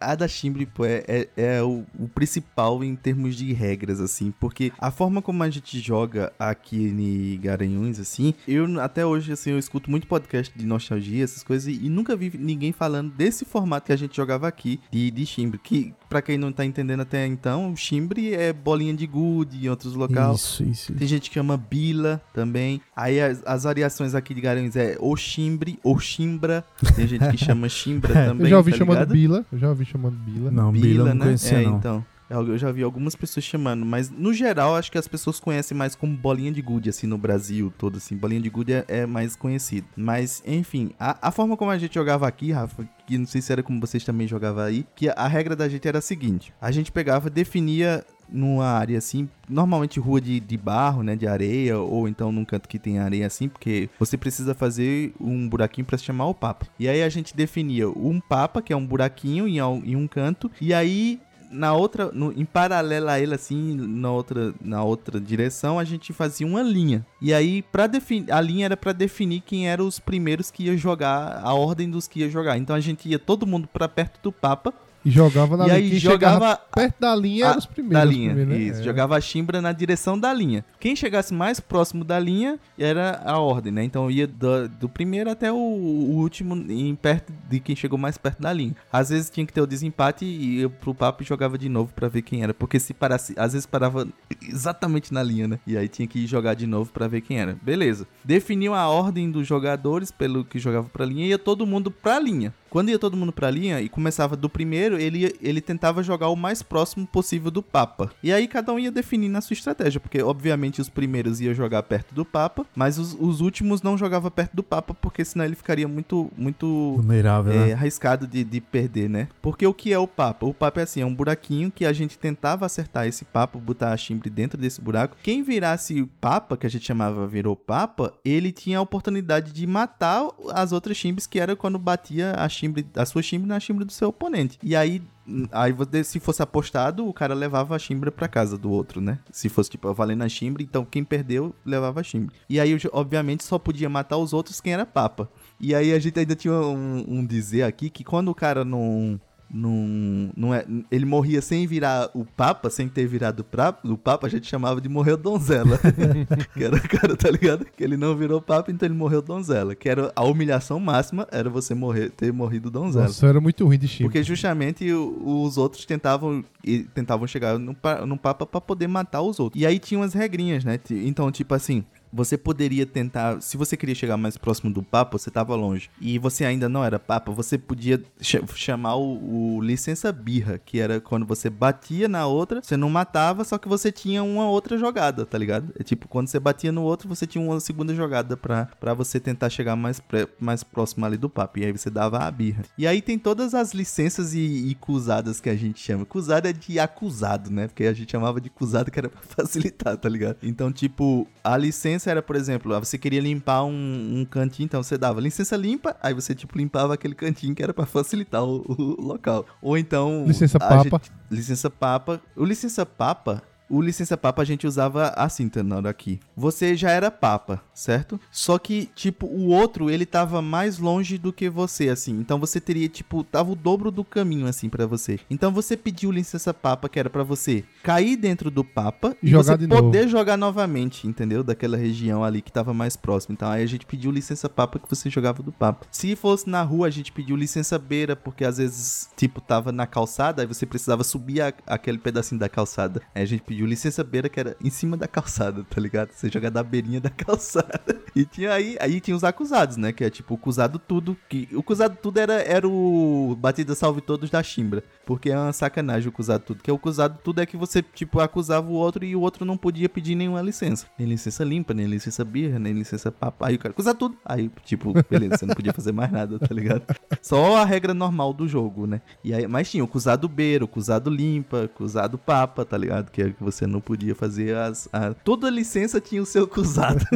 a 0.00 0.14
da 0.14 0.28
Chimbre, 0.28 0.66
pô, 0.66 0.84
é, 0.84 1.04
é, 1.06 1.28
é 1.36 1.62
o, 1.62 1.84
o 1.98 2.08
principal 2.08 2.82
em 2.84 2.94
termos 2.94 3.36
de 3.36 3.52
regras, 3.52 4.00
assim, 4.00 4.32
porque 4.38 4.72
a 4.78 4.90
forma 4.90 5.22
como 5.22 5.42
a 5.42 5.50
gente 5.50 5.78
joga 5.80 6.32
aqui 6.38 6.76
em 6.76 7.40
Garanhuns, 7.40 7.98
assim, 7.98 8.34
eu 8.46 8.80
até 8.80 9.04
hoje, 9.04 9.32
assim, 9.32 9.50
eu 9.50 9.58
escuto 9.58 9.90
muito 9.90 10.06
podcast 10.06 10.56
de 10.56 10.66
nostalgia, 10.66 11.24
essas 11.24 11.42
coisas, 11.42 11.68
e, 11.68 11.88
nunca 11.88 12.16
vi 12.16 12.32
ninguém 12.38 12.72
falando 12.72 13.10
desse 13.12 13.44
formato 13.44 13.86
que 13.86 13.92
a 13.92 13.96
gente 13.96 14.16
jogava 14.16 14.48
aqui, 14.48 14.80
de, 14.90 15.10
de 15.10 15.26
Chimbre, 15.26 15.58
que, 15.58 15.94
pra 16.08 16.20
quem 16.20 16.36
não 16.36 16.52
tá 16.52 16.64
entendendo 16.64 17.00
até 17.00 17.26
então, 17.26 17.72
o 17.72 17.76
Chimbre 17.76 18.34
é 18.34 18.52
bolinha 18.52 18.94
de 18.94 19.06
gude 19.06 19.66
em 19.66 19.68
outros 19.68 19.94
locais. 19.94 20.40
Isso, 20.40 20.64
isso. 20.64 20.92
Tem 20.92 21.06
gente 21.06 21.28
que 21.28 21.34
chama 21.34 21.56
bila 21.56 22.20
também. 22.32 22.80
Aí 22.94 23.20
as, 23.20 23.42
as 23.44 23.64
variações 23.64 24.14
aqui 24.14 24.34
de 24.34 24.40
Garanhuns 24.40 24.76
é 24.76 24.96
ou 24.98 25.16
chimbre 25.16 25.78
ou 25.82 25.98
chimbra. 25.98 26.64
Tem 26.94 27.06
gente 27.06 27.28
que 27.28 27.36
chama 27.36 27.68
chimbra 27.68 28.12
também. 28.26 28.46
eu 28.46 28.50
já 28.50 28.56
ouvi 28.58 28.72
tá 28.72 28.78
chamando? 28.78 29.06
Bila, 29.06 29.44
eu 29.52 29.58
já 29.58 29.68
ouvi 29.74 29.84
chamando 29.84 30.16
Bila. 30.16 30.50
Não, 30.50 30.72
Bila, 30.72 31.00
eu 31.00 31.06
não 31.06 31.14
né? 31.14 31.24
conhecia, 31.26 31.58
é, 31.58 31.64
não. 31.64 31.76
então. 31.78 32.04
Eu 32.28 32.56
já 32.56 32.72
vi 32.72 32.82
algumas 32.82 33.14
pessoas 33.14 33.44
chamando, 33.44 33.84
mas 33.84 34.10
no 34.10 34.32
geral 34.32 34.74
acho 34.74 34.90
que 34.90 34.98
as 34.98 35.06
pessoas 35.06 35.38
conhecem 35.38 35.76
mais 35.76 35.94
como 35.94 36.16
bolinha 36.16 36.50
de 36.50 36.62
gude, 36.62 36.88
assim, 36.88 37.06
no 37.06 37.18
Brasil 37.18 37.72
todo, 37.76 37.98
assim. 37.98 38.16
Bolinha 38.16 38.40
de 38.40 38.48
gude 38.48 38.72
é, 38.72 38.84
é 38.88 39.06
mais 39.06 39.36
conhecido. 39.36 39.86
Mas, 39.96 40.42
enfim, 40.46 40.92
a, 40.98 41.28
a 41.28 41.30
forma 41.30 41.56
como 41.56 41.70
a 41.70 41.78
gente 41.78 41.94
jogava 41.94 42.26
aqui, 42.26 42.50
Rafa, 42.50 42.88
que 43.06 43.18
não 43.18 43.26
sei 43.26 43.42
se 43.42 43.52
era 43.52 43.62
como 43.62 43.80
vocês 43.80 44.04
também 44.04 44.26
jogavam 44.26 44.64
aí, 44.64 44.86
que 44.94 45.08
a, 45.08 45.12
a 45.12 45.28
regra 45.28 45.54
da 45.54 45.68
gente 45.68 45.86
era 45.86 45.98
a 45.98 46.02
seguinte: 46.02 46.52
a 46.60 46.70
gente 46.70 46.90
pegava, 46.90 47.28
definia 47.28 48.04
numa 48.28 48.66
área 48.66 48.96
assim, 48.96 49.28
normalmente 49.48 50.00
rua 50.00 50.20
de, 50.20 50.40
de 50.40 50.56
barro, 50.56 51.02
né, 51.02 51.14
de 51.14 51.26
areia, 51.26 51.78
ou 51.78 52.08
então 52.08 52.32
num 52.32 52.44
canto 52.44 52.68
que 52.68 52.78
tem 52.78 52.98
areia 52.98 53.26
assim, 53.26 53.48
porque 53.48 53.88
você 53.98 54.16
precisa 54.16 54.54
fazer 54.54 55.12
um 55.20 55.48
buraquinho 55.48 55.86
pra 55.86 55.98
se 55.98 56.04
chamar 56.04 56.26
o 56.26 56.34
Papa. 56.34 56.66
E 56.78 56.88
aí 56.88 57.02
a 57.02 57.08
gente 57.08 57.36
definia 57.36 57.88
um 57.88 58.20
Papa, 58.20 58.62
que 58.62 58.72
é 58.72 58.76
um 58.76 58.86
buraquinho 58.86 59.46
em 59.46 59.94
um 59.94 60.08
canto, 60.08 60.50
e 60.60 60.72
aí 60.72 61.20
na 61.54 61.72
outra, 61.74 62.10
no- 62.12 62.32
em 62.32 62.44
paralelo 62.44 63.08
a 63.08 63.18
ele 63.20 63.34
assim, 63.34 63.74
na 63.76 64.10
outra, 64.10 64.52
na 64.60 64.82
outra 64.82 65.20
direção, 65.20 65.78
a 65.78 65.84
gente 65.84 66.12
fazia 66.12 66.46
uma 66.46 66.62
linha. 66.62 67.04
E 67.20 67.32
aí 67.32 67.62
para 67.62 67.86
definir, 67.86 68.30
a 68.32 68.40
linha 68.40 68.66
era 68.66 68.76
pra 68.76 68.92
definir 68.92 69.40
quem 69.40 69.68
eram 69.68 69.86
os 69.86 69.98
primeiros 69.98 70.50
que 70.50 70.64
ia 70.64 70.76
jogar, 70.76 71.40
a 71.42 71.54
ordem 71.54 71.88
dos 71.90 72.06
que 72.08 72.20
ia 72.20 72.28
jogar. 72.28 72.58
Então 72.58 72.74
a 72.76 72.80
gente 72.80 73.08
ia 73.08 73.18
todo 73.18 73.46
mundo 73.46 73.68
pra 73.72 73.88
perto 73.88 74.20
do 74.22 74.32
Papa 74.32 74.74
E 75.04 75.10
jogava 75.10 75.56
na 75.56 75.64
e 75.64 75.66
linha. 75.66 75.78
aí 75.78 75.90
Quem 75.90 75.98
jogava 75.98 76.56
perto 76.56 76.94
da 76.98 77.14
linha 77.14 77.46
a- 77.46 77.48
eram 77.50 77.58
os 77.58 77.66
primeiros. 77.66 77.98
da 77.98 78.04
linha. 78.04 78.34
primeiros, 78.34 78.54
né? 78.54 78.70
Isso, 78.70 78.80
É. 78.80 78.84
jogava 78.84 79.16
a 79.16 79.20
chimbra 79.20 79.60
na 79.60 79.70
direção 79.72 80.18
da 80.18 80.32
linha. 80.32 80.64
Quem 80.80 80.96
chegasse 80.96 81.34
mais 81.34 81.60
próximo 81.60 82.04
da 82.04 82.18
linha 82.18 82.58
era 82.78 83.20
a 83.24 83.38
ordem, 83.38 83.72
né? 83.72 83.84
Então 83.84 84.10
ia 84.10 84.26
do, 84.26 84.68
do 84.68 84.88
primeiro 84.88 85.30
até 85.30 85.52
o, 85.52 85.56
o 85.56 86.16
último 86.16 86.54
em 86.56 86.94
perto 86.94 87.32
de 87.50 87.60
quem 87.60 87.76
chegou 87.76 87.98
mais 87.98 88.16
perto 88.16 88.40
da 88.40 88.52
linha. 88.52 88.74
Às 88.92 89.10
vezes 89.10 89.28
tinha 89.30 89.44
que 89.44 89.52
ter 89.52 89.60
o 89.60 89.66
desempate 89.66 90.24
e 90.24 90.60
ia 90.60 90.68
pro 90.70 90.94
papo 90.94 91.22
e 91.22 91.26
jogava 91.26 91.58
de 91.58 91.68
novo 91.68 91.92
pra 91.94 92.08
ver 92.08 92.22
quem 92.22 92.42
era, 92.42 92.54
porque 92.54 92.80
se 92.80 92.94
parasse, 92.94 93.34
às 93.36 93.52
vezes 93.52 93.66
parava 93.66 94.06
exatamente 94.48 95.12
na 95.12 95.22
linha, 95.22 95.48
né? 95.48 95.58
E 95.66 95.76
aí 95.76 95.88
tinha 95.88 96.06
que 96.08 96.26
jogar 96.26 96.54
de 96.54 96.66
novo 96.66 96.90
pra 96.92 97.08
ver 97.08 97.20
quem 97.20 97.38
era. 97.40 97.56
Beleza. 97.62 98.06
Definiu 98.24 98.74
a 98.74 98.88
ordem 98.88 99.30
dos 99.30 99.46
jogadores 99.46 100.10
pelo 100.10 100.44
que 100.44 100.58
jogava 100.58 100.88
pra 100.88 101.04
linha 101.04 101.26
e 101.26 101.28
ia 101.30 101.38
todo 101.38 101.66
mundo 101.66 101.90
pra 101.90 102.18
linha. 102.18 102.52
Quando 102.74 102.88
ia 102.88 102.98
todo 102.98 103.16
mundo 103.16 103.30
pra 103.32 103.52
linha 103.52 103.80
e 103.80 103.88
começava 103.88 104.34
do 104.36 104.48
primeiro, 104.48 104.98
ele, 104.98 105.32
ele 105.40 105.60
tentava 105.60 106.02
jogar 106.02 106.28
o 106.28 106.34
mais 106.34 106.60
próximo 106.60 107.06
possível 107.06 107.48
do 107.48 107.62
Papa. 107.62 108.10
E 108.20 108.32
aí 108.32 108.48
cada 108.48 108.72
um 108.72 108.80
ia 108.80 108.90
definindo 108.90 109.38
a 109.38 109.40
sua 109.40 109.54
estratégia, 109.54 110.00
porque 110.00 110.20
obviamente 110.20 110.80
os 110.80 110.88
primeiros 110.88 111.40
iam 111.40 111.54
jogar 111.54 111.84
perto 111.84 112.12
do 112.12 112.24
Papa, 112.24 112.66
mas 112.74 112.98
os, 112.98 113.16
os 113.20 113.40
últimos 113.40 113.80
não 113.80 113.96
jogavam 113.96 114.28
perto 114.28 114.56
do 114.56 114.62
Papa, 114.64 114.92
porque 114.92 115.24
senão 115.24 115.44
ele 115.44 115.54
ficaria 115.54 115.86
muito, 115.86 116.32
muito 116.36 116.94
Vulnerável, 116.96 117.52
é, 117.52 117.66
né? 117.66 117.72
arriscado 117.74 118.26
de, 118.26 118.42
de 118.42 118.60
perder, 118.60 119.08
né? 119.08 119.28
Porque 119.40 119.64
o 119.64 119.72
que 119.72 119.92
é 119.92 119.98
o 120.00 120.08
Papa? 120.08 120.44
O 120.44 120.52
Papa 120.52 120.80
é 120.80 120.82
assim, 120.82 121.00
é 121.00 121.06
um 121.06 121.14
buraquinho 121.14 121.70
que 121.70 121.86
a 121.86 121.92
gente 121.92 122.18
tentava 122.18 122.66
acertar 122.66 123.06
esse 123.06 123.24
Papa, 123.24 123.56
botar 123.56 123.92
a 123.92 123.96
chimbre 123.96 124.28
dentro 124.28 124.58
desse 124.58 124.80
buraco. 124.80 125.16
Quem 125.22 125.44
virasse 125.44 126.10
Papa, 126.20 126.56
que 126.56 126.66
a 126.66 126.70
gente 126.70 126.84
chamava 126.84 127.24
virou 127.24 127.54
Papa, 127.54 128.12
ele 128.24 128.50
tinha 128.50 128.78
a 128.78 128.82
oportunidade 128.82 129.52
de 129.52 129.64
matar 129.64 130.26
as 130.52 130.72
outras 130.72 130.96
chimbres, 130.96 131.24
que 131.24 131.38
era 131.38 131.54
quando 131.54 131.78
batia 131.78 132.32
a 132.36 132.48
chimbre, 132.48 132.63
a 132.96 133.06
sua 133.06 133.22
chimbre 133.22 133.48
na 133.48 133.58
chimbre 133.58 133.84
do 133.84 133.92
seu 133.92 134.08
oponente. 134.08 134.58
E 134.62 134.74
aí 134.74 135.02
Aí, 135.50 135.74
se 136.04 136.20
fosse 136.20 136.42
apostado, 136.42 137.08
o 137.08 137.12
cara 137.12 137.32
levava 137.32 137.74
a 137.74 137.78
chimbra 137.78 138.12
pra 138.12 138.28
casa 138.28 138.58
do 138.58 138.70
outro, 138.70 139.00
né? 139.00 139.18
Se 139.32 139.48
fosse, 139.48 139.70
tipo, 139.70 139.92
valendo 139.94 140.22
a 140.22 140.28
chimbre, 140.28 140.64
então 140.64 140.84
quem 140.84 141.02
perdeu, 141.02 141.54
levava 141.64 142.00
a 142.00 142.02
chimbre. 142.02 142.34
E 142.48 142.60
aí, 142.60 142.76
obviamente, 142.92 143.42
só 143.42 143.58
podia 143.58 143.88
matar 143.88 144.18
os 144.18 144.34
outros 144.34 144.60
quem 144.60 144.74
era 144.74 144.84
papa. 144.84 145.28
E 145.58 145.74
aí, 145.74 145.94
a 145.94 145.98
gente 145.98 146.18
ainda 146.18 146.36
tinha 146.36 146.52
um, 146.52 147.04
um 147.08 147.26
dizer 147.26 147.62
aqui 147.62 147.88
que 147.88 148.04
quando 148.04 148.28
o 148.28 148.34
cara 148.34 148.66
não 148.66 149.18
Num, 149.50 150.30
não 150.36 150.52
é, 150.52 150.64
ele 150.90 151.04
morria 151.06 151.40
sem 151.40 151.66
virar 151.66 152.10
o 152.14 152.24
Papa, 152.24 152.68
sem 152.70 152.88
ter 152.88 153.06
virado 153.06 153.44
pra, 153.44 153.78
o 153.84 153.96
Papa, 153.96 154.26
a 154.26 154.30
gente 154.30 154.46
chamava 154.48 154.80
de 154.80 154.88
morreu 154.88 155.16
donzela. 155.16 155.78
que 156.54 156.64
era 156.64 156.74
o 156.76 156.88
cara, 156.88 157.16
tá 157.16 157.30
ligado? 157.30 157.64
Que 157.76 157.84
ele 157.84 157.96
não 157.96 158.16
virou 158.16 158.40
Papa, 158.40 158.72
então 158.72 158.86
ele 158.86 158.94
morreu 158.96 159.22
donzela. 159.22 159.74
Que 159.74 159.88
era 159.88 160.12
a 160.16 160.24
humilhação 160.24 160.80
máxima, 160.80 161.28
era 161.30 161.48
você 161.48 161.74
morrer, 161.74 162.10
ter 162.10 162.32
morrido 162.32 162.70
donzela. 162.70 163.06
Nossa, 163.06 163.26
era 163.26 163.40
muito 163.40 163.64
ruim 163.64 163.78
de 163.78 163.86
chip. 163.86 164.04
Porque 164.04 164.22
justamente 164.22 164.90
o- 164.92 165.42
os 165.44 165.56
outros 165.56 165.84
tentavam 165.84 166.44
e 166.64 166.80
tentavam 166.82 167.26
chegar 167.26 167.58
no, 167.58 167.76
no 168.06 168.16
Papa 168.18 168.44
pra 168.46 168.60
poder 168.60 168.88
matar 168.88 169.22
os 169.22 169.38
outros. 169.38 169.60
E 169.62 169.66
aí 169.66 169.78
tinha 169.78 170.00
umas 170.00 170.14
regrinhas, 170.14 170.64
né? 170.64 170.80
Então, 170.90 171.30
tipo 171.30 171.54
assim. 171.54 171.84
Você 172.14 172.38
poderia 172.38 172.86
tentar, 172.86 173.40
se 173.42 173.56
você 173.56 173.76
queria 173.76 173.94
chegar 173.94 174.16
mais 174.16 174.36
próximo 174.36 174.72
do 174.72 174.82
Papa, 174.82 175.18
você 175.18 175.30
tava 175.30 175.54
longe, 175.56 175.90
e 176.00 176.16
você 176.18 176.44
ainda 176.44 176.68
não 176.68 176.84
era 176.84 176.98
Papa, 176.98 177.32
você 177.32 177.58
podia 177.58 178.00
cha- 178.20 178.40
chamar 178.54 178.94
o, 178.94 179.56
o 179.56 179.60
licença 179.60 180.12
birra, 180.12 180.58
que 180.64 180.78
era 180.78 181.00
quando 181.00 181.26
você 181.26 181.50
batia 181.50 182.08
na 182.08 182.26
outra, 182.26 182.62
você 182.62 182.76
não 182.76 182.88
matava, 182.88 183.42
só 183.42 183.58
que 183.58 183.68
você 183.68 183.90
tinha 183.90 184.22
uma 184.22 184.48
outra 184.48 184.78
jogada, 184.78 185.26
tá 185.26 185.36
ligado? 185.36 185.72
É 185.78 185.82
tipo, 185.82 186.06
quando 186.06 186.28
você 186.28 186.38
batia 186.38 186.70
no 186.70 186.82
outro, 186.82 187.08
você 187.08 187.26
tinha 187.26 187.42
uma 187.42 187.58
segunda 187.58 187.92
jogada 187.94 188.36
pra, 188.36 188.66
pra 188.78 188.94
você 188.94 189.18
tentar 189.18 189.50
chegar 189.50 189.74
mais, 189.74 190.00
mais 190.38 190.62
próximo 190.62 191.04
ali 191.04 191.16
do 191.16 191.28
Papa, 191.28 191.58
e 191.58 191.64
aí 191.64 191.72
você 191.72 191.90
dava 191.90 192.18
a 192.18 192.30
birra. 192.30 192.62
E 192.78 192.86
aí 192.86 193.02
tem 193.02 193.18
todas 193.18 193.54
as 193.54 193.74
licenças 193.74 194.34
e, 194.34 194.38
e 194.68 194.74
cusadas 194.76 195.40
que 195.40 195.48
a 195.50 195.56
gente 195.56 195.80
chama. 195.80 196.04
Cusada 196.04 196.48
é 196.48 196.52
de 196.52 196.78
acusado, 196.78 197.50
né? 197.50 197.66
Porque 197.66 197.84
a 197.84 197.92
gente 197.92 198.12
chamava 198.12 198.40
de 198.40 198.50
cusado 198.50 198.90
que 198.90 198.98
era 198.98 199.08
pra 199.08 199.20
facilitar, 199.26 199.96
tá 199.96 200.08
ligado? 200.08 200.36
Então, 200.42 200.70
tipo, 200.72 201.26
a 201.42 201.56
licença 201.56 202.03
era, 202.10 202.22
por 202.22 202.36
exemplo, 202.36 202.74
ah, 202.74 202.78
você 202.78 202.96
queria 202.98 203.20
limpar 203.20 203.64
um, 203.64 204.20
um 204.20 204.24
cantinho, 204.24 204.64
então 204.66 204.82
você 204.82 204.96
dava 204.98 205.20
licença 205.20 205.56
limpa, 205.56 205.96
aí 206.02 206.12
você, 206.14 206.34
tipo, 206.34 206.56
limpava 206.58 206.94
aquele 206.94 207.14
cantinho 207.14 207.54
que 207.54 207.62
era 207.62 207.72
pra 207.74 207.86
facilitar 207.86 208.44
o, 208.44 208.64
o 208.68 209.02
local. 209.02 209.44
Ou 209.62 209.76
então. 209.78 210.24
Licença 210.26 210.58
papa. 210.58 210.82
gente- 210.82 211.12
licença 211.30 211.70
papa. 211.70 212.20
O 212.36 212.44
licença 212.44 212.84
papa. 212.86 213.42
O 213.68 213.80
licença 213.80 214.16
papa 214.16 214.42
a 214.42 214.44
gente 214.44 214.66
usava 214.66 215.08
assim, 215.16 215.48
Tenor, 215.48 215.86
aqui. 215.86 216.20
Você 216.36 216.76
já 216.76 216.90
era 216.90 217.10
papa, 217.10 217.62
certo? 217.72 218.20
Só 218.30 218.58
que, 218.58 218.90
tipo, 218.94 219.26
o 219.26 219.46
outro, 219.48 219.90
ele 219.90 220.04
tava 220.04 220.42
mais 220.42 220.78
longe 220.78 221.16
do 221.16 221.32
que 221.32 221.48
você, 221.48 221.88
assim. 221.88 222.12
Então 222.20 222.38
você 222.38 222.60
teria, 222.60 222.88
tipo, 222.88 223.24
tava 223.24 223.50
o 223.52 223.56
dobro 223.56 223.90
do 223.90 224.04
caminho, 224.04 224.46
assim, 224.46 224.68
pra 224.68 224.86
você. 224.86 225.18
Então 225.30 225.50
você 225.50 225.76
pediu 225.76 226.10
licença 226.10 226.52
papa, 226.52 226.88
que 226.88 226.98
era 226.98 227.08
pra 227.08 227.22
você 227.22 227.64
cair 227.82 228.16
dentro 228.16 228.50
do 228.50 228.62
papa 228.62 229.16
e 229.22 229.32
você 229.32 229.56
de 229.56 229.66
novo. 229.66 229.84
poder 229.84 230.08
jogar 230.08 230.36
novamente, 230.36 231.06
entendeu? 231.08 231.42
Daquela 231.42 231.76
região 231.76 232.22
ali 232.22 232.42
que 232.42 232.52
tava 232.52 232.74
mais 232.74 232.96
próximo. 232.96 233.32
Então 233.32 233.48
aí 233.50 233.62
a 233.62 233.66
gente 233.66 233.86
pediu 233.86 234.10
licença 234.10 234.48
papa 234.48 234.78
que 234.78 234.88
você 234.88 235.08
jogava 235.08 235.42
do 235.42 235.50
papa. 235.52 235.86
Se 235.90 236.14
fosse 236.14 236.48
na 236.50 236.62
rua, 236.62 236.86
a 236.86 236.90
gente 236.90 237.10
pediu 237.10 237.34
licença 237.34 237.78
beira, 237.78 238.14
porque 238.14 238.44
às 238.44 238.58
vezes, 238.58 239.08
tipo, 239.16 239.40
tava 239.40 239.72
na 239.72 239.86
calçada, 239.86 240.42
aí 240.42 240.46
você 240.46 240.66
precisava 240.66 241.02
subir 241.02 241.40
a- 241.40 241.52
aquele 241.66 241.96
pedacinho 241.98 242.38
da 242.38 242.48
calçada. 242.48 243.00
Aí 243.14 243.22
a 243.22 243.26
gente 243.26 243.42
pediu 243.42 243.53
licença 243.62 244.02
beira, 244.02 244.28
que 244.28 244.40
era 244.40 244.56
em 244.62 244.70
cima 244.70 244.96
da 244.96 245.06
calçada, 245.06 245.64
tá 245.64 245.80
ligado? 245.80 246.12
Você 246.12 246.28
jogar 246.28 246.50
da 246.50 246.62
beirinha 246.62 247.00
da 247.00 247.10
calçada. 247.10 248.02
E 248.14 248.24
tinha 248.24 248.52
aí, 248.52 248.76
aí 248.80 249.00
tinha 249.00 249.16
os 249.16 249.24
acusados, 249.24 249.76
né? 249.76 249.92
Que 249.92 250.04
é 250.04 250.10
tipo 250.10 250.34
o 250.34 250.36
acusado 250.36 250.78
tudo. 250.78 251.16
Que, 251.28 251.48
o 251.52 251.60
acusado 251.60 251.96
tudo 252.00 252.18
era, 252.18 252.34
era 252.34 252.68
o 252.68 253.36
Batida 253.38 253.74
Salve 253.74 254.00
Todos 254.00 254.30
da 254.30 254.42
Chimbra. 254.42 254.82
Porque 255.04 255.30
é 255.30 255.38
uma 255.38 255.52
sacanagem 255.52 256.08
o 256.08 256.10
acusado 256.10 256.44
tudo. 256.44 256.62
Que 256.62 256.70
o 256.70 256.76
acusado 256.76 257.18
tudo 257.22 257.40
é 257.40 257.46
que 257.46 257.56
você, 257.56 257.82
tipo, 257.82 258.20
acusava 258.20 258.70
o 258.70 258.74
outro 258.74 259.04
e 259.04 259.14
o 259.16 259.20
outro 259.20 259.44
não 259.44 259.56
podia 259.56 259.88
pedir 259.88 260.14
nenhuma 260.14 260.40
licença. 260.40 260.86
Nem 260.98 261.08
licença 261.08 261.44
limpa, 261.44 261.74
nem 261.74 261.86
licença 261.86 262.24
birra, 262.24 262.58
nem 262.58 262.72
licença 262.72 263.10
papai. 263.10 263.50
Aí 263.50 263.56
o 263.56 263.58
cara 263.58 263.72
acusava 263.72 263.98
tudo. 263.98 264.16
Aí, 264.24 264.50
tipo, 264.64 264.92
beleza, 265.08 265.38
você 265.38 265.46
não 265.46 265.54
podia 265.54 265.72
fazer 265.72 265.92
mais 265.92 266.10
nada, 266.10 266.38
tá 266.38 266.54
ligado? 266.54 266.82
Só 267.20 267.56
a 267.56 267.64
regra 267.64 267.92
normal 267.92 268.32
do 268.32 268.46
jogo, 268.46 268.86
né? 268.86 269.00
E 269.22 269.34
aí, 269.34 269.46
mas 269.46 269.70
tinha 269.70 269.82
o 269.82 269.86
acusado 269.86 270.28
beira, 270.28 270.64
o 270.64 270.68
acusado 270.68 271.10
limpa, 271.10 271.58
o 271.58 271.64
acusado 271.64 272.18
papa, 272.18 272.64
tá 272.64 272.76
ligado? 272.76 273.10
Que 273.10 273.22
é 273.22 273.28
que 273.44 273.52
você 273.52 273.66
não 273.66 273.80
podia 273.80 274.14
fazer 274.14 274.56
as. 274.56 274.88
a- 274.92 275.14
Toda 275.14 275.50
licença 275.50 276.00
tinha 276.00 276.22
o 276.22 276.26
seu 276.26 276.44
acusado. 276.44 277.04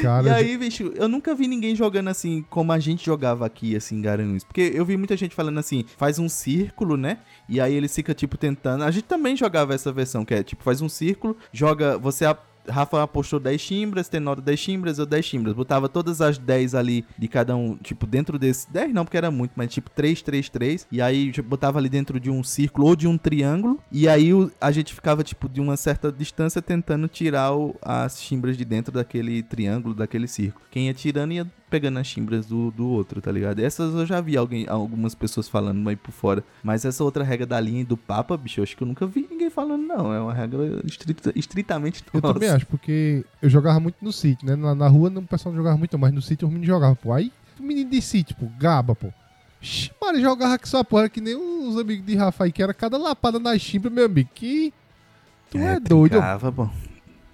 Cara, 0.00 0.26
E 0.26 0.30
aí, 0.30 0.56
bicho, 0.56 0.92
eu 0.94 1.06
nunca 1.08 1.34
vi 1.34 1.46
ninguém 1.46 1.76
jogando 1.76 2.08
assim 2.08 2.42
como 2.48 2.72
a 2.72 2.78
gente 2.78 3.04
jogava 3.04 3.44
aqui, 3.44 3.76
assim, 3.76 3.96
em 3.96 4.00
Garanhuns. 4.02 4.42
Porque 4.42 4.72
eu 4.74 4.82
vi 4.82 4.96
muita 4.96 5.14
gente 5.14 5.34
falando 5.34 5.58
assim, 5.58 5.84
faz 5.98 6.18
um 6.18 6.26
círculo, 6.26 6.96
né? 6.96 7.18
E 7.50 7.60
aí 7.60 7.74
ele 7.74 7.86
fica, 7.86 8.14
tipo, 8.14 8.38
tentando. 8.38 8.82
A 8.82 8.90
gente 8.90 9.04
também 9.04 9.36
jogava 9.36 9.74
essa 9.74 9.92
versão, 9.92 10.24
que 10.24 10.32
é, 10.32 10.42
tipo, 10.42 10.62
faz 10.64 10.80
um 10.80 10.88
círculo, 10.88 11.36
joga. 11.52 11.98
Você. 11.98 12.24
Rafa 12.68 13.02
apostou 13.02 13.40
10 13.40 13.60
chimbras, 13.60 14.08
Tenório 14.08 14.42
10 14.42 14.58
chimbras, 14.58 14.98
eu 14.98 15.06
10 15.06 15.24
chimbras. 15.24 15.54
Botava 15.54 15.88
todas 15.88 16.20
as 16.20 16.38
10 16.38 16.74
ali 16.74 17.04
de 17.18 17.28
cada 17.28 17.56
um, 17.56 17.76
tipo, 17.76 18.06
dentro 18.06 18.38
desse. 18.38 18.70
10 18.72 18.92
não, 18.92 19.04
porque 19.04 19.16
era 19.16 19.30
muito, 19.30 19.52
mas 19.56 19.72
tipo 19.72 19.90
3, 19.90 20.22
3, 20.22 20.48
3. 20.48 20.86
E 20.90 21.00
aí 21.02 21.30
tipo, 21.32 21.48
botava 21.48 21.78
ali 21.78 21.88
dentro 21.88 22.18
de 22.20 22.30
um 22.30 22.42
círculo 22.42 22.86
ou 22.88 22.96
de 22.96 23.06
um 23.06 23.16
triângulo. 23.18 23.78
E 23.90 24.08
aí 24.08 24.30
a 24.60 24.70
gente 24.70 24.94
ficava, 24.94 25.22
tipo, 25.22 25.48
de 25.48 25.60
uma 25.60 25.76
certa 25.76 26.10
distância 26.12 26.60
tentando 26.62 27.08
tirar 27.08 27.54
o- 27.54 27.74
as 27.82 28.20
chimbras 28.20 28.56
de 28.56 28.64
dentro 28.64 28.92
daquele 28.92 29.42
triângulo, 29.42 29.94
daquele 29.94 30.26
círculo. 30.28 30.64
Quem 30.70 30.86
ia 30.86 30.94
tirando 30.94 31.32
ia 31.32 31.46
pegando 31.70 31.98
as 31.98 32.06
chimbras 32.06 32.46
do, 32.46 32.70
do 32.70 32.88
outro, 32.88 33.20
tá 33.20 33.30
ligado? 33.30 33.60
Essas 33.60 33.94
eu 33.94 34.06
já 34.06 34.20
vi 34.20 34.36
alguém, 34.36 34.66
algumas 34.68 35.14
pessoas 35.14 35.48
falando 35.48 35.86
aí 35.88 35.96
por 35.96 36.12
fora. 36.12 36.42
Mas 36.62 36.84
essa 36.84 37.04
outra 37.04 37.22
regra 37.24 37.46
da 37.46 37.60
linha 37.60 37.82
e 37.82 37.84
do 37.84 37.96
Papa, 37.96 38.36
bicho, 38.36 38.60
eu 38.60 38.64
acho 38.64 38.76
que 38.76 38.82
eu 38.82 38.86
nunca 38.88 39.06
vi 39.06 39.26
ninguém 39.30 39.50
falando, 39.50 39.82
não. 39.86 40.12
É 40.12 40.20
uma 40.20 40.32
regra 40.34 40.80
estrita- 40.84 41.32
estritamente 41.36 42.02
Eu 42.12 42.20
nossa. 42.20 42.34
também 42.34 42.48
acho, 42.50 42.66
porque 42.66 43.24
eu 43.42 43.48
jogava 43.50 43.78
muito 43.80 43.96
no 44.02 44.12
sítio, 44.12 44.46
né? 44.46 44.56
Na, 44.56 44.74
na 44.74 44.88
rua 44.88 45.10
não, 45.10 45.22
o 45.22 45.26
pessoal 45.26 45.52
não 45.52 45.58
jogava 45.60 45.76
muito, 45.78 45.98
mas 45.98 46.12
no 46.12 46.22
sítio 46.22 46.46
os 46.46 46.52
meninos 46.52 46.66
jogavam, 46.68 46.94
pô. 46.96 47.12
Aí, 47.12 47.32
o 47.58 47.62
menino 47.62 47.90
de 47.90 48.00
sítio, 48.02 48.34
pô, 48.36 48.46
gaba, 48.58 48.94
pô. 48.94 49.12
Mano, 50.00 50.20
jogava 50.20 50.56
que 50.58 50.68
só 50.68 50.84
porra, 50.84 51.08
que 51.08 51.20
nem 51.20 51.34
os 51.34 51.76
amigos 51.76 52.06
de 52.06 52.14
Rafa 52.14 52.44
aí, 52.44 52.52
que 52.52 52.62
era 52.62 52.72
cada 52.72 52.96
lapada 52.96 53.38
na 53.40 53.58
chibra, 53.58 53.90
meu 53.90 54.04
amigo. 54.06 54.30
Que. 54.34 54.72
Tu 55.50 55.58
é, 55.58 55.80
doido. 55.80 56.12
Trincava, 56.12 56.52
pô. 56.52 56.68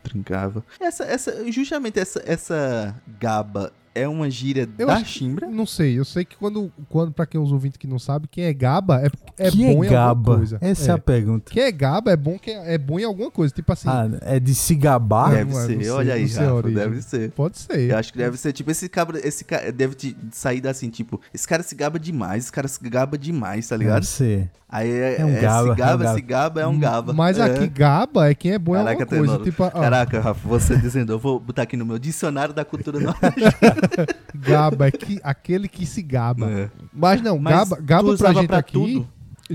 Trincava. 0.03 0.65
Essa, 0.81 1.05
essa, 1.05 1.51
justamente 1.53 1.99
essa, 1.99 2.23
essa 2.27 2.95
gaba 3.21 3.73
é 3.95 4.09
uma 4.09 4.29
gíria 4.31 4.69
Eu 4.79 4.87
da 4.87 5.05
chimbra? 5.05 5.47
Não 5.47 5.65
sei, 5.67 5.99
eu 5.99 6.05
sei 6.05 6.25
que 6.25 6.37
quando, 6.37 6.73
quando 6.89 7.13
pra 7.13 7.27
quem 7.27 7.41
é 7.41 7.45
os 7.45 7.53
ouvintes 7.53 7.77
que 7.77 7.87
não 7.87 7.99
sabe, 7.99 8.27
quem 8.29 8.45
é 8.45 8.53
gaba 8.53 9.01
é, 9.03 9.11
é 9.39 9.51
que 9.51 9.57
bom 9.59 9.85
é 9.85 9.87
em 9.87 9.91
gaba? 9.91 10.09
alguma 10.11 10.37
coisa. 10.39 10.59
Essa 10.61 10.91
é. 10.93 10.95
a 10.95 10.99
pergunta. 10.99 11.53
Quem 11.53 11.63
é 11.63 11.73
gaba 11.73 12.11
é 12.13 12.17
bom, 12.17 12.39
que 12.39 12.51
é, 12.51 12.75
é 12.75 12.79
bom 12.79 12.99
em 12.99 13.05
alguma 13.05 13.31
coisa. 13.31 13.55
Tipo 13.55 13.73
assim, 13.73 13.89
Ah, 13.89 14.09
é 14.23 14.41
de 14.41 14.55
se 14.55 14.75
gabar? 14.75 15.33
É. 15.33 15.37
deve 15.39 15.53
não 15.53 15.61
é, 15.61 15.67
ser, 15.67 15.75
não 15.77 15.83
sei, 15.83 15.91
olha 15.91 16.15
aí, 16.15 16.27
Rafa, 16.27 16.71
deve 16.71 17.03
ser. 17.03 17.31
pode 17.33 17.59
ser. 17.59 17.91
Eu 17.91 17.97
acho 17.99 18.13
que 18.13 18.19
deve 18.19 18.37
ser, 18.37 18.53
tipo, 18.53 18.71
esse 18.71 18.89
cabra, 18.89 19.21
esse 19.27 19.45
cara 19.45 19.71
deve 19.73 19.95
te 19.95 20.17
sair 20.33 20.61
da 20.61 20.71
assim, 20.71 20.91
tipo, 20.91 21.21
esse 21.33 21.47
cara 21.47 21.63
se 21.63 21.75
gaba 21.75 21.99
demais, 21.99 22.45
esse 22.45 22.53
cara 22.53 22.67
se 22.69 22.79
gaba 22.89 23.17
demais, 23.17 23.69
tá 23.69 23.77
ligado? 23.77 23.95
Deve 24.03 24.07
ser. 24.07 24.51
Aí 24.69 24.91
é, 24.91 25.21
É 25.21 25.25
um 25.25 25.29
é, 25.29 25.41
gaba, 25.41 25.63
se 25.63 25.69
é 25.69 25.73
um 25.73 25.77
gaba, 25.77 26.05
gaba. 26.05 26.15
se 26.17 26.21
gaba, 26.21 26.61
é 26.63 26.67
um 26.67 26.79
gaba. 26.81 27.13
Mas 27.13 27.39
É. 27.39 27.43
aqui, 27.45 27.69
gaba 27.69 28.29
é 28.29 28.35
quem 28.35 28.53
é 28.53 28.59
bom 28.59 28.75
em 28.75 28.79
alguma 28.81 29.07
coisa. 29.07 29.39
Tipo, 29.39 29.63
ó, 29.63 29.71
Caraca, 29.71 30.21
Rafa, 30.21 30.49
você 30.49 30.77
dizendo, 30.77 31.13
eu 31.13 31.19
vou 31.19 31.39
botar 31.39 31.63
aqui 31.63 31.77
no 31.77 31.87
meu 31.87 31.97
dicionário 31.97 32.53
da 32.53 32.65
cultura 32.65 32.99
nordestina. 33.01 33.84
gaba 34.35 34.87
é 34.87 34.91
que, 34.91 35.21
aquele 35.23 35.69
que 35.69 35.85
se 35.87 36.03
gaba. 36.03 36.51
É. 36.51 36.71
Mas 36.93 37.21
não, 37.23 37.39
Mas 37.39 37.55
gaba, 37.69 37.83
gaba 37.83 38.17
pra 38.17 38.33
gente 38.33 38.47
pra 38.49 38.59
aqui. 38.59 38.73
tudo? 38.73 39.09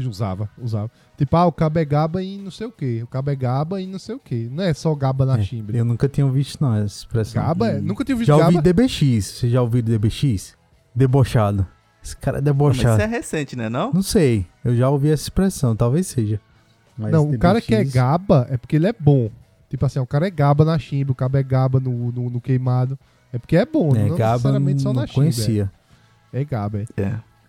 Usava, 0.08 0.48
usava. 0.62 0.90
Tipo, 1.18 1.36
ah, 1.36 1.46
o 1.48 1.52
cabo 1.52 1.80
é 1.80 1.84
gaba 1.86 2.22
e 2.24 2.38
não 2.38 2.52
sei 2.52 2.68
o 2.68 2.72
que. 2.72 3.02
O 3.04 3.08
cabo 3.08 3.32
é 3.32 3.36
gaba 3.36 3.82
e 3.82 3.88
não 3.88 3.98
sei 3.98 4.16
o 4.16 4.20
que. 4.20 4.48
Não 4.50 4.64
é 4.64 4.74
só 4.74 4.94
gaba 4.94 5.26
na 5.26 5.38
É, 5.40 5.42
chimbre. 5.42 5.78
eu 5.78 5.84
nunca 5.84 6.08
tinha 6.08 6.30
visto 6.32 6.62
não 6.62 6.76
essa 6.76 6.86
expressão. 7.00 7.42
Gaba 7.44 7.70
é. 7.70 7.82
Nunca 7.82 8.06
tinha 8.06 8.16
visto 8.16 8.28
Já 8.28 8.38
gaba. 8.38 8.50
ouvi 8.50 8.62
DBX. 8.62 9.26
Você 9.26 9.50
já 9.50 9.62
ouviu 9.62 9.82
DBX? 9.82 10.56
Debochado. 10.96 11.66
Esse 12.04 12.16
cara 12.16 12.38
é 12.38 12.40
Mas 12.40 12.46
debochado. 12.46 12.94
isso 12.96 13.02
é 13.02 13.06
recente, 13.08 13.56
né, 13.56 13.68
não? 13.68 13.92
Não 13.92 14.02
sei. 14.04 14.46
Eu 14.64 14.76
já 14.76 14.90
ouvi 14.90 15.10
essa 15.10 15.24
expressão. 15.24 15.76
Talvez 15.76 16.08
seja. 16.08 16.40
Mas 16.98 17.12
não, 17.12 17.30
o 17.30 17.38
cara 17.40 17.60
que 17.60 17.74
é 17.74 17.80
DBX 17.80 17.94
gaba 17.94 18.48
é 18.50 18.58
porque 18.58 18.76
ele 18.76 18.88
é 18.88 18.94
bom. 18.98 19.30
Tipo 19.70 19.86
assim, 19.86 20.00
o 20.00 20.06
cara 20.06 20.28
é 20.28 20.32
gaba 20.32 20.64
na 20.64 20.78
chimbre, 20.80 21.12
o 21.12 21.16
cabo 21.16 21.38
é 21.38 21.44
gaba 21.44 21.80
no, 21.80 22.12
no, 22.12 22.30
no 22.30 22.40
queimado. 22.42 22.98
É 23.32 23.38
porque 23.38 23.58
é 23.58 23.66
bom, 23.66 23.96
É, 23.96 24.08
não 24.08 24.16
Gaba 24.18 24.34
necessariamente 24.34 24.82
só 24.82 24.90
não 24.94 25.02
na 25.02 25.08
chimbre. 25.08 25.14
conhecia. 25.22 25.72
É, 26.34 26.42
é 26.42 26.44
gaba, 26.46 26.80
é. 26.80 26.86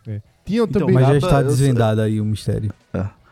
É. 0.06 0.20
Tinham 0.44 0.64
Então, 0.66 0.80
também. 0.80 0.94
Mas 0.94 1.06
já 1.06 1.16
está 1.16 1.40
eu 1.42 1.48
desvendado 1.48 2.00
aí 2.00 2.20
o 2.20 2.24
mistério. 2.24 2.72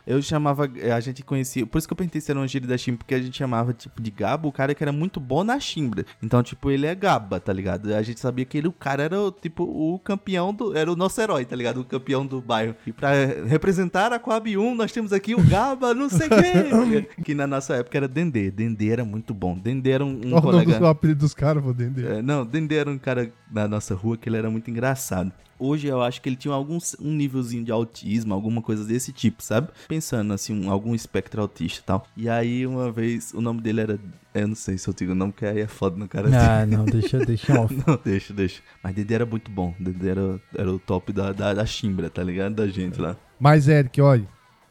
Eu 0.08 0.22
chamava, 0.22 0.70
eh, 0.76 0.90
a 0.90 1.00
gente 1.00 1.22
conhecia, 1.22 1.66
por 1.66 1.76
isso 1.76 1.86
que 1.86 1.92
eu 1.92 1.96
perguntei 1.96 2.18
se 2.18 2.30
era 2.30 2.40
uma 2.40 2.48
gíria 2.48 2.66
da 2.66 2.78
chimbra, 2.78 2.96
porque 2.96 3.14
a 3.14 3.20
gente 3.20 3.36
chamava, 3.36 3.74
tipo, 3.74 4.00
de 4.00 4.10
gaba, 4.10 4.48
o 4.48 4.52
cara 4.52 4.74
que 4.74 4.82
era 4.82 4.90
muito 4.90 5.20
bom 5.20 5.44
na 5.44 5.60
chimbra. 5.60 6.06
Então, 6.22 6.42
tipo, 6.42 6.70
ele 6.70 6.86
é 6.86 6.94
gaba, 6.94 7.38
tá 7.38 7.52
ligado? 7.52 7.94
A 7.94 8.00
gente 8.00 8.18
sabia 8.18 8.46
que 8.46 8.56
ele, 8.56 8.68
o 8.68 8.72
cara 8.72 9.02
era, 9.02 9.20
o, 9.20 9.30
tipo, 9.30 9.64
o 9.64 9.98
campeão 9.98 10.54
do, 10.54 10.74
era 10.74 10.90
o 10.90 10.96
nosso 10.96 11.20
herói, 11.20 11.44
tá 11.44 11.54
ligado? 11.54 11.82
O 11.82 11.84
campeão 11.84 12.24
do 12.24 12.40
bairro. 12.40 12.74
E 12.86 12.92
pra 12.92 13.10
representar 13.46 14.10
a 14.10 14.18
Coab 14.18 14.56
1, 14.56 14.74
nós 14.74 14.90
temos 14.92 15.12
aqui 15.12 15.34
o 15.34 15.42
gaba, 15.42 15.92
não 15.92 16.08
sei 16.08 16.26
quem. 16.30 17.02
que 17.22 17.34
na 17.34 17.46
nossa 17.46 17.74
época 17.74 17.98
era 17.98 18.08
Dendê. 18.08 18.50
Dendê 18.50 18.88
era 18.88 19.04
muito 19.04 19.34
bom. 19.34 19.58
Dendê 19.58 19.90
era 19.90 20.04
um, 20.06 20.20
um 20.24 20.32
Olha 20.32 20.38
o 20.38 20.42
colega... 20.42 20.78
do 20.78 20.86
apelido 20.86 21.20
dos 21.20 21.34
caras, 21.34 21.62
vou 21.62 21.72
entender. 21.72 22.10
É, 22.12 22.22
não, 22.22 22.46
Dendê 22.46 22.76
era 22.76 22.90
um 22.90 22.98
cara 22.98 23.30
na 23.52 23.68
nossa 23.68 23.94
rua 23.94 24.16
que 24.16 24.26
ele 24.26 24.38
era 24.38 24.50
muito 24.50 24.70
engraçado. 24.70 25.30
Hoje 25.58 25.88
eu 25.88 26.02
acho 26.02 26.20
que 26.20 26.28
ele 26.28 26.36
tinha 26.36 26.54
algum 26.54 26.78
um 27.00 27.12
nívelzinho 27.12 27.64
de 27.64 27.72
autismo, 27.72 28.34
alguma 28.34 28.62
coisa 28.62 28.84
desse 28.84 29.12
tipo, 29.12 29.42
sabe? 29.42 29.68
Pensando 29.88 30.32
assim, 30.32 30.54
um, 30.54 30.70
algum 30.70 30.94
espectro 30.94 31.40
autista 31.40 31.80
e 31.80 31.84
tal. 31.84 32.06
E 32.16 32.28
aí, 32.28 32.66
uma 32.66 32.90
vez, 32.90 33.32
o 33.34 33.40
nome 33.40 33.60
dele 33.60 33.80
era. 33.80 34.00
Eu 34.34 34.48
não 34.48 34.54
sei 34.54 34.78
se 34.78 34.86
eu 34.88 34.94
digo 34.94 35.12
o 35.12 35.14
nome, 35.14 35.32
porque 35.32 35.46
aí 35.46 35.60
é 35.60 35.66
foda 35.66 35.96
no 35.96 36.06
cara 36.06 36.28
Ah, 36.32 36.64
não, 36.66 36.84
deixa, 36.84 37.18
deixa 37.24 37.58
off. 37.58 37.74
Não, 37.86 37.98
deixa, 38.02 38.32
deixa. 38.32 38.62
Mas 38.82 38.94
Dedé 38.94 39.14
era 39.14 39.26
muito 39.26 39.50
bom. 39.50 39.74
Dedé 39.78 40.10
era, 40.10 40.40
era 40.54 40.72
o 40.72 40.78
top 40.78 41.12
da, 41.12 41.32
da, 41.32 41.54
da 41.54 41.66
chimbra, 41.66 42.08
tá 42.08 42.22
ligado? 42.22 42.54
Da 42.54 42.68
gente 42.68 43.00
lá. 43.00 43.16
Mas, 43.40 43.68
Eric, 43.68 44.00
olha, 44.00 44.26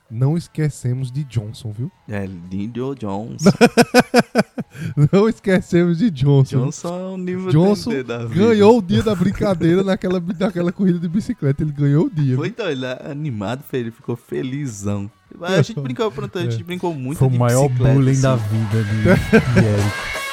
não 0.09 0.37
esquecemos 0.37 1.11
de 1.11 1.23
Johnson, 1.23 1.71
viu? 1.71 1.91
É, 2.09 2.25
Lindo 2.25 2.95
Jones. 2.95 3.43
Não 5.11 5.27
esquecemos 5.27 5.97
de 5.97 6.09
Johnson. 6.09 6.65
Johnson 6.65 6.87
é 6.99 7.07
um 7.13 7.17
nível 7.17 7.51
Johnson 7.51 7.89
Dedé 7.89 8.03
da 8.03 8.25
vida. 8.25 8.47
Ganhou 8.47 8.77
o 8.77 8.81
dia 8.81 9.03
da 9.03 9.13
brincadeira 9.15 9.83
naquela, 9.83 10.23
naquela 10.39 10.71
corrida 10.71 10.99
de 10.99 11.07
bicicleta. 11.09 11.63
Ele 11.63 11.71
ganhou 11.71 12.05
o 12.05 12.09
dia. 12.09 12.35
Foi 12.35 12.47
então, 12.47 12.69
ele 12.69 12.85
é 12.85 13.11
animado, 13.11 13.63
ele 13.73 13.91
ficou 13.91 14.15
felizão. 14.15 15.09
Mas 15.37 15.51
A 15.53 15.61
gente 15.61 15.79
brincou, 15.81 16.11
pronto, 16.11 16.37
a 16.37 16.43
gente 16.43 16.63
brincou 16.63 16.93
muito 16.93 17.17
Foi 17.17 17.27
o 17.27 17.31
de 17.31 17.37
maior 17.37 17.67
bullying 17.67 18.11
assim. 18.11 18.21
da 18.21 18.35
vida 18.35 18.83
de, 18.83 19.01
de 19.01 19.09
Eric. 19.67 20.26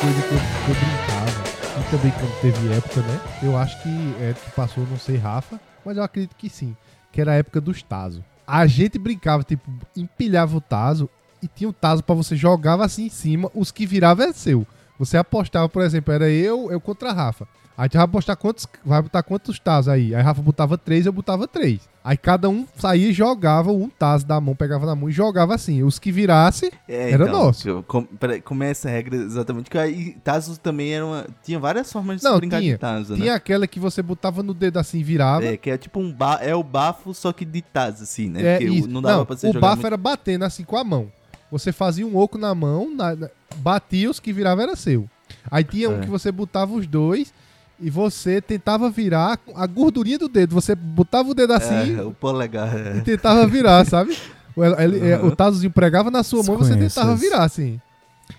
Coisa 0.00 0.22
que 0.22 0.32
eu, 0.32 0.38
que 0.38 0.70
eu 0.70 0.74
brincava, 0.74 1.44
e 1.78 1.90
também 1.90 2.12
quando 2.12 2.40
teve 2.40 2.72
época, 2.72 3.02
né? 3.02 3.20
Eu 3.42 3.56
acho 3.56 3.82
que 3.82 4.14
Eric 4.22 4.50
passou, 4.56 4.86
não 4.86 4.98
sei, 4.98 5.16
Rafa, 5.18 5.60
mas 5.84 5.96
eu 5.96 6.02
acredito 6.02 6.34
que 6.36 6.48
sim. 6.48 6.74
Que 7.12 7.20
era 7.20 7.32
a 7.32 7.34
época 7.34 7.60
dos 7.60 7.82
Tazo. 7.82 8.24
A 8.46 8.66
gente 8.66 8.98
brincava, 8.98 9.44
tipo, 9.44 9.70
empilhava 9.94 10.56
o 10.56 10.60
Tazo 10.60 11.08
e 11.42 11.46
tinha 11.46 11.68
o 11.68 11.72
Tazo 11.72 12.02
pra 12.02 12.14
você 12.14 12.34
jogava 12.34 12.82
assim 12.82 13.06
em 13.06 13.10
cima, 13.10 13.50
os 13.54 13.70
que 13.70 13.84
virava 13.84 14.24
é 14.24 14.32
seu. 14.32 14.66
Você 14.98 15.18
apostava, 15.18 15.68
por 15.68 15.82
exemplo, 15.82 16.14
era 16.14 16.30
eu, 16.30 16.72
eu 16.72 16.80
contra 16.80 17.10
a 17.10 17.12
Rafa. 17.12 17.46
Aí 17.76 17.88
tu 17.88 17.98
vai 17.98 18.04
apostar 18.04 18.36
quantos, 18.38 18.66
vai 18.82 19.02
botar 19.02 19.22
quantos 19.22 19.58
Tazos 19.58 19.88
aí? 19.88 20.14
Aí 20.14 20.22
Rafa 20.22 20.40
botava 20.40 20.78
três, 20.78 21.04
eu 21.04 21.12
botava 21.12 21.46
três. 21.46 21.89
Aí 22.02 22.16
cada 22.16 22.48
um 22.48 22.66
saía 22.78 23.08
e 23.10 23.12
jogava 23.12 23.70
um 23.70 23.88
Tazo 23.90 24.26
da 24.26 24.40
mão, 24.40 24.54
pegava 24.56 24.86
na 24.86 24.94
mão 24.94 25.10
e 25.10 25.12
jogava 25.12 25.54
assim. 25.54 25.82
Os 25.82 25.98
que 25.98 26.10
virasse, 26.10 26.72
É, 26.88 27.10
Era 27.10 27.24
então, 27.26 27.42
nosso. 27.44 27.84
Com, 27.86 28.04
peraí, 28.04 28.40
como 28.40 28.64
é 28.64 28.70
essa 28.70 28.88
regra 28.88 29.16
exatamente? 29.16 29.64
Porque 29.64 29.76
aí 29.78 30.16
Tazos 30.24 30.56
também 30.56 30.94
era 30.94 31.04
uma. 31.04 31.26
Tinha 31.44 31.58
várias 31.58 31.92
formas 31.92 32.16
de 32.16 32.22
se 32.22 32.28
Não, 32.28 32.38
brincar 32.38 32.60
tinha. 32.60 32.72
de 32.72 32.78
Tazo, 32.78 33.14
tinha 33.16 33.26
né? 33.32 33.32
aquela 33.34 33.66
que 33.66 33.78
você 33.78 34.02
botava 34.02 34.42
no 34.42 34.54
dedo 34.54 34.78
assim 34.78 35.00
e 35.00 35.04
virava. 35.04 35.44
É, 35.44 35.56
que 35.58 35.68
é 35.70 35.76
tipo 35.76 36.00
um 36.00 36.10
ba 36.10 36.38
é 36.40 36.54
o 36.54 36.62
bafo, 36.62 37.12
só 37.12 37.32
que 37.34 37.44
de 37.44 37.60
Tazo, 37.60 38.04
assim, 38.04 38.30
né? 38.30 38.42
É, 38.42 38.58
Porque 38.58 38.72
isso. 38.74 38.88
não 38.88 39.02
dava 39.02 39.26
pra 39.26 39.36
você 39.36 39.48
o 39.48 39.52
jogar. 39.52 39.60
bafo 39.60 39.76
muito- 39.76 39.86
era 39.86 39.96
batendo 39.98 40.44
assim 40.46 40.64
com 40.64 40.76
a 40.78 40.84
mão. 40.84 41.12
Você 41.50 41.70
fazia 41.70 42.06
um 42.06 42.16
oco 42.16 42.38
na 42.38 42.54
mão, 42.54 42.94
na- 42.94 43.14
na- 43.14 43.28
batia 43.56 44.08
os 44.10 44.18
que 44.18 44.32
virava 44.32 44.62
era 44.62 44.74
seu. 44.74 45.06
Aí 45.50 45.64
tinha 45.64 45.90
um 45.90 45.98
É. 45.98 46.00
que 46.00 46.08
você 46.08 46.32
botava 46.32 46.72
os 46.72 46.86
dois 46.86 47.32
e 47.80 47.90
você 47.90 48.40
tentava 48.40 48.90
virar 48.90 49.38
a 49.54 49.66
gordurinha 49.66 50.18
do 50.18 50.28
dedo. 50.28 50.54
Você 50.54 50.74
botava 50.74 51.30
o 51.30 51.34
dedo 51.34 51.52
assim 51.52 51.98
É, 51.98 52.02
o 52.02 52.12
polegar. 52.12 52.74
e 52.76 52.98
É. 52.98 53.00
tentava 53.00 53.46
virar, 53.46 53.84
sabe? 53.86 54.16
O, 54.56 54.64
ele- 54.64 55.08
é, 55.10 55.18
o 55.18 55.34
tazozinho 55.34 55.72
pregava 55.72 56.10
na 56.10 56.22
sua 56.22 56.42
mão 56.42 56.56
e 56.56 56.58
você 56.58 56.76
tentava 56.76 57.14
virar 57.16 57.44
assim. 57.44 57.80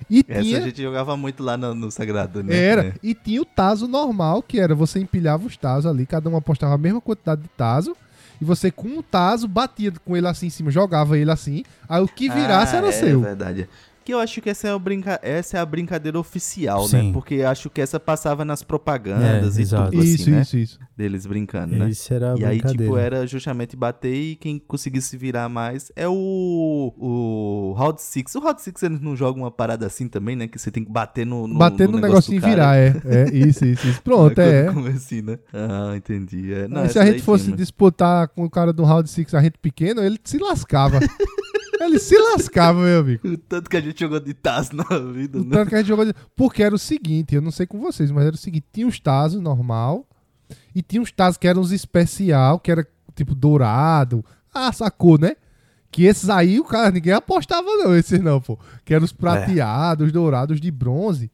E 0.10 0.24
Essa 0.28 0.42
tinha. 0.42 0.58
a 0.58 0.62
gente 0.62 0.82
jogava 0.82 1.18
muito 1.18 1.44
lá 1.44 1.58
no, 1.58 1.74
no 1.76 1.92
Sagrado, 1.92 2.44
né? 2.44 2.56
Era. 2.56 2.86
É. 2.88 2.94
E 3.04 3.14
tinha 3.14 3.42
o 3.42 3.46
taso 3.46 3.88
normal, 3.88 4.42
que 4.42 4.60
era 4.60 4.74
você 4.76 5.00
empilhava 5.00 5.46
os 5.46 5.58
tazos 5.58 5.86
ali, 5.86 6.06
cada 6.06 6.30
um 6.30 6.36
apostava 6.38 6.76
a 6.76 6.78
mesma 6.78 7.02
quantidade 7.02 7.42
de 7.42 7.50
taso. 7.50 7.96
E 8.40 8.46
você, 8.46 8.72
com 8.72 8.98
o 8.98 9.04
taso, 9.04 9.48
batia 9.48 9.92
com 10.04 10.18
ele 10.18 10.28
assim 10.28 10.48
em 10.48 10.50
cima, 10.50 10.72
jogava 10.72 11.18
ele 11.18 11.30
assim. 11.30 11.64
Aí 11.88 12.02
o 12.02 12.08
que 12.08 12.30
virasse 12.30 12.76
Ah, 12.76 12.80
era 12.80 12.88
é 12.88 12.92
seu. 12.92 13.22
verdade. 13.22 13.70
Que 14.04 14.14
eu 14.14 14.20
acho 14.20 14.42
que 14.42 14.50
essa 14.50 14.68
é, 14.68 14.72
a 14.72 14.80
brinca... 14.80 15.20
essa 15.22 15.58
é 15.58 15.60
a 15.60 15.66
brincadeira 15.66 16.20
oficial, 16.20 16.88
Sim. 16.88 17.08
né? 17.08 17.14
Porque 17.14 17.44
acho 17.44 17.70
que 17.70 17.80
essa 17.80 18.00
passava 18.00 18.44
nas 18.44 18.64
propagandas 18.64 19.58
É, 19.58 19.60
e 19.60 19.62
exato. 19.64 19.92
tudo 19.92 20.04
Isso, 20.04 20.22
assim, 20.24 20.32
né? 20.32 20.42
isso, 20.42 20.58
isso. 20.58 20.80
Deles 20.98 21.26
brincando, 21.26 21.76
né? 21.76 21.90
Isso 21.90 22.14
era 22.14 22.34
a 22.34 22.38
E 22.38 22.44
aí, 22.46 22.62
tipo, 22.62 22.98
era 22.98 23.26
justamente 23.28 23.76
bater 23.76 24.14
e 24.14 24.36
quem 24.36 24.60
conseguisse 24.60 25.16
virar 25.18 25.48
mais 25.50 25.92
é 25.96 26.08
o. 26.08 26.94
O 26.98 27.74
Round 27.78 28.02
Six. 28.02 28.36
O 28.36 28.40
Round 28.40 28.62
Six 28.62 28.84
eles 28.84 29.00
não 29.02 29.16
jogam 29.16 29.44
uma 29.44 29.52
parada 29.52 29.86
assim 29.86 30.08
também, 30.08 30.36
né? 30.36 30.48
Que 30.48 30.58
você 30.60 30.72
tem 30.72 30.84
que 30.84 30.92
bater 30.92 31.26
no. 31.26 31.48
no 31.48 31.58
Bater 31.58 31.88
no, 31.88 32.00
negócio 32.00 32.32
negocinho 32.32 32.38
e 32.38 32.40
virar, 32.40 32.78
é. 32.78 32.96
É, 33.06 33.30
isso, 33.36 33.66
isso, 33.66 33.88
isso. 33.88 34.02
Pronto, 34.02 34.40
é. 34.40 34.66
Como 34.72 34.88
assim, 34.88 35.22
né? 35.22 35.38
Ah, 35.54 35.94
entendi. 35.96 36.54
É. 36.54 36.68
Não, 36.68 36.88
se 36.90 36.98
a 37.00 37.06
gente 37.06 37.22
fosse 37.22 37.50
mas- 37.50 37.58
disputar 37.58 38.28
com 38.30 38.44
o 38.46 38.50
cara 38.50 38.72
do 38.74 38.84
Round 38.84 39.10
6, 39.10 39.34
a 39.36 39.42
gente 39.42 39.58
pequeno, 39.60 40.02
ele 40.02 40.20
se 40.24 40.38
lascava. 40.38 41.00
ele 41.86 42.00
se 42.00 42.18
lascava, 42.18 42.80
meu 42.82 43.00
amigo. 43.00 43.28
O 43.28 43.38
tanto 43.38 43.70
que 43.70 43.78
a 43.78 43.82
gente 43.82 44.00
jogou 44.00 44.20
de 44.20 44.34
Taz 44.34 44.72
na 44.72 44.84
vida, 44.84 45.40
O 45.40 45.44
né? 45.44 45.50
tanto 45.58 45.70
que 45.70 45.76
a 45.76 45.78
gente 45.80 45.88
jogou. 45.88 46.06
de- 46.06 46.14
Porque 46.36 46.64
era 46.64 46.74
o 46.76 46.80
seguinte, 46.80 47.36
eu 47.36 47.42
não 47.42 47.52
sei 47.52 47.66
com 47.66 47.80
vocês, 47.80 48.12
mas 48.12 48.26
era 48.26 48.36
o 48.36 48.38
seguinte: 48.38 48.66
tinha 48.72 48.88
os 48.88 49.00
Tazos 49.00 49.42
normal, 49.42 50.08
e 50.76 50.82
tinha 50.82 51.02
uns 51.02 51.12
Tazos 51.12 51.38
que 51.38 51.48
eram 51.48 51.62
os 51.62 51.72
especial, 51.72 52.60
que 52.60 52.72
era 52.72 52.88
tipo 53.16 53.34
dourado. 53.36 54.24
Ah, 54.54 54.72
sacou, 54.72 55.18
né? 55.18 55.36
Que 55.92 56.04
esses 56.06 56.30
aí, 56.30 56.60
o 56.60 56.64
cara, 56.64 56.90
ninguém 56.92 57.12
apostava, 57.14 57.68
não, 57.78 57.96
esses 57.96 58.20
não, 58.22 58.40
pô. 58.40 58.58
Que 58.86 58.94
eram 58.94 59.04
os 59.06 59.12
prateados, 59.12 60.12
dourados 60.12 60.60
de 60.62 60.72
bronze. 60.72 61.30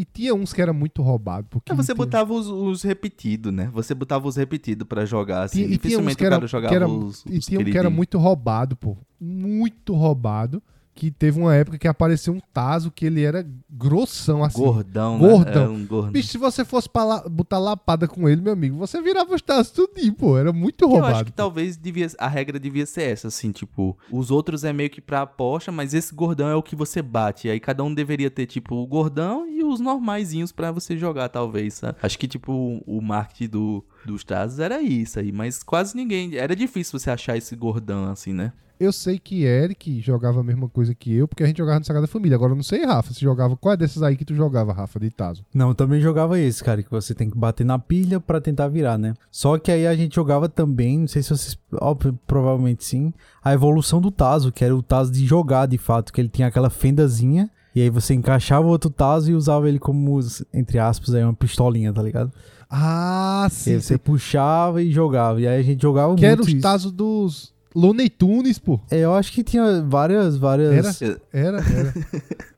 E 0.00 0.04
tinha 0.04 0.32
uns 0.32 0.52
que 0.52 0.62
era 0.62 0.72
muito 0.72 1.02
roubado. 1.02 1.48
Porque 1.50 1.72
Aí 1.72 1.76
você 1.76 1.86
tinha- 1.92 1.96
botava 1.96 2.32
os, 2.32 2.46
os 2.46 2.82
repetidos, 2.84 3.52
né? 3.52 3.68
Você 3.72 3.94
botava 3.94 4.28
os 4.28 4.36
repetidos 4.36 4.86
pra 4.86 5.04
jogar, 5.04 5.42
assim. 5.42 5.64
Tinha- 5.64 5.74
e 5.74 5.76
tinha 5.78 5.98
uns 5.98 6.06
Dificilmente 6.06 6.16
que 6.16 6.22
o 6.22 6.26
era, 6.26 6.36
cara 6.36 6.46
jogava 6.46 6.68
que 6.70 6.76
era, 6.76 6.88
os, 6.88 7.24
e 7.28 7.38
os 7.38 7.46
tinha 7.46 7.58
um 7.60 7.64
que 7.64 7.76
era 7.76 7.90
muito 7.90 8.16
roubado, 8.16 8.76
pô. 8.76 8.96
Muito 9.20 9.94
roubado. 9.94 10.62
Que 10.98 11.12
teve 11.12 11.38
uma 11.40 11.54
época 11.54 11.78
que 11.78 11.86
apareceu 11.86 12.34
um 12.34 12.40
Tazo 12.52 12.90
que 12.90 13.06
ele 13.06 13.22
era 13.22 13.46
grossão, 13.70 14.42
assim. 14.42 14.60
Gordão, 14.60 15.16
Gordão. 15.16 15.72
né? 15.72 15.78
Um 15.78 15.86
gordão. 15.86 16.10
Bicho, 16.10 16.26
se 16.26 16.38
você 16.38 16.64
fosse 16.64 16.88
pra 16.88 17.04
lá- 17.04 17.28
botar 17.28 17.60
lapada 17.60 18.08
com 18.08 18.28
ele, 18.28 18.40
meu 18.40 18.52
amigo, 18.52 18.76
você 18.76 19.00
virava 19.00 19.32
os 19.32 19.40
Tazos 19.40 19.70
tudinho, 19.70 20.12
pô. 20.12 20.36
Era 20.36 20.52
muito 20.52 20.84
Eu 20.84 20.88
roubado. 20.88 21.14
acho 21.14 21.24
que 21.26 21.30
pô. 21.30 21.36
talvez 21.36 21.76
devia, 21.76 22.08
a 22.18 22.26
regra 22.26 22.58
devia 22.58 22.84
ser 22.84 23.02
essa, 23.02 23.28
assim, 23.28 23.52
tipo, 23.52 23.96
os 24.10 24.32
outros 24.32 24.64
é 24.64 24.72
meio 24.72 24.90
que 24.90 25.00
pra 25.00 25.22
aposta, 25.22 25.70
mas 25.70 25.94
esse 25.94 26.12
gordão 26.12 26.48
é 26.48 26.56
o 26.56 26.62
que 26.64 26.74
você 26.74 27.00
bate. 27.00 27.46
E 27.46 27.50
aí 27.52 27.60
cada 27.60 27.84
um 27.84 27.94
deveria 27.94 28.28
ter, 28.28 28.46
tipo, 28.46 28.74
o 28.74 28.84
gordão 28.84 29.48
e 29.48 29.62
os 29.62 29.78
normaizinhos 29.78 30.50
pra 30.50 30.72
você 30.72 30.98
jogar, 30.98 31.28
talvez, 31.28 31.74
sabe? 31.74 31.96
Acho 32.02 32.18
que, 32.18 32.26
tipo, 32.26 32.52
o, 32.52 32.98
o 32.98 33.00
marketing 33.00 33.48
do, 33.50 33.84
dos 34.04 34.24
Tazos 34.24 34.58
era 34.58 34.82
isso 34.82 35.20
aí, 35.20 35.30
mas 35.30 35.62
quase 35.62 35.96
ninguém. 35.96 36.34
Era 36.36 36.56
difícil 36.56 36.98
você 36.98 37.08
achar 37.08 37.36
esse 37.36 37.54
gordão, 37.54 38.10
assim, 38.10 38.32
né? 38.32 38.52
Eu 38.80 38.92
sei 38.92 39.18
que 39.18 39.42
Eric 39.42 40.00
jogava 40.00 40.40
a 40.40 40.42
mesma 40.44 40.68
coisa 40.68 40.94
que 40.94 41.12
eu, 41.12 41.26
porque 41.26 41.42
a 41.42 41.46
gente 41.46 41.58
jogava 41.58 41.80
no 41.80 41.84
Sagrada 41.84 42.06
Família. 42.06 42.36
Agora 42.36 42.52
eu 42.52 42.56
não 42.56 42.62
sei, 42.62 42.84
Rafa, 42.84 43.12
se 43.12 43.20
jogava. 43.20 43.56
Qual 43.56 43.74
é 43.74 43.76
desses 43.76 44.02
aí 44.02 44.16
que 44.16 44.24
tu 44.24 44.34
jogava, 44.34 44.72
Rafa, 44.72 45.00
de 45.00 45.10
Tazo? 45.10 45.44
Não, 45.52 45.70
eu 45.70 45.74
também 45.74 46.00
jogava 46.00 46.38
esse, 46.38 46.62
cara, 46.62 46.80
que 46.82 46.90
você 46.90 47.12
tem 47.14 47.28
que 47.28 47.36
bater 47.36 47.64
na 47.66 47.78
pilha 47.78 48.20
pra 48.20 48.40
tentar 48.40 48.68
virar, 48.68 48.96
né? 48.96 49.14
Só 49.32 49.58
que 49.58 49.72
aí 49.72 49.86
a 49.86 49.96
gente 49.96 50.14
jogava 50.14 50.48
também, 50.48 51.00
não 51.00 51.08
sei 51.08 51.22
se 51.22 51.30
vocês, 51.30 51.58
óbvio, 51.80 52.16
provavelmente 52.26 52.84
sim, 52.84 53.12
a 53.42 53.52
evolução 53.52 54.00
do 54.00 54.10
Tazo, 54.12 54.52
que 54.52 54.64
era 54.64 54.74
o 54.76 54.82
Tazo 54.82 55.10
de 55.12 55.26
jogar, 55.26 55.66
de 55.66 55.78
fato, 55.78 56.12
que 56.12 56.20
ele 56.20 56.28
tinha 56.28 56.46
aquela 56.46 56.70
fendazinha, 56.70 57.50
e 57.74 57.82
aí 57.82 57.90
você 57.90 58.14
encaixava 58.14 58.64
o 58.66 58.70
outro 58.70 58.90
Tazo 58.90 59.30
e 59.30 59.34
usava 59.34 59.68
ele 59.68 59.78
como, 59.80 60.20
entre 60.54 60.78
aspas, 60.78 61.14
aí 61.14 61.24
uma 61.24 61.34
pistolinha, 61.34 61.92
tá 61.92 62.02
ligado? 62.02 62.32
Ah, 62.70 63.46
E 63.50 63.54
sim. 63.54 63.72
aí 63.74 63.80
você 63.82 63.98
puxava 63.98 64.80
e 64.82 64.92
jogava, 64.92 65.40
e 65.40 65.48
aí 65.48 65.58
a 65.58 65.62
gente 65.62 65.82
jogava 65.82 66.14
Que 66.14 66.24
era 66.24 66.36
muito 66.36 66.46
os 66.46 66.52
isso. 66.52 66.62
Tazos 66.62 66.92
dos 66.92 67.57
Looney 67.74 68.08
Tunes, 68.08 68.58
pô. 68.58 68.80
É, 68.90 68.98
eu 69.00 69.14
acho 69.14 69.32
que 69.32 69.42
tinha 69.44 69.82
várias, 69.82 70.36
várias... 70.36 71.00
Era? 71.02 71.20
Era, 71.32 71.58
era. 71.58 71.94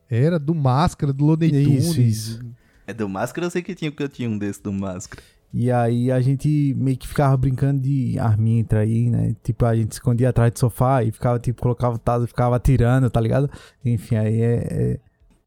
Era 0.09 0.39
do 0.39 0.53
Máscara, 0.53 1.13
do 1.13 1.25
Looney 1.25 1.49
Isso, 1.51 1.93
Tunes. 1.93 1.97
isso. 1.97 2.39
É 2.85 2.93
do 2.93 3.07
Máscara, 3.07 3.47
eu 3.47 3.51
sei 3.51 3.61
que 3.61 3.73
tinha, 3.73 3.91
porque 3.91 4.03
eu 4.03 4.09
tinha 4.09 4.29
um 4.29 4.37
desse 4.37 4.61
do 4.61 4.73
Máscara. 4.73 5.21
E 5.53 5.69
aí 5.69 6.09
a 6.11 6.21
gente 6.21 6.73
meio 6.77 6.97
que 6.97 7.07
ficava 7.07 7.35
brincando 7.35 7.81
de 7.81 8.17
arminha 8.17 8.61
entre 8.61 8.77
aí, 8.79 9.09
né? 9.09 9.35
Tipo, 9.43 9.65
a 9.65 9.75
gente 9.75 9.91
escondia 9.91 10.29
atrás 10.29 10.51
do 10.53 10.59
sofá 10.59 11.03
e 11.03 11.11
ficava, 11.11 11.37
tipo, 11.39 11.61
colocava 11.61 11.95
o 11.95 11.99
taso 11.99 12.23
e 12.23 12.27
ficava 12.27 12.55
atirando, 12.55 13.09
tá 13.09 13.19
ligado? 13.19 13.49
Enfim, 13.83 14.15
aí 14.15 14.41
é. 14.41 14.67
é- 14.69 14.99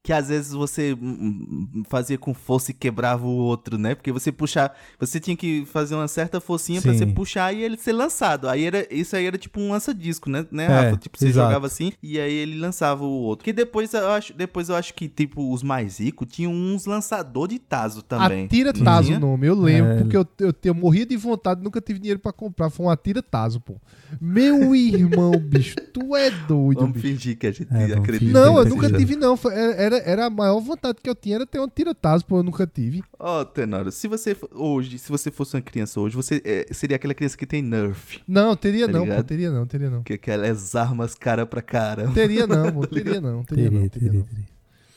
Que 0.07 0.13
às 0.13 0.29
vezes 0.29 0.53
você 0.53 0.93
hum, 0.93 1.67
hum, 1.75 1.83
fazia 1.89 2.19
com 2.19 2.35
força 2.35 2.71
e 2.71 2.75
quebrava 2.75 3.27
o 3.27 3.31
outro, 3.37 3.79
né? 3.79 3.95
Porque 3.95 4.13
você 4.13 4.31
puxar. 4.31 4.77
Você 5.01 5.19
tinha 5.19 5.35
que 5.35 5.65
fazer 5.65 5.95
uma 5.95 6.07
certa 6.07 6.43
forcinha 6.43 6.83
pra 6.83 6.93
Sim. 6.93 6.99
você 6.99 7.07
puxar 7.07 7.55
e 7.55 7.63
ele 7.63 7.79
ser 7.79 7.93
lançado. 7.95 8.47
Aí 8.47 8.65
era. 8.67 8.87
Isso 8.95 9.17
aí 9.17 9.25
era 9.25 9.39
tipo 9.39 9.59
um 9.59 9.71
lança-disco, 9.73 10.29
né, 10.29 10.45
né 10.53 10.65
É, 10.65 10.69
Rafa? 10.69 10.97
Tipo, 10.99 11.19
você 11.19 11.29
exato. 11.29 11.47
jogava 11.47 11.67
assim 11.69 11.91
e 12.03 12.21
aí 12.21 12.35
ele 12.35 12.59
lançava 12.59 13.03
o 13.03 13.09
outro. 13.23 13.43
Que 13.47 13.53
depois 13.53 13.95
eu 13.95 14.11
acho, 14.11 14.35
depois 14.35 14.69
eu 14.69 14.77
acho 14.77 14.93
que, 14.93 15.09
tipo, 15.09 15.51
os 15.51 15.63
mais 15.63 15.99
ricos 15.99 16.29
tinham 16.31 16.53
uns 16.53 16.85
lançador 16.85 17.49
de 17.49 17.59
Tazo 17.59 18.03
também. 18.03 18.45
Atira 18.45 18.75
Não 18.77 18.85
Tazo 18.85 19.15
o 19.15 19.19
nome, 19.19 19.47
eu 19.47 19.55
lembro, 19.55 19.93
É. 19.93 20.01
porque 20.03 20.17
eu, 20.19 20.27
eu, 20.41 20.55
eu 20.65 20.75
morria 20.75 21.07
de 21.07 21.17
vontade, 21.17 21.63
nunca 21.63 21.81
tive 21.81 21.99
dinheiro 21.99 22.21
pra 22.21 22.31
comprar. 22.31 22.69
Foi 22.69 22.85
um 22.85 22.91
Atira 22.91 23.23
Tazo, 23.23 23.59
pô. 23.59 23.77
Meu 24.21 24.75
irmão, 24.75 25.33
bicho, 25.41 25.77
tu 25.95 26.15
é 26.15 26.31
doido, 26.31 26.81
Vamos 26.81 26.93
bicho. 26.93 27.07
fingir 27.09 27.39
que 27.39 27.47
a 27.47 27.53
gente 27.53 27.73
É, 27.75 27.95
acredita. 27.95 28.31
Não, 28.31 28.59
eu 28.59 28.67
nunca 28.67 28.93
tive, 28.93 29.17
não. 29.17 29.35
Foi- 29.35 29.55
Era, 29.55 29.94
era, 29.95 30.11
era 30.11 30.27
a 30.27 30.31
maior 30.31 30.61
vontade 30.61 30.99
que 31.03 31.09
eu 31.09 31.15
tinha 31.15 31.37
era 31.37 31.47
ter 31.47 31.61
um 31.61 31.69
tiratazo, 31.69 32.25
pô, 32.25 32.39
eu 32.39 32.43
nunca 32.43 32.67
tive. 32.67 33.03
Ó, 33.19 33.41
oh, 33.41 33.45
Tenório, 33.45 33.91
se 33.91 34.09
você 34.09 34.37
hoje, 34.53 34.99
se 34.99 35.11
você 35.11 35.31
fosse 35.31 35.57
uma 35.57 35.63
criança 35.63 36.01
hoje, 36.01 36.17
você 36.17 36.43
é, 36.45 36.67
seria 36.73 36.97
aquela 36.97 37.15
criança 37.15 37.37
que 37.37 37.47
tem 37.47 37.63
Nerf. 37.63 38.21
Não, 38.27 38.57
teria 38.57 38.87
Tá 38.87 38.93
não, 38.93 39.07
pô, 39.07 39.23
teria 39.23 39.51
não, 39.51 39.67
teria 39.67 39.91
não. 39.91 40.03
Que 40.03 40.15
aquelas 40.15 40.75
armas 40.75 41.15
cara 41.15 41.47
pra 41.47 41.63
cara. 41.63 42.09
Teria 42.13 42.47
não, 42.47 42.71
pô, 42.73 42.87
teria 42.87 43.21
não, 43.21 43.43
teria 43.43 43.71
não, 43.71 43.81
Teria, 43.81 43.91
teria 43.91 43.91
teria, 43.91 44.13
não. 44.13 44.27
teria. 44.27 44.45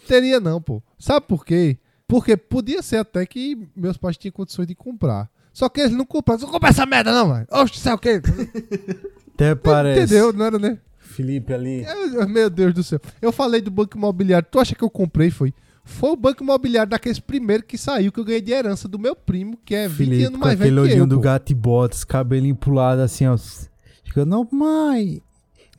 Teria 0.08 0.40
não, 0.40 0.62
pô. 0.62 0.82
Sabe 0.98 1.26
por 1.28 1.46
quê? 1.46 1.78
Porque 2.08 2.38
podia 2.38 2.82
ser 2.82 2.98
até 2.98 3.26
que 3.26 3.68
meus 3.76 3.98
pais 3.98 4.18
tinham 4.18 4.32
condições 4.32 4.68
de 4.68 4.76
comprar. 4.76 5.30
Só 5.52 5.68
que 5.68 5.82
eles 5.82 5.92
não 5.92 6.06
compraram. 6.06 6.42
Não 6.42 6.50
compra 6.50 6.70
essa 6.70 6.86
merda, 6.86 7.12
não, 7.12 7.28
mano. 7.28 7.48
Oxe, 7.52 7.80
sabe 7.80 7.96
o 7.96 8.00
quê? 8.00 8.22
Até 9.34 9.56
parece. 9.56 10.04
Entendeu? 10.04 10.32
Não 10.32 10.46
era, 10.46 10.60
né? 10.60 10.80
Felipe 11.18 11.54
ali. 11.54 11.84
Eu- 11.84 12.28
Meu 12.30 12.50
Deus 12.50 12.74
do 12.74 12.84
céu. 12.84 13.00
Eu 13.22 13.32
falei 13.32 13.60
do 13.62 13.72
banco 13.72 13.98
imobiliário. 13.98 14.48
Tu 14.52 14.60
acha 14.60 14.76
que 14.76 14.84
eu 14.84 14.90
comprei? 14.90 15.30
Foi. 15.32 15.54
Foi 15.84 16.12
o 16.12 16.16
banco 16.16 16.44
imobiliário 16.44 16.90
daqueles 16.90 17.18
primeiros 17.20 17.66
que 17.66 17.78
saiu, 17.78 18.12
que 18.12 18.20
eu 18.20 18.26
ganhei 18.26 18.42
de 18.42 18.52
herança 18.52 18.88
do 18.90 19.00
meu 19.00 19.16
primo, 19.16 19.58
que 19.66 19.74
é 19.74 19.88
20 19.88 19.98
Felipe 19.98 20.24
anos 20.26 20.40
com 20.40 20.46
mais 20.46 20.60
aquele 20.60 20.70
velho 20.76 20.82
que 20.84 20.90
olhinho 20.92 21.04
eu. 21.04 21.08
do 21.08 21.16
pô. 21.16 21.22
gato 21.22 21.50
e 21.52 21.56
botas, 21.56 22.04
cabelinho 22.04 22.56
pulado 22.56 23.02
assim, 23.02 23.26
ó. 23.26 23.38
Fica, 24.04 24.26
não, 24.26 24.46
mãe, 24.52 25.22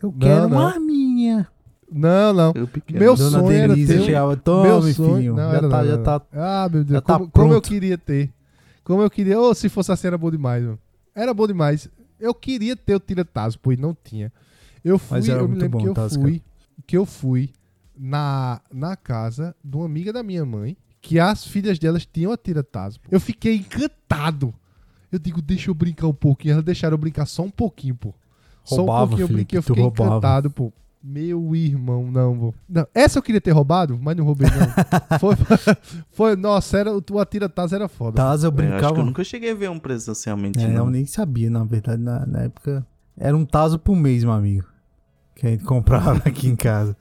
eu 0.03 0.11
quero 0.13 0.49
não. 0.49 0.57
uma 0.59 0.69
arminha. 0.73 1.47
Não, 1.93 2.33
não. 2.33 2.53
Meu 2.91 3.15
Dona 3.17 3.39
sonho 3.39 3.53
era 3.53 3.69
Denise 3.75 3.93
ter 3.95 4.01
um- 4.01 4.05
chegava, 4.05 4.27
meu 4.29 4.37
tome, 4.39 4.93
sonho... 4.95 5.15
filhinho. 5.15 5.35
Não, 5.37 5.51
já 5.51 5.57
era 5.59 5.69
tá, 5.69 5.77
não, 5.79 5.85
já 5.87 5.93
era 5.93 6.03
tá. 6.03 6.23
não. 6.33 6.43
Ah, 6.43 6.69
meu 6.73 6.85
Deus. 6.85 6.95
já 6.95 7.01
tá 7.01 7.19
como, 7.19 7.31
como 7.31 7.53
eu 7.55 7.61
queria 7.63 7.97
ter. 7.99 8.31
Como 8.85 9.03
eu 9.03 9.11
queria. 9.11 9.39
Ou 9.39 9.55
se 9.55 9.69
fosse 9.69 9.93
assim, 9.93 10.07
era 10.07 10.17
bom 10.19 10.31
demais, 10.31 10.63
mano. 10.65 10.79
Era 11.15 11.33
bom 11.35 11.47
demais. 11.47 11.89
Eu 12.19 12.33
queria 12.35 12.75
ter 12.77 12.95
o 12.95 13.01
tiratazo, 13.01 13.59
pois 13.63 13.79
não 13.79 13.95
tinha. 14.05 14.33
Eu 14.89 14.99
fui, 14.99 15.19
Mas 15.19 15.29
era 15.29 15.41
eu 15.41 15.49
me 15.49 15.55
lembro 15.57 15.79
bom 15.79 15.85
que 15.85 15.89
eu 15.91 15.95
Tasca. 15.95 16.21
fui. 16.21 16.43
Que 16.87 16.97
eu 16.97 17.05
fui 17.05 17.51
na, 17.97 18.61
na 18.73 18.97
casa 18.97 19.55
de 19.65 19.77
uma 19.77 19.87
amiga 19.87 20.13
da 20.13 20.23
minha 20.23 20.45
mãe, 20.45 20.77
que 21.01 21.19
as 21.19 21.45
filhas 21.47 21.79
delas 21.79 22.07
tinham 22.07 22.33
a 22.33 22.37
tiratazo. 22.37 22.99
Eu 23.11 23.21
fiquei 23.21 23.57
encantado. 23.57 24.55
Eu 25.11 25.19
digo, 25.19 25.41
deixa 25.43 25.71
eu 25.71 25.75
brincar 25.75 26.07
um 26.07 26.13
pouquinho. 26.15 26.53
Elas 26.53 26.65
deixaram 26.65 26.95
eu 26.95 26.99
brincar 26.99 27.27
só 27.27 27.43
um 27.43 27.51
pouquinho, 27.51 27.95
pô. 27.95 28.15
Só 28.65 28.77
um 28.77 28.79
Roubava, 28.81 29.07
pouquinho 29.09 29.25
eu 29.25 29.29
brinquei, 29.33 29.59
eu 29.59 29.63
tu 29.63 29.67
fiquei 29.69 29.83
roubava. 29.83 30.11
encantado, 30.11 30.51
pô. 30.51 30.73
Meu 31.03 31.55
irmão, 31.55 32.11
não, 32.11 32.37
pô. 32.39 32.55
Não, 32.69 32.87
essa 32.95 33.19
eu 33.19 33.23
queria 33.23 33.41
ter 33.41 33.53
roubado, 33.53 33.99
mas 34.03 34.17
não 34.17 34.25
roubei, 34.25 34.49
não. 34.51 34.89
foi, 35.19 35.35
foi, 36.13 36.37
nossa, 36.37 36.77
era, 36.77 36.91
o 36.93 37.19
Atira-Taz 37.19 37.73
era 37.73 37.89
foda. 37.89 38.17
Taz 38.17 38.43
eu 38.43 38.51
Eu 38.51 38.53
acho 38.55 38.63
que 38.67 38.69
brincava. 38.71 38.99
eu 39.01 39.05
nunca 39.07 39.25
cheguei 39.25 39.53
a 39.53 39.55
ver 39.55 39.71
um 39.71 39.79
presencialmente, 39.79 40.59
É, 40.59 40.65
eu 40.65 40.85
não. 40.85 40.91
nem 40.91 41.07
sabia, 41.07 41.49
na 41.49 41.65
verdade, 41.65 42.03
na, 42.03 42.27
na 42.27 42.41
época. 42.43 42.87
Era 43.17 43.37
um 43.37 43.45
taso 43.47 43.79
por 43.79 43.97
mês, 43.97 44.23
meu 44.25 44.33
amigo. 44.33 44.67
Que 45.39 45.47
a 45.47 45.51
gente 45.51 45.63
comprava 45.63 46.21
aqui 46.27 46.49
em 46.49 46.57
casa. 46.57 46.97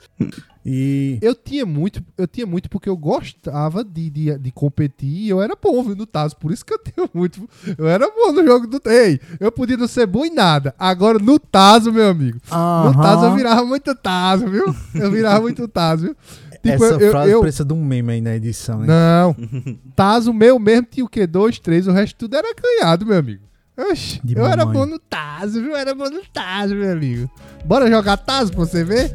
E. 0.63 1.17
Eu 1.23 1.33
tinha 1.33 1.65
muito, 1.65 2.03
eu 2.15 2.27
tinha 2.27 2.45
muito 2.45 2.69
porque 2.69 2.87
eu 2.87 2.95
gostava 2.95 3.83
de, 3.83 4.11
de, 4.11 4.37
de 4.37 4.51
competir 4.51 5.09
e 5.09 5.29
eu 5.29 5.41
era 5.41 5.55
bom 5.59 5.81
viu, 5.81 5.95
no 5.95 6.05
Tazo, 6.05 6.35
por 6.35 6.51
isso 6.51 6.63
que 6.63 6.71
eu 6.71 6.77
tenho 6.77 7.09
muito. 7.11 7.49
Eu 7.75 7.87
era 7.87 8.07
bom 8.07 8.31
no 8.31 8.45
jogo 8.45 8.67
do. 8.67 8.79
Ei, 8.87 9.19
eu 9.39 9.51
podia 9.51 9.75
não 9.75 9.87
ser 9.87 10.05
bom 10.05 10.23
em 10.23 10.31
nada. 10.31 10.75
Agora 10.77 11.17
no 11.17 11.39
Tazo, 11.39 11.91
meu 11.91 12.09
amigo. 12.09 12.39
No. 12.51 13.01
Tazo 13.01 13.25
eu 13.25 13.35
virava 13.35 13.65
muito 13.65 13.95
Tazo, 13.95 14.47
viu? 14.47 14.75
Eu 14.93 15.09
virava 15.11 15.41
muito 15.41 15.67
Tazo, 15.67 16.03
viu? 16.07 16.15
Tipo, 16.61 16.83
Essa 16.83 16.95
eu, 16.95 17.11
frase 17.11 17.31
eu- 17.31 17.39
precisa 17.41 17.63
de 17.63 17.73
um 17.73 17.83
meme 17.83 18.13
aí 18.13 18.21
na 18.21 18.35
edição, 18.35 18.81
hein? 18.81 18.87
Não. 18.87 19.35
Tazo 19.95 20.33
meu 20.33 20.59
mesmo 20.59 20.87
tinha 20.91 21.05
o 21.05 21.09
quê? 21.09 21.25
Dois, 21.25 21.59
três, 21.59 21.87
o 21.87 21.91
resto 21.91 22.17
tudo 22.17 22.35
era 22.35 22.53
canhado, 22.53 23.05
meu 23.05 23.17
amigo. 23.17 23.46
Oxi, 23.77 24.19
eu 24.35 24.45
era 24.45 24.65
mamãe. 24.65 24.73
bom 24.79 24.85
no 24.87 24.97
Tazo, 24.99 25.61
viu? 25.61 25.71
Eu 25.71 25.77
era 25.77 25.93
bom 25.93 26.09
no 26.09 26.21
Tazo, 26.33 26.73
meu 26.75 26.91
amigo. 26.91 27.29
Bora 27.63 27.87
jogar 27.89 28.17
Tazo 28.17 28.51
pra 28.51 28.61
você 28.65 28.83
ver? 28.83 29.11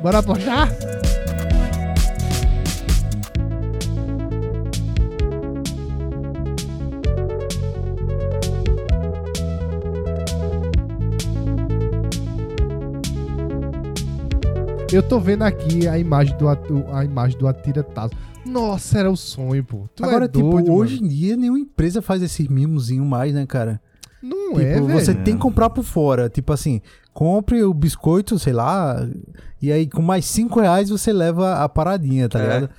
Bora 0.00 0.18
apostar? 0.18 0.68
Eu 14.90 15.02
tô 15.02 15.20
vendo 15.20 15.42
aqui 15.42 15.86
a 15.86 15.98
imagem 15.98 16.36
do, 16.38 16.48
atu- 16.48 16.84
a 16.92 17.04
imagem 17.04 17.38
do 17.38 17.46
Atira 17.46 17.82
Tazo. 17.82 18.14
Nossa, 18.44 18.98
era 18.98 19.10
o 19.10 19.16
sonho, 19.16 19.62
pô. 19.62 19.86
Tu 19.94 20.02
Agora, 20.04 20.24
é 20.24 20.28
tipo, 20.28 20.50
doido, 20.50 20.72
hoje 20.72 20.96
mano. 20.96 21.06
em 21.06 21.10
dia 21.14 21.36
nenhuma 21.36 21.58
empresa 21.58 22.00
faz 22.00 22.22
esses 22.22 22.48
mimozinho 22.48 23.04
mais, 23.04 23.34
né, 23.34 23.44
cara? 23.46 23.80
Não 24.22 24.48
tipo, 24.48 24.60
é, 24.60 24.74
velho. 24.80 24.88
você 24.88 25.14
tem 25.14 25.34
que 25.34 25.40
comprar 25.40 25.70
por 25.70 25.84
fora. 25.84 26.28
Tipo 26.28 26.52
assim, 26.52 26.80
compre 27.12 27.62
o 27.62 27.72
biscoito, 27.74 28.38
sei 28.38 28.52
lá, 28.52 29.06
e 29.60 29.70
aí 29.72 29.88
com 29.88 30.02
mais 30.02 30.24
5 30.26 30.60
reais 30.60 30.90
você 30.90 31.12
leva 31.12 31.56
a 31.62 31.68
paradinha, 31.68 32.28
tá 32.28 32.38
É. 32.38 32.42
ligado? 32.42 32.70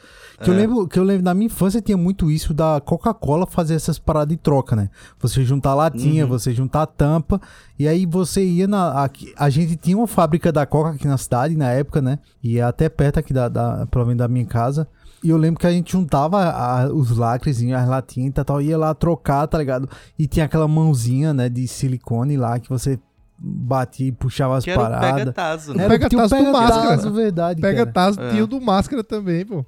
Que, 0.41 0.49
eu 0.49 0.53
É. 0.53 0.57
lembro, 0.57 0.88
que 0.88 0.98
eu 0.98 1.03
lembro, 1.03 1.24
na 1.26 1.34
minha 1.34 1.48
infância 1.48 1.82
tinha 1.82 1.98
muito 1.98 2.32
isso 2.32 2.53
da 2.53 2.80
Coca-Cola 2.80 3.45
fazer 3.45 3.74
essas 3.76 3.99
paradas 3.99 4.30
de 4.30 4.38
troca, 4.38 4.74
né? 4.74 4.90
Você 5.20 5.44
juntar 5.44 5.74
latinha, 5.74 6.24
Uhum. 6.24 6.30
você 6.30 6.53
juntar 6.53 6.86
tampa, 6.86 7.41
e 7.78 7.86
aí 7.86 8.06
você 8.06 8.41
ia 8.41 8.66
na. 8.66 9.03
Aqui, 9.03 9.34
a 9.38 9.49
gente 9.49 9.76
tinha 9.76 9.98
uma 9.98 10.07
fábrica 10.07 10.49
da 10.49 10.66
Coca 10.66 10.91
aqui 10.91 11.06
na 11.06 11.18
cidade, 11.18 11.57
na 11.57 11.70
época, 11.72 12.02
né? 12.02 12.20
E 12.41 12.57
é 12.57 12.61
até 12.64 12.88
perto 12.88 13.20
aqui 13.20 13.34
da, 13.34 13.49
da, 13.49 13.86
pelo 13.88 14.06
menos 14.06 14.20
da 14.20 14.30
minha 14.30 14.45
casa. 14.45 14.88
E 15.24 15.30
eu 15.30 15.38
lembro 15.38 15.60
que 15.60 15.68
a 15.68 15.72
gente 15.72 15.91
juntava 15.91 16.41
a- 16.50 16.88
os 16.94 17.16
lacrezinhos, 17.18 17.78
as 17.80 17.88
latinhas 17.88 18.30
e 18.30 18.32
tal, 18.34 18.46
tal, 18.46 18.62
ia 18.62 18.78
lá 18.78 18.94
trocar, 18.94 19.46
tá 19.48 19.58
ligado? 19.58 19.90
E 20.18 20.26
tinha 20.28 20.46
aquela 20.46 20.68
mãozinha, 20.68 21.34
né, 21.34 21.50
de 21.50 21.68
silicone 21.68 22.38
lá 22.38 22.58
que 22.60 22.70
você 22.70 22.98
batia 23.38 24.08
e 24.08 24.12
puxava 24.12 24.58
as 24.58 24.64
Que 24.64 24.72
era 24.72 24.80
o 24.80 24.84
paradas. 24.84 25.12
pega-tazo, 25.16 25.74
né? 25.74 25.84
Era 25.86 25.98
tinha 26.10 26.20
o 26.20 26.22
tazo 26.30 26.36
do 26.36 26.44
pega-tazo, 26.46 26.80
Máscara. 26.90 27.10
verdade, 27.12 27.62
Pega 27.62 27.78
cara. 27.80 27.91
Tazo, 27.91 28.22
É. 28.22 28.30
tinha 28.32 28.44
o 28.44 28.48
do 28.48 28.62
Máscara 28.62 29.04
também, 29.04 29.46
pô. 29.46 29.66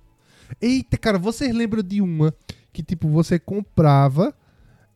Eita, 0.61 0.98
cara, 0.98 1.18
vocês 1.18 1.53
lembram 1.56 1.82
de 1.84 2.02
uma 2.02 2.34
que, 2.73 2.82
tipo, 2.84 3.07
você 3.10 3.38
comprava, 3.40 4.34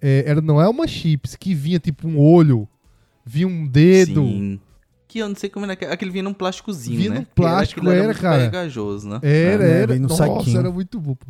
é, 0.01 0.23
era, 0.27 0.41
não 0.41 0.61
é 0.61 0.67
uma 0.67 0.87
chips, 0.87 1.35
que 1.35 1.53
vinha, 1.53 1.79
tipo, 1.79 2.07
um 2.07 2.19
olho, 2.19 2.67
vinha 3.25 3.47
um 3.47 3.65
dedo. 3.67 4.21
Sim. 4.21 4.59
Que 5.07 5.19
eu 5.19 5.29
não 5.29 5.35
sei 5.35 5.49
como 5.49 5.65
era. 5.65 5.75
que- 5.75 5.85
Aquele 5.85 6.11
vinha 6.11 6.23
num 6.23 6.33
plásticozinho, 6.33 6.97
Vinha 6.97 7.09
né? 7.11 7.15
num 7.19 7.23
Que 7.25 7.31
plástico, 7.35 7.79
aquilo 7.81 7.93
era, 7.93 8.05
muito 8.05 8.19
cara. 8.19 8.43
pegajoso, 8.45 9.07
né? 9.07 9.19
Era, 9.21 9.63
É, 9.63 9.67
né, 9.67 9.81
era. 9.81 9.99
Nossa, 9.99 10.15
saquinho. 10.15 10.59
era 10.59 10.71
muito 10.71 10.99
bom, 10.99 11.15
pô. 11.15 11.27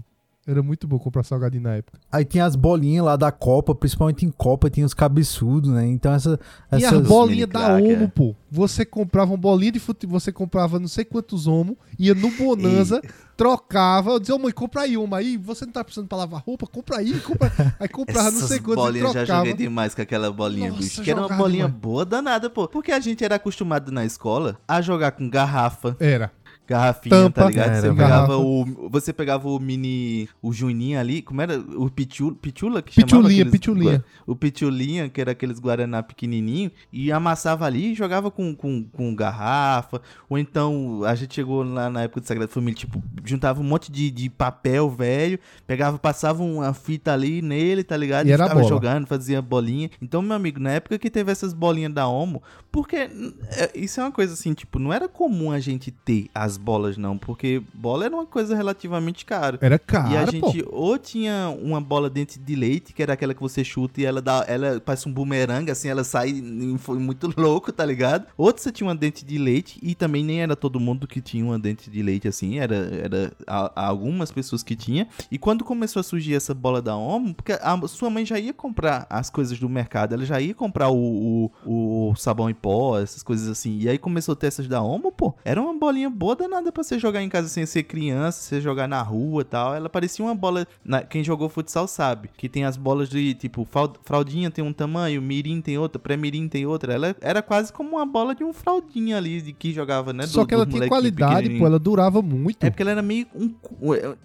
Era 0.48 0.62
muito 0.62 0.88
bom 0.88 1.00
comprar 1.00 1.24
salgadinho 1.24 1.64
na 1.64 1.74
época. 1.76 2.00
Aí 2.12 2.24
tinha 2.24 2.46
as 2.46 2.56
bolinhas 2.56 3.04
lá 3.04 3.16
da 3.16 3.32
Copa, 3.32 3.74
principalmente 3.74 4.26
em 4.26 4.30
Copa, 4.30 4.70
tinha 4.70 4.86
os 4.86 4.94
cabeçudos, 4.94 5.72
né? 5.72 5.88
Então 5.88 6.14
essa, 6.14 6.40
E 6.72 6.76
essas... 6.84 7.02
as 7.02 7.08
bolinhas 7.08 7.50
da 7.50 7.66
crack, 7.66 7.84
Omo, 7.84 8.04
é. 8.04 8.08
pô. 8.08 8.36
Você 8.52 8.86
comprava 8.86 9.32
uma 9.32 9.38
bolinha 9.38 9.72
de 9.72 9.80
futebol, 9.80 10.20
você 10.20 10.32
comprava 10.32 10.80
não 10.80 10.88
sei 10.88 11.04
quantos 11.04 11.48
Omo, 11.48 11.76
ia 11.98 12.14
no 12.14 12.30
Bonanza, 12.32 13.02
trocava. 13.36 14.12
Eu 14.12 14.20
dizia, 14.20 14.36
ô 14.36 14.40
mãe, 14.40 14.52
compra 14.52 14.82
aí 14.82 14.96
uma 14.96 15.18
aí. 15.18 15.36
Você 15.36 15.66
não 15.66 15.74
tá 15.74 15.84
precisando 15.84 16.08
pra 16.08 16.20
lavar 16.20 16.42
roupa? 16.46 16.68
Compra 16.68 16.98
aí, 16.98 17.20
compra. 17.22 17.52
Aí 17.80 17.88
comprava 17.88 18.30
não 18.32 18.40
sei 18.40 18.58
Essas 18.58 18.60
quantos 18.60 18.84
e 18.84 18.88
bolinhas 18.88 19.14
já 19.14 19.26
joguei 19.26 19.54
demais 19.54 19.96
com 19.96 20.02
aquela 20.04 20.32
bolinha, 20.32 20.70
Nossa, 20.70 20.82
bicho. 20.84 21.02
Que 21.02 21.12
era 21.12 21.20
uma 21.22 21.36
bolinha 21.36 21.66
demais. 21.66 21.82
boa 21.82 22.06
danada, 22.06 22.50
pô. 22.52 22.68
Porque 22.68 22.92
a 22.92 23.00
gente 23.00 23.24
era 23.26 23.36
acostumado 23.36 23.92
na 23.92 24.06
escola 24.06 24.58
a 24.68 24.80
jogar 24.80 25.12
com 25.12 25.28
garrafa, 25.30 25.98
Era. 26.00 26.32
Garrafinha, 26.68 27.16
Tampa. 27.16 27.42
tá 27.42 27.48
ligado? 27.48 27.68
Era, 27.70 27.82
você, 27.82 27.88
era. 27.88 27.96
pegava 27.96 28.38
o, 28.38 28.90
você 28.90 29.14
pegava 29.14 29.48
o 29.50 29.60
mini. 29.60 30.28
O 30.42 30.52
Juninho 30.54 31.00
ali, 31.00 31.22
como 31.22 31.42
era? 31.42 31.60
O 31.60 31.90
pichula, 31.90 32.36
pichula 32.36 32.82
que 32.82 32.96
Pitulinha, 32.96 33.38
chamava? 33.40 33.52
pitulinha. 33.52 34.06
O 34.26 34.36
pitulinha, 34.36 35.10
que 35.10 35.22
era 35.22 35.32
aqueles 35.32 35.60
guaraná 35.60 36.02
pequenininho, 36.04 36.72
e 36.92 37.12
amassava 37.12 37.66
ali 37.66 37.92
e 37.92 37.96
jogava 37.96 38.30
com, 38.32 38.56
com, 38.56 38.84
com 38.84 39.16
garrafa. 39.16 40.02
Ou 40.30 40.38
então, 40.38 41.02
a 41.06 41.16
gente 41.16 41.36
chegou 41.36 41.64
lá 41.64 41.90
na 41.90 42.04
época 42.04 42.22
do 42.22 42.28
Sagrada 42.28 42.52
Família, 42.52 42.76
tipo, 42.80 43.02
juntava 43.24 43.62
um 43.62 43.64
monte 43.64 43.92
de, 43.92 44.10
de 44.12 44.30
papel 44.30 44.90
velho, 44.90 45.40
pegava, 45.68 45.98
passava 46.00 46.44
uma 46.44 46.74
fita 46.74 47.14
ali 47.14 47.42
nele, 47.42 47.84
tá 47.84 47.96
ligado? 47.98 48.28
E 48.28 48.32
era 48.32 48.44
ficava 48.44 48.62
bola. 48.62 48.74
jogando, 48.74 49.08
fazia 49.08 49.42
bolinha. 49.42 49.90
Então, 50.02 50.22
meu 50.22 50.36
amigo, 50.36 50.60
na 50.60 50.72
época 50.72 50.98
que 50.98 51.10
teve 51.10 51.32
essas 51.32 51.54
bolinhas 51.54 51.94
da 51.94 52.08
Omo, 52.08 52.42
porque 52.72 52.96
é, 52.96 53.72
isso 53.76 54.00
é 54.00 54.04
uma 54.04 54.12
coisa 54.12 54.34
assim, 54.34 54.54
tipo, 54.54 54.80
não 54.80 54.92
era 54.92 55.08
comum 55.08 55.52
a 55.52 55.60
gente 55.60 55.92
ter 55.92 56.28
as 56.34 56.55
bolas, 56.58 56.98
não, 56.98 57.18
porque 57.18 57.62
bola 57.74 58.06
era 58.06 58.16
uma 58.16 58.26
coisa 58.26 58.56
relativamente 58.56 59.26
cara. 59.26 59.58
Era 59.62 59.78
caro, 59.80 60.14
e 60.14 60.18
a 60.18 60.26
pô. 60.26 60.32
gente 60.32 60.66
ou 60.72 60.98
tinha 60.98 61.50
uma 61.62 61.80
bola 61.82 62.10
dente 62.10 62.40
de 62.40 62.56
leite, 62.56 62.94
que 62.94 63.02
era 63.02 63.14
aquela 63.14 63.34
que 63.34 63.42
você 63.42 63.64
chuta 63.64 64.02
e 64.02 64.06
ela 64.06 64.22
dá, 64.22 64.46
ela 64.48 64.80
parece 64.80 65.08
um 65.08 65.14
bumerangue, 65.14 65.72
assim, 65.72 65.88
ela 65.88 66.04
sai 66.04 66.30
e 66.30 66.76
foi 66.78 66.98
muito 67.00 67.32
louco, 67.40 67.72
tá 67.72 67.86
ligado? 67.86 68.26
Outro 68.38 68.62
você 68.64 68.72
tinha 68.72 68.88
uma 68.88 68.96
dente 68.96 69.26
de 69.26 69.38
leite 69.38 69.80
e 69.82 69.96
também 69.96 70.24
nem 70.24 70.42
era 70.42 70.56
todo 70.56 70.80
mundo 70.80 71.08
que 71.08 71.22
tinha 71.22 71.44
uma 71.46 71.60
dente 71.60 71.90
de 71.90 72.02
leite 72.02 72.28
assim, 72.28 72.60
era, 72.60 72.76
era 72.76 73.32
a- 73.48 73.88
algumas 73.88 74.32
pessoas 74.32 74.64
que 74.64 74.76
tinha. 74.76 75.08
E 75.32 75.38
quando 75.38 75.64
começou 75.64 76.00
a 76.00 76.04
surgir 76.04 76.34
essa 76.36 76.54
bola 76.54 76.82
da 76.82 76.96
Omo, 76.96 77.34
porque 77.34 77.54
a 77.54 77.88
sua 77.88 78.10
mãe 78.10 78.26
já 78.26 78.40
ia 78.40 78.54
comprar 78.54 79.06
as 79.10 79.30
coisas 79.30 79.60
do 79.60 79.70
mercado, 79.70 80.14
ela 80.14 80.26
já 80.26 80.40
ia 80.40 80.54
comprar 80.54 80.90
o, 80.90 81.52
o, 81.66 82.10
o 82.12 82.16
sabão 82.16 82.50
em 82.50 82.54
pó, 82.54 83.00
essas 83.00 83.24
coisas 83.24 83.48
assim. 83.48 83.78
E 83.80 83.90
aí 83.90 83.98
começou 83.98 84.34
a 84.34 84.36
ter 84.36 84.48
essas 84.48 84.68
da 84.68 84.82
Omo, 84.82 85.12
pô, 85.12 85.34
era 85.44 85.62
uma 85.62 85.74
bolinha 85.78 86.10
boa 86.10 86.36
danada 86.48 86.72
pra 86.72 86.84
você 86.84 86.98
jogar 87.00 87.22
em 87.22 87.30
casa 87.30 87.48
sem 87.48 87.66
ser 87.66 87.84
criança, 87.84 88.42
você 88.42 88.62
jogar 88.62 88.88
na 88.88 89.02
rua 89.02 89.42
e 89.42 89.46
tal. 89.46 89.76
Ela 89.76 89.90
parecia 89.90 90.24
uma 90.24 90.36
bola. 90.36 90.68
na- 90.84 91.02
quem 91.02 91.24
jogou 91.24 91.50
futsal 91.50 91.88
sabe. 91.88 92.30
Que 92.38 92.48
tem 92.48 92.64
as 92.66 92.78
bolas 92.78 93.10
de 93.10 93.34
tipo, 93.34 93.68
fraldinha 94.04 94.50
tem 94.52 94.64
um 94.64 94.72
tamanho, 94.74 95.22
mirim 95.22 95.62
tem 95.62 95.78
outra, 95.78 96.00
pré-mirim 96.00 96.48
tem 96.48 96.66
outra. 96.66 96.94
Ela 96.94 97.16
era 97.22 97.42
quase 97.42 97.72
como 97.74 97.92
uma 97.98 98.06
bola 98.06 98.34
de 98.36 98.44
um 98.44 98.54
fraldinha 98.54 99.18
ali 99.18 99.42
de 99.42 99.54
que 99.54 99.72
jogava, 99.74 100.14
né? 100.14 100.26
Só 100.28 100.42
do- 100.42 100.48
que 100.48 100.54
ela 100.54 100.66
tinha 100.66 100.88
qualidade, 100.88 101.50
pô, 101.58 101.66
ela 101.66 101.80
durava 101.80 102.22
muito. 102.22 102.64
É 102.64 102.70
porque 102.70 102.82
ela 102.84 102.92
era 102.92 103.02
meio 103.02 103.26
um. 103.36 103.50
co- 103.50 103.76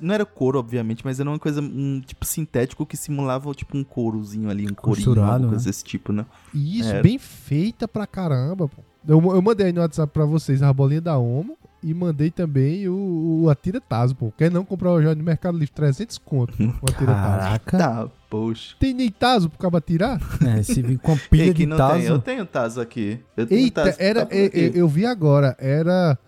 Não 0.01 0.15
era 0.15 0.25
couro, 0.25 0.59
obviamente, 0.59 1.05
mas 1.05 1.19
era 1.21 1.29
uma 1.29 1.39
coisa, 1.39 1.61
um 1.61 2.01
tipo 2.05 2.25
sintético 2.25 2.85
que 2.87 2.97
simulava 2.97 3.53
tipo 3.55 3.77
um 3.77 3.83
courozinho 3.85 4.51
ali, 4.51 4.67
um 4.71 4.75
corinho, 4.75 5.09
alguma 5.11 5.39
né? 5.39 5.49
coisa 5.49 5.65
desse 5.65 5.83
tipo, 5.85 6.13
né? 6.13 6.27
E 6.55 6.79
isso, 6.81 6.89
Era. 6.91 7.03
bem 7.03 7.19
feita 7.19 7.89
pra 7.89 8.07
caramba, 8.07 8.69
pô. 8.69 8.83
Eu, 9.09 9.19
eu 9.35 9.41
mandei 9.43 9.67
aí 9.67 9.73
no 9.73 9.81
WhatsApp 9.81 10.13
pra 10.13 10.25
vocês 10.27 10.63
a 10.63 10.71
bolinha 10.73 11.01
da 11.01 11.17
Omo 11.19 11.57
e 11.83 11.95
mandei 11.95 12.31
também 12.31 12.89
o, 12.89 13.43
o 13.45 13.51
Atira 13.51 13.81
Tazo, 13.81 14.15
pô. 14.15 14.33
Quer 14.37 14.51
não 14.51 14.65
comprar 14.65 14.93
o 14.93 15.01
jogo 15.03 15.15
no 15.17 15.25
Mercado 15.25 15.57
Livre? 15.57 15.73
300 15.75 16.19
conto, 16.19 16.55
o 16.61 16.91
Atira 16.91 17.13
Tazo. 17.15 17.39
Caraca. 17.39 17.79
Tá, 17.79 18.09
poxa. 18.29 18.75
Tem 18.79 18.93
nem 18.95 19.11
Tazo 19.11 19.49
pro 19.49 19.59
cabo 19.59 19.77
atirar? 19.77 20.21
É, 20.47 20.63
se 20.63 20.83
vir 20.83 20.99
com 20.99 21.17
pilha 21.31 21.47
de 21.47 21.55
que 21.55 21.67
não 21.67 21.77
tem? 21.93 22.03
Eu 22.05 22.19
tenho 22.19 22.45
Tazo 22.47 22.81
aqui. 22.81 23.19
Eu 23.37 23.47
tenho 23.47 23.61
Eita, 23.61 23.85
Tazo, 23.85 23.97
era, 23.99 24.27
tá 24.27 24.35
eu, 24.35 24.47
aqui. 24.47 24.59
eu- 24.59 24.73
eu 24.75 24.89
vi 24.89 25.07
agora, 25.07 25.57
era... 25.59 26.19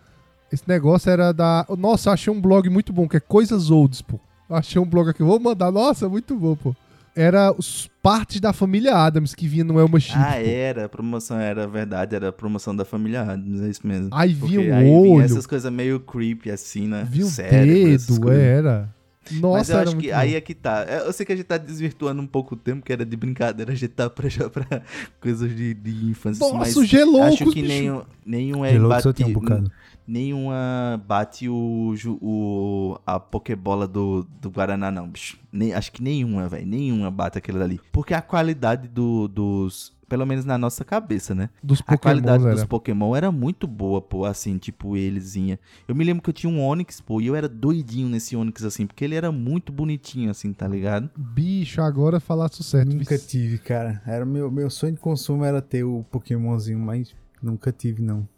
Esse 0.53 0.65
negócio 0.69 1.11
era 1.11 1.33
da... 1.33 1.65
Nossa, 1.79 2.11
eu 2.11 2.13
achei 2.13 2.31
um 2.33 2.39
blog 2.41 2.69
muito 2.69 2.93
bom, 2.93 3.09
que 3.09 3.17
é 3.17 3.21
Coisas 3.21 3.71
Olds, 3.71 4.03
pô. 4.03 4.21
Achei 4.51 4.81
um 4.81 4.85
blog 4.87 5.09
aqui, 5.09 5.23
vou 5.23 5.41
mandar. 5.41 5.71
Nossa, 5.73 6.09
muito 6.11 6.35
bom, 6.37 6.55
pô. 6.55 6.77
Era 7.15 7.53
os 7.53 7.91
partes 8.03 8.41
da 8.41 8.53
família 8.55 8.97
Adams 8.97 9.35
que 9.35 9.47
vinha 9.47 9.65
no 9.65 9.79
Elma 9.79 10.01
Chip, 10.01 10.17
Ah, 10.19 10.37
era, 10.41 10.87
a 10.87 10.89
promoção 10.89 11.39
era 11.39 11.67
verdade, 11.67 12.17
era 12.17 12.29
a 12.29 12.33
promoção 12.33 12.75
da 12.75 12.85
família 12.87 13.21
Adams, 13.23 13.61
é 13.61 13.69
isso 13.69 13.87
mesmo. 13.87 14.09
Aí 14.13 14.35
Porque 14.35 14.57
vinha 14.59 14.73
um 14.73 14.77
aí 14.77 14.85
vinha 14.85 14.99
olho, 15.17 15.21
essas 15.23 15.47
coisas 15.47 15.71
meio 15.71 16.01
creepy 16.01 16.51
assim, 16.51 16.89
né? 16.89 17.07
vinha 17.09 17.27
um 17.27 17.29
Cérebro, 17.29 17.95
essas 17.95 18.19
dedo, 18.19 18.31
era. 18.33 18.89
Nossa, 19.31 19.59
Mas 19.59 19.69
eu 19.71 19.79
era 19.79 19.89
acho 19.91 19.97
que 19.99 20.11
bom. 20.11 20.17
aí 20.17 20.35
é 20.35 20.41
que 20.41 20.53
tá. 20.53 20.85
É, 20.89 21.07
Eu 21.07 21.13
sei 21.13 21.25
que 21.25 21.33
a 21.33 21.37
gente 21.37 21.45
tá 21.47 21.57
desvirtuando 21.57 22.21
um 22.21 22.27
pouco 22.27 22.55
o 22.55 22.59
tempo, 22.59 22.85
que 22.85 22.93
era 22.93 23.05
de 23.07 23.17
brincadeira, 23.17 23.71
a 23.71 23.75
gente 23.75 23.91
tá 23.93 24.11
pra, 24.11 24.29
já 24.29 24.51
pra 24.51 24.83
coisas 25.21 25.55
de, 25.55 25.75
de 25.75 26.07
infância. 26.11 26.45
assim, 26.45 26.57
Nossa, 26.57 26.67
mas 26.71 26.77
o 26.77 26.85
Geloucos, 26.85 27.35
acho 27.35 27.45
que 27.53 27.63
bicho. 27.63 27.69
nenhum, 27.69 28.03
nenhum 28.27 28.65
é 28.65 28.73
Gelou 28.73 28.89
que 28.89 28.95
bate, 28.95 29.03
só 29.05 29.13
tem 29.13 29.27
um 29.27 29.33
bocado. 29.33 29.71
Nenhuma 30.07 31.03
bate 31.07 31.49
o, 31.49 31.95
o 32.21 32.99
a 33.07 33.19
pokebola 33.19 33.87
do, 33.87 34.27
do 34.41 34.51
Guaraná 34.51 34.91
não, 34.91 35.09
bicho. 35.09 35.39
Nem, 35.53 35.73
acho 35.73 35.93
que 35.93 36.03
nenhuma, 36.03 36.49
velho, 36.49 36.67
nenhuma 36.67 37.11
bate 37.11 37.39
aquele 37.39 37.59
dali. 37.59 37.81
Porque 37.93 38.15
a 38.15 38.23
qualidade 38.23 38.89
do, 38.89 39.29
dos 39.29 39.93
pelo 40.13 40.27
menos 40.27 40.45
na 40.45 40.59
nossa 40.59 40.85
cabeça, 40.85 41.35
né? 41.35 41.49
Dos 41.63 41.83
A 41.87 41.97
qualidade 41.97 42.37
Pokémon 42.37 42.51
dos 42.51 42.61
era. 42.61 42.69
Pokémon 42.69 43.17
era 43.17 43.33
muito 43.33 43.67
boa, 43.67 44.03
pô, 44.03 44.27
assim, 44.27 44.59
tipo, 44.59 44.95
elesinha. 44.95 45.59
Eu 45.89 45.95
me 45.95 46.05
lembro 46.05 46.23
que 46.23 46.29
eu 46.29 46.35
tinha 46.35 46.53
um 46.53 46.63
Onix, 46.63 47.01
pô, 47.01 47.19
e 47.19 47.29
eu 47.29 47.35
era 47.35 47.49
doidinho 47.49 48.11
nesse 48.11 48.37
Onix, 48.37 48.63
assim, 48.63 48.87
porque 48.87 49.07
ele 49.07 49.15
era 49.15 49.33
muito 49.33 49.73
bonitinho, 49.73 50.31
assim, 50.31 50.53
tá 50.53 50.69
ligado? 50.69 51.09
Bicho, 51.17 51.81
agora 51.81 52.21
falasse 52.21 52.63
certo. 52.63 52.95
Nunca 52.95 53.17
tive, 53.17 53.57
cara. 53.57 54.03
Era 54.07 54.27
meu, 54.27 54.51
meu 54.51 54.69
sonho 54.69 54.93
de 54.93 55.01
consumo 55.01 55.47
era 55.47 55.63
ter 55.63 55.83
o 55.83 56.05
Pokémonzinho, 56.11 56.79
mas 56.79 57.15
nunca 57.43 57.73
tive, 57.73 58.03
não. 58.03 58.29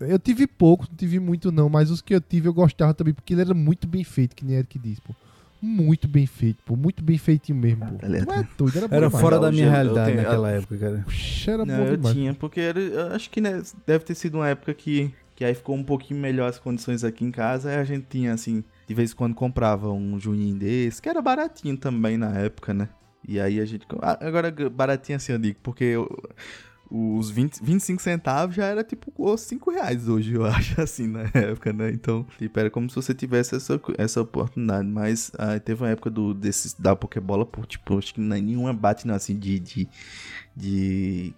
Eu 0.00 0.18
tive 0.18 0.46
pouco, 0.46 0.86
não 0.88 0.96
tive 0.96 1.18
muito 1.20 1.50
não, 1.52 1.68
mas 1.68 1.90
os 1.90 2.00
que 2.00 2.14
eu 2.14 2.20
tive 2.20 2.48
eu 2.48 2.54
gostava 2.54 2.94
também, 2.94 3.12
porque 3.14 3.34
ele 3.34 3.42
era 3.42 3.54
muito 3.54 3.86
bem 3.86 4.02
feito, 4.04 4.34
que 4.36 4.44
nem 4.44 4.56
Eric 4.56 4.78
diz, 4.78 4.98
pô. 5.00 5.14
Muito 5.62 6.08
bem 6.08 6.26
feito, 6.26 6.62
pô. 6.64 6.74
Muito 6.74 7.04
bem 7.04 7.18
feitinho 7.18 7.58
mesmo, 7.58 7.84
pô. 7.86 7.94
Tá 7.98 8.08
ligado? 8.08 8.26
Tu 8.28 8.32
é 8.32 8.46
doido, 8.56 8.76
era 8.78 8.88
bom 8.88 8.96
Era 8.96 9.10
fora 9.10 9.38
da 9.38 9.50
minha 9.52 9.66
eu 9.66 9.70
realidade 9.70 10.12
tenho- 10.12 10.22
naquela 10.22 10.50
época, 10.50 10.78
cara. 10.78 11.02
Puxa, 11.04 11.50
era 11.50 11.66
Não, 11.66 11.76
bom 11.76 11.84
eu 11.86 11.96
demais. 11.98 12.16
tinha, 12.16 12.34
porque 12.34 12.60
era, 12.60 12.80
eu 12.80 13.06
acho 13.14 13.28
que 13.30 13.40
né, 13.42 13.62
deve 13.86 14.04
ter 14.04 14.14
sido 14.14 14.36
uma 14.36 14.48
época 14.48 14.72
que, 14.72 15.12
que 15.36 15.44
aí 15.44 15.54
ficou 15.54 15.76
um 15.76 15.84
pouquinho 15.84 16.18
melhor 16.18 16.48
as 16.48 16.58
condições 16.58 17.04
aqui 17.04 17.26
em 17.26 17.30
casa, 17.30 17.68
aí 17.68 17.76
a 17.76 17.84
gente 17.84 18.06
tinha, 18.08 18.32
assim, 18.32 18.64
de 18.88 18.94
vez 18.94 19.12
em 19.12 19.14
quando 19.14 19.34
comprava 19.34 19.92
um 19.92 20.18
juninho 20.18 20.56
desse, 20.56 21.02
que 21.02 21.10
era 21.10 21.20
baratinho 21.20 21.76
também 21.76 22.16
na 22.16 22.30
época, 22.38 22.72
né? 22.72 22.88
E 23.28 23.38
aí 23.38 23.60
a 23.60 23.64
gente. 23.66 23.86
ah, 24.00 24.18
Agora, 24.26 24.50
baratinho 24.70 25.16
assim, 25.16 25.32
eu 25.32 25.38
digo, 25.38 25.58
porque 25.62 25.84
eu- 25.84 26.08
os 26.90 27.30
20, 27.30 27.62
25 27.62 28.02
centavos 28.02 28.54
já 28.56 28.64
era 28.64 28.82
tipo 28.82 29.12
os 29.16 29.40
5 29.42 29.70
reais 29.70 30.08
hoje, 30.08 30.34
eu 30.34 30.44
acho, 30.46 30.80
assim, 30.80 31.06
na 31.06 31.20
época, 31.32 31.72
né? 31.72 31.90
Então, 31.90 32.26
tipo, 32.38 32.58
era 32.58 32.68
como 32.68 32.90
se 32.90 32.96
você 32.96 33.14
tivesse 33.14 33.54
essa, 33.54 33.80
essa 33.96 34.20
oportunidade. 34.20 34.88
Mas 34.88 35.30
ah, 35.38 35.58
teve 35.60 35.82
uma 35.84 35.90
época 35.90 36.10
do, 36.10 36.34
desses, 36.34 36.74
da 36.74 36.96
Pokébola, 36.96 37.46
por, 37.46 37.64
tipo, 37.66 37.96
acho 37.98 38.12
que 38.14 38.20
nenhuma 38.20 38.72
bate, 38.72 39.06
não, 39.06 39.14
assim, 39.14 39.38
de. 39.38 39.58
de, 39.60 39.88
de 40.56 41.34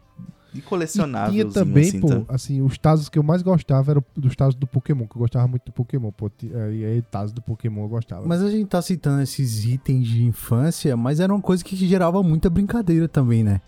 de 0.52 0.58
E 0.58 0.62
colecionável. 0.62 1.32
tinha 1.32 1.46
também, 1.46 1.88
assim, 1.88 2.00
pô, 2.00 2.08
tá? 2.08 2.34
assim, 2.34 2.60
os 2.60 2.76
Tazos 2.76 3.08
que 3.08 3.18
eu 3.18 3.22
mais 3.22 3.40
gostava 3.40 3.90
eram 3.90 4.04
dos 4.14 4.36
Tazos 4.36 4.54
do 4.54 4.66
Pokémon, 4.66 5.06
que 5.06 5.16
eu 5.16 5.20
gostava 5.20 5.48
muito 5.48 5.64
do 5.64 5.72
Pokémon, 5.72 6.12
pô. 6.12 6.30
É, 6.44 6.72
E 6.74 6.84
aí, 6.84 7.02
Tazos 7.02 7.32
do 7.32 7.40
Pokémon 7.40 7.82
eu 7.84 7.88
gostava. 7.88 8.26
Mas 8.26 8.42
a 8.42 8.50
gente 8.50 8.66
tá 8.68 8.82
citando 8.82 9.22
esses 9.22 9.64
itens 9.64 10.06
de 10.06 10.22
infância, 10.24 10.94
mas 10.94 11.20
era 11.20 11.32
uma 11.32 11.40
coisa 11.40 11.64
que 11.64 11.74
gerava 11.74 12.22
muita 12.22 12.50
brincadeira 12.50 13.08
também, 13.08 13.42
né? 13.42 13.62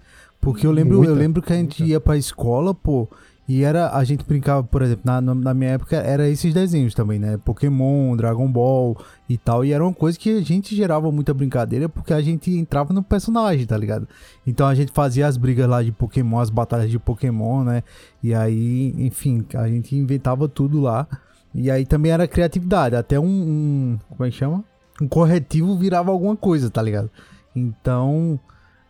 Porque 0.45 0.67
eu 0.67 0.71
lembro, 0.73 0.99
Muita, 0.99 1.13
eu 1.13 1.17
lembro 1.17 1.41
que 1.43 1.53
a 1.53 1.57
gente 1.57 1.81
muita. 1.81 1.93
ia 1.93 2.01
pra 2.01 2.17
escola, 2.17 2.75
pô, 2.75 3.09
e 3.49 3.63
era 3.63 3.91
a 3.95 4.05
gente 4.05 4.25
brincava, 4.25 4.63
por 4.63 4.81
exemplo, 4.83 5.03
na, 5.05 5.21
na- 5.21 5.53
minha 5.55 5.73
época 5.73 5.97
era 5.97 6.29
esses 6.29 6.53
desenhos 6.55 6.95
também, 6.95 7.19
né? 7.19 7.39
Pokémon, 7.45 8.17
Dragon 8.17 8.51
Ball 8.51 8.97
e 9.29 9.37
tal, 9.37 9.65
e 9.65 9.73
era 9.73 9.83
uma 9.85 9.93
coisa 9.93 10.19
que 10.19 10.31
a 10.37 10.41
gente 10.41 10.75
gerava 10.75 11.11
muita 11.13 11.33
brincadeira 11.35 11.89
porque 11.89 12.13
a 12.13 12.21
gente 12.23 12.51
entrava 12.51 12.93
no 12.95 13.03
personagem, 13.03 13.67
tá 13.67 13.77
ligado? 13.77 14.07
Então 14.47 14.67
a 14.67 14.75
gente 14.75 14.93
fazia 14.93 15.27
as 15.27 15.37
brigas 15.37 15.69
lá 15.69 15.83
de 15.83 15.93
Pokémon, 15.93 16.39
as 16.41 16.51
batalhas 16.51 16.91
de 16.91 16.99
Pokémon, 16.99 17.65
né? 17.65 17.83
E 18.23 18.35
aí, 18.35 18.95
enfim, 18.99 19.45
a 19.55 19.67
gente 19.69 19.95
inventava 19.97 20.49
tudo 20.49 20.81
lá. 20.81 21.07
E 21.55 21.71
aí 21.71 21.87
também 21.87 22.11
era 22.13 22.27
criatividade, 22.27 22.97
até 22.97 23.21
um, 23.21 23.25
um 23.27 23.99
como 24.11 24.27
é 24.27 24.31
que 24.31 24.37
chama? 24.37 24.65
Um 25.01 25.07
corretivo 25.09 25.77
virava 25.77 26.11
alguma 26.11 26.35
coisa, 26.37 26.69
tá 26.71 26.83
ligado? 26.83 27.11
Então, 27.55 28.39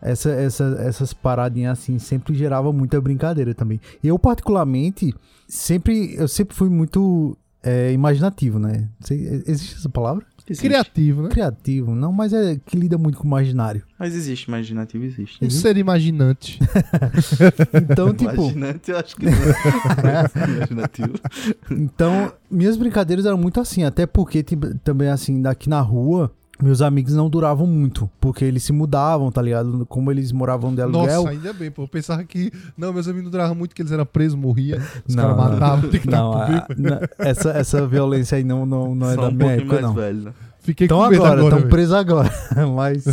essa, 0.05 0.31
essa, 0.31 0.77
essas 0.81 1.13
paradinhas 1.13 1.79
assim 1.79 1.99
sempre 1.99 2.35
gerava 2.35 2.73
muita 2.73 3.01
brincadeira 3.01 3.55
também. 3.55 3.81
Eu, 4.03 4.19
particularmente, 4.19 5.15
sempre, 5.49 6.15
eu 6.15 6.29
sempre 6.29 6.55
fui 6.55 6.69
muito 6.69 7.37
é, 7.63 7.93
imaginativo, 7.93 8.59
né? 8.59 8.89
Sei, 9.01 9.43
existe 9.47 9.77
essa 9.77 9.89
palavra? 9.89 10.25
Existe. 10.47 10.69
Criativo, 10.69 11.23
né? 11.23 11.29
Criativo, 11.31 11.95
não, 11.95 12.13
mas 12.13 12.35
é 12.35 12.61
que 12.67 12.77
lida 12.77 12.99
muito 12.99 13.17
com 13.17 13.25
o 13.25 13.27
imaginário. 13.27 13.83
Mas 13.99 14.15
existe, 14.15 14.45
imaginativo 14.45 15.03
existe. 15.03 15.43
Um 15.43 15.49
ser 15.49 15.77
imaginante. 15.79 16.59
Então, 17.73 18.13
tipo, 18.13 18.33
Imaginante, 18.33 18.91
eu 18.91 18.99
acho 18.99 19.17
que 19.17 19.25
não. 19.25 19.33
é 19.33 20.57
imaginativo. 20.57 21.15
Então, 21.71 22.33
minhas 22.51 22.77
brincadeiras 22.77 23.25
eram 23.25 23.39
muito 23.39 23.59
assim, 23.61 23.85
até 23.85 24.07
porque 24.07 24.43
tipo, 24.43 24.77
também 24.79 25.09
assim, 25.09 25.41
daqui 25.41 25.69
na 25.69 25.81
rua, 25.81 26.31
meus 26.63 26.81
amigos 26.81 27.13
não 27.15 27.29
duravam 27.29 27.67
muito, 27.67 28.09
porque 28.21 28.45
eles 28.45 28.63
se 28.63 28.73
mudavam, 28.73 29.31
tá 29.33 29.43
ligado? 29.43 29.85
Como 29.87 30.11
eles 30.11 30.31
moravam 30.33 30.75
de 30.75 30.81
aluguel. 30.81 31.23
Nossa, 31.23 31.31
ainda 31.31 31.53
bem, 31.53 31.71
pô. 31.71 31.83
Eu 31.83 31.89
pensava 31.89 32.23
que. 32.25 32.53
Não, 32.77 32.93
meus 32.93 33.07
amigos 33.09 33.25
não 33.25 33.31
duravam 33.31 33.55
muito, 33.55 33.75
que 33.75 33.83
eles 33.83 33.93
eram 33.93 34.07
presos, 34.07 34.39
morriam. 34.39 34.79
Os 35.07 35.15
Não, 35.15 35.23
caras 35.25 35.37
não. 35.39 35.51
matavam, 35.51 35.91
tem 35.91 36.01
que 36.01 36.09
dar 36.09 36.19
não, 36.19 36.33
na- 36.79 37.01
essa, 37.19 37.51
essa 37.51 37.87
violência 37.87 38.37
aí 38.37 38.45
não, 38.45 38.65
não, 38.65 38.95
não 38.95 39.11
é 39.11 39.15
Só 39.15 39.23
da 39.23 39.29
um 39.29 39.33
minha 39.33 39.53
época, 39.53 39.73
mais 39.73 39.83
não. 39.83 39.95
velho. 39.95 40.21
né? 40.23 40.33
Fiquei 40.61 40.87
Estão 40.87 40.99
com 40.99 41.09
medo 41.11 41.23
agora, 41.25 41.41
agora. 41.41 41.57
estão 41.57 41.69
presos 41.71 41.93
agora. 41.95 42.31
Mas. 42.75 43.05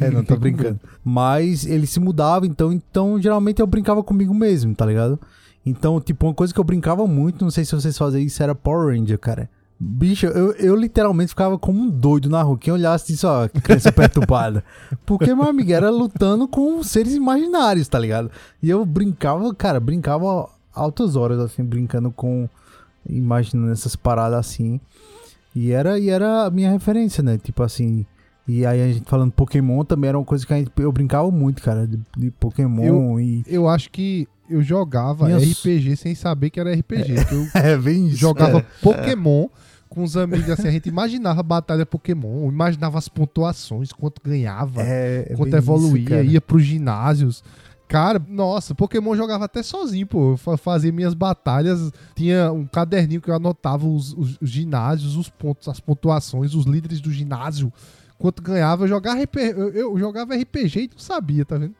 É, 0.00 0.10
não, 0.10 0.22
tô 0.24 0.36
brincando. 0.36 0.78
Mas 1.04 1.64
eles 1.64 1.90
se 1.90 2.00
mudavam, 2.00 2.46
então, 2.48 2.72
então 2.72 3.20
geralmente 3.20 3.60
eu 3.60 3.66
brincava 3.66 4.02
comigo 4.02 4.34
mesmo, 4.34 4.74
tá 4.74 4.84
ligado? 4.84 5.18
Então, 5.64 6.00
tipo, 6.00 6.26
uma 6.26 6.34
coisa 6.34 6.52
que 6.52 6.60
eu 6.60 6.64
brincava 6.64 7.06
muito, 7.06 7.42
não 7.44 7.50
sei 7.50 7.64
se 7.64 7.74
vocês 7.74 7.96
fazem 7.96 8.24
isso, 8.24 8.42
era 8.42 8.54
Power 8.54 8.94
Ranger, 8.98 9.18
cara. 9.18 9.48
Bicho, 9.82 10.26
eu, 10.26 10.52
eu 10.56 10.76
literalmente 10.76 11.30
ficava 11.30 11.58
como 11.58 11.80
um 11.80 11.88
doido 11.88 12.28
na 12.28 12.42
rua. 12.42 12.58
Quem 12.58 12.70
olhasse 12.70 13.06
disse, 13.06 13.24
ó, 13.24 13.48
criança 13.48 13.90
perturbada. 13.90 14.62
Porque, 15.06 15.34
meu 15.34 15.48
amigo, 15.48 15.72
era 15.72 15.88
lutando 15.88 16.46
com 16.46 16.82
seres 16.82 17.14
imaginários, 17.14 17.88
tá 17.88 17.98
ligado? 17.98 18.30
E 18.62 18.68
eu 18.68 18.84
brincava, 18.84 19.54
cara, 19.54 19.80
brincava 19.80 20.50
altas 20.74 21.16
horas, 21.16 21.38
assim, 21.38 21.64
brincando 21.64 22.10
com. 22.10 22.46
Imaginando 23.08 23.72
essas 23.72 23.96
paradas 23.96 24.38
assim. 24.38 24.78
E 25.56 25.72
era, 25.72 25.98
e 25.98 26.10
era 26.10 26.44
a 26.44 26.50
minha 26.50 26.70
referência, 26.70 27.22
né? 27.22 27.38
Tipo 27.38 27.62
assim. 27.62 28.04
E 28.46 28.66
aí 28.66 28.82
a 28.82 28.92
gente 28.92 29.08
falando 29.08 29.32
Pokémon 29.32 29.82
também 29.84 30.08
era 30.08 30.18
uma 30.18 30.24
coisa 30.24 30.46
que 30.46 30.54
gente, 30.54 30.70
eu 30.76 30.92
brincava 30.92 31.30
muito, 31.30 31.62
cara, 31.62 31.86
de, 31.86 31.98
de 32.18 32.30
Pokémon 32.32 33.18
e. 33.18 33.42
Eu 33.46 33.66
acho 33.66 33.90
que 33.90 34.28
eu 34.50 34.62
jogava 34.62 35.26
RPG 35.28 35.96
sem 35.96 36.14
saber 36.14 36.50
que 36.50 36.60
era 36.60 36.74
RPG. 36.74 37.24
que 37.24 37.34
eu 37.34 37.46
É, 37.54 37.78
bem 37.78 38.08
isso. 38.08 38.16
jogava 38.18 38.62
Pokémon 38.82 39.48
com 39.90 40.02
os 40.02 40.16
amigos 40.16 40.48
assim. 40.48 40.68
A 40.68 40.70
gente 40.70 40.88
imaginava 40.88 41.40
a 41.40 41.42
batalha 41.42 41.84
Pokémon, 41.84 42.48
imaginava 42.48 42.96
as 42.96 43.08
pontuações, 43.08 43.92
quanto 43.92 44.22
ganhava. 44.24 44.80
É, 44.82 45.26
é 45.28 45.34
quanto 45.36 45.54
evoluía, 45.54 46.00
isso, 46.00 46.08
cara. 46.08 46.22
ia 46.22 46.40
pros 46.40 46.62
ginásios. 46.64 47.44
Cara, 47.88 48.22
nossa, 48.28 48.72
Pokémon 48.72 49.16
jogava 49.16 49.46
até 49.46 49.64
sozinho, 49.64 50.06
pô. 50.06 50.30
Eu 50.32 50.36
fa- 50.36 50.56
fazia 50.56 50.92
minhas 50.92 51.12
batalhas, 51.12 51.90
tinha 52.14 52.52
um 52.52 52.64
caderninho 52.64 53.20
que 53.20 53.28
eu 53.28 53.34
anotava 53.34 53.84
os, 53.86 54.12
os- 54.16 54.38
os 54.40 54.48
ginásios, 54.48 55.16
os 55.16 55.28
pontos, 55.28 55.66
as 55.66 55.80
pontuações, 55.80 56.54
os 56.54 56.66
líderes 56.66 57.00
do 57.00 57.10
ginásio, 57.10 57.72
quanto 58.16 58.40
ganhava. 58.44 58.84
Eu 58.84 58.88
jogava, 58.88 59.18
eu, 59.20 59.70
eu 59.70 59.98
jogava 59.98 60.36
RPG 60.36 60.82
e 60.84 60.90
não 60.92 60.98
sabia, 60.98 61.44
tá 61.44 61.58
vendo? 61.58 61.74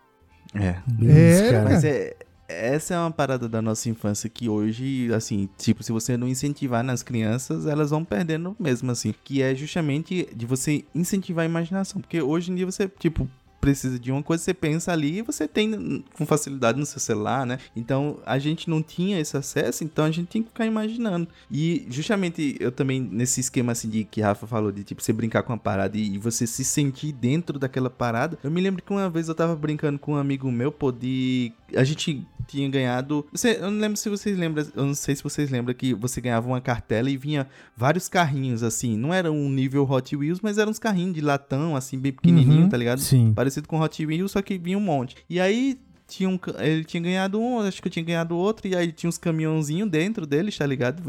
É. 0.53 0.75
É, 1.01 1.33
isso, 1.33 1.51
cara. 1.53 1.65
Mas 1.71 1.85
é, 1.85 2.17
essa 2.51 2.95
é 2.95 2.99
uma 2.99 3.11
parada 3.11 3.49
da 3.49 3.63
nossa 3.63 3.89
infância 3.89 4.29
que 4.29 4.49
hoje, 4.49 5.13
assim, 5.15 5.49
tipo, 5.57 5.83
se 5.83 5.93
você 5.93 6.17
não 6.17 6.29
incentivar 6.29 6.83
nas 6.83 7.03
crianças, 7.03 7.67
elas 7.67 7.91
vão 7.91 8.05
perdendo 8.05 8.57
mesmo, 8.59 8.91
assim. 8.91 9.15
Que 9.25 9.43
é 9.43 9.55
justamente 9.55 10.29
de 10.35 10.47
você 10.47 10.85
incentivar 10.95 11.45
a 11.45 11.49
imaginação. 11.49 12.01
Porque 12.01 12.21
hoje 12.21 12.51
em 12.51 12.55
dia 12.55 12.67
você, 12.67 12.89
tipo, 12.89 13.29
precisa 13.61 13.99
de 13.99 14.11
uma 14.11 14.23
coisa, 14.23 14.43
você 14.43 14.55
pensa 14.55 14.93
ali 14.93 15.19
e 15.19 15.23
você 15.23 15.47
tem 15.47 16.03
com 16.17 16.25
facilidade 16.25 16.79
no 16.79 16.87
seu 16.87 16.99
celular, 16.99 17.45
né? 17.45 17.59
Então 17.77 18.19
a 18.25 18.39
gente 18.39 18.71
não 18.71 18.83
tinha 18.83 19.21
esse 19.21 19.37
acesso, 19.37 19.85
então 19.85 20.05
a 20.05 20.11
gente 20.11 20.29
tem 20.29 20.43
que 20.43 20.49
ficar 20.49 20.65
imaginando. 20.65 21.29
E 21.51 21.87
justamente 21.91 22.57
eu 22.59 22.73
também, 22.73 23.01
nesse 23.01 23.41
esquema 23.41 23.73
assim 23.73 23.89
de 23.89 24.05
que 24.05 24.21
Rafa 24.21 24.47
falou, 24.47 24.73
de 24.73 24.83
tipo 24.83 25.03
você 25.03 25.13
brincar 25.13 25.43
com 25.43 25.53
a 25.53 25.59
parada 25.59 25.97
e, 25.97 26.15
e 26.15 26.19
você 26.19 26.47
se 26.47 26.65
sentir 26.65 27.13
dentro 27.13 27.59
daquela 27.59 27.91
parada, 27.91 28.39
eu 28.43 28.51
me 28.51 28.61
lembro 28.61 28.83
que 28.83 28.91
uma 28.91 29.11
vez 29.11 29.29
eu 29.29 29.35
tava 29.35 29.55
brincando 29.55 29.99
com 29.99 30.15
um 30.15 30.17
amigo 30.17 30.51
meu, 30.51 30.73
pô, 30.73 30.91
de. 30.91 31.53
A 31.77 31.85
gente 31.85 32.27
tinha 32.47 32.69
ganhado. 32.69 33.25
Você, 33.33 33.59
eu 33.61 33.71
não 33.71 33.79
lembro 33.79 33.97
se 33.97 34.09
vocês 34.09 34.37
lembram, 34.37 34.67
eu 34.75 34.85
não 34.87 34.95
sei 34.95 35.15
se 35.15 35.23
vocês 35.23 35.51
lembram 35.51 35.75
que 35.75 35.95
você 35.95 36.21
ganhava 36.21 36.49
uma 36.49 36.61
cartela 36.61 37.09
e 37.11 37.17
vinha 37.17 37.47
vários 37.77 38.09
carrinhos 38.09 38.63
assim. 38.63 38.97
Não 38.97 39.13
era 39.15 39.31
um 39.31 39.49
nível 39.49 39.89
Hot 39.89 40.17
Wheels, 40.17 40.41
mas 40.43 40.59
eram 40.59 40.71
uns 40.71 40.79
carrinhos 40.79 41.15
de 41.15 41.21
latão, 41.21 41.77
assim, 41.77 41.99
bem 41.99 42.13
pequenininho, 42.13 42.63
Uhum, 42.63 42.69
tá 42.69 42.77
ligado? 42.77 43.01
sim. 43.01 43.33
Parecido 43.35 43.69
com 43.69 43.81
Hot 43.81 44.05
Wheels, 44.05 44.33
só 44.33 44.43
que 44.43 44.59
vinha 44.59 44.77
um 44.77 44.81
monte. 44.81 45.17
E 45.29 45.39
aí 45.41 45.79
tinha 46.11 46.29
um, 46.29 46.39
ele 46.59 46.85
tinha 46.85 47.03
ganhado 47.03 47.41
um, 47.41 47.61
acho 47.61 47.81
que 47.81 47.89
eu 47.89 47.93
tinha 47.93 48.05
ganhado 48.05 48.37
outro, 48.37 48.67
e 48.67 48.75
aí 48.77 48.93
tinha 48.93 49.09
uns 49.09 49.19
caminhãozinhos 49.19 49.89
dentro 49.89 50.27
deles, 50.27 50.57
tá 50.57 50.67
ligado? 50.67 51.03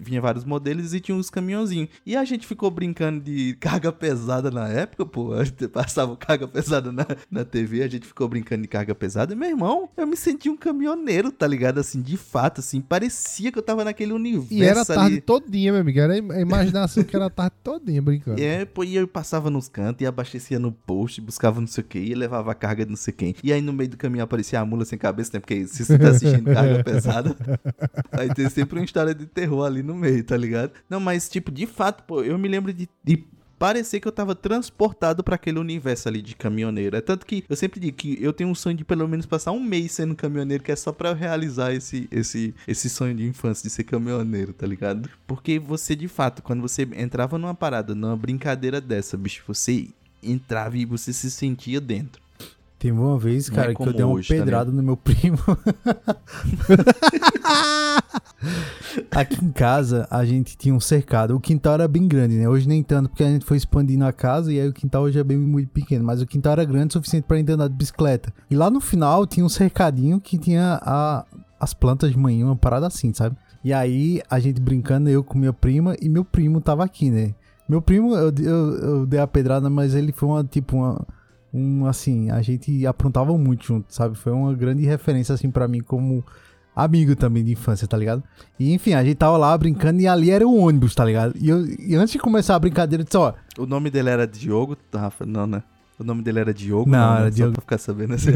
Vinha 0.00 0.20
vários 0.20 0.44
modelos 0.44 0.94
e 0.94 1.00
tinha 1.00 1.16
uns 1.16 1.30
caminhãozinhos. 1.30 1.88
E 2.04 2.16
a 2.16 2.24
gente 2.24 2.46
ficou 2.46 2.70
brincando 2.70 3.20
de 3.20 3.54
carga 3.60 3.92
pesada 3.92 4.50
na 4.50 4.68
época, 4.68 5.04
pô. 5.04 5.32
A 5.34 5.44
gente 5.44 5.68
Passava 5.68 6.16
carga 6.16 6.48
pesada 6.48 6.90
na, 6.90 7.06
na 7.30 7.44
TV, 7.44 7.82
a 7.82 7.88
gente 7.88 8.06
ficou 8.06 8.26
brincando 8.28 8.62
de 8.62 8.68
carga 8.68 8.94
pesada. 8.94 9.34
E, 9.34 9.36
meu 9.36 9.48
irmão, 9.48 9.90
eu 9.96 10.06
me 10.06 10.16
senti 10.16 10.48
um 10.48 10.56
caminhoneiro, 10.56 11.30
tá 11.30 11.46
ligado? 11.46 11.78
Assim, 11.78 12.00
de 12.00 12.16
fato, 12.16 12.60
assim, 12.60 12.80
parecia 12.80 13.52
que 13.52 13.58
eu 13.58 13.62
tava 13.62 13.84
naquele 13.84 14.12
universo 14.12 14.54
E 14.54 14.62
era 14.62 14.80
a 14.80 14.84
tarde 14.84 15.00
ali. 15.00 15.20
todinha, 15.20 15.72
meu 15.72 15.82
amigo. 15.82 15.98
Era 15.98 16.14
a 16.14 16.40
imaginação 16.40 17.04
que 17.04 17.14
era 17.14 17.26
a 17.26 17.30
tarde 17.30 17.56
todinha 17.62 18.00
brincando. 18.00 18.40
É, 18.40 18.64
pô, 18.64 18.84
e 18.84 18.96
eu 18.96 19.06
passava 19.06 19.50
nos 19.50 19.68
cantos 19.68 20.02
e 20.02 20.06
abastecia 20.06 20.58
no 20.58 20.72
post, 20.72 21.20
buscava 21.20 21.60
não 21.60 21.66
sei 21.66 21.84
o 21.84 21.86
que, 21.86 21.98
e 21.98 22.14
levava 22.14 22.52
a 22.52 22.54
carga 22.54 22.84
de 22.84 22.90
não 22.90 22.96
sei 22.96 23.12
quem. 23.12 23.34
E 23.42 23.52
aí 23.52 23.60
no 23.60 23.72
meio 23.72 23.90
do 23.90 23.96
caminho 23.96 24.24
aparecia 24.24 24.45
a 24.54 24.64
mula 24.64 24.84
sem 24.84 24.98
cabeça, 24.98 25.30
né? 25.34 25.40
Porque 25.40 25.66
se 25.66 25.84
você 25.84 25.98
tá 25.98 26.10
assistindo 26.10 26.52
carga 26.52 26.82
pesada, 26.84 27.34
aí 28.12 28.32
tem 28.32 28.48
sempre 28.48 28.78
uma 28.78 28.84
história 28.84 29.14
de 29.14 29.26
terror 29.26 29.64
ali 29.64 29.82
no 29.82 29.94
meio, 29.94 30.22
tá 30.22 30.36
ligado? 30.36 30.72
Não, 30.88 31.00
mas 31.00 31.28
tipo, 31.28 31.50
de 31.50 31.66
fato, 31.66 32.04
pô, 32.04 32.22
eu 32.22 32.38
me 32.38 32.48
lembro 32.48 32.72
de. 32.72 32.88
de 33.02 33.24
Parecer 33.58 34.00
que 34.00 34.06
eu 34.06 34.12
tava 34.12 34.34
transportado 34.34 35.24
pra 35.24 35.36
aquele 35.36 35.58
universo 35.58 36.06
ali 36.08 36.20
de 36.20 36.36
caminhoneiro. 36.36 36.94
É 36.94 37.00
tanto 37.00 37.24
que 37.24 37.42
eu 37.48 37.56
sempre 37.56 37.80
digo 37.80 37.96
que 37.96 38.22
eu 38.22 38.30
tenho 38.30 38.50
um 38.50 38.54
sonho 38.54 38.76
de 38.76 38.84
pelo 38.84 39.08
menos 39.08 39.24
passar 39.24 39.50
um 39.52 39.60
mês 39.60 39.92
sendo 39.92 40.14
caminhoneiro, 40.14 40.62
que 40.62 40.70
é 40.70 40.76
só 40.76 40.92
pra 40.92 41.08
eu 41.08 41.14
realizar 41.14 41.72
esse, 41.72 42.06
esse, 42.10 42.54
esse 42.68 42.90
sonho 42.90 43.14
de 43.14 43.26
infância 43.26 43.66
de 43.66 43.70
ser 43.70 43.84
caminhoneiro, 43.84 44.52
tá 44.52 44.66
ligado? 44.66 45.08
Porque 45.26 45.58
você, 45.58 45.96
de 45.96 46.06
fato, 46.06 46.42
quando 46.42 46.60
você 46.60 46.86
entrava 46.96 47.38
numa 47.38 47.54
parada, 47.54 47.94
numa 47.94 48.14
brincadeira 48.14 48.78
dessa, 48.78 49.16
bicho, 49.16 49.42
você 49.46 49.88
entrava 50.22 50.76
e 50.76 50.84
você 50.84 51.10
se 51.10 51.30
sentia 51.30 51.80
dentro. 51.80 52.25
Teve 52.86 52.98
uma 52.98 53.18
vez, 53.18 53.50
é 53.50 53.52
cara, 53.52 53.74
que 53.74 53.82
eu 53.82 53.92
dei 53.92 54.04
uma 54.04 54.20
tá 54.20 54.28
pedrada 54.28 54.70
no 54.70 54.82
meu 54.82 54.96
primo. 54.96 55.38
Aqui 59.10 59.44
em 59.44 59.50
casa, 59.50 60.06
a 60.10 60.24
gente 60.24 60.56
tinha 60.56 60.74
um 60.74 60.80
cercado. 60.80 61.34
O 61.34 61.40
quintal 61.40 61.74
era 61.74 61.88
bem 61.88 62.06
grande, 62.06 62.36
né? 62.36 62.48
Hoje 62.48 62.68
nem 62.68 62.82
tanto, 62.82 63.08
porque 63.08 63.24
a 63.24 63.28
gente 63.28 63.44
foi 63.44 63.56
expandindo 63.56 64.04
a 64.04 64.12
casa 64.12 64.52
e 64.52 64.60
aí 64.60 64.68
o 64.68 64.72
quintal 64.72 65.02
hoje 65.02 65.18
é 65.18 65.24
bem 65.24 65.36
muito 65.36 65.70
pequeno. 65.70 66.04
Mas 66.04 66.22
o 66.22 66.26
quintal 66.26 66.52
era 66.52 66.64
grande 66.64 66.88
o 66.88 66.92
suficiente 66.92 67.24
pra 67.24 67.36
gente 67.36 67.50
andar 67.50 67.68
de 67.68 67.74
bicicleta. 67.74 68.32
E 68.50 68.54
lá 68.54 68.70
no 68.70 68.80
final 68.80 69.26
tinha 69.26 69.44
um 69.44 69.48
cercadinho 69.48 70.20
que 70.20 70.38
tinha 70.38 70.78
a- 70.82 71.24
as 71.58 71.74
plantas 71.74 72.10
de 72.12 72.18
manhã, 72.18 72.46
uma 72.46 72.56
parada 72.56 72.86
assim, 72.86 73.12
sabe? 73.12 73.36
E 73.64 73.72
aí 73.72 74.20
a 74.30 74.38
gente 74.38 74.60
brincando, 74.60 75.08
eu 75.08 75.24
com 75.24 75.38
minha 75.38 75.52
prima 75.52 75.96
e 76.00 76.08
meu 76.08 76.24
primo 76.24 76.60
tava 76.60 76.84
aqui, 76.84 77.10
né? 77.10 77.34
Meu 77.68 77.82
primo, 77.82 78.14
eu, 78.14 78.32
eu, 78.38 78.74
eu 78.78 79.06
dei 79.06 79.18
a 79.18 79.26
pedrada, 79.26 79.68
mas 79.68 79.94
ele 79.94 80.12
foi 80.12 80.28
uma, 80.28 80.44
tipo, 80.44 80.76
uma, 80.76 81.04
um, 81.56 81.86
assim, 81.86 82.30
a 82.30 82.42
gente 82.42 82.86
aprontava 82.86 83.36
muito 83.38 83.64
junto, 83.66 83.86
sabe? 83.92 84.16
Foi 84.16 84.32
uma 84.32 84.52
grande 84.52 84.84
referência, 84.84 85.34
assim, 85.34 85.50
pra 85.50 85.66
mim 85.66 85.80
como 85.80 86.22
amigo 86.74 87.16
também 87.16 87.42
de 87.42 87.52
infância, 87.52 87.88
tá 87.88 87.96
ligado? 87.96 88.22
E, 88.60 88.74
enfim, 88.74 88.92
a 88.92 89.02
gente 89.02 89.16
tava 89.16 89.38
lá 89.38 89.56
brincando 89.56 90.00
e 90.00 90.06
ali 90.06 90.30
era 90.30 90.46
o 90.46 90.54
ônibus, 90.54 90.94
tá 90.94 91.02
ligado? 91.02 91.34
E, 91.40 91.48
eu, 91.48 91.64
e 91.66 91.94
antes 91.94 92.12
de 92.12 92.18
começar 92.18 92.54
a 92.54 92.58
brincadeira, 92.58 93.00
eu 93.00 93.04
disse, 93.06 93.16
ó, 93.16 93.32
O 93.58 93.64
nome 93.64 93.90
dele 93.90 94.10
era 94.10 94.26
Diogo, 94.26 94.76
Rafa? 94.94 95.24
Não, 95.24 95.46
né? 95.46 95.62
O 95.98 96.04
nome 96.04 96.22
dele 96.22 96.40
era 96.40 96.52
Diogo? 96.52 96.90
Não, 96.90 97.14
né? 97.14 97.20
era 97.20 97.30
Só 97.30 97.36
Diogo. 97.36 97.52
pra 97.54 97.60
ficar 97.62 97.78
sabendo 97.78 98.12
assim. 98.14 98.30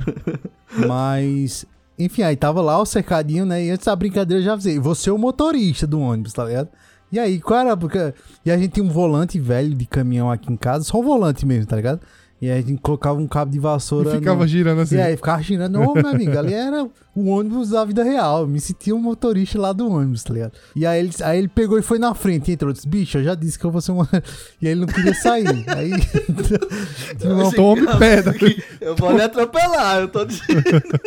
mas... 0.88 1.66
Enfim, 1.98 2.22
aí 2.22 2.34
tava 2.34 2.62
lá 2.62 2.80
o 2.80 2.86
cercadinho, 2.86 3.44
né? 3.44 3.62
E 3.62 3.70
antes 3.70 3.84
da 3.84 3.94
brincadeira 3.94 4.40
eu 4.40 4.44
já 4.46 4.54
avisei, 4.54 4.78
você 4.78 5.10
é 5.10 5.12
o 5.12 5.18
motorista 5.18 5.86
do 5.86 6.00
ônibus, 6.00 6.32
tá 6.32 6.44
ligado? 6.46 6.70
E 7.12 7.18
aí, 7.18 7.38
qual 7.38 7.60
era? 7.60 7.76
Porque... 7.76 8.14
E 8.42 8.50
a 8.50 8.56
gente 8.56 8.72
tinha 8.72 8.84
um 8.84 8.88
volante 8.88 9.38
velho 9.38 9.74
de 9.74 9.84
caminhão 9.84 10.30
aqui 10.30 10.50
em 10.50 10.56
casa, 10.56 10.84
só 10.84 10.98
o 10.98 11.02
volante 11.02 11.44
mesmo, 11.44 11.66
tá 11.66 11.76
ligado? 11.76 12.00
E 12.42 12.50
aí 12.50 12.58
a 12.58 12.62
gente 12.62 12.80
colocava 12.82 13.20
um 13.20 13.28
cabo 13.28 13.52
de 13.52 13.58
E 13.58 13.60
vassoura 13.60 14.10
ficava 14.10 14.40
no- 14.40 14.48
girando 14.48 14.80
assim. 14.80 14.96
E 14.96 15.00
aí 15.00 15.16
ficava 15.16 15.40
girando, 15.40 15.80
ô 15.80 15.94
meu 15.94 16.08
amigo, 16.08 16.36
ali 16.36 16.52
era 16.52 16.88
o 17.14 17.28
ônibus 17.28 17.68
da 17.70 17.84
vida 17.84 18.02
real. 18.02 18.40
Eu 18.40 18.48
me 18.48 18.58
sentia 18.60 18.92
um 18.96 18.98
motorista 18.98 19.60
lá 19.60 19.72
do 19.72 19.88
ônibus, 19.88 20.24
tá 20.24 20.34
ligado? 20.34 20.52
E 20.74 20.84
aí 20.84 20.98
ele, 20.98 21.10
aí 21.22 21.38
ele 21.38 21.46
pegou 21.46 21.78
e 21.78 21.82
foi 21.82 22.00
na 22.00 22.12
frente 22.14 22.50
e 22.50 22.54
entrou. 22.54 22.72
Disse, 22.72 22.88
bicho, 22.88 23.16
eu 23.18 23.22
já 23.22 23.36
disse 23.36 23.56
que 23.56 23.64
eu 23.64 23.70
vou 23.70 23.80
ser 23.80 23.92
um. 23.92 24.02
E 24.60 24.66
aí 24.66 24.72
ele 24.72 24.80
não 24.80 24.86
queria 24.88 25.14
sair. 25.14 25.46
Aí. 25.68 25.92
Não 27.24 27.50
tome 27.52 27.86
pedra. 27.98 28.34
Eu 28.80 28.96
vou 28.96 29.12
lhe 29.12 29.22
atropelar, 29.22 30.00
eu 30.00 30.08
tô 30.08 30.24
dizendo. 30.24 30.62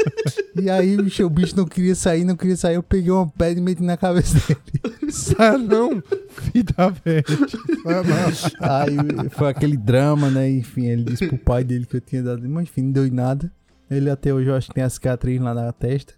e 0.61 0.69
aí 0.69 0.95
bicho, 0.97 1.25
o 1.25 1.29
bicho 1.29 1.55
não 1.55 1.65
queria 1.65 1.95
sair, 1.95 2.23
não 2.23 2.35
queria 2.35 2.55
sair. 2.55 2.75
Eu 2.75 2.83
peguei 2.83 3.11
uma 3.11 3.27
pedra 3.27 3.59
e 3.59 3.61
meti 3.61 3.83
na 3.83 3.97
cabeça 3.97 4.35
dele. 4.47 5.11
Sai 5.11 5.57
não, 5.57 6.01
filho 6.41 6.65
da 6.75 6.89
veste. 6.89 7.57
Vai 7.83 7.95
lá. 7.95 8.83
Aí 8.83 9.29
foi 9.31 9.49
aquele 9.49 9.77
drama, 9.77 10.29
né? 10.29 10.49
Enfim, 10.49 10.85
ele 10.85 11.03
disse 11.03 11.27
pro 11.27 11.37
pai 11.37 11.63
dele 11.63 11.85
que 11.85 11.97
eu 11.97 12.01
tinha 12.01 12.23
dado. 12.23 12.47
Mas 12.47 12.63
enfim, 12.63 12.83
não 12.83 12.91
deu 12.91 13.07
em 13.07 13.11
nada. 13.11 13.51
Ele 13.89 14.09
até 14.09 14.33
hoje 14.33 14.49
eu 14.49 14.55
acho 14.55 14.67
que 14.67 14.73
tem 14.73 14.83
a 14.83 14.89
cicatriz 14.89 15.39
lá 15.39 15.53
na 15.53 15.71
testa. 15.71 16.13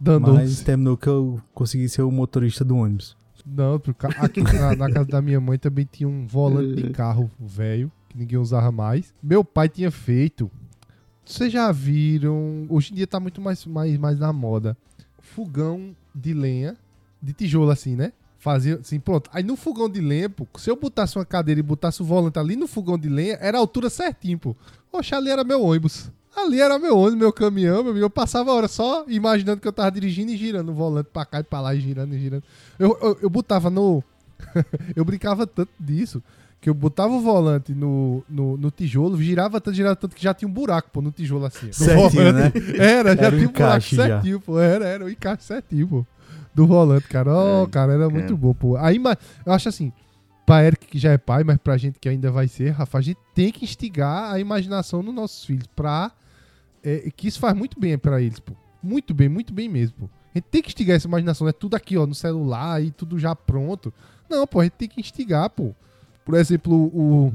Dando 0.00 0.34
Mas 0.34 0.60
terminou 0.60 0.96
que 0.96 1.08
eu 1.08 1.40
consegui 1.52 1.88
ser 1.88 2.02
o 2.02 2.10
motorista 2.10 2.64
do 2.64 2.76
ônibus. 2.76 3.16
Não, 3.44 3.80
aqui 4.18 4.42
na, 4.42 4.76
na 4.76 4.90
casa 4.90 5.08
da 5.08 5.22
minha 5.22 5.40
mãe 5.40 5.58
também 5.58 5.88
tinha 5.90 6.08
um 6.08 6.26
volante 6.26 6.82
de 6.82 6.90
carro 6.90 7.30
velho, 7.40 7.90
que 8.08 8.18
ninguém 8.18 8.38
usava 8.38 8.70
mais. 8.70 9.14
Meu 9.22 9.42
pai 9.42 9.68
tinha 9.68 9.90
feito. 9.90 10.50
Vocês 11.24 11.52
já 11.52 11.72
viram? 11.72 12.66
Hoje 12.68 12.92
em 12.92 12.96
dia 12.96 13.06
tá 13.06 13.18
muito 13.18 13.40
mais, 13.40 13.64
mais, 13.64 13.96
mais 13.96 14.18
na 14.18 14.32
moda. 14.32 14.76
Fogão 15.18 15.96
de 16.14 16.32
lenha, 16.34 16.76
de 17.22 17.32
tijolo 17.32 17.70
assim, 17.70 17.96
né? 17.96 18.12
Fazia 18.38 18.76
assim, 18.76 19.00
pronto. 19.00 19.28
Aí 19.32 19.42
no 19.42 19.56
fogão 19.56 19.88
de 19.88 20.00
lenha, 20.00 20.30
pô, 20.30 20.46
se 20.56 20.70
eu 20.70 20.76
botasse 20.76 21.16
uma 21.18 21.24
cadeira 21.24 21.58
e 21.58 21.62
botasse 21.62 22.00
o 22.00 22.04
volante 22.04 22.38
ali 22.38 22.54
no 22.54 22.68
fogão 22.68 22.96
de 22.96 23.08
lenha, 23.08 23.36
era 23.40 23.58
a 23.58 23.60
altura 23.60 23.90
certinho, 23.90 24.38
pô. 24.38 24.56
Oxe, 24.92 25.14
ali 25.14 25.28
era 25.28 25.42
meu 25.42 25.62
ônibus. 25.62 26.10
Ali 26.36 26.60
era 26.60 26.78
meu 26.78 26.96
ônibus, 26.96 27.18
meu 27.18 27.32
caminhão, 27.32 27.82
meu 27.82 27.90
amigo. 27.90 28.04
Eu 28.06 28.10
passava 28.10 28.52
a 28.52 28.54
hora 28.54 28.68
só 28.68 29.04
imaginando 29.08 29.60
que 29.60 29.66
eu 29.66 29.72
tava 29.72 29.90
dirigindo 29.90 30.30
e 30.30 30.36
girando 30.36 30.70
o 30.70 30.74
volante 30.74 31.08
pra 31.12 31.24
cá 31.24 31.40
e 31.40 31.42
pra 31.42 31.60
lá 31.60 31.74
e 31.74 31.80
girando 31.80 32.14
e 32.14 32.18
girando. 32.18 32.44
Eu, 32.78 32.96
eu, 33.02 33.18
eu 33.22 33.30
botava 33.30 33.68
no. 33.68 34.04
eu 34.94 35.04
brincava 35.04 35.44
tanto 35.44 35.72
disso 35.80 36.22
que 36.60 36.68
eu 36.68 36.74
botava 36.74 37.12
o 37.12 37.20
volante 37.20 37.72
no, 37.72 38.22
no, 38.28 38.56
no 38.56 38.70
tijolo, 38.70 39.20
girava 39.20 39.60
tanto, 39.60 39.76
girava 39.76 39.94
tanto 39.94 40.16
que 40.16 40.22
já 40.22 40.34
tinha 40.34 40.48
um 40.48 40.52
buraco, 40.52 40.90
pô, 40.92 41.00
no 41.00 41.12
tijolo 41.12 41.44
assim. 41.44 41.70
Certinho, 41.72 42.32
né? 42.32 42.52
Era, 42.78 43.14
já 43.16 43.22
Era 43.26 43.36
tinha 43.36 43.48
um 43.48 43.52
buraco 43.52 43.76
encaixe 43.78 43.96
já. 43.96 44.06
certinho, 44.06 44.40
pô. 44.40 44.58
Era, 44.58 44.86
era 44.86 45.04
o 45.04 45.10
encaixe 45.10 45.44
certinho, 45.44 45.86
pô. 45.86 46.06
Do 46.58 46.66
volante, 46.66 47.08
cara. 47.08 47.32
Ó, 47.34 47.64
É, 47.64 47.66
cara, 47.68 47.92
era 47.94 48.02
cara. 48.08 48.12
muito 48.18 48.36
bom, 48.36 48.52
pô. 48.54 48.76
Aí, 48.76 48.98
mas 48.98 49.16
eu 49.46 49.52
acho 49.52 49.68
assim, 49.68 49.92
pra 50.46 50.64
Eric 50.64 50.86
que 50.86 50.98
já 50.98 51.12
é 51.12 51.18
pai, 51.18 51.44
mas 51.44 51.58
pra 51.58 51.76
gente 51.76 51.98
que 51.98 52.08
ainda 52.08 52.30
vai 52.30 52.48
ser, 52.48 52.70
Rafa, 52.70 52.98
a 52.98 53.00
gente 53.00 53.18
tem 53.34 53.50
que 53.52 53.64
instigar 53.64 54.32
a 54.32 54.38
imaginação 54.40 55.02
nos 55.02 55.14
nossos 55.14 55.44
filhos 55.44 55.66
pra. 55.76 56.10
é, 56.82 57.10
que 57.16 57.28
isso 57.28 57.38
faz 57.40 57.56
muito 57.56 57.78
bem 57.78 57.96
pra 57.98 58.20
eles, 58.20 58.38
pô. 58.40 58.52
Muito 58.82 59.12
bem, 59.14 59.28
muito 59.28 59.52
bem 59.52 59.68
mesmo, 59.68 59.96
pô. 59.98 60.04
A 60.34 60.38
gente 60.38 60.44
tem 60.50 60.62
que 60.62 60.68
instigar 60.68 60.96
essa 60.96 61.08
imaginação, 61.08 61.44
não 61.44 61.50
é 61.50 61.52
tudo 61.52 61.74
aqui, 61.74 61.96
ó, 61.96 62.06
no 62.06 62.14
celular 62.14 62.82
e 62.82 62.90
tudo 62.90 63.18
já 63.18 63.34
pronto. 63.34 63.92
Não, 64.28 64.46
pô, 64.46 64.60
a 64.60 64.64
gente 64.64 64.74
tem 64.74 64.88
que 64.88 65.00
instigar, 65.00 65.48
pô. 65.50 65.74
Por 66.24 66.34
exemplo, 66.34 66.74
o, 66.74 67.32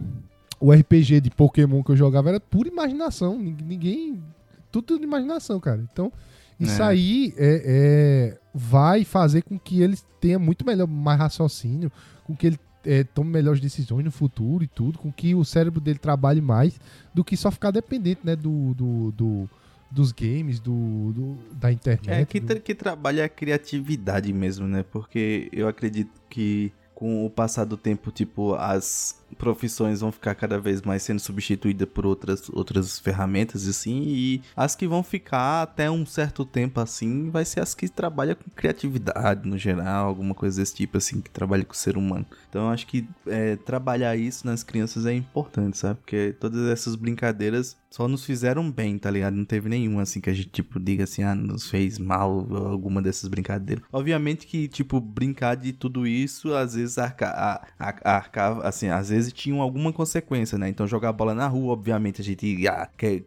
o 0.60 0.72
RPG 0.72 1.20
de 1.22 1.30
Pokémon 1.32 1.82
que 1.84 1.92
eu 1.92 1.96
jogava 1.98 2.30
era 2.30 2.40
pura 2.40 2.70
imaginação. 2.70 3.38
Nin- 3.40 3.58
Ninguém. 3.66 4.24
Tudo 4.72 4.98
de 4.98 5.04
imaginação, 5.04 5.60
cara. 5.60 5.84
Então, 5.92 6.12
isso 6.60 6.82
É. 6.82 6.86
aí 6.86 7.34
é, 7.38 7.62
é- 7.66 8.40
vai 8.54 9.04
fazer 9.04 9.42
com 9.44 9.58
que 9.58 9.82
eles 9.82 10.06
tenham 10.22 10.40
muito 10.40 10.66
melhor, 10.66 10.88
mais 10.88 11.20
raciocínio, 11.20 11.92
com 12.24 12.36
que 12.36 12.48
ele 12.48 12.60
é, 12.86 13.04
tome 13.04 13.30
melhores 13.32 13.62
decisões 13.62 14.04
no 14.04 14.12
futuro 14.12 14.62
e 14.64 14.68
tudo, 14.68 15.00
com 15.00 15.10
que 15.12 15.34
o 15.34 15.46
cérebro 15.46 15.80
dele 15.80 15.98
trabalhe 16.00 16.42
mais 16.42 16.78
do 17.14 17.24
que 17.24 17.38
só 17.38 17.50
ficar 17.50 17.72
dependente, 17.72 18.20
né, 18.26 18.36
do, 18.36 18.74
do, 18.74 19.12
do- 19.14 19.50
dos 19.90 20.12
games, 20.12 20.60
do, 20.60 21.12
do- 21.14 21.38
da 21.54 21.72
internet. 21.72 22.10
É, 22.10 22.26
que, 22.26 22.40
do- 22.42 22.60
que 22.60 22.76
trabalha 22.76 23.24
a 23.26 23.30
criatividade 23.30 24.34
mesmo, 24.34 24.68
né? 24.68 24.84
Porque 24.84 25.48
eu 25.54 25.68
acredito 25.68 26.12
que 26.30 26.74
com 27.04 27.26
o 27.26 27.30
passar 27.30 27.66
do 27.66 27.76
tempo, 27.76 28.14
tipo, 28.14 28.56
as 28.56 29.22
profissões 29.38 30.00
vão 30.00 30.10
ficar 30.10 30.34
cada 30.36 30.58
vez 30.58 30.82
mais 30.82 31.04
sendo 31.04 31.20
substituídas 31.20 31.90
por 31.94 32.06
outras, 32.06 32.50
outras 32.54 32.98
ferramentas, 32.98 33.68
assim, 33.68 34.04
e 34.06 34.42
as 34.56 34.74
que 34.74 34.88
vão 34.88 35.04
ficar 35.04 35.64
até 35.64 35.92
um 35.92 36.06
certo 36.06 36.46
tempo, 36.46 36.80
assim, 36.80 37.30
vai 37.30 37.44
ser 37.44 37.60
as 37.60 37.76
que 37.76 37.90
trabalham 37.90 38.36
com 38.36 38.50
criatividade, 38.56 39.46
no 39.46 39.58
geral, 39.58 40.08
alguma 40.08 40.34
coisa 40.34 40.62
desse 40.62 40.76
tipo, 40.76 40.98
assim, 40.98 41.20
que 41.20 41.30
trabalha 41.30 41.66
com 41.66 41.74
o 41.74 41.76
ser 41.76 41.98
humano. 41.98 42.26
Então, 42.50 42.70
acho 42.70 42.88
que 42.88 43.06
é, 43.28 43.58
trabalhar 43.58 44.16
isso 44.16 44.48
nas 44.48 44.64
crianças 44.64 45.06
é 45.06 45.14
importante, 45.14 45.78
sabe? 45.78 46.00
Porque 46.00 46.34
todas 46.40 46.70
essas 46.70 46.96
brincadeiras 46.96 47.76
só 47.94 48.08
nos 48.08 48.26
fizeram 48.26 48.72
bem, 48.72 48.98
tá 48.98 49.12
ligado? 49.12 49.36
Não 49.36 49.46
teve 49.46 49.70
nenhum, 49.70 50.00
assim, 50.00 50.20
que 50.20 50.28
a 50.28 50.34
gente, 50.34 50.50
tipo, 50.50 50.80
diga 50.80 51.04
assim, 51.04 51.22
ah, 51.22 51.36
nos 51.36 51.70
fez 51.70 52.00
mal 52.00 52.48
alguma 52.52 53.04
dessas 53.04 53.30
brincadeiras. 53.30 53.86
Obviamente 53.92 54.48
que, 54.48 54.68
tipo, 54.68 55.00
brincar 55.00 55.54
de 55.54 55.72
tudo 55.74 56.08
isso, 56.08 56.56
às 56.56 56.74
vezes 56.74 56.98
arca, 56.98 57.62
arcava, 57.78 58.68
assim, 58.68 58.88
às 58.88 59.10
vezes 59.10 59.32
tinham 59.32 59.62
alguma 59.62 59.94
consequência, 59.94 60.58
né? 60.58 60.70
Então, 60.70 60.88
jogar 60.88 61.14
bola 61.14 61.36
na 61.36 61.48
rua, 61.48 61.74
obviamente, 61.74 62.20
a 62.20 62.24
gente 62.24 62.68
ah, 62.68 62.90
que, 62.98 63.26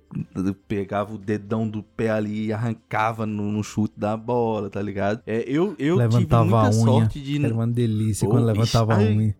pegava 0.66 1.14
o 1.14 1.18
dedão 1.18 1.68
do 1.68 1.84
pé 1.84 2.10
ali 2.10 2.46
e 2.46 2.52
arrancava 2.52 3.24
no, 3.24 3.52
no 3.52 3.62
chute 3.62 3.94
da 3.96 4.16
bola, 4.16 4.68
tá 4.68 4.82
ligado? 4.82 5.22
É, 5.28 5.44
eu, 5.46 5.76
eu 5.78 5.94
levantava 5.94 6.44
tive 6.44 6.50
muita 6.50 6.66
a 6.66 6.70
unha. 6.70 7.00
sorte 7.02 7.20
de... 7.20 7.44
Era 7.44 7.54
uma 7.54 7.68
delícia 7.68 8.26
Oh, 8.26 8.32
quando 8.32 8.46
levantava 8.46 8.96
a 8.96 8.98
unha. 8.98 9.36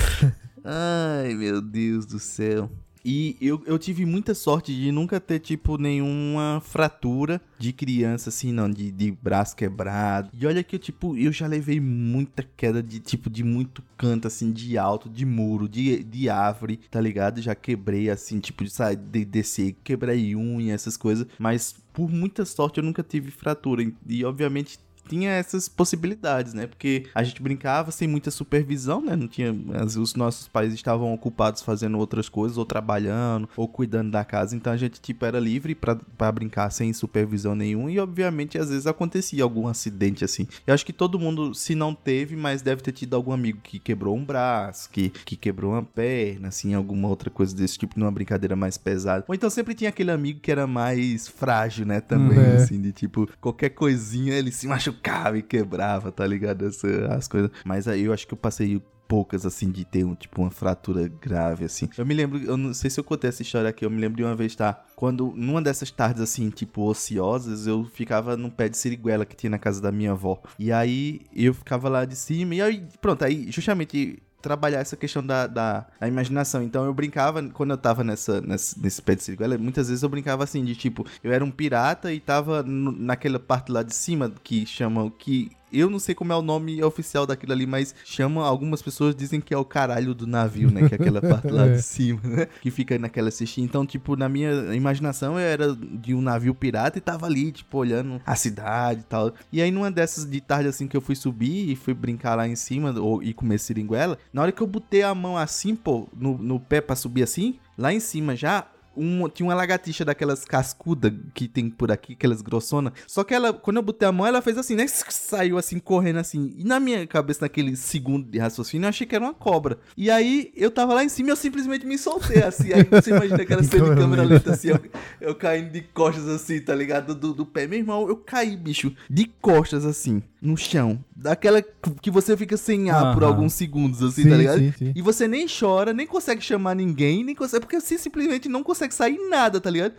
Ai, 0.64 1.34
meu 1.34 1.60
Deus 1.60 2.06
do 2.06 2.18
céu. 2.18 2.70
E 3.08 3.36
eu, 3.40 3.62
eu 3.66 3.78
tive 3.78 4.04
muita 4.04 4.34
sorte 4.34 4.74
de 4.74 4.90
nunca 4.90 5.20
ter, 5.20 5.38
tipo, 5.38 5.78
nenhuma 5.78 6.60
fratura 6.60 7.40
de 7.56 7.72
criança, 7.72 8.30
assim, 8.30 8.50
não, 8.50 8.68
de, 8.68 8.90
de 8.90 9.12
braço 9.12 9.54
quebrado. 9.54 10.28
E 10.34 10.44
olha 10.44 10.64
que, 10.64 10.74
eu, 10.74 10.80
tipo, 10.80 11.16
eu 11.16 11.30
já 11.30 11.46
levei 11.46 11.78
muita 11.78 12.44
queda 12.56 12.82
de, 12.82 12.98
tipo, 12.98 13.30
de 13.30 13.44
muito 13.44 13.80
canto, 13.96 14.26
assim, 14.26 14.50
de 14.50 14.76
alto, 14.76 15.08
de 15.08 15.24
muro, 15.24 15.68
de, 15.68 16.02
de 16.02 16.28
árvore, 16.28 16.80
tá 16.90 17.00
ligado? 17.00 17.40
Já 17.40 17.54
quebrei, 17.54 18.10
assim, 18.10 18.40
tipo, 18.40 18.64
de 18.64 18.70
sair, 18.70 18.96
de 18.96 19.24
descer, 19.24 19.76
quebrei 19.84 20.34
unha, 20.34 20.74
essas 20.74 20.96
coisas. 20.96 21.28
Mas, 21.38 21.76
por 21.92 22.10
muita 22.10 22.44
sorte, 22.44 22.78
eu 22.78 22.84
nunca 22.84 23.04
tive 23.04 23.30
fratura. 23.30 23.88
E, 24.08 24.24
obviamente, 24.24 24.80
tinha 25.08 25.30
essas 25.30 25.68
possibilidades, 25.68 26.52
né? 26.54 26.66
Porque 26.66 27.06
a 27.14 27.22
gente 27.22 27.42
brincava 27.42 27.90
sem 27.90 28.06
muita 28.08 28.30
supervisão, 28.30 29.00
né? 29.04 29.14
Não 29.16 29.28
tinha. 29.28 29.54
Os 29.98 30.14
nossos 30.14 30.48
pais 30.48 30.72
estavam 30.74 31.12
ocupados 31.14 31.62
fazendo 31.62 31.98
outras 31.98 32.28
coisas, 32.28 32.58
ou 32.58 32.64
trabalhando, 32.64 33.48
ou 33.56 33.68
cuidando 33.68 34.10
da 34.10 34.24
casa. 34.24 34.56
Então 34.56 34.72
a 34.72 34.76
gente, 34.76 35.00
tipo, 35.00 35.24
era 35.24 35.38
livre 35.38 35.74
pra, 35.74 35.96
pra 36.16 36.30
brincar 36.32 36.70
sem 36.70 36.92
supervisão 36.92 37.54
nenhuma. 37.54 37.90
E 37.90 37.98
obviamente, 37.98 38.58
às 38.58 38.68
vezes 38.68 38.86
acontecia 38.86 39.42
algum 39.42 39.66
acidente 39.68 40.24
assim. 40.24 40.46
Eu 40.66 40.74
acho 40.74 40.84
que 40.84 40.92
todo 40.92 41.18
mundo, 41.18 41.54
se 41.54 41.74
não 41.74 41.94
teve, 41.94 42.36
mas 42.36 42.62
deve 42.62 42.82
ter 42.82 42.92
tido 42.92 43.14
algum 43.14 43.32
amigo 43.32 43.60
que 43.62 43.78
quebrou 43.78 44.16
um 44.16 44.24
braço, 44.24 44.90
que, 44.90 45.10
que 45.10 45.36
quebrou 45.36 45.72
uma 45.72 45.82
perna, 45.82 46.48
assim, 46.48 46.74
alguma 46.74 47.08
outra 47.08 47.30
coisa 47.30 47.54
desse 47.54 47.78
tipo, 47.78 47.98
numa 47.98 48.10
brincadeira 48.10 48.56
mais 48.56 48.76
pesada. 48.78 49.24
Ou 49.28 49.34
então 49.34 49.48
sempre 49.50 49.74
tinha 49.74 49.90
aquele 49.90 50.10
amigo 50.10 50.40
que 50.40 50.50
era 50.50 50.66
mais 50.66 51.28
frágil, 51.28 51.86
né? 51.86 52.00
Também, 52.00 52.36
Uhum. 52.38 52.44
É. 52.44 52.56
assim, 52.56 52.80
de 52.80 52.92
tipo, 52.92 53.28
qualquer 53.40 53.70
coisinha 53.70 54.34
ele 54.34 54.50
se 54.50 54.66
machucava 54.96 55.38
e 55.38 55.42
quebrava, 55.42 56.10
tá 56.12 56.26
ligado? 56.26 56.66
Essa- 56.66 57.14
as 57.14 57.28
coisas. 57.28 57.50
Mas 57.64 57.86
aí 57.88 58.02
eu 58.04 58.12
acho 58.12 58.26
que 58.26 58.34
eu 58.34 58.38
passei 58.38 58.80
poucas, 59.08 59.46
assim, 59.46 59.70
de 59.70 59.84
ter, 59.84 60.02
um, 60.04 60.16
tipo, 60.16 60.42
uma 60.42 60.50
fratura 60.50 61.06
grave, 61.06 61.64
assim. 61.64 61.88
Eu 61.96 62.04
me 62.04 62.12
lembro, 62.12 62.38
eu 62.42 62.56
não 62.56 62.74
sei 62.74 62.90
se 62.90 62.98
eu 62.98 63.04
contei 63.04 63.28
essa 63.28 63.40
história 63.40 63.70
aqui, 63.70 63.84
eu 63.84 63.90
me 63.90 64.00
lembro 64.00 64.16
de 64.16 64.24
uma 64.24 64.34
vez, 64.34 64.56
tá? 64.56 64.84
Quando, 64.96 65.32
numa 65.36 65.62
dessas 65.62 65.92
tardes, 65.92 66.20
assim, 66.20 66.50
tipo, 66.50 66.82
ociosas, 66.82 67.68
eu 67.68 67.84
ficava 67.84 68.36
num 68.36 68.50
pé 68.50 68.68
de 68.68 68.76
siriguela 68.76 69.24
que 69.24 69.36
tinha 69.36 69.50
na 69.50 69.60
casa 69.60 69.80
da 69.80 69.92
minha 69.92 70.10
avó. 70.10 70.42
E 70.58 70.72
aí, 70.72 71.20
eu 71.32 71.54
ficava 71.54 71.88
lá 71.88 72.04
de 72.04 72.16
cima, 72.16 72.56
e 72.56 72.60
aí, 72.60 72.84
pronto, 73.00 73.24
aí, 73.24 73.48
justamente 73.48 74.20
trabalhar 74.46 74.78
essa 74.78 74.96
questão 74.96 75.26
da, 75.26 75.48
da, 75.48 75.84
da 75.98 76.06
imaginação. 76.06 76.62
Então 76.62 76.84
eu 76.84 76.94
brincava, 76.94 77.42
quando 77.48 77.72
eu 77.72 77.76
tava 77.76 78.04
nessa, 78.04 78.40
nesse, 78.40 78.80
nesse 78.80 79.02
pé 79.02 79.16
de 79.16 79.24
siriguela, 79.24 79.58
muitas 79.58 79.88
vezes 79.88 80.04
eu 80.04 80.08
brincava 80.08 80.44
assim, 80.44 80.64
de 80.64 80.76
tipo, 80.76 81.04
eu 81.22 81.32
era 81.32 81.44
um 81.44 81.50
pirata 81.50 82.12
e 82.12 82.20
tava 82.20 82.62
naquela 82.62 83.40
parte 83.40 83.72
lá 83.72 83.82
de 83.82 83.92
cima 83.92 84.32
que 84.44 84.64
chamam, 84.64 85.10
que 85.10 85.50
eu 85.78 85.90
não 85.90 85.98
sei 85.98 86.14
como 86.14 86.32
é 86.32 86.36
o 86.36 86.42
nome 86.42 86.82
oficial 86.82 87.26
daquilo 87.26 87.52
ali, 87.52 87.66
mas 87.66 87.94
chama, 88.04 88.44
algumas 88.46 88.82
pessoas 88.82 89.14
dizem 89.14 89.40
que 89.40 89.52
é 89.52 89.58
o 89.58 89.64
caralho 89.64 90.14
do 90.14 90.26
navio, 90.26 90.70
né? 90.70 90.88
Que 90.88 90.94
é 90.94 90.96
aquela 90.96 91.20
parte 91.22 91.48
lá 91.48 91.66
É. 91.66 91.74
de 91.74 91.82
cima, 91.82 92.20
né? 92.24 92.46
Que 92.60 92.70
fica 92.70 92.98
naquela 92.98 93.30
cestinha. 93.30 93.64
Então, 93.64 93.84
tipo, 93.86 94.16
na 94.16 94.28
minha 94.28 94.74
imaginação 94.74 95.34
eu 95.34 95.38
era 95.46 95.74
de 95.74 96.14
um 96.14 96.20
navio 96.20 96.54
pirata 96.54 96.98
e 96.98 97.00
tava 97.00 97.26
ali, 97.26 97.52
tipo, 97.52 97.78
olhando 97.78 98.20
a 98.24 98.34
cidade 98.36 99.00
e 99.00 99.04
tal. 99.04 99.32
E 99.52 99.60
aí, 99.62 99.70
numa 99.70 99.90
dessas 99.90 100.24
de 100.28 100.40
tarde, 100.40 100.68
assim, 100.68 100.86
que 100.86 100.96
eu 100.96 101.00
fui 101.00 101.14
subir 101.14 101.70
e 101.70 101.76
fui 101.76 101.94
brincar 101.94 102.34
lá 102.34 102.46
em 102.48 102.56
cima 102.56 102.92
ou, 102.98 103.22
e 103.22 103.32
comer 103.32 103.58
seringuela, 103.58 104.18
na 104.32 104.42
hora 104.42 104.52
que 104.52 104.62
eu 104.62 104.66
botei 104.66 105.02
a 105.02 105.14
mão 105.14 105.36
assim, 105.36 105.74
pô, 105.74 106.08
no, 106.16 106.36
no 106.38 106.58
pé 106.60 106.80
pra 106.80 106.96
subir 106.96 107.22
assim, 107.22 107.58
lá 107.76 107.92
em 107.92 108.00
cima 108.00 108.34
já, 108.36 108.66
um- 108.96 109.28
tinha 109.28 109.46
uma 109.46 109.54
lagartixa 109.54 110.04
daquelas 110.04 110.44
cascudas 110.44 111.12
que 111.34 111.46
tem 111.48 111.68
por 111.68 111.90
aqui, 111.92 112.14
aquelas 112.14 112.40
grossonas. 112.42 112.92
Só 113.06 113.22
que 113.24 113.34
ela, 113.34 113.52
quando 113.52 113.76
eu 113.76 113.82
botei 113.82 114.08
a 114.08 114.12
mão, 114.12 114.26
ela 114.26 114.40
fez 114.42 114.56
assim, 114.58 114.74
né? 114.74 114.86
Saiu 115.10 115.58
assim, 115.58 115.78
correndo 115.78 116.18
assim. 116.18 116.54
E 116.56 116.64
na 116.64 116.78
minha 116.80 117.06
cabeça, 117.06 117.40
naquele 117.42 117.76
segundo 117.76 118.28
de 118.30 118.38
raciocínio, 118.38 118.84
eu 118.86 118.88
achei 118.88 119.06
que 119.06 119.14
era 119.14 119.24
uma 119.24 119.34
cobra. 119.34 119.78
E 119.96 120.10
aí, 120.10 120.52
eu 120.56 120.70
tava 120.70 120.94
lá 120.94 121.04
em 121.04 121.08
cima 121.08 121.28
e 121.28 121.32
eu 121.32 121.36
simplesmente 121.36 121.86
me 121.86 121.98
soltei 121.98 122.42
assim. 122.42 122.72
Aí 122.72 122.84
você 122.84 123.10
imagina 123.10 123.42
aquela 123.42 123.62
cena 123.64 123.90
de 123.90 124.00
câmera 124.00 124.22
lenta 124.22 124.52
assim, 124.52 124.68
eu, 124.68 124.80
eu 125.20 125.34
caindo 125.34 125.70
de 125.72 125.82
costas 125.82 126.28
assim, 126.28 126.60
tá 126.60 126.74
ligado? 126.74 127.14
Do, 127.14 127.32
do 127.34 127.46
pé. 127.46 127.66
Meu 127.66 127.78
irmão, 127.78 128.08
eu 128.08 128.16
caí, 128.16 128.56
bicho, 128.56 128.94
de 129.10 129.26
costas 129.40 129.84
assim, 129.84 130.22
no 130.46 130.56
chão. 130.56 131.02
Daquela 131.14 131.60
que 132.00 132.10
você 132.10 132.36
fica 132.36 132.56
sem 132.56 132.90
ar 132.90 133.12
por 133.14 133.24
alguns 133.24 133.52
segundos, 133.52 134.02
assim, 134.02 134.22
Sim, 134.22 134.30
tá 134.30 134.36
ligado? 134.36 134.58
sim, 134.58 134.72
sim. 134.72 134.92
E 134.94 135.02
você 135.02 135.26
nem 135.26 135.46
chora, 135.48 135.92
nem 135.92 136.06
consegue 136.06 136.40
chamar 136.40 136.74
ninguém, 136.74 137.24
nem 137.24 137.34
consegue. 137.34 137.60
Porque 137.62 137.80
você 137.80 137.98
simplesmente 137.98 138.48
não 138.48 138.62
consegue 138.62 138.94
sair 138.94 139.18
nada, 139.28 139.60
tá 139.60 139.68
ligado? 139.70 139.94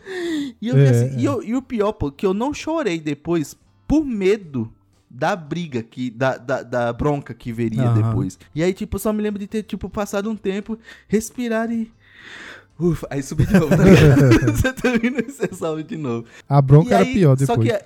E, 0.61 0.67
eu 0.69 0.77
É, 0.77 0.89
assim, 0.89 1.15
é. 1.15 1.19
e, 1.19 1.25
eu- 1.25 1.43
e 1.43 1.55
o 1.55 1.61
pior, 1.61 1.91
pô, 1.93 2.11
que 2.11 2.25
eu 2.25 2.33
não 2.33 2.53
chorei 2.53 2.99
depois 2.99 3.55
por 3.87 4.05
medo 4.05 4.71
da 5.09 5.35
briga, 5.35 5.81
que, 5.81 6.09
da, 6.09 6.37
da, 6.37 6.61
da 6.63 6.93
bronca 6.93 7.33
que 7.33 7.51
veria 7.51 7.83
Aham. 7.89 7.93
depois. 8.09 8.37
E 8.53 8.61
aí, 8.63 8.73
tipo, 8.73 8.95
eu 8.95 8.99
só 8.99 9.11
me 9.13 9.21
lembro 9.21 9.39
de 9.39 9.47
ter, 9.47 9.63
tipo, 9.63 9.89
passado 9.89 10.29
um 10.29 10.35
tempo, 10.35 10.77
respirar 11.07 11.71
e. 11.71 11.91
Ufa, 12.79 13.07
aí 13.09 13.23
subir 13.23 13.47
de 13.47 13.53
novo, 13.53 13.75
tá 13.75 13.83
ligado? 13.83 14.51
você 14.55 14.71
termina 14.73 15.19
e 15.19 15.31
você 15.31 15.49
sobe 15.55 15.83
de 15.83 15.97
novo. 15.97 16.25
A 16.47 16.61
bronca 16.61 16.89
E 16.89 16.93
era 16.93 17.03
aí, 17.03 17.13
pior 17.13 17.35
depois. 17.35 17.47
Só 17.57 17.57
que 17.63 17.71
é, 17.71 17.83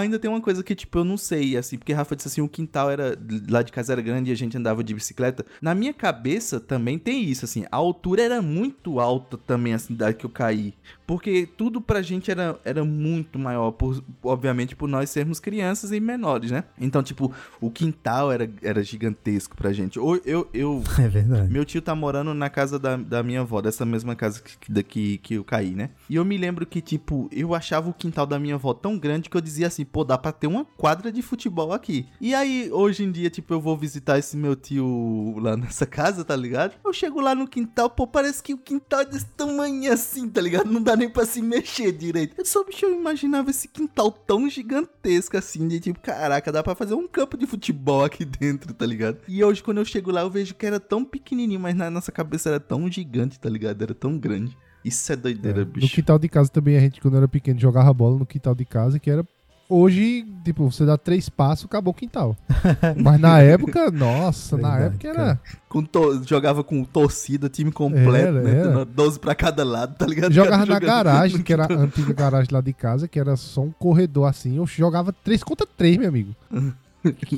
ainda 0.00 0.18
tem 0.18 0.30
uma 0.30 0.40
coisa 0.40 0.62
que, 0.62 0.74
tipo, 0.74 0.98
eu 0.98 1.04
não 1.04 1.16
sei, 1.16 1.56
assim, 1.56 1.76
porque 1.78 1.92
Rafa 1.92 2.14
disse 2.16 2.28
assim, 2.28 2.40
o 2.40 2.48
quintal 2.48 2.90
era, 2.90 3.18
lá 3.48 3.62
de 3.62 3.72
casa 3.72 3.92
era 3.92 4.00
grande 4.02 4.30
e 4.30 4.32
a 4.32 4.36
gente 4.36 4.56
andava 4.56 4.82
de 4.82 4.94
bicicleta. 4.94 5.44
Na 5.60 5.74
minha 5.74 5.92
cabeça 5.92 6.58
também 6.60 6.98
tem 6.98 7.24
isso, 7.24 7.44
assim, 7.44 7.64
a 7.70 7.76
altura 7.76 8.22
era 8.22 8.42
muito 8.42 8.98
alta 9.00 9.36
também, 9.38 9.74
assim, 9.74 9.94
da 9.94 10.12
que 10.12 10.24
eu 10.26 10.30
caí. 10.30 10.74
Porque 11.06 11.46
tudo 11.56 11.80
pra 11.80 12.00
gente 12.02 12.30
era, 12.30 12.58
era 12.64 12.84
muito 12.84 13.38
maior, 13.38 13.70
por, 13.72 14.02
obviamente 14.22 14.74
por 14.74 14.88
nós 14.88 15.10
sermos 15.10 15.38
crianças 15.40 15.92
e 15.92 16.00
menores, 16.00 16.50
né? 16.50 16.64
Então, 16.80 17.02
tipo, 17.02 17.32
o 17.60 17.70
quintal 17.70 18.32
era, 18.32 18.48
era 18.62 18.82
gigantesco 18.82 19.56
pra 19.56 19.72
gente. 19.72 19.98
Ou 19.98 20.16
eu, 20.24 20.48
eu, 20.54 20.82
É 20.98 21.08
verdade. 21.08 21.52
meu 21.52 21.64
tio 21.64 21.82
tá 21.82 21.94
morando 21.94 22.32
na 22.34 22.48
casa 22.48 22.78
da, 22.78 22.96
da 22.96 23.22
minha 23.22 23.40
avó, 23.40 23.60
dessa 23.60 23.84
mesma 23.84 24.14
casa 24.16 24.40
que, 24.42 24.56
que, 24.58 24.72
daqui- 24.72 25.18
que 25.22 25.34
eu 25.34 25.44
caí, 25.44 25.74
né? 25.74 25.90
E 26.08 26.16
eu 26.16 26.24
me 26.24 26.36
lembro 26.38 26.64
que, 26.64 26.80
tipo, 26.80 27.28
eu 27.32 27.54
achava 27.54 27.90
o 27.90 27.94
quintal 27.94 28.26
da 28.26 28.38
minha 28.38 28.54
avó 28.54 28.72
tão 28.72 28.98
grande 28.98 29.28
que 29.28 29.36
eu 29.36 29.40
dizia 29.40 29.66
assim, 29.66 29.81
pô, 29.84 30.04
dá 30.04 30.16
pra 30.18 30.32
ter 30.32 30.46
uma 30.46 30.64
quadra 30.64 31.10
de 31.12 31.22
futebol 31.22 31.72
aqui. 31.72 32.06
E 32.20 32.34
aí, 32.34 32.70
hoje 32.72 33.04
em 33.04 33.10
dia, 33.12 33.30
tipo, 33.30 33.52
eu 33.54 33.60
vou 33.60 33.76
visitar 33.76 34.18
esse 34.18 34.36
meu 34.36 34.54
tio 34.56 35.34
lá 35.38 35.56
nessa 35.58 35.86
casa, 35.86 36.24
tá 36.24 36.36
ligado? 36.36 36.74
Eu 36.84 36.92
chego 36.92 37.20
lá 37.20 37.34
no 37.34 37.46
quintal, 37.48 37.88
pô, 37.90 38.06
parece 38.06 38.42
que 38.42 38.54
o 38.54 38.58
quintal 38.58 39.00
é 39.00 39.04
desse 39.06 39.26
tamanho 39.26 39.92
assim, 39.92 40.28
tá 40.28 40.40
ligado? 40.40 40.70
Não 40.70 40.82
dá 40.82 40.96
nem 40.96 41.08
pra 41.08 41.24
se 41.26 41.40
mexer 41.42 41.92
direito. 41.92 42.34
Eu 42.38 42.44
só, 42.44 42.64
bicho, 42.64 42.86
eu 42.86 42.94
imaginava 42.94 43.50
esse 43.50 43.68
quintal 43.68 44.10
tão 44.10 44.48
gigantesco 44.48 45.36
assim, 45.36 45.66
de 45.68 45.80
tipo, 45.80 46.00
caraca, 46.00 46.52
dá 46.52 46.62
pra 46.62 46.74
fazer 46.74 46.94
um 46.94 47.06
campo 47.08 47.36
de 47.36 47.46
futebol 47.46 48.04
aqui 48.04 48.24
dentro, 48.24 48.72
tá 48.74 48.86
ligado? 48.86 49.18
E 49.28 49.42
hoje, 49.44 49.62
quando 49.62 49.78
eu 49.78 49.84
chego 49.84 50.10
lá, 50.10 50.22
eu 50.22 50.30
vejo 50.30 50.54
que 50.54 50.66
era 50.66 50.80
tão 50.80 51.04
pequenininho, 51.04 51.60
mas 51.60 51.74
na 51.74 51.90
nossa 51.90 52.10
cabeça 52.12 52.48
era 52.48 52.60
tão 52.60 52.90
gigante, 52.90 53.38
tá 53.38 53.48
ligado? 53.48 53.82
Era 53.82 53.94
tão 53.94 54.18
grande. 54.18 54.56
Isso 54.84 55.12
é 55.12 55.16
doideira, 55.16 55.60
No 55.60 55.66
bicho. 55.66 55.94
quintal 55.94 56.18
de 56.18 56.28
casa 56.28 56.50
também, 56.50 56.76
a 56.76 56.80
gente, 56.80 57.00
quando 57.00 57.16
era 57.16 57.28
pequeno, 57.28 57.58
jogava 57.60 57.92
bola 57.94 58.18
no 58.18 58.26
quintal 58.26 58.54
de 58.54 58.64
casa, 58.64 58.98
que 58.98 59.08
era. 59.10 59.24
Hoje, 59.72 60.26
tipo, 60.44 60.70
você 60.70 60.84
dá 60.84 60.98
três 60.98 61.28
passos, 61.28 61.64
acabou 61.64 61.92
o 61.92 61.94
quintal. 61.94 62.36
Mas 63.02 63.18
na 63.20 63.40
época, 63.40 63.90
nossa, 63.90 64.56
na 64.58 64.70
Verdade, 64.78 64.94
época 65.06 65.08
era. 65.08 65.40
Com 65.68 65.82
to- 65.82 66.22
Jogava 66.26 66.62
com 66.62 66.84
torcida, 66.84 67.48
time 67.48 67.72
completo, 67.72 68.26
Era, 68.28 68.42
né? 68.42 68.60
era. 68.60 68.84
12 68.84 69.18
pra 69.18 69.34
cada 69.34 69.64
lado, 69.64 69.94
tá 69.96 70.06
ligado? 70.06 70.32
Jogava 70.32 70.66
na 70.66 70.78
garagem, 70.78 71.40
que 71.42 71.52
era 71.52 71.64
a 71.64 71.72
antiga 71.72 72.12
garagem 72.12 72.48
lá 72.52 72.60
de 72.60 72.72
casa, 72.74 73.08
que 73.08 73.18
era 73.18 73.34
só 73.36 73.62
um 73.62 73.70
corredor 73.70 74.28
assim. 74.28 74.56
Eu 74.56 74.66
jogava 74.66 75.12
três 75.12 75.42
contra 75.42 75.66
três, 75.66 75.96
meu 75.96 76.08
amigo. 76.08 76.34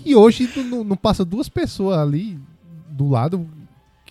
E 0.04 0.14
hoje 0.14 0.46
não 0.68 0.94
passa 0.94 1.24
duas 1.24 1.48
pessoas 1.48 1.96
ali 1.96 2.38
do 2.90 3.08
lado 3.08 3.46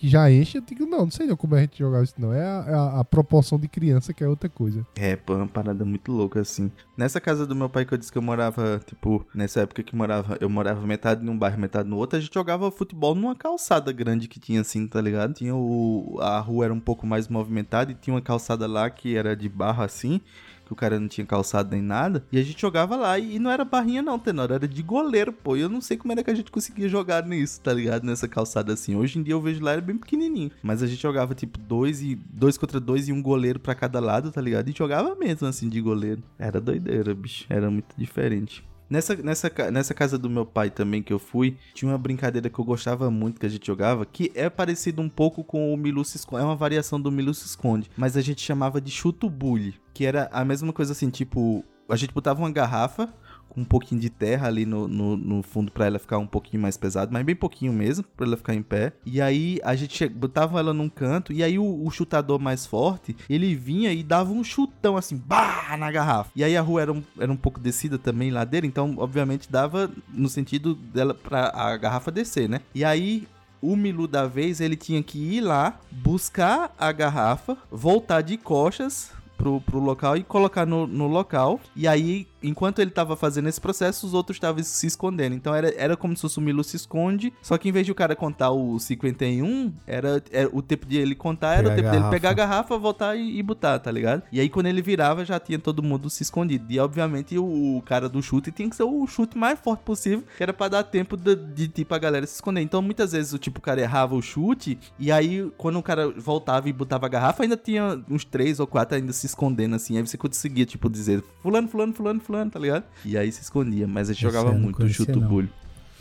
que 0.04 0.10
já 0.10 0.30
enche, 0.30 0.58
eu 0.58 0.62
digo, 0.62 0.84
não, 0.84 0.98
não 1.04 1.10
sei 1.10 1.26
não 1.26 1.34
como 1.36 1.54
a 1.54 1.60
gente 1.60 1.78
jogava 1.78 2.04
isso, 2.04 2.14
não. 2.18 2.30
É 2.32 2.42
a, 2.42 2.64
é 2.68 2.74
a- 2.74 3.00
a 3.00 3.04
proporção 3.04 3.58
de 3.58 3.66
criança 3.68 4.12
que 4.12 4.22
é 4.22 4.28
outra 4.28 4.50
coisa. 4.50 4.86
É, 4.96 5.16
pô, 5.16 5.32
é 5.32 5.36
uma 5.36 5.46
parada 5.46 5.82
muito 5.84 6.12
louca, 6.12 6.40
assim. 6.40 6.70
Nessa 6.96 7.20
casa 7.20 7.46
do 7.46 7.54
meu 7.56 7.68
pai 7.70 7.86
que 7.86 7.94
eu 7.94 7.98
disse 7.98 8.12
que 8.12 8.18
eu 8.18 8.22
morava, 8.22 8.80
tipo, 8.84 9.26
nessa 9.34 9.60
época 9.60 9.82
que 9.82 9.96
morava, 9.96 10.36
eu 10.40 10.50
morava 10.50 10.86
metade 10.86 11.24
num 11.24 11.38
bairro, 11.38 11.58
metade 11.58 11.88
no 11.88 11.96
outro, 11.96 12.18
a 12.18 12.20
gente 12.20 12.34
jogava 12.34 12.70
futebol 12.70 13.14
numa 13.14 13.34
calçada 13.34 13.90
grande 13.92 14.28
que 14.28 14.38
tinha, 14.38 14.60
assim, 14.60 14.86
tá 14.86 15.00
ligado? 15.00 15.32
Tinha 15.32 15.54
o... 15.54 16.18
a 16.20 16.38
rua 16.38 16.66
era 16.66 16.74
um 16.74 16.80
pouco 16.80 17.06
mais 17.06 17.26
movimentada 17.28 17.90
e 17.90 17.94
tinha 17.94 18.12
uma 18.14 18.20
calçada 18.22 18.66
lá 18.66 18.90
que 18.90 19.16
era 19.16 19.34
de 19.34 19.48
barro, 19.48 19.82
assim, 19.82 20.20
que 20.64 20.72
o 20.72 20.76
cara 20.76 20.98
não 20.98 21.08
tinha 21.08 21.26
calçado 21.26 21.70
nem 21.70 21.82
nada, 21.82 22.24
e 22.30 22.38
a 22.38 22.42
gente 22.42 22.60
jogava 22.60 22.96
lá, 22.96 23.18
e, 23.18 23.38
não 23.38 23.50
era 23.50 23.64
barrinha 23.64 24.02
não, 24.02 24.18
Tenor, 24.18 24.50
era 24.50 24.66
de 24.66 24.82
goleiro, 24.82 25.32
pô, 25.32 25.56
e 25.56 25.60
eu 25.60 25.68
não 25.68 25.80
sei 25.80 25.96
como 25.96 26.12
era 26.12 26.22
que 26.22 26.30
a 26.30 26.34
gente 26.34 26.50
conseguia 26.50 26.88
jogar 26.88 27.26
nisso, 27.26 27.60
tá 27.60 27.72
ligado? 27.72 28.04
Nessa 28.04 28.28
calçada 28.28 28.72
assim, 28.72 28.94
hoje 28.96 29.18
em 29.18 29.22
dia 29.22 29.34
eu 29.34 29.40
vejo 29.40 29.62
lá, 29.62 29.72
era 29.72 29.80
bem 29.80 29.96
pequenininho, 29.96 30.50
mas 30.62 30.82
a 30.82 30.86
gente 30.86 31.00
jogava, 31.02 31.34
tipo, 31.34 31.58
dois, 31.58 32.02
e, 32.02 32.14
dois 32.14 32.56
contra 32.56 32.80
dois 32.80 33.08
e 33.08 33.12
um 33.12 33.22
goleiro 33.22 33.58
pra 33.60 33.74
cada 33.74 34.00
lado, 34.00 34.30
tá 34.30 34.40
ligado? 34.40 34.68
E 34.68 34.72
jogava 34.72 35.14
mesmo, 35.14 35.46
assim, 35.46 35.68
de 35.68 35.80
goleiro. 35.80 36.22
Era 36.38 36.60
doideira, 36.60 37.14
bicho, 37.14 37.46
era 37.48 37.70
muito 37.70 37.94
diferente. 37.96 38.64
Nessa, 38.88 39.16
nessa, 39.16 39.50
nessa 39.70 39.94
casa 39.94 40.18
do 40.18 40.28
meu 40.28 40.44
pai 40.44 40.70
também 40.70 41.02
que 41.02 41.12
eu 41.12 41.18
fui, 41.18 41.56
tinha 41.72 41.90
uma 41.90 41.98
brincadeira 41.98 42.50
que 42.50 42.58
eu 42.58 42.64
gostava 42.64 43.10
muito 43.10 43.40
que 43.40 43.46
a 43.46 43.48
gente 43.48 43.66
jogava, 43.66 44.04
que 44.04 44.30
é 44.34 44.50
parecido 44.50 45.00
um 45.00 45.08
pouco 45.08 45.42
com 45.42 45.72
o 45.72 45.76
Milu 45.76 46.04
se 46.04 46.16
esconde. 46.16 46.42
É 46.42 46.44
uma 46.44 46.56
variação 46.56 47.00
do 47.00 47.10
Milu 47.10 47.32
se 47.32 47.46
esconde, 47.46 47.90
mas 47.96 48.16
a 48.16 48.20
gente 48.20 48.42
chamava 48.42 48.80
de 48.80 48.90
chuto 48.90 49.30
bully, 49.30 49.74
que 49.92 50.04
era 50.04 50.28
a 50.32 50.44
mesma 50.44 50.72
coisa 50.72 50.92
assim, 50.92 51.08
tipo, 51.08 51.64
a 51.88 51.96
gente 51.96 52.12
botava 52.12 52.40
uma 52.40 52.50
garrafa 52.50 53.12
com 53.48 53.60
um 53.60 53.64
pouquinho 53.64 54.00
de 54.00 54.10
terra 54.10 54.48
ali 54.48 54.66
no, 54.66 54.88
no, 54.88 55.16
no 55.16 55.42
fundo 55.42 55.70
pra 55.70 55.86
ela 55.86 55.98
ficar 55.98 56.18
um 56.18 56.26
pouquinho 56.26 56.62
mais 56.62 56.76
pesada, 56.76 57.10
mas 57.12 57.24
bem 57.24 57.36
pouquinho 57.36 57.72
mesmo, 57.72 58.04
pra 58.16 58.26
ela 58.26 58.36
ficar 58.36 58.54
em 58.54 58.62
pé. 58.62 58.92
E 59.06 59.20
aí 59.20 59.60
a 59.62 59.74
gente 59.74 60.08
botava 60.08 60.58
ela 60.58 60.74
num 60.74 60.88
canto, 60.88 61.32
e 61.32 61.42
aí 61.42 61.58
o, 61.58 61.84
o 61.84 61.90
chutador 61.90 62.38
mais 62.38 62.66
forte, 62.66 63.16
ele 63.28 63.54
vinha 63.54 63.92
e 63.92 64.02
dava 64.02 64.32
um 64.32 64.42
chutão 64.42 64.96
assim, 64.96 65.16
bah, 65.16 65.76
na 65.78 65.90
garrafa. 65.90 66.30
E 66.34 66.42
aí 66.42 66.56
a 66.56 66.60
rua 66.60 66.82
era 66.82 66.92
um, 66.92 67.02
era 67.18 67.30
um 67.30 67.36
pouco 67.36 67.60
descida 67.60 67.98
também, 67.98 68.30
ladeira, 68.30 68.66
então 68.66 68.94
obviamente 68.98 69.50
dava 69.50 69.90
no 70.08 70.28
sentido 70.28 70.74
dela 70.74 71.14
pra 71.14 71.52
a 71.54 71.76
garrafa 71.76 72.10
descer, 72.10 72.48
né? 72.48 72.60
E 72.74 72.84
aí 72.84 73.26
o 73.64 73.76
Milu 73.76 74.06
da 74.06 74.26
vez, 74.26 74.60
ele 74.60 74.76
tinha 74.76 75.02
que 75.02 75.18
ir 75.18 75.40
lá, 75.40 75.80
buscar 75.90 76.74
a 76.78 76.92
garrafa, 76.92 77.56
voltar 77.70 78.20
de 78.20 78.36
costas 78.36 79.10
pro, 79.38 79.60
pro 79.60 79.78
local 79.78 80.16
e 80.16 80.22
colocar 80.22 80.66
no, 80.66 80.86
no 80.86 81.06
local. 81.06 81.58
E 81.74 81.88
aí, 81.88 82.26
enquanto 82.44 82.80
ele 82.80 82.90
tava 82.90 83.16
fazendo 83.16 83.48
esse 83.48 83.60
processo, 83.60 84.06
os 84.06 84.14
outros 84.14 84.36
estavam 84.36 84.62
se 84.62 84.86
escondendo. 84.86 85.34
Então 85.34 85.54
era, 85.54 85.72
era 85.76 85.96
como 85.96 86.14
se 86.14 86.22
fosse 86.22 86.38
o 86.38 86.42
Milu 86.42 86.62
se 86.62 86.76
esconde, 86.76 87.32
só 87.42 87.56
que 87.56 87.68
em 87.68 87.72
vez 87.72 87.86
de 87.86 87.92
o 87.92 87.94
cara 87.94 88.14
contar 88.14 88.50
o 88.50 88.78
51, 88.78 89.72
era, 89.86 90.22
era 90.30 90.48
o 90.52 90.62
tempo 90.62 90.86
de 90.86 90.96
ele 90.96 91.14
contar, 91.14 91.54
era 91.54 91.70
Pegar 91.70 91.72
o 91.72 91.76
tempo 91.76 91.90
dele 91.90 92.10
pegar 92.10 92.30
a 92.30 92.34
garrafa, 92.34 92.78
voltar 92.78 93.16
e, 93.16 93.38
e 93.38 93.42
botar, 93.42 93.78
tá 93.78 93.90
ligado? 93.90 94.22
E 94.30 94.40
aí 94.40 94.48
quando 94.48 94.66
ele 94.66 94.82
virava, 94.82 95.24
já 95.24 95.40
tinha 95.40 95.58
todo 95.58 95.82
mundo 95.82 96.10
se 96.10 96.22
escondido. 96.22 96.66
E 96.68 96.78
obviamente 96.78 97.38
o, 97.38 97.76
o 97.76 97.82
cara 97.82 98.08
do 98.08 98.22
chute 98.22 98.50
tinha 98.52 98.68
que 98.68 98.76
ser 98.76 98.84
o 98.84 99.06
chute 99.06 99.36
mais 99.36 99.58
forte 99.58 99.80
possível, 99.80 100.24
que 100.36 100.42
era 100.42 100.52
pra 100.52 100.68
dar 100.68 100.82
tempo 100.84 101.16
de, 101.16 101.34
de 101.34 101.68
tipo 101.68 101.94
a 101.94 101.98
galera 101.98 102.26
se 102.26 102.34
esconder. 102.34 102.60
Então 102.60 102.82
muitas 102.82 103.12
vezes 103.12 103.32
o 103.32 103.38
tipo 103.38 103.58
o 103.58 103.62
cara 103.62 103.80
errava 103.80 104.14
o 104.14 104.22
chute 104.22 104.78
e 104.98 105.10
aí 105.10 105.50
quando 105.56 105.78
o 105.78 105.82
cara 105.82 106.10
voltava 106.10 106.68
e 106.68 106.72
botava 106.72 107.06
a 107.06 107.08
garrafa, 107.08 107.42
ainda 107.42 107.56
tinha 107.56 108.02
uns 108.08 108.24
três 108.24 108.60
ou 108.60 108.66
quatro 108.66 108.96
ainda 108.96 109.12
se 109.12 109.26
escondendo 109.26 109.76
assim. 109.76 109.96
Aí 109.96 110.06
você 110.06 110.16
conseguia 110.16 110.66
tipo 110.66 110.90
dizer 110.90 111.22
fulano, 111.42 111.68
fulano, 111.68 111.92
fulano, 111.92 112.20
fulano, 112.20 112.33
tá 112.50 112.58
ligado? 112.58 112.84
E 113.04 113.16
aí 113.16 113.30
se 113.30 113.42
escondia, 113.42 113.86
mas 113.86 114.10
a 114.10 114.12
gente 114.12 114.22
jogava 114.22 114.52
não 114.52 114.58
muito 114.58 114.76
o 114.76 114.78
conhecia, 114.78 115.04
chute 115.06 115.18
não. 115.18 115.28
bulho. 115.28 115.48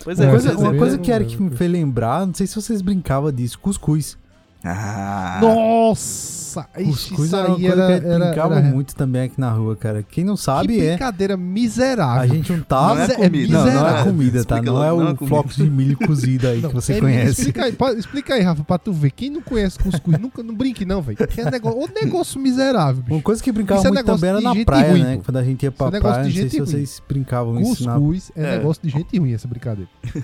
Pois 0.03 0.19
É, 0.19 0.23
é, 0.23 0.26
Uma 0.26 0.31
coisa, 0.31 0.57
uma 0.57 0.76
coisa 0.76 0.97
que 0.97 1.11
Eric 1.11 1.41
me 1.41 1.55
fez 1.55 1.72
lembrar, 1.72 2.26
não 2.26 2.34
sei 2.34 2.47
se 2.47 2.55
vocês 2.55 2.81
brincavam 2.81 3.31
disso, 3.31 3.57
cuscuz. 3.60 4.18
Ah, 4.64 5.40
Nossa! 5.41 6.68
Ixi, 6.77 6.85
Cuscuz 7.10 7.26
isso 7.26 7.35
era 7.35 7.48
uma 7.48 7.57
aí 7.57 7.61
coisa 7.68 7.81
era, 7.84 7.99
que 7.99 8.07
era, 8.07 8.26
brincava 8.27 8.56
era- 8.60 8.68
muito 8.68 8.95
também 8.95 9.23
aqui 9.23 9.40
na 9.41 9.49
rua, 9.52 9.76
cara. 9.76 10.03
Quem 10.03 10.23
não 10.23 10.35
Que 10.35 10.41
sabe 10.41 10.80
é. 10.80 10.90
brincadeira 10.91 11.35
miserável. 11.35 12.22
A 12.22 12.27
gente 12.27 12.48
juntava. 12.48 12.94
Não 12.94 13.02
é 13.03 13.07
Mas 13.07 13.10
é 13.10 13.15
comida. 13.15 13.53
Não, 13.53 13.60
não 13.60 13.68
é 13.68 13.73
miserável. 13.73 14.03
comida, 14.06 14.45
tá? 14.45 14.56
Explica 14.57 14.72
Não 14.72 14.80
lá, 14.80 14.88
é 14.88 14.91
não 14.91 15.07
é 15.07 15.11
o 15.14 15.27
flocos 15.27 15.56
de 15.56 15.64
milho 15.69 15.98
cozido 15.98 16.48
aí 16.48 16.61
Não, 16.61 16.69
que 16.69 16.76
você 16.76 16.94
é, 16.94 16.99
conhece. 16.99 17.41
Explica 17.41 17.64
aí, 17.65 17.76
explica 17.98 18.34
aí, 18.35 18.41
Rafa, 18.44 18.64
pra 18.64 18.77
tu 18.77 18.94
ver. 18.94 19.10
Quem 19.11 19.31
não 19.31 19.41
conhece 19.41 19.80
cuscuz, 19.80 20.19
nunca, 20.19 20.44
não 20.44 20.53
brinque 20.53 20.85
não, 20.85 21.02
velho. 21.02 21.18
Que 21.27 21.41
é 21.41 21.49
negócio, 21.49 21.80
o 21.80 21.88
negócio 21.91 22.40
miserável, 22.40 23.02
bicho. 23.02 23.15
Uma 23.15 23.22
coisa 23.23 23.41
que 23.44 23.52
brincava 23.52 23.80
Isso 23.81 23.88
é 23.88 23.91
muito 23.91 24.06
também 24.06 24.30
era 24.30 24.40
na 24.41 24.53
praia, 24.64 24.91
ruim, 24.91 25.03
né? 25.03 25.15
pô. 25.18 25.23
Quando 25.26 25.38
a 25.38 25.44
gente 25.44 25.64
ia 25.64 25.72
pra 25.72 25.88
Isso 25.88 25.95
é 25.95 25.99
praia, 25.99 26.23
não 26.23 26.31
sei 26.31 26.49
se 26.49 26.60
vocês 26.60 27.02
brincavam 27.10 27.60
isso 27.60 27.84
na 27.84 27.94
Cuscuz 27.95 28.31
é, 28.35 28.44
É. 28.44 28.57
negócio 28.60 28.81
de 28.84 28.90
gente 28.90 29.18
ruim, 29.18 29.34
essa 29.34 29.48
brincadeira. 29.48 29.90
É 30.06 30.22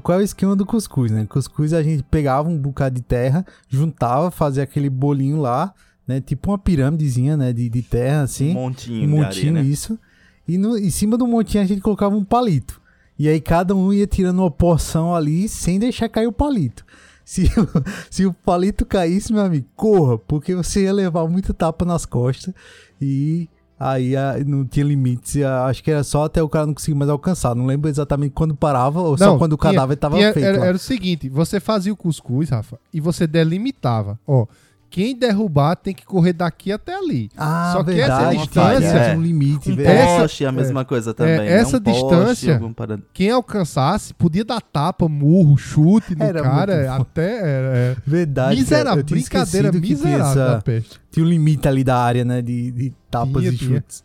qual 0.00 0.14
é 0.14 0.16
o 0.16 0.22
esquema 0.22 0.56
do 0.56 0.64
cuscuz, 0.64 1.12
né? 1.12 1.26
Cuscuz 1.28 1.74
a 1.74 1.82
gente 1.82 2.02
pegava 2.02 2.48
um 2.48 2.56
bocado 2.56 2.94
de 2.94 3.02
terra, 3.02 3.27
juntava, 3.68 4.30
fazia 4.30 4.62
aquele 4.62 4.90
bolinho 4.90 5.40
lá, 5.40 5.72
né? 6.06 6.20
Tipo 6.20 6.50
uma 6.50 6.58
pirâmidezinha, 6.58 7.36
né? 7.36 7.52
De, 7.52 7.68
de 7.68 7.82
terra, 7.82 8.20
um 8.20 8.24
assim. 8.24 8.52
montinho, 8.54 9.04
Um 9.06 9.10
montinho, 9.10 9.52
areia, 9.52 9.52
né? 9.52 9.62
isso. 9.62 9.98
E 10.46 10.56
no, 10.58 10.76
em 10.78 10.90
cima 10.90 11.16
do 11.16 11.26
montinho 11.26 11.62
a 11.62 11.66
gente 11.66 11.80
colocava 11.80 12.16
um 12.16 12.24
palito. 12.24 12.80
E 13.18 13.28
aí 13.28 13.40
cada 13.40 13.74
um 13.74 13.92
ia 13.92 14.06
tirando 14.06 14.38
uma 14.38 14.50
porção 14.50 15.14
ali 15.14 15.48
sem 15.48 15.78
deixar 15.78 16.08
cair 16.08 16.26
o 16.26 16.32
palito. 16.32 16.84
Se, 17.28 17.42
o- 17.44 17.84
se 18.10 18.24
o 18.24 18.32
palito 18.32 18.86
caísse, 18.86 19.34
meu 19.34 19.42
amigo, 19.42 19.66
corra, 19.76 20.16
porque 20.16 20.54
você 20.54 20.84
ia 20.84 20.92
levar 20.94 21.28
muita 21.28 21.52
tapa 21.52 21.84
nas 21.84 22.06
costas 22.06 22.54
e 22.98 23.46
aí 23.78 24.16
ah, 24.16 24.34
não 24.46 24.64
tinha 24.64 24.84
limites. 24.84 25.42
ah, 25.42 25.66
Acho 25.66 25.82
que 25.82 25.90
era 25.90 26.02
só 26.02 26.24
até 26.24 26.42
o 26.42 26.48
cara 26.48 26.66
não 26.66 26.74
conseguir 26.74 26.96
mais 26.96 27.10
alcançar. 27.10 27.54
Não 27.54 27.66
lembro 27.66 27.88
exatamente 27.88 28.32
quando 28.32 28.54
parava 28.54 29.00
ou 29.00 29.16
só 29.16 29.38
quando 29.38 29.52
o 29.52 29.58
cadáver 29.58 29.96
tava 29.96 30.16
tinha- 30.16 30.32
feito. 30.32 30.46
Era, 30.46 30.64
era 30.66 30.76
o 30.76 30.80
seguinte, 30.80 31.28
você 31.28 31.60
fazia 31.60 31.92
o 31.92 31.96
cuscuz, 31.96 32.50
Rafa, 32.50 32.78
e 32.92 33.00
você 33.00 33.26
delimitava. 33.26 34.18
Ó, 34.26 34.46
quem 34.90 35.14
derrubar 35.16 35.76
tem 35.76 35.94
que 35.94 36.04
correr 36.06 36.32
daqui 36.32 36.72
até 36.72 36.94
ali. 36.94 37.30
Ah, 37.36 37.72
Só 37.76 37.84
que 37.84 37.92
verdade, 37.92 38.36
essa 38.36 38.46
tinha 38.50 38.70
distância- 38.80 39.16
um 39.16 39.22
limite, 39.22 39.70
Um. 39.72 39.80
Essa- 39.80 40.18
poste, 40.22 40.46
a 40.46 40.52
mesma 40.52 40.84
coisa 40.84 41.12
também. 41.14 41.38
né? 41.38 41.46
essa 41.52 41.76
Um 41.76 41.80
poste, 41.80 42.00
distância- 42.00 42.60
parada. 42.74 43.02
Quem 43.12 43.30
alcançasse 43.30 44.14
podia 44.14 44.44
dar 44.44 44.60
tapa, 44.60 45.08
murro, 45.08 45.56
chute 45.56 46.14
no 46.14 46.24
Era 46.24 46.42
cara, 46.42 46.94
até 46.94 47.32
é, 47.40 47.42
é, 47.44 47.96
Verdade. 48.06 48.56
miserável, 48.60 49.04
brincadeira 49.04 49.70
que 49.70 49.80
tinha 49.80 49.96
miserável 49.96 50.26
essa- 50.26 50.54
da 50.54 50.60
peste. 50.62 51.00
Tinha 51.10 51.24
um 51.24 51.28
limite 51.28 51.68
ali 51.68 51.84
da 51.84 51.96
área, 51.96 52.24
né? 52.24 52.40
De, 52.42 52.70
de 52.70 52.92
tapas 53.10 53.42
Tinha, 53.42 53.52
e 53.52 53.56
tinha. 53.56 53.70
chutes. 53.80 54.04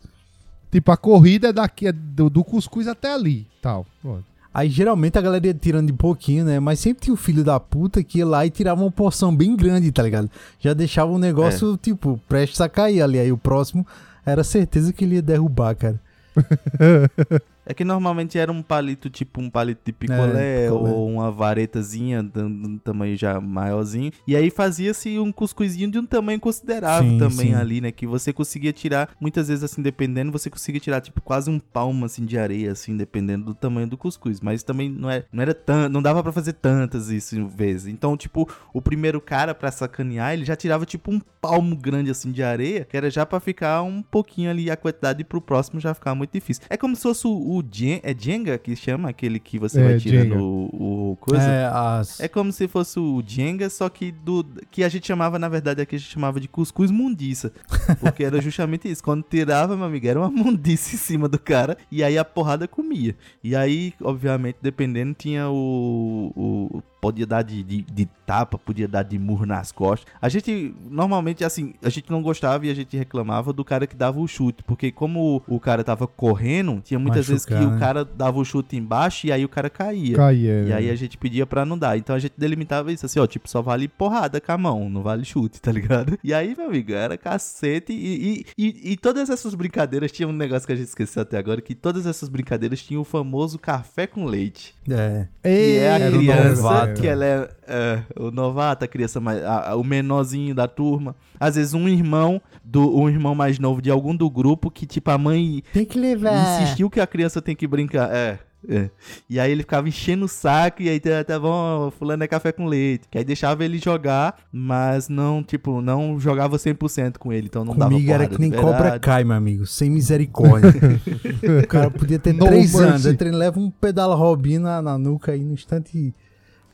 Tipo, 0.70 0.90
a 0.90 0.96
corrida 0.96 1.48
é 1.48 1.52
daqui, 1.52 1.86
é 1.86 1.92
do, 1.92 2.28
do 2.28 2.42
cuscuz 2.42 2.88
até 2.88 3.12
ali, 3.14 3.46
tal. 3.62 3.86
Pronto. 4.02 4.24
Aí 4.54 4.70
geralmente 4.70 5.18
a 5.18 5.20
galera 5.20 5.48
ia 5.48 5.52
tirando 5.52 5.88
de 5.88 5.92
pouquinho, 5.92 6.44
né? 6.44 6.60
Mas 6.60 6.78
sempre 6.78 7.02
tinha 7.02 7.12
o 7.12 7.16
filho 7.16 7.42
da 7.42 7.58
puta 7.58 8.04
que 8.04 8.18
ia 8.18 8.26
lá 8.26 8.46
e 8.46 8.50
tirava 8.50 8.80
uma 8.80 8.90
porção 8.90 9.34
bem 9.34 9.56
grande, 9.56 9.90
tá 9.90 10.00
ligado? 10.00 10.30
Já 10.60 10.72
deixava 10.72 11.10
o 11.10 11.18
negócio, 11.18 11.76
tipo, 11.76 12.20
prestes 12.28 12.60
a 12.60 12.68
cair 12.68 13.02
ali. 13.02 13.18
Aí 13.18 13.32
o 13.32 13.36
próximo 13.36 13.84
era 14.24 14.44
certeza 14.44 14.92
que 14.92 15.04
ele 15.04 15.16
ia 15.16 15.22
derrubar, 15.22 15.74
cara. 15.74 16.00
É 17.66 17.72
que 17.72 17.84
normalmente 17.84 18.38
era 18.38 18.52
um 18.52 18.62
palito, 18.62 19.08
tipo 19.08 19.40
um 19.40 19.48
palito 19.48 19.80
de 19.84 19.92
picolé, 19.92 20.64
É, 20.64 20.68
picolé. 20.68 20.90
ou 20.90 21.08
uma 21.10 21.30
varetazinha 21.30 22.22
de 22.22 22.40
um 22.40 22.78
tamanho 22.78 23.16
já 23.16 23.40
maiorzinho. 23.40 24.12
E 24.26 24.36
aí 24.36 24.50
fazia-se 24.50 25.18
um 25.18 25.32
cuscuzinho 25.32 25.90
de 25.90 25.98
um 25.98 26.04
tamanho 26.06 26.38
considerável 26.40 27.10
Sim, 27.10 27.18
também 27.18 27.48
sim. 27.48 27.54
ali, 27.54 27.80
né? 27.80 27.90
Que 27.92 28.06
você 28.06 28.32
conseguia 28.32 28.72
tirar, 28.72 29.10
muitas 29.20 29.48
vezes 29.48 29.64
assim, 29.64 29.80
dependendo, 29.82 30.30
você 30.32 30.50
conseguia 30.50 30.80
tirar 30.80 31.00
tipo 31.00 31.20
quase 31.20 31.50
um 31.50 31.58
palmo 31.58 32.04
assim 32.04 32.24
de 32.24 32.38
areia, 32.38 32.72
assim, 32.72 32.96
dependendo 32.96 33.46
do 33.46 33.54
tamanho 33.54 33.86
do 33.86 33.96
cuscuz. 33.96 34.40
Mas 34.40 34.62
também 34.62 34.90
não, 34.90 35.08
é, 35.10 35.24
não 35.32 35.42
era 35.42 35.54
tanto, 35.54 35.92
não 35.92 36.02
dava 36.02 36.22
pra 36.22 36.32
fazer 36.32 36.52
tantas 36.54 37.08
isso 37.08 37.46
vezes. 37.48 37.86
Então, 37.88 38.16
tipo, 38.16 38.48
o 38.72 38.82
primeiro 38.82 39.20
cara 39.20 39.54
pra 39.54 39.70
sacanear, 39.70 40.32
ele 40.34 40.44
já 40.44 40.54
tirava 40.56 40.84
tipo 40.84 41.10
um 41.12 41.20
palmo 41.48 41.76
grande 41.76 42.10
assim 42.10 42.30
de 42.32 42.42
areia, 42.42 42.84
que 42.84 42.96
era 42.96 43.10
já 43.10 43.24
pra 43.26 43.40
ficar 43.40 43.82
um 43.82 44.02
pouquinho 44.02 44.50
ali 44.50 44.70
a 44.70 44.76
quantidade 44.76 45.20
e 45.20 45.24
pro 45.24 45.40
próximo 45.40 45.78
já 45.80 45.92
ficar 45.94 46.14
muito 46.14 46.32
difícil. 46.32 46.62
É 46.68 46.76
como 46.76 46.94
se 46.96 47.02
fosse 47.02 47.26
o, 47.26 47.30
o 47.30 47.62
Jen- 47.70 48.00
é 48.02 48.14
Jenga 48.18 48.56
que 48.58 48.74
chama 48.76 49.08
aquele 49.08 49.38
que 49.38 49.58
você 49.58 49.80
É, 49.80 49.84
vai 49.84 49.98
tirando 49.98 50.30
Jenga. 50.30 50.42
o, 50.42 51.10
o 51.12 51.16
coisa. 51.20 51.42
É, 51.44 51.66
as... 51.66 52.20
É 52.20 52.28
como 52.28 52.52
se 52.52 52.66
fosse 52.68 52.98
o 52.98 53.22
Jenga, 53.26 53.68
só 53.70 53.88
que 53.88 54.10
do 54.12 54.44
que 54.70 54.82
a 54.84 54.88
gente 54.88 55.06
chamava, 55.06 55.38
na 55.38 55.48
verdade, 55.48 55.80
aqui 55.82 55.96
a 55.96 55.98
gente 55.98 56.10
chamava 56.10 56.40
de 56.40 56.48
cuscuz 56.48 56.90
mundiça. 56.90 57.52
Porque 58.00 58.24
era 58.24 58.40
justamente 58.40 58.90
isso. 58.90 59.02
Quando 59.02 59.22
tirava, 59.22 59.76
meu 59.76 59.86
amigo, 59.86 60.06
era 60.06 60.18
uma 60.20 60.30
mundiça 60.30 60.94
em 60.94 60.98
cima 60.98 61.28
do 61.28 61.38
cara. 61.38 61.76
E 61.90 62.02
aí 62.02 62.16
a 62.18 62.24
porrada 62.24 62.66
comia. 62.68 63.16
E 63.42 63.54
aí, 63.54 63.92
obviamente, 64.00 64.56
dependendo, 64.62 65.14
tinha 65.14 65.48
o. 65.48 66.32
o 66.36 66.82
podia 67.04 67.26
dar 67.26 67.42
de, 67.42 67.62
de, 67.62 67.82
de 67.82 68.08
tapa, 68.24 68.58
podia 68.58 68.88
dar 68.88 69.02
de 69.02 69.18
murro 69.18 69.44
nas 69.44 69.70
costas. 69.70 70.10
A 70.20 70.28
gente, 70.30 70.74
normalmente, 70.90 71.44
assim, 71.44 71.74
a 71.82 71.90
gente 71.90 72.10
não 72.10 72.22
gostava 72.22 72.66
e 72.66 72.70
a 72.70 72.74
gente 72.74 72.96
reclamava 72.96 73.52
do 73.52 73.62
cara 73.62 73.86
que 73.86 73.94
dava 73.94 74.18
o 74.18 74.26
chute. 74.26 74.62
Porque 74.62 74.90
como 74.90 75.42
o, 75.46 75.56
o 75.56 75.60
cara 75.60 75.84
tava 75.84 76.06
correndo, 76.06 76.80
tinha 76.82 76.98
muitas 76.98 77.28
vezes 77.28 77.44
que 77.44 77.52
Machucar, 77.52 77.70
o 77.70 77.74
né? 77.74 77.80
cara 77.80 78.04
dava 78.04 78.38
o 78.38 78.44
chute 78.44 78.76
embaixo 78.76 79.26
e 79.26 79.32
aí 79.32 79.44
o 79.44 79.48
cara 79.48 79.68
caía. 79.68 80.16
Caía. 80.16 80.62
E 80.62 80.72
aí 80.72 80.90
a 80.90 80.94
gente 80.94 81.18
pedia 81.18 81.44
pra 81.44 81.66
não 81.66 81.76
dar. 81.76 81.98
Então 81.98 82.16
a 82.16 82.18
gente 82.18 82.34
delimitava 82.38 82.90
isso 82.90 83.04
assim, 83.04 83.20
ó, 83.20 83.26
tipo, 83.26 83.48
só 83.48 83.60
vale 83.60 83.86
porrada 83.86 84.40
com 84.40 84.52
a 84.52 84.56
mão, 84.56 84.88
não 84.88 85.02
vale 85.02 85.24
chute, 85.24 85.60
tá 85.60 85.70
ligado? 85.70 86.18
E 86.24 86.32
aí, 86.32 86.54
meu 86.56 86.68
amigo, 86.68 86.92
era 86.92 87.18
cacete. 87.18 87.92
E, 87.92 88.46
e, 88.56 88.66
e, 88.66 88.92
e 88.92 88.96
todas 88.96 89.28
essas 89.28 89.54
brincadeiras 89.54 90.10
tinha 90.10 90.26
um 90.26 90.32
negócio 90.32 90.66
que 90.66 90.72
a 90.72 90.76
gente 90.76 90.88
esqueceu 90.88 91.20
até 91.20 91.36
agora, 91.36 91.60
que 91.60 91.74
todas 91.74 92.06
essas 92.06 92.30
brincadeiras 92.30 92.82
tinham 92.82 93.02
o 93.02 93.04
famoso 93.04 93.58
café 93.58 94.06
com 94.06 94.24
leite. 94.24 94.74
É. 94.88 95.26
Que 95.42 95.78
é 95.78 95.94
a 95.94 96.10
criança. 96.10 96.93
Que 97.00 97.06
ela 97.06 97.24
é, 97.24 97.48
é, 97.66 98.02
o 98.18 98.30
novato, 98.30 98.84
a 98.84 98.88
criança 98.88 99.20
mais. 99.20 99.42
a- 99.42 99.70
a- 99.70 99.76
o 99.76 99.84
menorzinho 99.84 100.54
da 100.54 100.66
turma. 100.68 101.14
Às 101.38 101.56
vezes 101.56 101.74
um 101.74 101.88
irmão, 101.88 102.40
do, 102.64 102.96
um 102.98 103.08
irmão 103.08 103.34
mais 103.34 103.58
novo 103.58 103.82
de 103.82 103.90
algum 103.90 104.14
do 104.14 104.30
grupo 104.30 104.70
que, 104.70 104.86
tipo, 104.86 105.10
a 105.10 105.18
mãe 105.18 105.62
Tem 105.72 105.84
que 105.84 105.98
levar. 105.98 106.62
insistiu 106.62 106.88
que 106.88 107.00
a 107.00 107.06
criança 107.06 107.42
tem 107.42 107.54
que 107.56 107.66
brincar. 107.66 108.08
É. 108.14 108.38
é. 108.68 108.88
E 109.28 109.38
aí 109.38 109.50
ele 109.52 109.62
ficava 109.62 109.86
enchendo 109.88 110.24
o 110.24 110.28
saco 110.28 110.80
e 110.82 110.88
aí 110.88 110.98
tá, 111.00 111.22
tá 111.24 111.38
bom, 111.38 111.90
fulano 111.90 112.22
é 112.24 112.28
café 112.28 112.52
com 112.52 112.66
leite. 112.66 113.06
Que 113.10 113.18
aí 113.18 113.24
deixava 113.24 113.64
ele 113.64 113.78
jogar, 113.78 114.36
mas 114.50 115.08
não, 115.08 115.42
tipo, 115.42 115.80
não 115.82 116.18
jogava 116.18 116.56
100% 116.56 117.18
com 117.18 117.32
ele, 117.32 117.46
então 117.46 117.64
não 117.64 117.76
dava 117.76 117.90
Comigo 117.90 118.10
era 118.12 118.26
que 118.26 118.40
nem 118.40 118.50
cobra 118.50 118.98
cai, 118.98 119.24
meu 119.24 119.36
amigo. 119.36 119.66
Sem 119.66 119.90
misericórdia. 119.90 120.70
o 121.62 121.66
cara 121.66 121.90
podia 121.90 122.18
ter 122.18 122.32
No 122.32 122.46
três 122.46 122.74
anos. 122.76 123.04
Ele 123.04 123.30
leva 123.32 123.58
um 123.60 123.70
pedala 123.70 124.14
Robin 124.14 124.58
na, 124.58 124.80
na 124.80 124.96
nuca 124.96 125.32
aí 125.32 125.42
no 125.44 125.52
instante. 125.52 126.14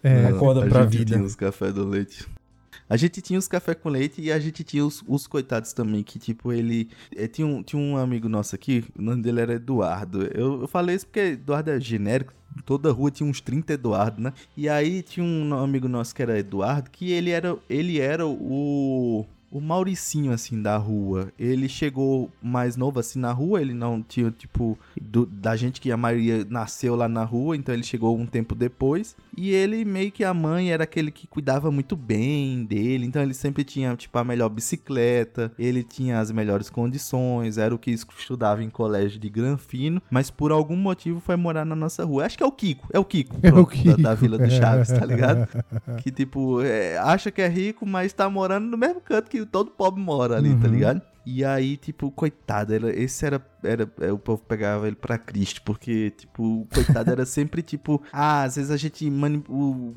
É, 0.03 0.27
Acorda 0.27 0.65
a 0.65 0.69
pra 0.69 0.83
gente 0.83 0.99
vida. 0.99 1.15
tinha 1.15 1.25
os 1.25 1.35
café 1.35 1.73
do 1.73 1.87
leite. 1.87 2.27
A 2.89 2.97
gente 2.97 3.23
tinha 3.23 3.39
os 3.39 3.47
café 3.47 3.73
com 3.75 3.89
leite 3.89 4.21
e 4.21 4.33
a 4.33 4.39
gente 4.41 4.65
tinha 4.65 4.85
os, 4.85 5.05
os 5.07 5.27
coitados 5.27 5.73
também, 5.73 6.03
que 6.03 6.19
tipo, 6.19 6.53
ele... 6.53 6.89
eh, 7.15 7.29
tinha, 7.29 7.47
um, 7.47 7.63
tinha 7.63 7.81
um 7.81 7.97
amigo 7.97 8.29
nosso 8.29 8.55
aqui, 8.55 8.85
o 8.99 9.03
nome 9.03 9.23
dele 9.23 9.41
era 9.41 9.55
Eduardo. 9.55 10.25
Eu, 10.35 10.63
eu 10.63 10.69
falei 10.69 10.97
isso 10.97 11.07
porque 11.07 11.21
Eduardo 11.21 11.71
é 11.71 11.79
genérico, 11.81 12.33
toda 12.65 12.91
rua 12.91 13.11
tinha 13.13 13.29
uns 13.29 13.41
30 13.41 13.75
Eduardo, 13.75 14.21
né? 14.21 14.33
E 14.57 14.69
aí 14.69 15.03
tinha 15.03 15.25
um 15.25 15.55
amigo 15.55 15.87
nosso 15.87 16.13
que 16.13 16.21
era 16.21 16.37
Eduardo, 16.37 16.91
que 16.91 17.13
ele 17.13 17.31
era, 17.31 17.57
ele 17.69 18.01
era 18.01 18.27
o... 18.27 19.25
O 19.51 19.61
Mauricinho, 19.61 20.33
assim, 20.33 20.63
da 20.63 20.77
rua, 20.77 21.33
ele 21.39 21.69
chegou 21.69 22.31
mais 22.41 22.77
novo, 22.77 23.01
assim, 23.01 23.19
na 23.19 23.33
rua, 23.33 23.61
ele 23.61 23.75
não 23.75 24.01
tinha, 24.01 24.31
tipo, 24.31 24.79
do- 25.01 25.27
da 25.27 25.57
gente 25.57 25.81
que 25.81 25.91
a 25.91 25.97
maioria 25.97 26.47
nasceu 26.49 26.95
lá 26.95 27.09
na 27.09 27.25
rua, 27.25 27.57
então 27.57 27.75
ele 27.75 27.83
chegou 27.83 28.17
um 28.17 28.27
tempo 28.27 28.55
depois. 28.55 29.17
E 29.37 29.51
ele 29.51 29.85
meio 29.85 30.13
que 30.13 30.23
a 30.23 30.33
mãe 30.33 30.71
era 30.71 30.85
aquele 30.85 31.11
que 31.11 31.27
cuidava 31.27 31.71
muito 31.71 31.97
bem 31.97 32.65
dele, 32.65 33.07
então 33.07 33.21
ele 33.23 33.35
sempre 33.35 33.65
tinha, 33.65 33.97
tipo, 33.97 34.17
a 34.19 34.23
melhor 34.25 34.49
bicicleta, 34.49 35.51
ele 35.59 35.83
tinha 35.83 36.21
as 36.21 36.31
melhores 36.31 36.71
condições, 36.71 37.59
era 37.59 37.75
o 37.75 37.79
que 37.79 37.91
estudava 37.91 38.63
em 38.63 38.71
colégio 38.71 39.19
de 39.19 39.29
Granfino, 39.29 40.01
mas 40.11 40.31
por 40.31 40.53
algum 40.53 40.77
motivo 40.77 41.19
foi 41.21 41.35
morar 41.37 41.65
na 41.65 41.75
nossa 41.75 42.05
rua. 42.05 42.25
Acho 42.27 42.37
que 42.39 42.45
é 42.45 42.47
o 42.47 42.53
Kiko, 42.53 42.87
é 42.93 42.99
o 42.99 43.05
Kiko, 43.05 43.37
É 43.43 43.49
o 43.49 43.53
pronto, 43.53 43.71
da- 43.71 43.77
Kiko. 43.77 44.03
Da, 44.03 44.15
Vila 44.15 44.39
do 44.39 44.49
Chaves, 44.51 44.89
tá 44.89 45.05
ligado? 45.05 45.49
que, 46.03 46.11
tipo, 46.11 46.61
é, 46.63 46.97
acha 46.99 47.31
que 47.31 47.43
é 47.43 47.49
rico, 47.49 47.85
mas 47.87 48.13
tá 48.13 48.29
morando 48.31 48.67
no 48.67 48.77
mesmo 48.79 49.01
canto 49.01 49.31
que 49.31 49.40
todo 49.47 49.71
pobre 49.71 50.01
mora 50.03 50.37
ali, 50.37 50.55
tá 50.57 50.67
Uhum. 50.67 50.73
ligado? 50.73 51.03
E 51.25 51.45
aí, 51.45 51.77
tipo, 51.77 52.11
coitado, 52.11 52.75
ele- 52.75 52.91
esse 53.03 53.25
era, 53.27 53.45
era, 53.63 53.89
é, 54.01 54.11
o 54.11 54.19
povo 54.19 54.43
pegava 54.47 54.87
ele 54.87 54.97
pra 54.97 55.19
Cristo, 55.19 55.61
porque, 55.63 56.11
tipo, 56.11 56.43
o 56.63 56.67
coitado 56.73 57.11
era 57.11 57.27
sempre, 57.27 57.61
tipo, 57.63 58.03
ah, 58.13 58.43
às 58.45 58.57
vezes 58.57 58.71
a 58.71 58.77
gente 58.77 59.09
mani- 59.11 59.45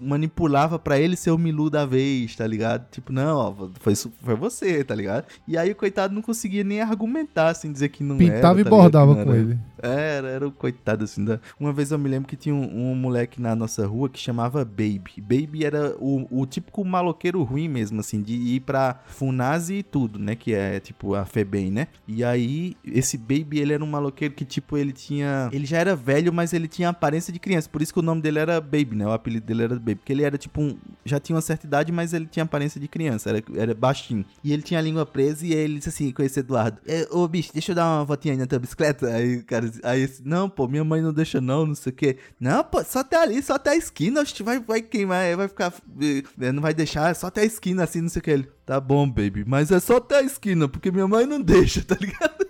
manipulava 0.02 0.78
pra 0.78 1.00
ele 1.00 1.16
ser 1.16 1.32
o 1.32 1.38
Milu 1.38 1.70
da 1.70 1.86
vez, 1.86 2.36
tá 2.36 2.46
ligado? 2.46 2.90
Tipo, 2.90 3.12
não, 3.14 3.38
ó, 3.38 3.70
foi, 3.80 3.96
foi 3.96 4.36
você, 4.36 4.84
tá 4.84 4.94
ligado? 4.96 5.26
E 5.48 5.58
aí 5.58 5.72
o 5.72 5.76
coitado 5.76 6.14
não 6.14 6.22
conseguia 6.22 6.64
nem 6.64 6.82
argumentar, 6.82 7.50
assim, 7.50 7.72
dizer 7.72 7.90
que 7.90 8.04
não 8.04 8.16
era, 8.16 8.34
Pintava 8.36 8.62
e 8.62 8.64
tá 8.64 8.70
bordava 8.70 9.14
com 9.16 9.22
era. 9.22 9.38
ele. 9.38 9.60
Era, 9.82 10.28
era 10.30 10.48
o 10.48 10.52
coitado, 10.52 11.04
assim. 11.04 11.26
Da... 11.26 11.40
Uma 11.60 11.74
vez 11.74 11.92
eu 11.92 12.00
me 12.00 12.08
lembro 12.10 12.28
que 12.28 12.38
tinha 12.38 12.56
um, 12.56 12.92
um 12.92 12.96
moleque 12.96 13.42
na 13.42 13.54
nossa 13.56 13.86
rua 13.86 14.08
que 14.10 14.20
chamava 14.20 14.64
Baby. 14.64 15.20
Baby 15.20 15.66
era 15.66 15.96
o, 16.00 16.26
o 16.42 16.46
típico 16.46 16.84
maloqueiro 16.86 17.44
ruim 17.44 17.68
mesmo, 17.68 18.00
assim, 18.00 18.22
de 18.22 18.34
ir 18.34 18.62
pra 18.62 19.02
Funase 19.08 19.76
e 19.76 19.84
tudo, 19.84 20.18
né? 20.18 20.36
Que 20.36 20.54
é, 20.54 20.80
tipo, 20.80 21.13
a 21.16 21.26
Febem, 21.26 21.72
né? 21.72 21.88
E 22.08 22.24
aí, 22.24 22.76
esse 22.84 23.18
Baby, 23.18 23.60
ele 23.60 23.74
era 23.74 23.84
um 23.84 23.88
maloqueiro 23.88 24.34
que, 24.34 24.46
tipo, 24.46 24.78
ele 24.78 24.92
tinha... 24.92 25.50
Ele 25.52 25.66
já 25.66 25.78
era 25.78 25.96
velho, 25.96 26.32
mas 26.34 26.54
ele 26.54 26.68
tinha 26.68 26.90
aparência 26.90 27.32
de 27.32 27.40
criança. 27.40 27.70
Por 27.70 27.82
isso 27.82 27.94
que 27.94 28.00
o 28.00 28.04
nome 28.04 28.22
dele 28.22 28.40
era 28.40 28.60
Baby, 28.60 28.96
né? 28.96 29.06
O 29.06 29.12
apelido 29.12 29.46
dele 29.46 29.64
era 29.64 29.76
Baby. 29.76 29.96
Porque 29.96 30.14
ele 30.14 30.24
era, 30.24 30.38
tipo, 30.38 30.62
um... 30.62 30.78
Já 31.06 31.20
tinha 31.20 31.36
uma 31.36 31.42
certa 31.42 31.66
idade, 31.66 31.92
mas 31.92 32.14
ele 32.14 32.26
tinha 32.26 32.44
aparência 32.44 32.80
de 32.80 32.88
criança. 32.88 33.30
Era, 33.30 33.44
era 33.56 33.74
baixinho. 33.74 34.26
E 34.44 34.52
ele 34.52 34.62
tinha 34.62 34.80
a 34.80 34.84
língua 34.84 35.06
presa 35.06 35.46
e 35.46 35.54
ele 35.54 35.76
disse 35.76 35.90
assim, 35.90 36.14
esse 36.20 36.40
Eduardo. 36.40 36.80
"É, 36.88 37.08
Ô, 37.12 37.28
bicho, 37.28 37.52
deixa 37.54 37.72
eu 37.72 37.76
dar 37.76 37.86
uma 37.86 38.06
voltinha 38.06 38.34
aí 38.34 38.38
na 38.40 38.46
tua 38.46 38.60
bicicleta. 38.60 39.08
Aí, 39.08 39.42
cara, 39.44 39.72
aí, 39.84 40.10
não, 40.24 40.50
pô, 40.50 40.68
minha 40.68 40.84
mãe 40.84 41.02
não 41.02 41.14
deixa 41.14 41.40
não, 41.40 41.66
não 41.66 41.76
sei 41.76 41.92
o 41.92 41.96
quê. 41.96 42.18
Não, 42.40 42.64
pô, 42.64 42.84
só 42.84 43.00
até 43.00 43.22
ali, 43.22 43.42
só 43.42 43.56
até 43.56 43.72
a 43.72 43.76
esquina, 43.76 44.24
vai, 44.44 44.60
vai 44.60 44.82
queimar, 44.82 45.36
vai 45.36 45.48
ficar, 45.48 45.74
eh, 46.02 46.52
não 46.52 46.62
vai 46.62 46.74
deixar, 46.74 47.12
é 47.12 47.14
só 47.14 47.28
até 47.28 47.42
a 47.42 47.46
esquina, 47.46 47.84
assim, 47.84 48.02
não 48.02 48.10
sei 48.10 48.20
o 48.20 48.24
que. 48.24 48.32
Ele, 48.32 48.50
tá 48.66 48.80
bom, 48.80 49.08
baby, 49.08 49.44
mas 49.46 49.72
é 49.72 49.80
só 49.80 49.98
até 49.98 50.18
a 50.20 50.22
esquina, 50.24 50.68
porque 50.68 50.92
minha 50.92 51.08
mãe 51.08 51.26
não 51.26 51.40
deixa, 51.44 51.82
tá 51.84 51.96
ligado? 52.00 52.44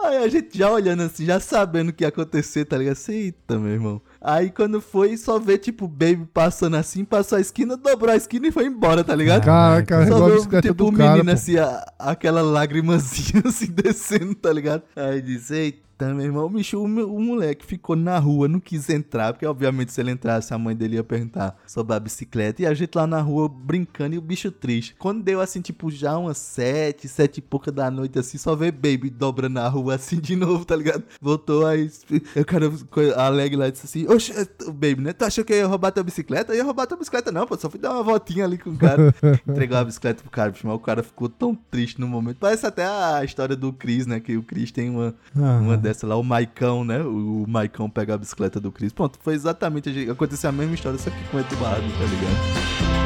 Aí 0.00 0.18
a 0.18 0.28
gente 0.28 0.56
já 0.56 0.70
olhando 0.70 1.02
assim, 1.02 1.24
já 1.26 1.40
sabendo 1.40 1.88
o 1.88 1.92
que 1.92 2.04
ia 2.04 2.08
acontecer, 2.08 2.64
tá 2.64 2.78
ligado? 2.78 2.92
Assim, 2.92 3.12
Eita, 3.12 3.58
meu 3.58 3.72
irmão. 3.72 4.00
Aí 4.20 4.48
quando 4.50 4.80
foi, 4.80 5.16
só 5.16 5.38
vê, 5.40 5.58
tipo, 5.58 5.86
o 5.86 5.88
baby 5.88 6.24
passando 6.32 6.76
assim, 6.76 7.04
passou 7.04 7.36
a 7.36 7.40
esquina, 7.40 7.76
dobrou 7.76 8.12
a 8.12 8.16
esquina 8.16 8.46
e 8.46 8.52
foi 8.52 8.66
embora, 8.66 9.02
tá 9.02 9.14
ligado? 9.14 9.44
Cara, 9.44 9.82
Caraca. 9.82 10.06
Só 10.12 10.30
bicicleta 10.36 10.68
tipo, 10.68 10.84
o 10.84 10.92
menino 10.92 11.32
assim, 11.32 11.56
a- 11.58 11.84
aquela 11.98 12.40
lágrimazinha 12.42 13.42
assim 13.46 13.66
descendo, 13.72 14.34
tá 14.36 14.52
ligado? 14.52 14.82
Aí 14.94 15.20
disse, 15.20 15.54
eita, 15.54 15.87
meu 16.14 16.24
irmão, 16.24 16.46
o 16.46 16.50
bicho, 16.50 16.78
o, 16.78 16.84
o 16.84 17.20
moleque 17.20 17.66
ficou 17.66 17.96
na 17.96 18.18
rua, 18.18 18.46
não 18.48 18.60
quis 18.60 18.88
entrar, 18.88 19.32
porque 19.32 19.46
obviamente 19.46 19.92
se 19.92 20.00
ele 20.00 20.10
entrasse, 20.10 20.54
a 20.54 20.58
mãe 20.58 20.74
dele 20.76 20.96
ia 20.96 21.04
perguntar 21.04 21.56
sobre 21.66 21.94
a 21.94 22.00
bicicleta, 22.00 22.62
e 22.62 22.66
a 22.66 22.74
gente 22.74 22.94
lá 22.94 23.06
na 23.06 23.20
rua 23.20 23.48
brincando 23.48 24.14
e 24.14 24.18
o 24.18 24.22
bicho 24.22 24.50
triste. 24.50 24.94
Quando 24.98 25.22
deu 25.22 25.40
assim, 25.40 25.60
tipo, 25.60 25.90
já 25.90 26.16
umas 26.16 26.38
sete, 26.38 27.08
sete 27.08 27.38
e 27.38 27.42
pouca 27.42 27.72
da 27.72 27.90
noite, 27.90 28.18
assim, 28.18 28.38
só 28.38 28.54
vê 28.54 28.70
Baby 28.70 29.10
dobra 29.10 29.48
na 29.48 29.66
rua 29.68 29.94
assim 29.96 30.20
de 30.20 30.36
novo, 30.36 30.64
tá 30.64 30.76
ligado? 30.76 31.02
Voltou 31.20 31.66
aí, 31.66 31.90
o 32.36 32.44
cara 32.44 32.70
co- 32.90 33.00
alegre 33.16 33.56
lá 33.56 33.68
disse 33.70 33.86
assim, 33.86 34.06
oxe, 34.12 34.32
Baby, 34.66 35.00
né? 35.02 35.12
Tu 35.12 35.24
achou 35.24 35.44
que 35.44 35.52
eu 35.52 35.56
ia 35.58 35.66
roubar 35.66 35.90
tua 35.92 36.02
bicicleta? 36.02 36.52
Eu 36.52 36.56
ia 36.58 36.64
roubar 36.64 36.86
tua 36.86 36.96
bicicleta, 36.96 37.32
não, 37.32 37.46
pô, 37.46 37.56
só 37.58 37.68
fui 37.68 37.78
dar 37.80 37.92
uma 37.92 38.02
voltinha 38.02 38.44
ali 38.44 38.58
com 38.58 38.70
o 38.70 38.76
cara. 38.76 39.14
Entregou 39.48 39.76
a 39.78 39.84
bicicleta 39.84 40.22
pro 40.22 40.30
cara, 40.30 40.50
bicho, 40.50 40.66
mas 40.66 40.76
o 40.76 40.80
cara 40.80 41.02
ficou 41.02 41.28
tão 41.28 41.54
triste 41.54 42.00
no 42.00 42.06
momento. 42.06 42.36
Parece 42.38 42.66
até 42.66 42.84
a 42.86 43.24
história 43.24 43.56
do 43.56 43.72
Chris, 43.72 44.06
né? 44.06 44.20
Que 44.20 44.36
o 44.36 44.42
Chris 44.42 44.70
tem 44.70 44.90
uma, 44.90 45.14
Aham. 45.36 45.60
uma 45.62 45.76
dessa 45.88 46.06
lá, 46.06 46.16
o 46.16 46.22
Maicão, 46.22 46.84
né? 46.84 47.02
O, 47.02 47.46
Maicão 47.48 47.88
pega 47.88 48.14
a 48.14 48.18
bicicleta 48.18 48.60
do 48.60 48.70
Chris. 48.70 48.92
Pronto, 48.92 49.18
foi 49.22 49.34
exatamente. 49.34 49.88
Aconteceu 50.10 50.50
a 50.50 50.52
mesma 50.52 50.74
história, 50.74 50.98
só 50.98 51.10
que 51.10 51.24
com 51.30 51.38
o 51.38 51.40
Eduardo, 51.40 51.88
tá 51.92 52.04
ligado? 52.04 52.98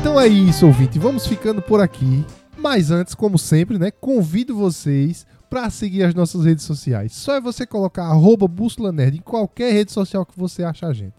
Então 0.00 0.20
é 0.20 0.26
isso, 0.26 0.66
ouvinte. 0.66 0.98
Vamos 0.98 1.26
ficando 1.26 1.62
por 1.62 1.80
aqui. 1.80 2.24
Mas 2.56 2.90
antes, 2.90 3.14
como 3.14 3.38
sempre, 3.38 3.78
né? 3.78 3.92
Convido 3.92 4.56
vocês 4.56 5.24
para 5.56 5.70
seguir 5.70 6.02
as 6.02 6.14
nossas 6.14 6.44
redes 6.44 6.66
sociais. 6.66 7.14
Só 7.14 7.36
é 7.36 7.40
você 7.40 7.66
colocar 7.66 8.04
arroba 8.04 8.46
Bússola 8.46 8.92
Nerd 8.92 9.16
em 9.16 9.22
qualquer 9.22 9.72
rede 9.72 9.90
social 9.90 10.26
que 10.26 10.38
você 10.38 10.62
acha 10.62 10.86
a 10.86 10.92
gente. 10.92 11.14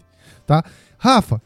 Tá? 0.46 0.64
Rafa, 1.00 1.42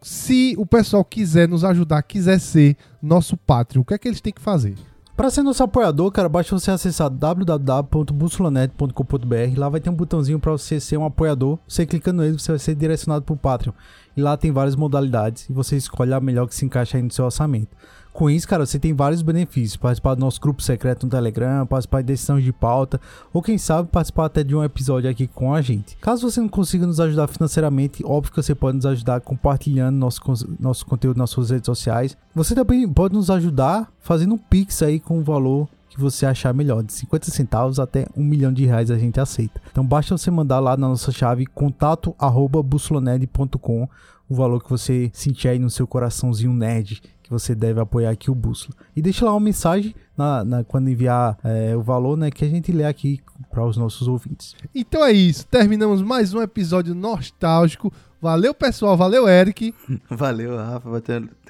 se 0.00 0.54
o 0.56 0.64
pessoal 0.64 1.04
quiser 1.04 1.48
nos 1.48 1.64
ajudar, 1.64 2.00
quiser 2.04 2.38
ser 2.38 2.76
nosso 3.02 3.36
Patreon, 3.36 3.82
o 3.82 3.84
que 3.84 3.94
é 3.94 3.98
que 3.98 4.06
eles 4.06 4.20
têm 4.20 4.32
que 4.32 4.40
fazer? 4.40 4.76
Pra 5.16 5.28
ser 5.28 5.42
nosso 5.42 5.64
apoiador, 5.64 6.12
cara, 6.12 6.28
basta 6.28 6.56
você 6.56 6.70
acessar 6.70 7.10
www.bussolanet.com.br. 7.10 9.58
Lá 9.58 9.68
vai 9.68 9.80
ter 9.80 9.90
um 9.90 9.94
botãozinho 9.94 10.38
pra 10.38 10.52
você 10.52 10.78
ser 10.78 10.98
um 10.98 11.04
apoiador. 11.04 11.58
Você 11.66 11.84
clicando 11.84 12.22
nele, 12.22 12.38
você 12.38 12.52
vai 12.52 12.60
ser 12.60 12.76
direcionado 12.76 13.24
pro 13.24 13.36
Patreon. 13.36 13.72
E 14.16 14.22
lá 14.22 14.36
tem 14.36 14.52
várias 14.52 14.76
modalidades 14.76 15.50
e 15.50 15.52
você 15.52 15.76
escolhe 15.76 16.14
a 16.14 16.20
melhor 16.20 16.46
que 16.46 16.54
se 16.54 16.64
encaixa 16.64 16.96
aí 16.96 17.02
no 17.02 17.10
seu 17.10 17.24
orçamento. 17.24 17.76
Com 18.12 18.28
isso, 18.28 18.46
cara, 18.46 18.66
você 18.66 18.78
tem 18.78 18.92
vários 18.92 19.22
benefícios. 19.22 19.76
Participar 19.76 20.14
do 20.14 20.20
nosso 20.20 20.40
grupo 20.40 20.62
secreto 20.62 21.04
no 21.06 21.10
Telegram, 21.10 21.66
participar 21.66 22.00
de 22.00 22.08
decisões 22.08 22.44
de 22.44 22.52
pauta, 22.52 23.00
ou 23.32 23.42
quem 23.42 23.56
sabe 23.56 23.88
participar 23.88 24.26
até 24.26 24.42
de 24.42 24.54
um 24.54 24.64
episódio 24.64 25.08
aqui 25.08 25.26
com 25.26 25.54
a 25.54 25.62
gente. 25.62 25.96
Caso 25.98 26.28
você 26.30 26.40
não 26.40 26.48
consiga 26.48 26.86
nos 26.86 27.00
ajudar 27.00 27.28
financeiramente, 27.28 28.04
óbvio 28.04 28.32
que 28.32 28.42
você 28.42 28.54
pode 28.54 28.76
nos 28.76 28.86
ajudar 28.86 29.20
compartilhando 29.20 29.96
nosso, 29.96 30.20
nosso 30.58 30.84
conteúdo 30.84 31.18
nas 31.18 31.30
suas 31.30 31.50
redes 31.50 31.66
sociais. 31.66 32.16
Você 32.34 32.54
também 32.54 32.88
pode 32.88 33.14
nos 33.14 33.30
ajudar 33.30 33.90
fazendo 34.00 34.34
um 34.34 34.38
pix 34.38 34.82
aí 34.82 34.98
com 34.98 35.18
o 35.18 35.22
valor 35.22 35.68
que 35.88 36.00
você 36.00 36.24
achar 36.24 36.54
melhor, 36.54 36.84
de 36.84 36.92
50 36.92 37.30
centavos 37.30 37.80
até 37.80 38.06
um 38.16 38.22
milhão 38.22 38.52
de 38.52 38.64
reais 38.64 38.90
a 38.90 38.98
gente 38.98 39.18
aceita. 39.18 39.60
Então 39.70 39.84
basta 39.84 40.16
você 40.16 40.30
mandar 40.30 40.60
lá 40.60 40.76
na 40.76 40.88
nossa 40.88 41.10
chave 41.10 41.46
contato 41.46 42.14
arroba 42.18 42.62
bussolonerd.com 42.62 43.88
o 44.28 44.34
valor 44.34 44.62
que 44.62 44.70
você 44.70 45.10
sentir 45.12 45.48
aí 45.48 45.58
no 45.58 45.68
seu 45.68 45.88
coraçãozinho 45.88 46.52
nerd 46.52 47.02
que 47.30 47.32
você 47.32 47.54
deve 47.54 47.80
apoiar 47.80 48.10
aqui 48.10 48.28
o 48.28 48.34
Bússola. 48.34 48.74
E 48.94 49.00
deixa 49.00 49.24
lá 49.24 49.32
uma 49.32 49.40
mensagem 49.40 49.94
na, 50.16 50.44
na 50.44 50.64
quando 50.64 50.90
enviar 50.90 51.38
é, 51.44 51.76
o 51.76 51.80
valor, 51.80 52.16
né? 52.16 52.28
Que 52.28 52.44
a 52.44 52.48
gente 52.48 52.72
lê 52.72 52.84
aqui 52.84 53.20
para 53.48 53.64
os 53.64 53.76
nossos 53.76 54.08
ouvintes. 54.08 54.56
Então 54.74 55.04
é 55.04 55.12
isso. 55.12 55.46
Terminamos 55.46 56.02
mais 56.02 56.34
um 56.34 56.42
episódio 56.42 56.92
nostálgico. 56.92 57.92
Valeu, 58.20 58.52
pessoal. 58.52 58.96
Valeu, 58.96 59.26
Eric. 59.26 59.74
Valeu, 60.10 60.56
Rafa. 60.56 60.90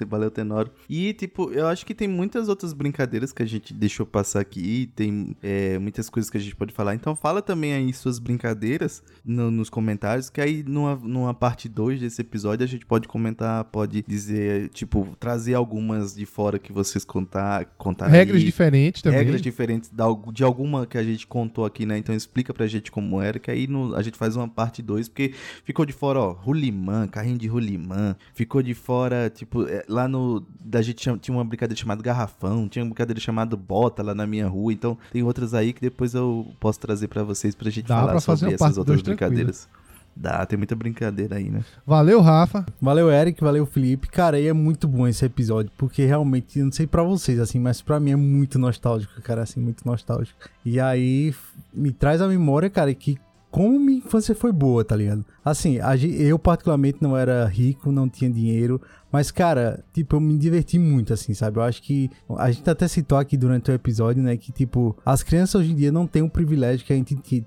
Valeu, 0.07 0.31
Tenório. 0.31 0.71
E, 0.89 1.13
tipo, 1.13 1.51
eu 1.51 1.67
acho 1.67 1.85
que 1.85 1.93
tem 1.93 2.07
muitas 2.07 2.47
outras 2.47 2.71
brincadeiras 2.71 3.33
que 3.33 3.43
a 3.43 3.45
gente 3.45 3.73
deixou 3.73 4.05
passar 4.05 4.39
aqui. 4.39 4.89
Tem 4.95 5.35
é, 5.43 5.77
muitas 5.77 6.09
coisas 6.09 6.29
que 6.29 6.37
a 6.37 6.39
gente 6.39 6.55
pode 6.55 6.73
falar. 6.73 6.95
Então, 6.95 7.13
fala 7.13 7.41
também 7.41 7.73
aí 7.73 7.91
suas 7.93 8.19
brincadeiras 8.19 9.03
no, 9.25 9.51
nos 9.51 9.69
comentários. 9.69 10.29
Que 10.29 10.39
aí, 10.39 10.63
numa, 10.63 10.95
numa 10.95 11.33
parte 11.33 11.67
2 11.67 11.99
desse 11.99 12.21
episódio, 12.21 12.63
a 12.63 12.67
gente 12.67 12.85
pode 12.85 13.05
comentar, 13.07 13.65
pode 13.65 14.03
dizer, 14.07 14.69
tipo, 14.69 15.15
trazer 15.19 15.55
algumas 15.55 16.15
de 16.15 16.25
fora 16.25 16.57
que 16.57 16.71
vocês 16.71 17.03
contar, 17.03 17.65
contar 17.77 18.07
Regras 18.07 18.37
aí. 18.37 18.45
diferentes 18.45 19.01
também. 19.01 19.19
Regras 19.19 19.41
diferentes 19.41 19.91
de 20.33 20.43
alguma 20.43 20.85
que 20.85 20.97
a 20.97 21.03
gente 21.03 21.27
contou 21.27 21.65
aqui, 21.65 21.85
né? 21.85 21.97
Então, 21.97 22.15
explica 22.15 22.53
pra 22.53 22.65
gente 22.65 22.89
como 22.91 23.21
era. 23.21 23.39
Que 23.39 23.51
aí 23.51 23.67
no, 23.67 23.93
a 23.93 24.01
gente 24.01 24.17
faz 24.17 24.37
uma 24.37 24.47
parte 24.47 24.81
2. 24.81 25.09
Porque 25.09 25.33
ficou 25.65 25.85
de 25.85 25.91
fora, 25.91 26.19
ó, 26.19 26.31
rolimã, 26.61 27.07
carrinho 27.07 27.37
de 27.37 27.47
rolimã. 27.47 28.15
Ficou 28.33 28.61
de 28.61 28.73
fora, 28.73 29.29
tipo, 29.29 29.67
é, 29.67 29.83
lá 29.87 30.07
no. 30.07 30.45
Da 30.59 30.81
gente 30.81 31.09
tinha 31.19 31.35
uma 31.35 31.43
brincadeira 31.43 31.79
chamada 31.79 32.03
garrafão, 32.03 32.67
tinha 32.67 32.83
uma 32.83 32.89
brincadeira 32.89 33.19
chamada 33.19 33.55
bota 33.55 34.03
lá 34.03 34.13
na 34.13 34.27
minha 34.27 34.47
rua. 34.47 34.71
Então 34.71 34.97
tem 35.11 35.23
outras 35.23 35.53
aí 35.53 35.73
que 35.73 35.81
depois 35.81 36.13
eu 36.13 36.47
posso 36.59 36.79
trazer 36.79 37.07
para 37.07 37.23
vocês 37.23 37.55
pra 37.55 37.69
gente 37.69 37.87
Dá 37.87 37.99
falar 37.99 38.11
pra 38.11 38.21
sobre 38.21 38.53
essas 38.53 38.77
outras 38.77 39.01
brincadeiras. 39.01 39.67
Dá, 40.13 40.45
tem 40.45 40.57
muita 40.57 40.75
brincadeira 40.75 41.37
aí, 41.37 41.49
né? 41.49 41.63
Valeu, 41.87 42.19
Rafa. 42.19 42.65
Valeu, 42.81 43.09
Eric. 43.09 43.41
Valeu, 43.41 43.65
Felipe. 43.65 44.09
Cara, 44.09 44.37
e 44.37 44.45
é 44.45 44.51
muito 44.51 44.85
bom 44.85 45.07
esse 45.07 45.23
episódio, 45.23 45.71
porque 45.77 46.05
realmente, 46.05 46.61
não 46.61 46.71
sei 46.71 46.85
para 46.85 47.01
vocês, 47.01 47.39
assim, 47.39 47.59
mas 47.59 47.81
para 47.81 47.97
mim 47.97 48.11
é 48.11 48.15
muito 48.17 48.59
nostálgico, 48.59 49.21
cara, 49.21 49.41
assim, 49.43 49.61
muito 49.61 49.87
nostálgico. 49.87 50.37
E 50.65 50.81
aí, 50.81 51.33
me 51.73 51.93
traz 51.93 52.21
a 52.21 52.27
memória, 52.27 52.69
cara, 52.69 52.93
que 52.93 53.17
como 53.51 53.77
minha 53.77 53.97
infância 53.97 54.33
foi 54.33 54.51
boa, 54.51 54.83
tá 54.83 54.95
ligado? 54.95 55.25
Assim, 55.43 55.77
eu 56.17 56.39
particularmente 56.39 56.99
não 57.01 57.17
era 57.17 57.45
rico, 57.45 57.91
não 57.91 58.07
tinha 58.07 58.31
dinheiro, 58.31 58.81
mas, 59.11 59.29
cara, 59.31 59.83
tipo, 59.93 60.15
eu 60.15 60.19
me 60.19 60.37
diverti 60.37 60.79
muito, 60.79 61.13
assim, 61.13 61.33
sabe? 61.33 61.57
Eu 61.57 61.63
acho 61.63 61.81
que 61.81 62.09
a 62.37 62.49
gente 62.51 62.69
até 62.69 62.87
citou 62.87 63.17
aqui 63.17 63.35
durante 63.35 63.69
o 63.69 63.73
episódio, 63.73 64.23
né, 64.23 64.37
que, 64.37 64.51
tipo, 64.51 64.97
as 65.05 65.21
crianças 65.21 65.55
hoje 65.55 65.71
em 65.71 65.75
dia 65.75 65.91
não 65.91 66.07
têm 66.07 66.21
o 66.21 66.29
privilégio 66.29 66.85
que 66.85 66.93
a 66.93 66.95
gente 66.95 67.15
te, 67.15 67.45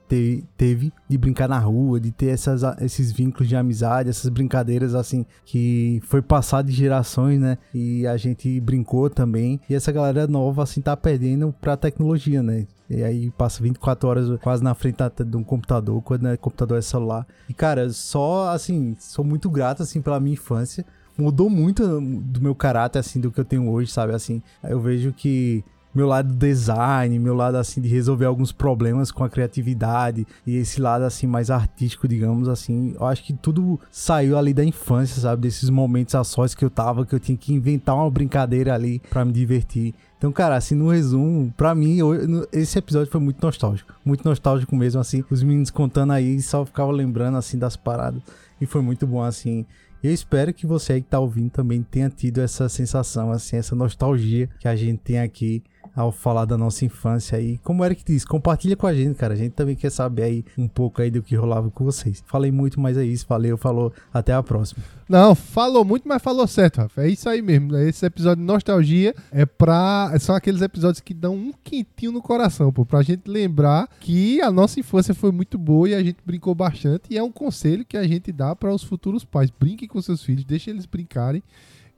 teve 0.56 0.92
de 1.08 1.18
brincar 1.18 1.48
na 1.48 1.58
rua, 1.58 1.98
de 1.98 2.10
ter 2.10 2.26
essas, 2.26 2.62
esses 2.80 3.10
vínculos 3.12 3.48
de 3.48 3.56
amizade, 3.56 4.10
essas 4.10 4.28
brincadeiras, 4.28 4.94
assim, 4.94 5.24
que 5.44 6.00
foi 6.04 6.20
passado 6.20 6.66
de 6.66 6.72
gerações, 6.72 7.40
né? 7.40 7.58
E 7.72 8.06
a 8.06 8.16
gente 8.16 8.60
brincou 8.60 9.08
também. 9.08 9.60
E 9.68 9.74
essa 9.74 9.90
galera 9.90 10.26
nova, 10.26 10.62
assim, 10.62 10.80
tá 10.80 10.96
perdendo 10.96 11.54
pra 11.60 11.76
tecnologia, 11.76 12.42
né? 12.42 12.66
E 12.88 13.02
aí 13.02 13.30
passa 13.30 13.62
24 13.62 14.08
horas 14.08 14.40
quase 14.40 14.62
na 14.62 14.74
frente 14.74 14.98
de 15.26 15.36
um 15.36 15.42
computador, 15.42 16.02
quando 16.02 16.28
é 16.28 16.36
computador 16.36 16.78
é 16.78 16.82
celular. 16.82 17.26
E, 17.48 17.54
cara, 17.54 17.88
só, 17.90 18.50
assim, 18.50 18.94
sou 18.98 19.24
muito 19.24 19.48
grato, 19.48 19.82
assim, 19.82 20.02
pela 20.02 20.20
minha 20.20 20.34
infância 20.34 20.84
mudou 21.16 21.48
muito 21.48 22.00
do 22.00 22.40
meu 22.40 22.54
caráter, 22.54 22.98
assim, 22.98 23.20
do 23.20 23.30
que 23.30 23.40
eu 23.40 23.44
tenho 23.44 23.68
hoje, 23.68 23.90
sabe? 23.90 24.14
Assim, 24.14 24.42
eu 24.62 24.80
vejo 24.80 25.12
que 25.12 25.64
meu 25.94 26.08
lado 26.08 26.34
design, 26.34 27.16
meu 27.20 27.34
lado 27.34 27.56
assim 27.56 27.80
de 27.80 27.88
resolver 27.88 28.24
alguns 28.24 28.50
problemas 28.50 29.12
com 29.12 29.22
a 29.22 29.30
criatividade 29.30 30.26
e 30.44 30.56
esse 30.56 30.80
lado 30.80 31.04
assim 31.04 31.26
mais 31.26 31.50
artístico, 31.50 32.08
digamos 32.08 32.48
assim, 32.48 32.96
eu 32.98 33.06
acho 33.06 33.22
que 33.22 33.32
tudo 33.32 33.78
saiu 33.92 34.36
ali 34.36 34.52
da 34.52 34.64
infância, 34.64 35.22
sabe, 35.22 35.42
desses 35.42 35.70
momentos 35.70 36.14
a 36.16 36.24
sós 36.24 36.52
que 36.52 36.64
eu 36.64 36.70
tava, 36.70 37.06
que 37.06 37.14
eu 37.14 37.20
tinha 37.20 37.38
que 37.38 37.54
inventar 37.54 37.94
uma 37.94 38.10
brincadeira 38.10 38.74
ali 38.74 39.00
para 39.08 39.24
me 39.24 39.32
divertir. 39.32 39.94
Então, 40.18 40.32
cara, 40.32 40.56
assim, 40.56 40.74
no 40.74 40.88
resumo, 40.88 41.52
pra 41.54 41.74
mim, 41.74 41.98
esse 42.50 42.78
episódio 42.78 43.12
foi 43.12 43.20
muito 43.20 43.44
nostálgico. 43.44 43.92
Muito 44.02 44.26
nostálgico 44.26 44.74
mesmo, 44.74 44.98
assim. 44.98 45.22
Os 45.30 45.42
meninos 45.42 45.68
contando 45.68 46.14
aí, 46.14 46.40
só 46.40 46.64
ficava 46.64 46.90
lembrando, 46.90 47.36
assim, 47.36 47.58
das 47.58 47.76
paradas. 47.76 48.22
E 48.58 48.64
foi 48.64 48.80
muito 48.80 49.06
bom, 49.06 49.22
assim. 49.22 49.66
Eu 50.04 50.12
espero 50.12 50.52
que 50.52 50.66
você 50.66 50.92
aí 50.92 51.00
que 51.00 51.08
tá 51.08 51.18
ouvindo 51.18 51.48
também 51.48 51.82
tenha 51.82 52.10
tido 52.10 52.42
essa 52.42 52.68
sensação, 52.68 53.30
assim, 53.30 53.56
essa 53.56 53.74
nostalgia 53.74 54.50
que 54.60 54.68
a 54.68 54.76
gente 54.76 54.98
tem 54.98 55.18
aqui 55.18 55.62
ao 55.94 56.10
falar 56.10 56.44
da 56.44 56.58
nossa 56.58 56.84
infância 56.84 57.38
aí. 57.38 57.58
Como 57.58 57.82
o 57.82 57.86
Eric 57.86 58.02
disse, 58.04 58.26
compartilha 58.26 58.74
com 58.74 58.86
a 58.86 58.94
gente, 58.94 59.16
cara. 59.16 59.34
A 59.34 59.36
gente 59.36 59.52
também 59.52 59.76
quer 59.76 59.90
saber 59.90 60.22
aí 60.24 60.44
um 60.58 60.66
pouco 60.66 61.00
aí 61.00 61.10
do 61.10 61.22
que 61.22 61.36
rolava 61.36 61.70
com 61.70 61.84
vocês. 61.84 62.22
Falei 62.26 62.50
muito, 62.50 62.80
mas 62.80 62.96
é 62.96 63.04
isso. 63.04 63.24
Valeu, 63.28 63.56
falou. 63.56 63.92
Até 64.12 64.32
a 64.32 64.42
próxima. 64.42 64.82
Não, 65.08 65.34
falou 65.34 65.84
muito, 65.84 66.08
mas 66.08 66.20
falou 66.20 66.46
certo, 66.46 66.78
Rafa. 66.78 67.02
É 67.02 67.08
isso 67.08 67.28
aí 67.28 67.40
mesmo. 67.40 67.76
Esse 67.76 68.04
episódio 68.04 68.40
de 68.40 68.46
nostalgia 68.46 69.14
é 69.30 69.46
pra. 69.46 70.12
São 70.18 70.34
aqueles 70.34 70.62
episódios 70.62 71.00
que 71.00 71.14
dão 71.14 71.34
um 71.36 71.52
quentinho 71.62 72.10
no 72.10 72.22
coração, 72.22 72.72
pô. 72.72 72.84
Pra 72.84 73.02
gente 73.02 73.30
lembrar 73.30 73.88
que 74.00 74.40
a 74.40 74.50
nossa 74.50 74.80
infância 74.80 75.14
foi 75.14 75.30
muito 75.30 75.56
boa 75.56 75.88
e 75.88 75.94
a 75.94 76.02
gente 76.02 76.18
brincou 76.26 76.54
bastante. 76.54 77.04
E 77.10 77.18
é 77.18 77.22
um 77.22 77.30
conselho 77.30 77.84
que 77.84 77.96
a 77.96 78.06
gente 78.06 78.32
dá 78.32 78.56
para 78.56 78.74
os 78.74 78.82
futuros 78.82 79.24
pais. 79.24 79.50
Brinquem 79.50 79.86
com 79.86 80.02
seus 80.02 80.24
filhos, 80.24 80.44
deixem 80.44 80.72
eles 80.72 80.86
brincarem. 80.86 81.42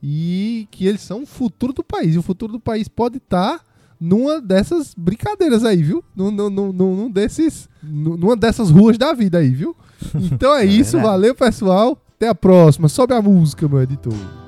E 0.02 0.68
que 0.70 0.86
eles 0.86 1.00
são 1.00 1.22
o 1.22 1.26
futuro 1.26 1.72
do 1.72 1.82
país. 1.82 2.14
E 2.14 2.18
o 2.18 2.22
futuro 2.22 2.52
do 2.52 2.60
país 2.60 2.88
pode 2.88 3.16
estar. 3.16 3.58
Tá 3.58 3.75
numa 4.00 4.40
dessas 4.40 4.94
brincadeiras 4.96 5.64
aí, 5.64 5.82
viu? 5.82 6.04
Num, 6.14 6.30
num, 6.30 6.50
num, 6.50 6.72
num 6.72 7.10
desses, 7.10 7.68
numa 7.82 8.36
dessas 8.36 8.70
ruas 8.70 8.98
da 8.98 9.12
vida 9.12 9.38
aí, 9.38 9.50
viu? 9.50 9.74
Então 10.14 10.54
é, 10.54 10.62
é 10.62 10.64
isso, 10.66 11.00
valeu 11.00 11.34
pessoal. 11.34 11.98
Até 12.16 12.28
a 12.28 12.34
próxima. 12.34 12.88
Sobe 12.88 13.14
a 13.14 13.20
música, 13.20 13.68
meu 13.68 13.82
editor. 13.82 14.45